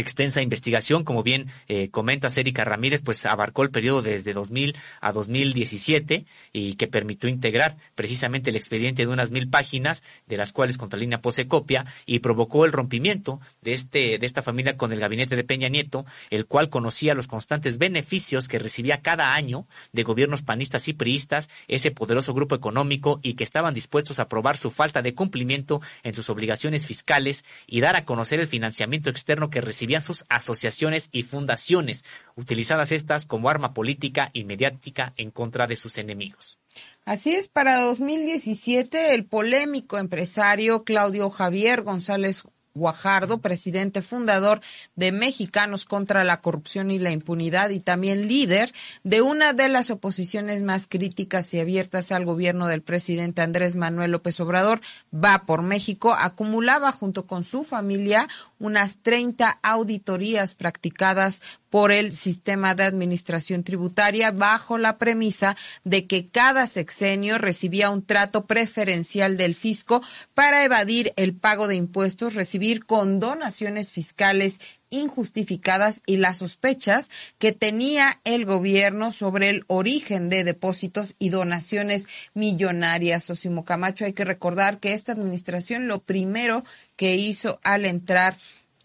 extensa 0.00 0.42
investigación, 0.42 1.04
como 1.04 1.22
bien 1.22 1.46
eh, 1.68 1.90
comenta 1.90 2.28
Erika 2.36 2.64
Ramírez, 2.64 3.02
pues 3.02 3.24
abarcó 3.26 3.62
el 3.62 3.70
periodo 3.70 4.02
desde 4.02 4.32
2000 4.32 4.76
a 5.00 5.12
2017 5.12 6.24
y 6.52 6.74
que 6.74 6.86
permitió 6.86 7.28
integrar 7.28 7.76
precisamente 7.94 8.50
el 8.50 8.56
expediente 8.56 9.06
de 9.06 9.12
unas 9.12 9.30
mil 9.30 9.48
páginas, 9.48 10.02
de 10.26 10.36
las 10.36 10.52
cuales 10.52 10.78
Contralínea 10.78 11.20
pose 11.20 11.46
copia 11.48 11.84
y 12.06 12.20
provocó 12.20 12.64
el 12.64 12.72
rompimiento 12.72 13.40
de 13.62 13.72
este 13.72 14.18
de 14.18 14.26
esta 14.26 14.42
familia 14.42 14.76
con 14.76 14.92
el 14.92 15.00
gabinete 15.00 15.36
de 15.36 15.44
Peña 15.44 15.68
Nieto, 15.68 16.04
el 16.30 16.46
cual 16.46 16.68
conocía 16.68 17.14
los 17.14 17.26
constantes 17.26 17.78
beneficios 17.78 18.48
que 18.48 18.58
recibía 18.58 19.02
cada 19.02 19.34
año 19.34 19.66
de 19.92 20.02
gobiernos 20.02 20.42
panistas 20.42 20.88
y 20.88 20.92
priistas 20.92 21.50
ese 21.68 21.90
poderoso 21.90 22.34
grupo 22.34 22.54
económico 22.54 23.20
y 23.22 23.34
que 23.34 23.44
estaban 23.44 23.74
dispuestos 23.74 24.18
a 24.18 24.28
probar 24.28 24.56
su 24.56 24.70
falta 24.70 25.02
de 25.02 25.14
cumplimiento 25.14 25.80
en 26.02 26.14
sus 26.14 26.30
obligaciones 26.30 26.86
fiscales 26.86 27.44
y 27.66 27.80
dar 27.80 27.96
a 27.96 28.04
conocer 28.04 28.40
el 28.40 28.46
financiamiento 28.46 29.10
externo 29.10 29.50
que 29.50 29.60
recibía 29.60 29.89
sus 29.98 30.24
asociaciones 30.28 31.08
y 31.10 31.24
fundaciones, 31.24 32.04
utilizadas 32.36 32.92
estas 32.92 33.26
como 33.26 33.50
arma 33.50 33.74
política 33.74 34.30
y 34.32 34.44
mediática 34.44 35.12
en 35.16 35.32
contra 35.32 35.66
de 35.66 35.74
sus 35.76 35.98
enemigos. 35.98 36.58
Así 37.04 37.34
es, 37.34 37.48
para 37.48 37.80
2017 37.80 39.14
el 39.14 39.24
polémico 39.24 39.98
empresario 39.98 40.84
Claudio 40.84 41.30
Javier 41.30 41.82
González 41.82 42.44
Guajardo, 42.74 43.38
presidente 43.38 44.02
fundador 44.02 44.60
de 44.96 45.12
Mexicanos 45.12 45.84
contra 45.84 46.24
la 46.24 46.40
Corrupción 46.40 46.90
y 46.90 46.98
la 46.98 47.10
Impunidad 47.10 47.70
y 47.70 47.80
también 47.80 48.28
líder 48.28 48.72
de 49.02 49.22
una 49.22 49.52
de 49.52 49.68
las 49.68 49.90
oposiciones 49.90 50.62
más 50.62 50.86
críticas 50.86 51.52
y 51.54 51.60
abiertas 51.60 52.12
al 52.12 52.24
gobierno 52.24 52.66
del 52.66 52.82
presidente 52.82 53.42
Andrés 53.42 53.76
Manuel 53.76 54.12
López 54.12 54.40
Obrador, 54.40 54.80
va 55.12 55.46
por 55.46 55.62
México, 55.62 56.14
acumulaba 56.18 56.92
junto 56.92 57.26
con 57.26 57.44
su 57.44 57.64
familia 57.64 58.28
unas 58.58 58.98
30 59.02 59.58
auditorías 59.62 60.54
practicadas 60.54 61.42
por 61.70 61.92
el 61.92 62.12
sistema 62.12 62.74
de 62.74 62.82
administración 62.82 63.64
tributaria 63.64 64.32
bajo 64.32 64.76
la 64.76 64.98
premisa 64.98 65.56
de 65.84 66.06
que 66.06 66.28
cada 66.28 66.66
sexenio 66.66 67.38
recibía 67.38 67.90
un 67.90 68.04
trato 68.04 68.44
preferencial 68.46 69.36
del 69.36 69.54
fisco 69.54 70.02
para 70.34 70.64
evadir 70.64 71.12
el 71.16 71.34
pago 71.34 71.68
de 71.68 71.76
impuestos, 71.76 72.34
recibir 72.34 72.84
condonaciones 72.84 73.92
fiscales 73.92 74.60
injustificadas 74.90 76.02
y 76.04 76.16
las 76.16 76.38
sospechas 76.38 77.10
que 77.38 77.52
tenía 77.52 78.20
el 78.24 78.44
gobierno 78.44 79.12
sobre 79.12 79.48
el 79.48 79.64
origen 79.68 80.28
de 80.28 80.44
depósitos 80.44 81.14
y 81.18 81.30
donaciones 81.30 82.08
millonarias. 82.34 83.30
Osimo 83.30 83.64
Camacho, 83.64 84.04
hay 84.04 84.12
que 84.12 84.24
recordar 84.24 84.80
que 84.80 84.92
esta 84.92 85.12
administración 85.12 85.86
lo 85.86 86.00
primero 86.00 86.64
que 86.96 87.14
hizo 87.14 87.60
al 87.62 87.86
entrar 87.86 88.36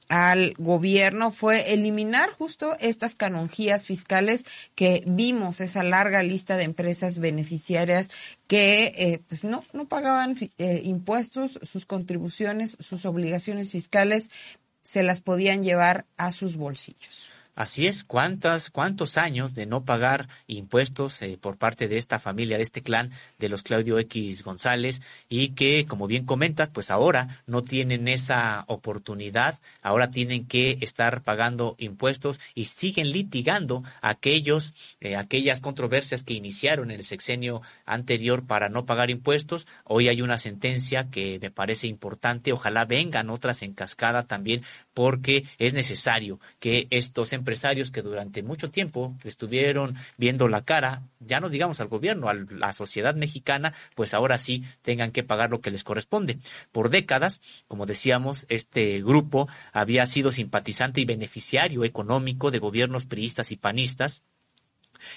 al 0.08 0.54
gobierno 0.58 1.32
fue 1.32 1.74
eliminar 1.74 2.30
justo 2.30 2.76
estas 2.80 3.16
canonjías 3.16 3.86
fiscales 3.86 4.46
que 4.76 5.04
vimos, 5.08 5.62
esa 5.62 5.84
larga 5.84 6.24
lista 6.24 6.58
de 6.58 6.64
empresas 6.64 7.20
beneficiarias 7.20 8.12
que 8.48 8.94
eh, 8.98 9.22
pues 9.28 9.44
no, 9.44 9.64
no 9.74 9.88
pagaban 9.88 10.36
eh, 10.58 10.82
impuestos, 10.84 11.60
sus 11.64 11.86
contribuciones, 11.86 12.78
sus 12.80 13.06
obligaciones 13.06 13.72
fiscales 13.72 14.30
se 14.84 15.02
las 15.02 15.22
podían 15.22 15.64
llevar 15.64 16.06
a 16.18 16.32
sus 16.32 16.58
bolsillos. 16.58 17.35
Así 17.56 17.88
es, 17.88 18.04
¿cuántas, 18.04 18.70
cuántos 18.70 19.18
años 19.18 19.56
de 19.56 19.66
no 19.66 19.86
pagar 19.86 20.28
impuestos 20.46 21.22
eh, 21.22 21.38
por 21.40 21.56
parte 21.56 21.88
de 21.88 21.98
esta 21.98 22.20
familia, 22.20 22.58
de 22.58 22.64
este 22.64 22.82
clan 22.82 23.12
de 23.40 23.48
los 23.48 23.64
Claudio 23.64 23.98
X 23.98 24.44
González 24.44 25.02
y 25.30 25.50
que, 25.50 25.86
como 25.86 26.06
bien 26.06 26.26
comentas, 26.26 26.70
pues 26.70 26.92
ahora 26.92 27.42
no 27.48 27.64
tienen 27.64 28.10
esa 28.10 28.66
oportunidad, 28.68 29.58
ahora 29.82 30.12
tienen 30.12 30.46
que 30.46 30.78
estar 30.82 31.22
pagando 31.22 31.76
impuestos 31.78 32.42
y 32.56 32.66
siguen 32.66 33.12
litigando 33.12 33.84
aquellos, 34.02 34.74
eh, 35.00 35.16
aquellas 35.16 35.62
controversias 35.62 36.26
que 36.26 36.34
iniciaron 36.34 36.92
en 36.92 37.00
el 37.00 37.06
sexenio 37.06 37.62
anterior 37.86 38.46
para 38.46 38.68
no 38.68 38.86
pagar 38.86 39.10
impuestos. 39.10 39.66
Hoy 39.86 40.10
hay 40.10 40.22
una 40.22 40.38
sentencia 40.38 41.10
que 41.10 41.40
me 41.42 41.52
parece 41.52 41.88
importante, 41.88 42.52
ojalá 42.52 42.84
vengan 42.84 43.30
otras 43.30 43.62
en 43.62 43.74
cascada 43.74 44.24
también 44.24 44.62
porque 44.94 45.46
es 45.58 45.74
necesario 45.74 46.42
que 46.60 46.88
estos 46.90 47.32
empresarios 47.32 47.45
que 47.92 48.02
durante 48.02 48.44
mucho 48.44 48.70
tiempo 48.70 49.16
estuvieron 49.24 49.96
viendo 50.18 50.50
la 50.50 50.66
cara, 50.66 51.04
ya 51.20 51.40
no 51.40 51.50
digamos 51.50 51.80
al 51.80 51.88
gobierno, 51.88 52.28
a 52.28 52.34
la 52.34 52.74
sociedad 52.74 53.16
mexicana, 53.16 53.74
pues 53.96 54.14
ahora 54.14 54.38
sí 54.38 54.64
tengan 54.82 55.12
que 55.12 55.24
pagar 55.24 55.52
lo 55.52 55.62
que 55.62 55.72
les 55.72 55.84
corresponde. 55.84 56.40
Por 56.72 56.90
décadas, 56.90 57.42
como 57.68 57.86
decíamos, 57.86 58.46
este 58.50 59.02
grupo 59.02 59.48
había 59.72 60.06
sido 60.08 60.32
simpatizante 60.32 61.02
y 61.02 61.06
beneficiario 61.06 61.84
económico 61.84 62.52
de 62.52 62.60
gobiernos 62.60 63.06
priistas 63.06 63.52
y 63.52 63.56
panistas 63.56 64.24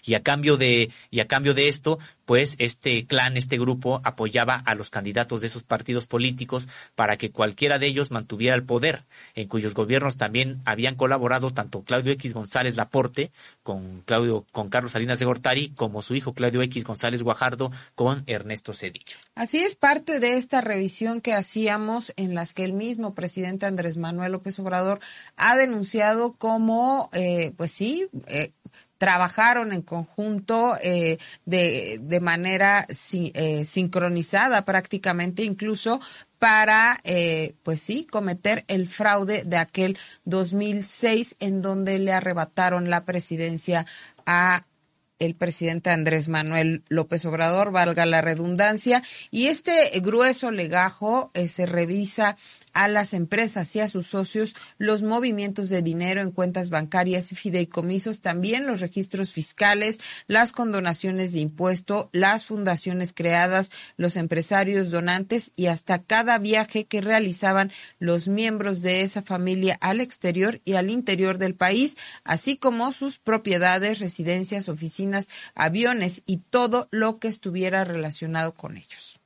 y 0.04 0.14
a 0.14 0.22
cambio 0.22 0.56
de 0.56 0.90
y 1.10 1.20
a 1.20 1.26
cambio 1.26 1.54
de 1.54 1.68
esto 1.68 1.98
pues 2.28 2.56
este 2.58 3.06
clan, 3.06 3.38
este 3.38 3.58
grupo 3.58 4.02
apoyaba 4.04 4.56
a 4.56 4.74
los 4.74 4.90
candidatos 4.90 5.40
de 5.40 5.46
esos 5.46 5.62
partidos 5.62 6.06
políticos 6.06 6.68
para 6.94 7.16
que 7.16 7.30
cualquiera 7.30 7.78
de 7.78 7.86
ellos 7.86 8.10
mantuviera 8.10 8.54
el 8.54 8.64
poder, 8.64 9.04
en 9.34 9.48
cuyos 9.48 9.72
gobiernos 9.72 10.18
también 10.18 10.60
habían 10.66 10.94
colaborado 10.94 11.50
tanto 11.50 11.82
Claudio 11.84 12.12
X 12.12 12.34
González 12.34 12.76
Laporte 12.76 13.32
con 13.62 14.02
Claudio 14.02 14.44
con 14.52 14.68
Carlos 14.68 14.92
Salinas 14.92 15.18
de 15.18 15.24
Gortari 15.24 15.70
como 15.70 16.02
su 16.02 16.14
hijo 16.16 16.34
Claudio 16.34 16.60
X 16.60 16.84
González 16.84 17.22
Guajardo 17.22 17.72
con 17.94 18.24
Ernesto 18.26 18.74
Cedillo. 18.74 19.16
Así 19.34 19.60
es 19.60 19.74
parte 19.74 20.20
de 20.20 20.36
esta 20.36 20.60
revisión 20.60 21.22
que 21.22 21.32
hacíamos 21.32 22.12
en 22.16 22.34
las 22.34 22.52
que 22.52 22.64
el 22.64 22.74
mismo 22.74 23.14
presidente 23.14 23.64
Andrés 23.64 23.96
Manuel 23.96 24.32
López 24.32 24.58
Obrador 24.58 25.00
ha 25.36 25.56
denunciado 25.56 26.34
como 26.34 27.08
eh, 27.14 27.52
pues 27.56 27.72
sí 27.72 28.06
eh, 28.26 28.52
trabajaron 28.98 29.72
en 29.72 29.82
conjunto 29.82 30.76
eh, 30.82 31.18
de, 31.46 31.98
de, 32.02 32.20
manera 32.20 32.86
eh, 33.12 33.64
sincronizada 33.64 34.64
prácticamente 34.64 35.44
incluso 35.44 36.00
para, 36.38 36.98
eh, 37.04 37.54
pues 37.62 37.80
sí, 37.80 38.04
cometer 38.04 38.64
el 38.68 38.86
fraude 38.86 39.44
de 39.44 39.56
aquel 39.56 39.98
2006 40.24 41.36
en 41.40 41.62
donde 41.62 41.98
le 41.98 42.12
arrebataron 42.12 42.90
la 42.90 43.04
presidencia 43.04 43.86
a 44.26 44.62
el 45.18 45.34
presidente 45.34 45.90
Andrés 45.90 46.28
Manuel 46.28 46.84
López 46.88 47.24
Obrador, 47.24 47.72
valga 47.72 48.06
la 48.06 48.20
redundancia, 48.20 49.02
y 49.30 49.48
este 49.48 49.90
grueso 50.00 50.50
legajo 50.50 51.30
eh, 51.34 51.48
se 51.48 51.66
revisa 51.66 52.36
a 52.72 52.88
las 52.88 53.14
empresas 53.14 53.74
y 53.76 53.80
a 53.80 53.88
sus 53.88 54.06
socios 54.06 54.54
los 54.78 55.02
movimientos 55.02 55.68
de 55.68 55.82
dinero 55.82 56.20
en 56.20 56.30
cuentas 56.30 56.70
bancarias 56.70 57.32
y 57.32 57.34
fideicomisos, 57.34 58.20
también 58.20 58.66
los 58.66 58.80
registros 58.80 59.32
fiscales, 59.32 59.98
las 60.26 60.52
condonaciones 60.52 61.32
de 61.32 61.40
impuesto, 61.40 62.08
las 62.12 62.44
fundaciones 62.44 63.12
creadas, 63.12 63.70
los 63.96 64.16
empresarios 64.16 64.90
donantes 64.90 65.52
y 65.56 65.66
hasta 65.66 66.02
cada 66.02 66.38
viaje 66.38 66.86
que 66.86 67.00
realizaban 67.00 67.72
los 67.98 68.28
miembros 68.28 68.82
de 68.82 69.02
esa 69.02 69.22
familia 69.22 69.76
al 69.80 70.00
exterior 70.00 70.60
y 70.64 70.74
al 70.74 70.90
interior 70.90 71.38
del 71.38 71.54
país, 71.54 71.96
así 72.24 72.56
como 72.56 72.92
sus 72.92 73.18
propiedades, 73.18 73.98
residencias, 73.98 74.68
oficinas, 74.68 75.28
aviones 75.54 76.22
y 76.26 76.38
todo 76.38 76.88
lo 76.90 77.18
que 77.18 77.28
estuviera 77.28 77.84
relacionado 77.84 78.54
con 78.54 78.76
ellos. 78.76 79.17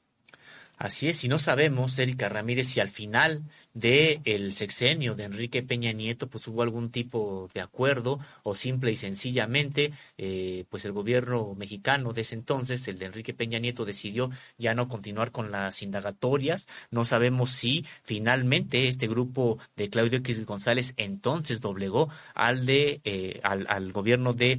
Así 0.83 1.09
es, 1.09 1.23
y 1.23 1.29
no 1.29 1.39
sabemos, 1.39 1.97
Erika 2.01 2.29
Ramírez, 2.29 2.67
si 2.67 2.81
al 2.81 2.89
final 2.89 3.45
del 3.73 4.21
el 4.25 4.53
sexenio 4.53 5.15
de 5.15 5.23
Enrique 5.23 5.63
Peña 5.63 5.93
Nieto 5.93 6.27
pues 6.29 6.49
hubo 6.49 6.61
algún 6.61 6.91
tipo 6.91 7.49
de 7.55 7.61
acuerdo 7.61 8.19
o 8.43 8.57
simple 8.57 8.91
y 8.91 8.97
sencillamente 8.97 9.93
eh, 10.19 10.65
pues 10.71 10.85
el 10.85 10.91
gobierno 10.91 11.55
mexicano 11.55 12.13
de 12.13 12.23
ese 12.23 12.35
entonces, 12.35 12.89
el 12.89 12.99
de 12.99 13.07
Enrique 13.07 13.33
Peña 13.33 13.61
Nieto, 13.61 13.85
decidió 13.85 14.31
ya 14.59 14.75
no 14.75 14.89
continuar 14.89 15.31
con 15.31 15.53
las 15.53 15.85
indagatorias. 15.85 16.67
No 16.91 17.05
sabemos 17.05 17.51
si 17.51 17.87
finalmente 18.03 18.89
este 18.89 19.07
grupo 19.07 19.59
de 19.77 19.89
Claudio 19.89 20.19
X 20.19 20.45
González 20.45 20.95
entonces 20.97 21.61
doblegó 21.61 22.09
al 22.35 22.67
de 22.67 23.01
eh, 23.05 23.39
al, 23.45 23.67
al 23.69 23.93
gobierno 23.93 24.33
de 24.33 24.59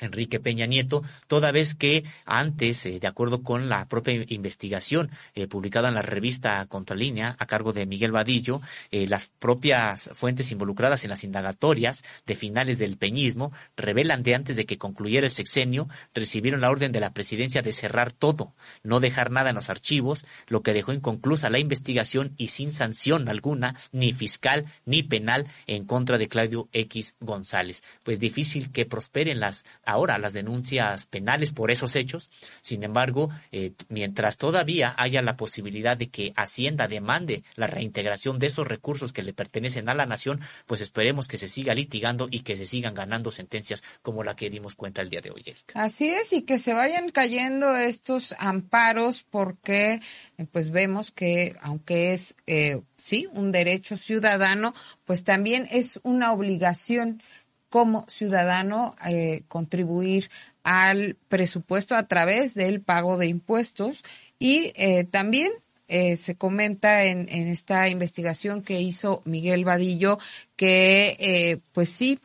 Enrique 0.00 0.40
Peña 0.40 0.66
Nieto, 0.66 1.02
toda 1.26 1.52
vez 1.52 1.74
que 1.74 2.04
antes, 2.24 2.84
eh, 2.86 3.00
de 3.00 3.06
acuerdo 3.06 3.42
con 3.42 3.68
la 3.68 3.88
propia 3.88 4.24
investigación 4.28 5.10
eh, 5.34 5.46
publicada 5.46 5.88
en 5.88 5.94
la 5.94 6.02
revista 6.02 6.64
Contralínea 6.66 7.36
a 7.38 7.46
cargo 7.46 7.72
de 7.72 7.86
Miguel 7.86 8.12
Vadillo, 8.12 8.60
eh, 8.90 9.06
las 9.06 9.30
propias 9.38 10.10
fuentes 10.14 10.50
involucradas 10.52 11.04
en 11.04 11.10
las 11.10 11.24
indagatorias 11.24 12.02
de 12.26 12.34
finales 12.34 12.78
del 12.78 12.96
peñismo 12.96 13.52
revelan 13.76 14.22
de 14.22 14.34
antes 14.34 14.56
de 14.56 14.66
que 14.66 14.78
concluyera 14.78 15.26
el 15.26 15.32
sexenio, 15.32 15.88
recibieron 16.14 16.60
la 16.60 16.70
orden 16.70 16.92
de 16.92 17.00
la 17.00 17.12
presidencia 17.12 17.62
de 17.62 17.72
cerrar 17.72 18.12
todo, 18.12 18.54
no 18.82 19.00
dejar 19.00 19.30
nada 19.30 19.50
en 19.50 19.56
los 19.56 19.70
archivos, 19.70 20.26
lo 20.48 20.62
que 20.62 20.72
dejó 20.72 20.92
inconclusa 20.92 21.50
la 21.50 21.58
investigación 21.58 22.34
y 22.36 22.48
sin 22.48 22.72
sanción 22.72 23.28
alguna, 23.28 23.74
ni 23.92 24.12
fiscal 24.12 24.66
ni 24.84 25.02
penal, 25.02 25.46
en 25.66 25.84
contra 25.84 26.18
de 26.18 26.28
Claudio 26.28 26.68
X 26.72 27.14
González. 27.20 27.82
Pues 28.02 28.20
difícil 28.20 28.70
que 28.72 28.86
prosperen 28.86 29.40
las 29.40 29.64
ahora 29.88 30.18
las 30.18 30.32
denuncias 30.32 31.06
penales 31.06 31.52
por 31.52 31.70
esos 31.70 31.96
hechos. 31.96 32.30
Sin 32.60 32.82
embargo, 32.82 33.30
eh, 33.52 33.72
mientras 33.88 34.36
todavía 34.36 34.94
haya 34.98 35.22
la 35.22 35.36
posibilidad 35.36 35.96
de 35.96 36.10
que 36.10 36.32
Hacienda 36.36 36.88
demande 36.88 37.42
la 37.54 37.66
reintegración 37.66 38.38
de 38.38 38.48
esos 38.48 38.68
recursos 38.68 39.12
que 39.12 39.22
le 39.22 39.32
pertenecen 39.32 39.88
a 39.88 39.94
la 39.94 40.06
nación, 40.06 40.40
pues 40.66 40.80
esperemos 40.80 41.26
que 41.28 41.38
se 41.38 41.48
siga 41.48 41.74
litigando 41.74 42.28
y 42.30 42.40
que 42.40 42.56
se 42.56 42.66
sigan 42.66 42.94
ganando 42.94 43.30
sentencias 43.30 43.82
como 44.02 44.24
la 44.24 44.36
que 44.36 44.50
dimos 44.50 44.74
cuenta 44.74 45.02
el 45.02 45.10
día 45.10 45.20
de 45.20 45.30
hoy. 45.30 45.44
Así 45.74 46.08
es, 46.08 46.32
y 46.32 46.42
que 46.42 46.58
se 46.58 46.74
vayan 46.74 47.10
cayendo 47.10 47.76
estos 47.76 48.34
amparos 48.38 49.24
porque 49.28 50.00
eh, 50.36 50.46
pues 50.50 50.70
vemos 50.70 51.10
que 51.10 51.56
aunque 51.62 52.12
es 52.12 52.36
eh, 52.46 52.80
sí 52.96 53.28
un 53.32 53.52
derecho 53.52 53.96
ciudadano, 53.96 54.74
pues 55.04 55.24
también 55.24 55.68
es 55.70 56.00
una 56.02 56.32
obligación 56.32 57.22
como 57.70 58.04
ciudadano 58.08 58.94
eh, 59.06 59.42
contribuir 59.48 60.30
al 60.62 61.16
presupuesto 61.28 61.96
a 61.96 62.06
través 62.06 62.54
del 62.54 62.80
pago 62.80 63.16
de 63.16 63.26
impuestos 63.26 64.04
y 64.38 64.72
eh, 64.76 65.04
también 65.04 65.50
eh, 65.88 66.18
se 66.18 66.34
comenta 66.34 67.04
en, 67.04 67.28
en, 67.30 67.48
esta 67.48 67.88
investigación 67.88 68.62
que 68.62 68.78
hizo 68.80 69.22
Miguel 69.24 69.64
Vadillo 69.64 70.18
que 70.56 71.16
eh, 71.18 71.60
pues 71.72 71.88
sí 71.88 72.18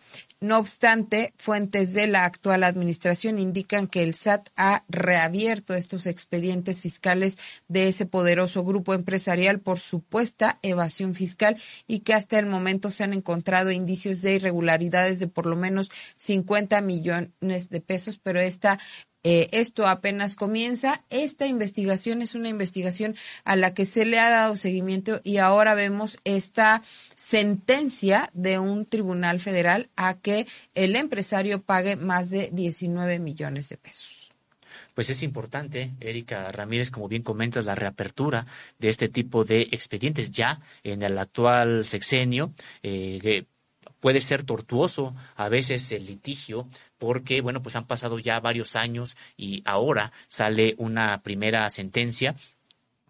no 0.44 0.60
obstante, 0.60 1.34
fuentes 1.38 1.94
de 1.94 2.06
la 2.06 2.26
actual 2.26 2.66
administración 2.66 3.40
indican 3.40 3.88
que 3.88 4.04
el 4.04 4.14
SAT 4.14 4.50
ha 4.58 4.84
reabierto 4.90 5.74
estos 5.74 6.06
expedientes 6.06 6.82
fiscales 6.82 7.38
de 7.70 7.88
ese 7.88 8.06
poderoso 8.06 8.66
grupo 8.66 8.94
empresarial 8.94 9.62
por 9.62 9.80
supuesta 9.80 10.60
evasión 10.62 11.16
fiscal 11.16 11.56
y 11.88 12.00
que 12.00 12.14
hasta 12.14 12.40
el 12.40 12.46
momento 12.46 12.92
se 12.92 13.06
han 13.06 13.14
encontrado 13.14 13.72
indicios 13.72 14.22
de 14.22 14.36
irregularidades 14.36 15.22
de 15.22 15.28
por 15.28 15.46
lo 15.46 15.56
menos 15.56 15.90
50 16.18 16.82
millones 16.82 17.70
de 17.70 17.80
pesos, 17.80 18.20
pero 18.20 18.42
esta 18.42 18.80
eh, 19.24 19.48
esto 19.52 19.88
apenas 19.88 20.36
comienza. 20.36 21.04
Esta 21.10 21.48
investigación 21.48 22.22
es 22.22 22.36
una 22.36 22.50
investigación 22.50 23.16
a 23.44 23.56
la 23.56 23.74
que 23.74 23.86
se 23.86 24.06
le 24.06 24.20
ha 24.20 24.30
dado 24.30 24.56
seguimiento 24.56 25.22
y 25.24 25.38
ahora 25.38 25.76
vemos 25.76 26.20
esta 26.26 26.82
sentencia 27.16 28.30
de 28.34 28.60
un 28.60 28.86
tribunal 28.86 29.40
federal 29.40 29.90
a 29.96 30.16
que 30.16 30.48
el 30.76 30.96
empresario 30.96 31.62
pague 31.62 31.96
más 31.96 32.30
de 32.30 32.50
19 32.52 33.20
millones 33.20 33.70
de 33.70 33.78
pesos. 33.78 34.32
Pues 34.94 35.10
es 35.10 35.24
importante, 35.24 35.92
Erika 36.00 36.52
Ramírez, 36.52 36.92
como 36.92 37.08
bien 37.08 37.24
comentas, 37.24 37.66
la 37.66 37.74
reapertura 37.74 38.46
de 38.78 38.90
este 38.90 39.10
tipo 39.10 39.44
de 39.44 39.62
expedientes 39.72 40.32
ya 40.32 40.62
en 40.84 41.02
el 41.02 41.18
actual 41.18 41.84
sexenio. 41.84 42.54
Eh, 42.84 43.46
puede 44.00 44.22
ser 44.22 44.44
tortuoso 44.44 45.16
a 45.36 45.50
veces 45.50 45.92
el 45.94 46.06
litigio 46.06 46.68
porque, 47.04 47.42
bueno, 47.42 47.62
pues 47.62 47.76
han 47.76 47.86
pasado 47.86 48.18
ya 48.18 48.40
varios 48.40 48.78
años 48.78 49.18
y 49.36 49.62
ahora 49.66 50.14
sale 50.30 50.74
una 50.78 51.22
primera 51.22 51.70
sentencia 51.70 52.34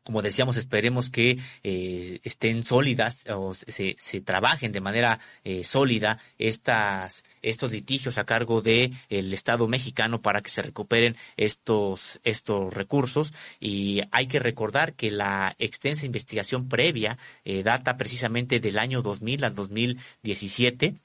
como 0.04 0.22
decíamos, 0.22 0.58
esperemos 0.58 1.10
que 1.10 1.40
eh, 1.64 2.20
estén 2.24 2.64
sólidas 2.64 3.24
o 3.30 3.54
se, 3.54 3.96
se 3.98 4.22
trabajen 4.22 4.72
de 4.72 4.82
manera 4.82 5.20
eh, 5.44 5.64
sólida 5.64 6.20
estas, 6.38 7.24
estos 7.42 7.72
litigios 7.72 8.18
a 8.18 8.26
cargo 8.26 8.62
del 8.62 8.92
el 9.10 9.34
Estado 9.34 9.68
mexicano 9.68 10.22
para 10.22 10.42
que 10.42 10.50
se 10.50 10.62
recuperen 10.62 11.16
estos, 11.38 12.20
estos 12.24 12.74
recursos. 12.74 13.34
Y 13.60 14.02
hay 14.12 14.28
que 14.28 14.40
recordar 14.40 14.94
que 14.94 15.10
la 15.10 15.56
extensa 15.58 16.06
investigación 16.06 16.68
previa 16.68 17.18
eh, 17.46 17.64
data 17.64 17.96
precisamente 17.96 18.60
del 18.60 18.80
año 18.80 19.02
2000 19.02 19.44
al 19.46 19.56
2017, 19.56 20.96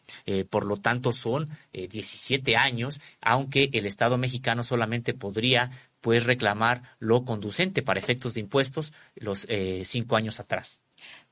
por 0.51 0.67
lo 0.67 0.77
tanto 0.79 1.13
son 1.13 1.49
17 1.73 2.57
años, 2.57 3.01
aunque 3.21 3.71
el 3.73 3.87
Estado 3.87 4.19
mexicano 4.19 4.65
solamente 4.65 5.15
podría 5.15 5.71
puedes 6.01 6.25
reclamar 6.25 6.83
lo 6.99 7.25
conducente 7.25 7.83
para 7.83 8.01
efectos 8.01 8.35
de 8.35 8.41
impuestos 8.41 8.93
los 9.17 9.47
eh, 9.49 9.83
cinco 9.85 10.17
años 10.17 10.41
atrás. 10.41 10.81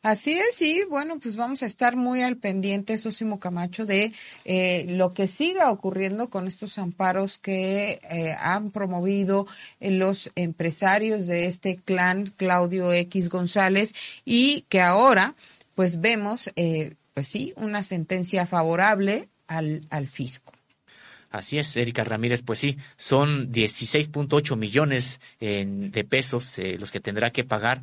Así 0.03 0.33
es, 0.33 0.55
sí, 0.55 0.85
bueno, 0.89 1.19
pues 1.19 1.35
vamos 1.35 1.65
a 1.65 1.67
estar 1.67 1.97
muy 1.97 2.23
al 2.23 2.37
pendiente, 2.37 2.99
Sosimo 2.99 3.41
Camacho, 3.41 3.85
de 3.85 4.13
eh, 4.45 4.87
lo 4.91 5.13
que 5.13 5.27
siga 5.27 5.71
ocurriendo 5.73 6.31
con 6.31 6.47
estos 6.47 6.79
amparos 6.79 7.39
que 7.39 8.01
eh, 8.09 8.37
han 8.39 8.71
promovido 8.71 9.47
los 9.81 10.31
empresarios 10.37 11.27
de 11.27 11.47
este 11.47 11.77
clan 11.77 12.27
Claudio 12.37 12.93
X 12.93 13.29
González 13.29 13.95
y 14.25 14.63
que 14.69 14.81
ahora, 14.81 15.35
pues 15.75 16.01
vemos, 16.01 16.51
pues 17.15 17.27
sí, 17.27 17.53
una 17.57 17.83
sentencia 17.83 18.47
favorable 18.47 19.29
al, 19.49 19.81
al 19.91 20.07
fisco. 20.07 20.53
Así 21.31 21.59
es, 21.59 21.77
Erika 21.77 22.05
Ramírez, 22.05 22.43
pues 22.43 22.59
sí, 22.59 22.79
son 22.97 23.53
16.8 23.53 24.57
millones 24.57 25.21
de 25.41 26.07
pesos 26.09 26.59
eh, 26.59 26.77
los 26.79 26.91
que 26.91 27.01
tendrá 27.01 27.31
que 27.31 27.45
pagar 27.45 27.83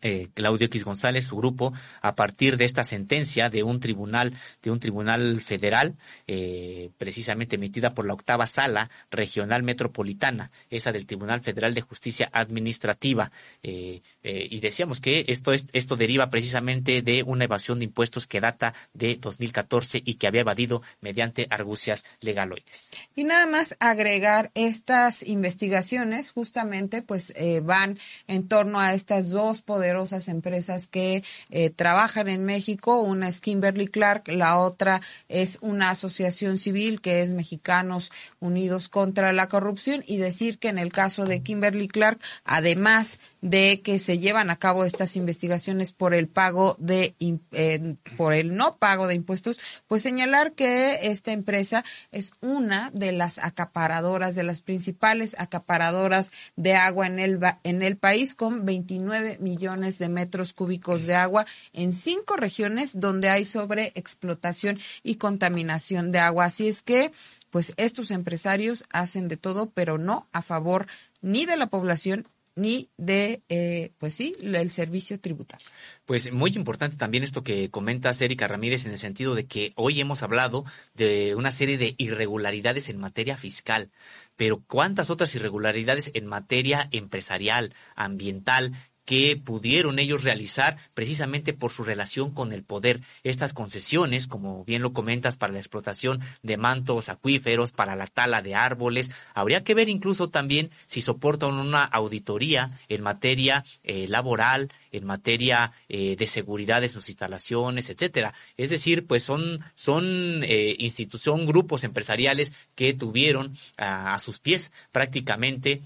eh, 0.00 0.28
Claudio 0.32 0.66
X 0.66 0.84
González, 0.84 1.26
su 1.26 1.36
grupo, 1.36 1.72
a 2.02 2.14
partir 2.14 2.56
de 2.56 2.64
esta 2.64 2.84
sentencia 2.84 3.50
de 3.50 3.64
un 3.64 3.80
tribunal, 3.80 4.32
de 4.62 4.70
un 4.70 4.78
tribunal 4.78 5.40
federal, 5.40 5.96
eh, 6.28 6.90
precisamente 6.98 7.56
emitida 7.56 7.94
por 7.94 8.06
la 8.06 8.14
octava 8.14 8.46
sala 8.46 8.90
regional 9.10 9.64
metropolitana, 9.64 10.52
esa 10.70 10.92
del 10.92 11.06
Tribunal 11.06 11.42
Federal 11.42 11.74
de 11.74 11.80
Justicia 11.80 12.30
Administrativa. 12.32 13.32
Eh, 13.64 14.02
y 14.22 14.60
decíamos 14.60 15.00
que 15.00 15.24
esto 15.26 15.52
es, 15.52 15.66
esto 15.72 15.96
deriva 15.96 16.30
precisamente 16.30 17.02
de 17.02 17.24
una 17.24 17.44
evasión 17.44 17.80
de 17.80 17.86
impuestos 17.86 18.28
que 18.28 18.40
data 18.40 18.74
de 18.92 19.16
2014 19.16 20.02
y 20.04 20.14
que 20.14 20.28
había 20.28 20.42
evadido 20.42 20.82
mediante 21.00 21.48
argucias 21.50 22.04
legaloides. 22.20 22.90
Y 23.16 23.24
nada 23.24 23.46
más 23.46 23.74
agregar 23.80 24.52
estas 24.54 25.26
investigaciones, 25.26 26.30
justamente, 26.30 27.02
pues 27.02 27.32
van 27.62 27.98
en 28.26 28.46
torno 28.46 28.80
a 28.80 28.94
estas 28.94 29.30
dos 29.30 29.62
poderes 29.62 29.87
poderosas 29.88 30.28
empresas 30.28 30.86
que 30.86 31.24
eh, 31.48 31.70
trabajan 31.70 32.28
en 32.28 32.44
México. 32.44 33.00
Una 33.00 33.28
es 33.28 33.40
Kimberly 33.40 33.86
Clark, 33.86 34.28
la 34.28 34.58
otra 34.58 35.00
es 35.28 35.58
una 35.62 35.90
asociación 35.90 36.58
civil 36.58 37.00
que 37.00 37.22
es 37.22 37.32
Mexicanos 37.32 38.12
Unidos 38.38 38.90
contra 38.90 39.32
la 39.32 39.48
Corrupción. 39.48 40.04
Y 40.06 40.18
decir 40.18 40.58
que 40.58 40.68
en 40.68 40.78
el 40.78 40.92
caso 40.92 41.24
de 41.24 41.42
Kimberly 41.42 41.88
Clark, 41.88 42.20
además 42.44 43.18
de 43.40 43.80
que 43.82 43.98
se 43.98 44.18
llevan 44.18 44.50
a 44.50 44.58
cabo 44.58 44.84
estas 44.84 45.16
investigaciones 45.16 45.92
por 45.92 46.14
el 46.14 46.28
pago 46.28 46.76
de 46.78 47.14
eh, 47.52 47.96
por 48.16 48.32
el 48.32 48.56
no 48.56 48.76
pago 48.76 49.06
de 49.06 49.14
impuestos, 49.14 49.60
pues 49.86 50.02
señalar 50.02 50.52
que 50.52 51.10
esta 51.10 51.32
empresa 51.32 51.84
es 52.10 52.32
una 52.40 52.90
de 52.92 53.12
las 53.12 53.38
acaparadoras 53.38 54.34
de 54.34 54.42
las 54.42 54.62
principales 54.62 55.36
acaparadoras 55.38 56.32
de 56.56 56.74
agua 56.74 57.06
en 57.06 57.18
el 57.18 57.40
en 57.64 57.82
el 57.82 57.96
país 57.96 58.34
con 58.34 58.64
29 58.64 59.38
millones 59.40 59.98
de 59.98 60.08
metros 60.08 60.52
cúbicos 60.52 61.06
de 61.06 61.14
agua 61.14 61.46
en 61.72 61.92
cinco 61.92 62.36
regiones 62.36 62.98
donde 63.00 63.28
hay 63.28 63.44
sobreexplotación 63.44 64.78
y 65.02 65.16
contaminación 65.16 66.12
de 66.12 66.18
agua. 66.18 66.46
Así 66.46 66.68
es 66.68 66.82
que 66.82 67.12
pues 67.50 67.72
estos 67.76 68.10
empresarios 68.10 68.84
hacen 68.90 69.28
de 69.28 69.36
todo, 69.36 69.70
pero 69.70 69.98
no 69.98 70.26
a 70.32 70.42
favor 70.42 70.86
ni 71.22 71.46
de 71.46 71.56
la 71.56 71.66
población 71.68 72.28
ni 72.58 72.90
de, 72.96 73.44
eh, 73.48 73.92
pues 73.98 74.14
sí, 74.14 74.34
el 74.42 74.70
servicio 74.70 75.20
tributario. 75.20 75.64
Pues 76.06 76.32
muy 76.32 76.50
importante 76.56 76.96
también 76.96 77.22
esto 77.22 77.44
que 77.44 77.70
comentas, 77.70 78.20
Erika 78.20 78.48
Ramírez, 78.48 78.84
en 78.84 78.92
el 78.92 78.98
sentido 78.98 79.36
de 79.36 79.46
que 79.46 79.72
hoy 79.76 80.00
hemos 80.00 80.24
hablado 80.24 80.64
de 80.94 81.36
una 81.36 81.52
serie 81.52 81.78
de 81.78 81.94
irregularidades 81.98 82.88
en 82.88 82.98
materia 82.98 83.36
fiscal, 83.36 83.90
pero 84.34 84.60
¿cuántas 84.66 85.08
otras 85.08 85.32
irregularidades 85.36 86.10
en 86.14 86.26
materia 86.26 86.88
empresarial, 86.90 87.74
ambiental, 87.94 88.72
que 89.08 89.40
pudieron 89.42 89.98
ellos 89.98 90.22
realizar 90.22 90.76
precisamente 90.92 91.54
por 91.54 91.72
su 91.72 91.82
relación 91.82 92.30
con 92.30 92.52
el 92.52 92.62
poder. 92.62 93.00
Estas 93.22 93.54
concesiones, 93.54 94.26
como 94.26 94.66
bien 94.66 94.82
lo 94.82 94.92
comentas, 94.92 95.38
para 95.38 95.54
la 95.54 95.60
explotación 95.60 96.20
de 96.42 96.58
mantos 96.58 97.08
acuíferos, 97.08 97.72
para 97.72 97.96
la 97.96 98.06
tala 98.06 98.42
de 98.42 98.54
árboles, 98.54 99.10
habría 99.32 99.64
que 99.64 99.72
ver 99.72 99.88
incluso 99.88 100.28
también 100.28 100.68
si 100.84 101.00
soportan 101.00 101.54
una 101.54 101.84
auditoría 101.84 102.70
en 102.90 103.02
materia 103.02 103.64
eh, 103.82 104.08
laboral, 104.08 104.70
en 104.92 105.06
materia 105.06 105.72
eh, 105.88 106.14
de 106.14 106.26
seguridad 106.26 106.82
de 106.82 106.90
sus 106.90 107.08
instalaciones, 107.08 107.88
etcétera. 107.88 108.34
Es 108.58 108.68
decir, 108.68 109.06
pues 109.06 109.24
son 109.24 109.64
son 109.74 110.42
eh, 110.42 110.76
institución, 110.80 111.46
grupos 111.46 111.82
empresariales 111.82 112.52
que 112.74 112.92
tuvieron 112.92 113.54
a 113.78 114.18
sus 114.18 114.38
pies 114.38 114.70
prácticamente 114.92 115.80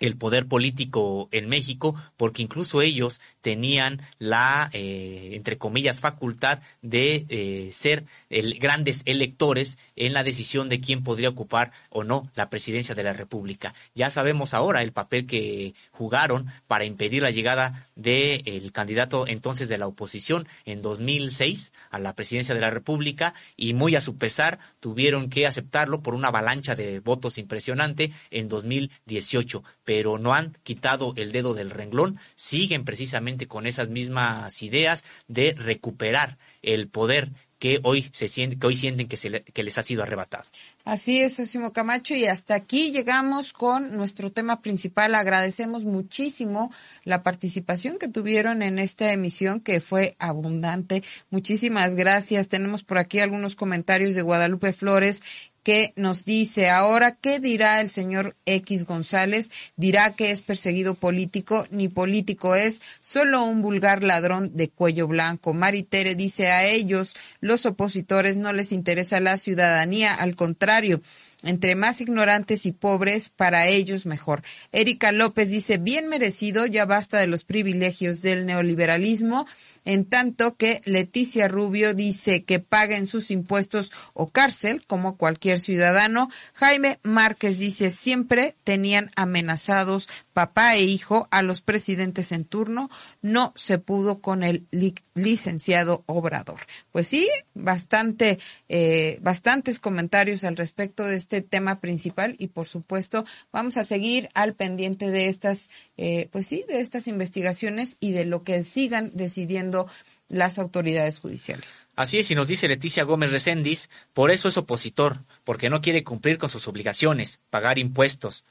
el 0.00 0.16
poder 0.16 0.46
político 0.46 1.28
en 1.32 1.48
México, 1.48 1.94
porque 2.16 2.42
incluso 2.42 2.82
ellos 2.82 3.20
tenían 3.46 4.02
la, 4.18 4.70
eh, 4.72 5.30
entre 5.34 5.56
comillas, 5.56 6.00
facultad 6.00 6.58
de 6.82 7.26
eh, 7.28 7.68
ser 7.70 8.04
el, 8.28 8.58
grandes 8.58 9.02
electores 9.04 9.78
en 9.94 10.14
la 10.14 10.24
decisión 10.24 10.68
de 10.68 10.80
quién 10.80 11.04
podría 11.04 11.28
ocupar 11.28 11.70
o 11.88 12.02
no 12.02 12.28
la 12.34 12.50
presidencia 12.50 12.96
de 12.96 13.04
la 13.04 13.12
República. 13.12 13.72
Ya 13.94 14.10
sabemos 14.10 14.52
ahora 14.52 14.82
el 14.82 14.90
papel 14.90 15.28
que 15.28 15.74
jugaron 15.92 16.46
para 16.66 16.86
impedir 16.86 17.22
la 17.22 17.30
llegada 17.30 17.88
del 17.94 18.72
candidato 18.72 19.28
entonces 19.28 19.68
de 19.68 19.78
la 19.78 19.86
oposición 19.86 20.48
en 20.64 20.82
2006 20.82 21.72
a 21.90 22.00
la 22.00 22.16
presidencia 22.16 22.52
de 22.52 22.60
la 22.60 22.70
República 22.70 23.32
y 23.56 23.74
muy 23.74 23.94
a 23.94 24.00
su 24.00 24.16
pesar 24.16 24.58
tuvieron 24.80 25.30
que 25.30 25.46
aceptarlo 25.46 26.02
por 26.02 26.16
una 26.16 26.28
avalancha 26.28 26.74
de 26.74 26.98
votos 26.98 27.38
impresionante 27.38 28.10
en 28.32 28.48
2018 28.48 29.62
pero 29.84 30.18
no 30.18 30.34
han 30.34 30.56
quitado 30.64 31.14
el 31.16 31.30
dedo 31.30 31.54
del 31.54 31.70
renglón, 31.70 32.18
siguen 32.34 32.84
precisamente 32.84 33.35
con 33.46 33.66
esas 33.66 33.90
mismas 33.90 34.62
ideas 34.62 35.04
de 35.28 35.54
recuperar 35.56 36.38
el 36.62 36.88
poder 36.88 37.30
que 37.58 37.80
hoy 37.84 38.06
se 38.12 38.28
siente, 38.28 38.58
que 38.58 38.66
hoy 38.66 38.76
sienten 38.76 39.08
que, 39.08 39.16
que 39.42 39.62
les 39.62 39.78
ha 39.78 39.82
sido 39.82 40.02
arrebatado. 40.02 40.44
Así 40.84 41.20
es, 41.20 41.40
Osimo 41.40 41.72
Camacho, 41.72 42.14
y 42.14 42.26
hasta 42.26 42.54
aquí 42.54 42.92
llegamos 42.92 43.52
con 43.52 43.96
nuestro 43.96 44.30
tema 44.30 44.60
principal. 44.60 45.14
Agradecemos 45.14 45.84
muchísimo 45.84 46.70
la 47.04 47.22
participación 47.22 47.98
que 47.98 48.08
tuvieron 48.08 48.62
en 48.62 48.78
esta 48.78 49.12
emisión, 49.12 49.60
que 49.60 49.80
fue 49.80 50.14
abundante. 50.18 51.02
Muchísimas 51.30 51.94
gracias. 51.94 52.48
Tenemos 52.48 52.84
por 52.84 52.98
aquí 52.98 53.20
algunos 53.20 53.56
comentarios 53.56 54.14
de 54.14 54.22
Guadalupe 54.22 54.72
Flores 54.72 55.22
que 55.66 55.92
nos 55.96 56.24
dice 56.24 56.68
ahora, 56.68 57.16
¿qué 57.16 57.40
dirá 57.40 57.80
el 57.80 57.90
señor 57.90 58.36
X 58.46 58.84
González? 58.84 59.50
Dirá 59.76 60.14
que 60.14 60.30
es 60.30 60.42
perseguido 60.42 60.94
político, 60.94 61.66
ni 61.72 61.88
político 61.88 62.54
es, 62.54 62.82
solo 63.00 63.42
un 63.42 63.62
vulgar 63.62 64.04
ladrón 64.04 64.52
de 64.54 64.68
cuello 64.68 65.08
blanco. 65.08 65.54
Maritere 65.54 66.14
dice 66.14 66.52
a 66.52 66.64
ellos, 66.64 67.16
los 67.40 67.66
opositores 67.66 68.36
no 68.36 68.52
les 68.52 68.70
interesa 68.70 69.18
la 69.18 69.38
ciudadanía, 69.38 70.14
al 70.14 70.36
contrario, 70.36 71.00
entre 71.42 71.74
más 71.74 72.00
ignorantes 72.00 72.64
y 72.64 72.70
pobres, 72.70 73.28
para 73.28 73.66
ellos 73.66 74.06
mejor. 74.06 74.44
Erika 74.70 75.10
López 75.10 75.50
dice, 75.50 75.78
bien 75.78 76.08
merecido, 76.08 76.66
ya 76.66 76.84
basta 76.84 77.18
de 77.18 77.26
los 77.26 77.42
privilegios 77.42 78.22
del 78.22 78.46
neoliberalismo 78.46 79.46
en 79.86 80.04
tanto 80.04 80.56
que 80.56 80.82
Leticia 80.84 81.48
Rubio 81.48 81.94
dice 81.94 82.44
que 82.44 82.58
paguen 82.58 83.06
sus 83.06 83.30
impuestos 83.30 83.92
o 84.12 84.28
cárcel 84.28 84.84
como 84.86 85.16
cualquier 85.16 85.60
ciudadano. 85.60 86.28
Jaime 86.52 86.98
Márquez 87.02 87.58
dice 87.58 87.90
siempre 87.90 88.56
tenían 88.64 89.10
amenazados 89.16 90.08
papá 90.36 90.76
e 90.76 90.82
hijo 90.82 91.28
a 91.30 91.40
los 91.40 91.62
presidentes 91.62 92.30
en 92.30 92.44
turno, 92.44 92.90
no 93.22 93.54
se 93.56 93.78
pudo 93.78 94.20
con 94.20 94.42
el 94.42 94.66
licenciado 95.14 96.04
Obrador. 96.04 96.60
Pues 96.92 97.08
sí, 97.08 97.26
bastante, 97.54 98.38
eh, 98.68 99.18
bastantes 99.22 99.80
comentarios 99.80 100.44
al 100.44 100.58
respecto 100.58 101.04
de 101.04 101.16
este 101.16 101.40
tema 101.40 101.80
principal 101.80 102.36
y 102.38 102.48
por 102.48 102.66
supuesto 102.66 103.24
vamos 103.50 103.78
a 103.78 103.84
seguir 103.84 104.28
al 104.34 104.52
pendiente 104.52 105.10
de 105.10 105.30
estas, 105.30 105.70
eh, 105.96 106.28
pues 106.32 106.46
sí, 106.46 106.66
de 106.68 106.80
estas 106.80 107.08
investigaciones 107.08 107.96
y 107.98 108.10
de 108.12 108.26
lo 108.26 108.42
que 108.42 108.62
sigan 108.62 109.12
decidiendo 109.14 109.86
las 110.28 110.58
autoridades 110.58 111.18
judiciales. 111.18 111.86
Así 111.96 112.18
es, 112.18 112.30
y 112.30 112.34
nos 112.34 112.48
dice 112.48 112.68
Leticia 112.68 113.04
Gómez 113.04 113.32
Recendis, 113.32 113.88
por 114.12 114.30
eso 114.30 114.50
es 114.50 114.58
opositor, 114.58 115.24
porque 115.44 115.70
no 115.70 115.80
quiere 115.80 116.04
cumplir 116.04 116.36
con 116.36 116.50
sus 116.50 116.68
obligaciones, 116.68 117.40
pagar 117.48 117.78
impuestos. 117.78 118.44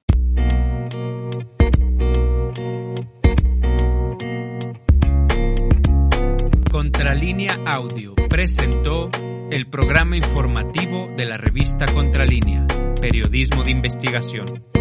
Contralínea 6.72 7.60
Audio 7.68 8.16
presentó 8.30 9.12
el 9.52 9.70
programa 9.70 10.18
informativo 10.18 11.10
de 11.16 11.26
la 11.26 11.38
revista 11.38 11.86
Contralínea, 11.86 12.66
Periodismo 13.00 13.64
de 13.64 13.72
Investigación 13.72 14.74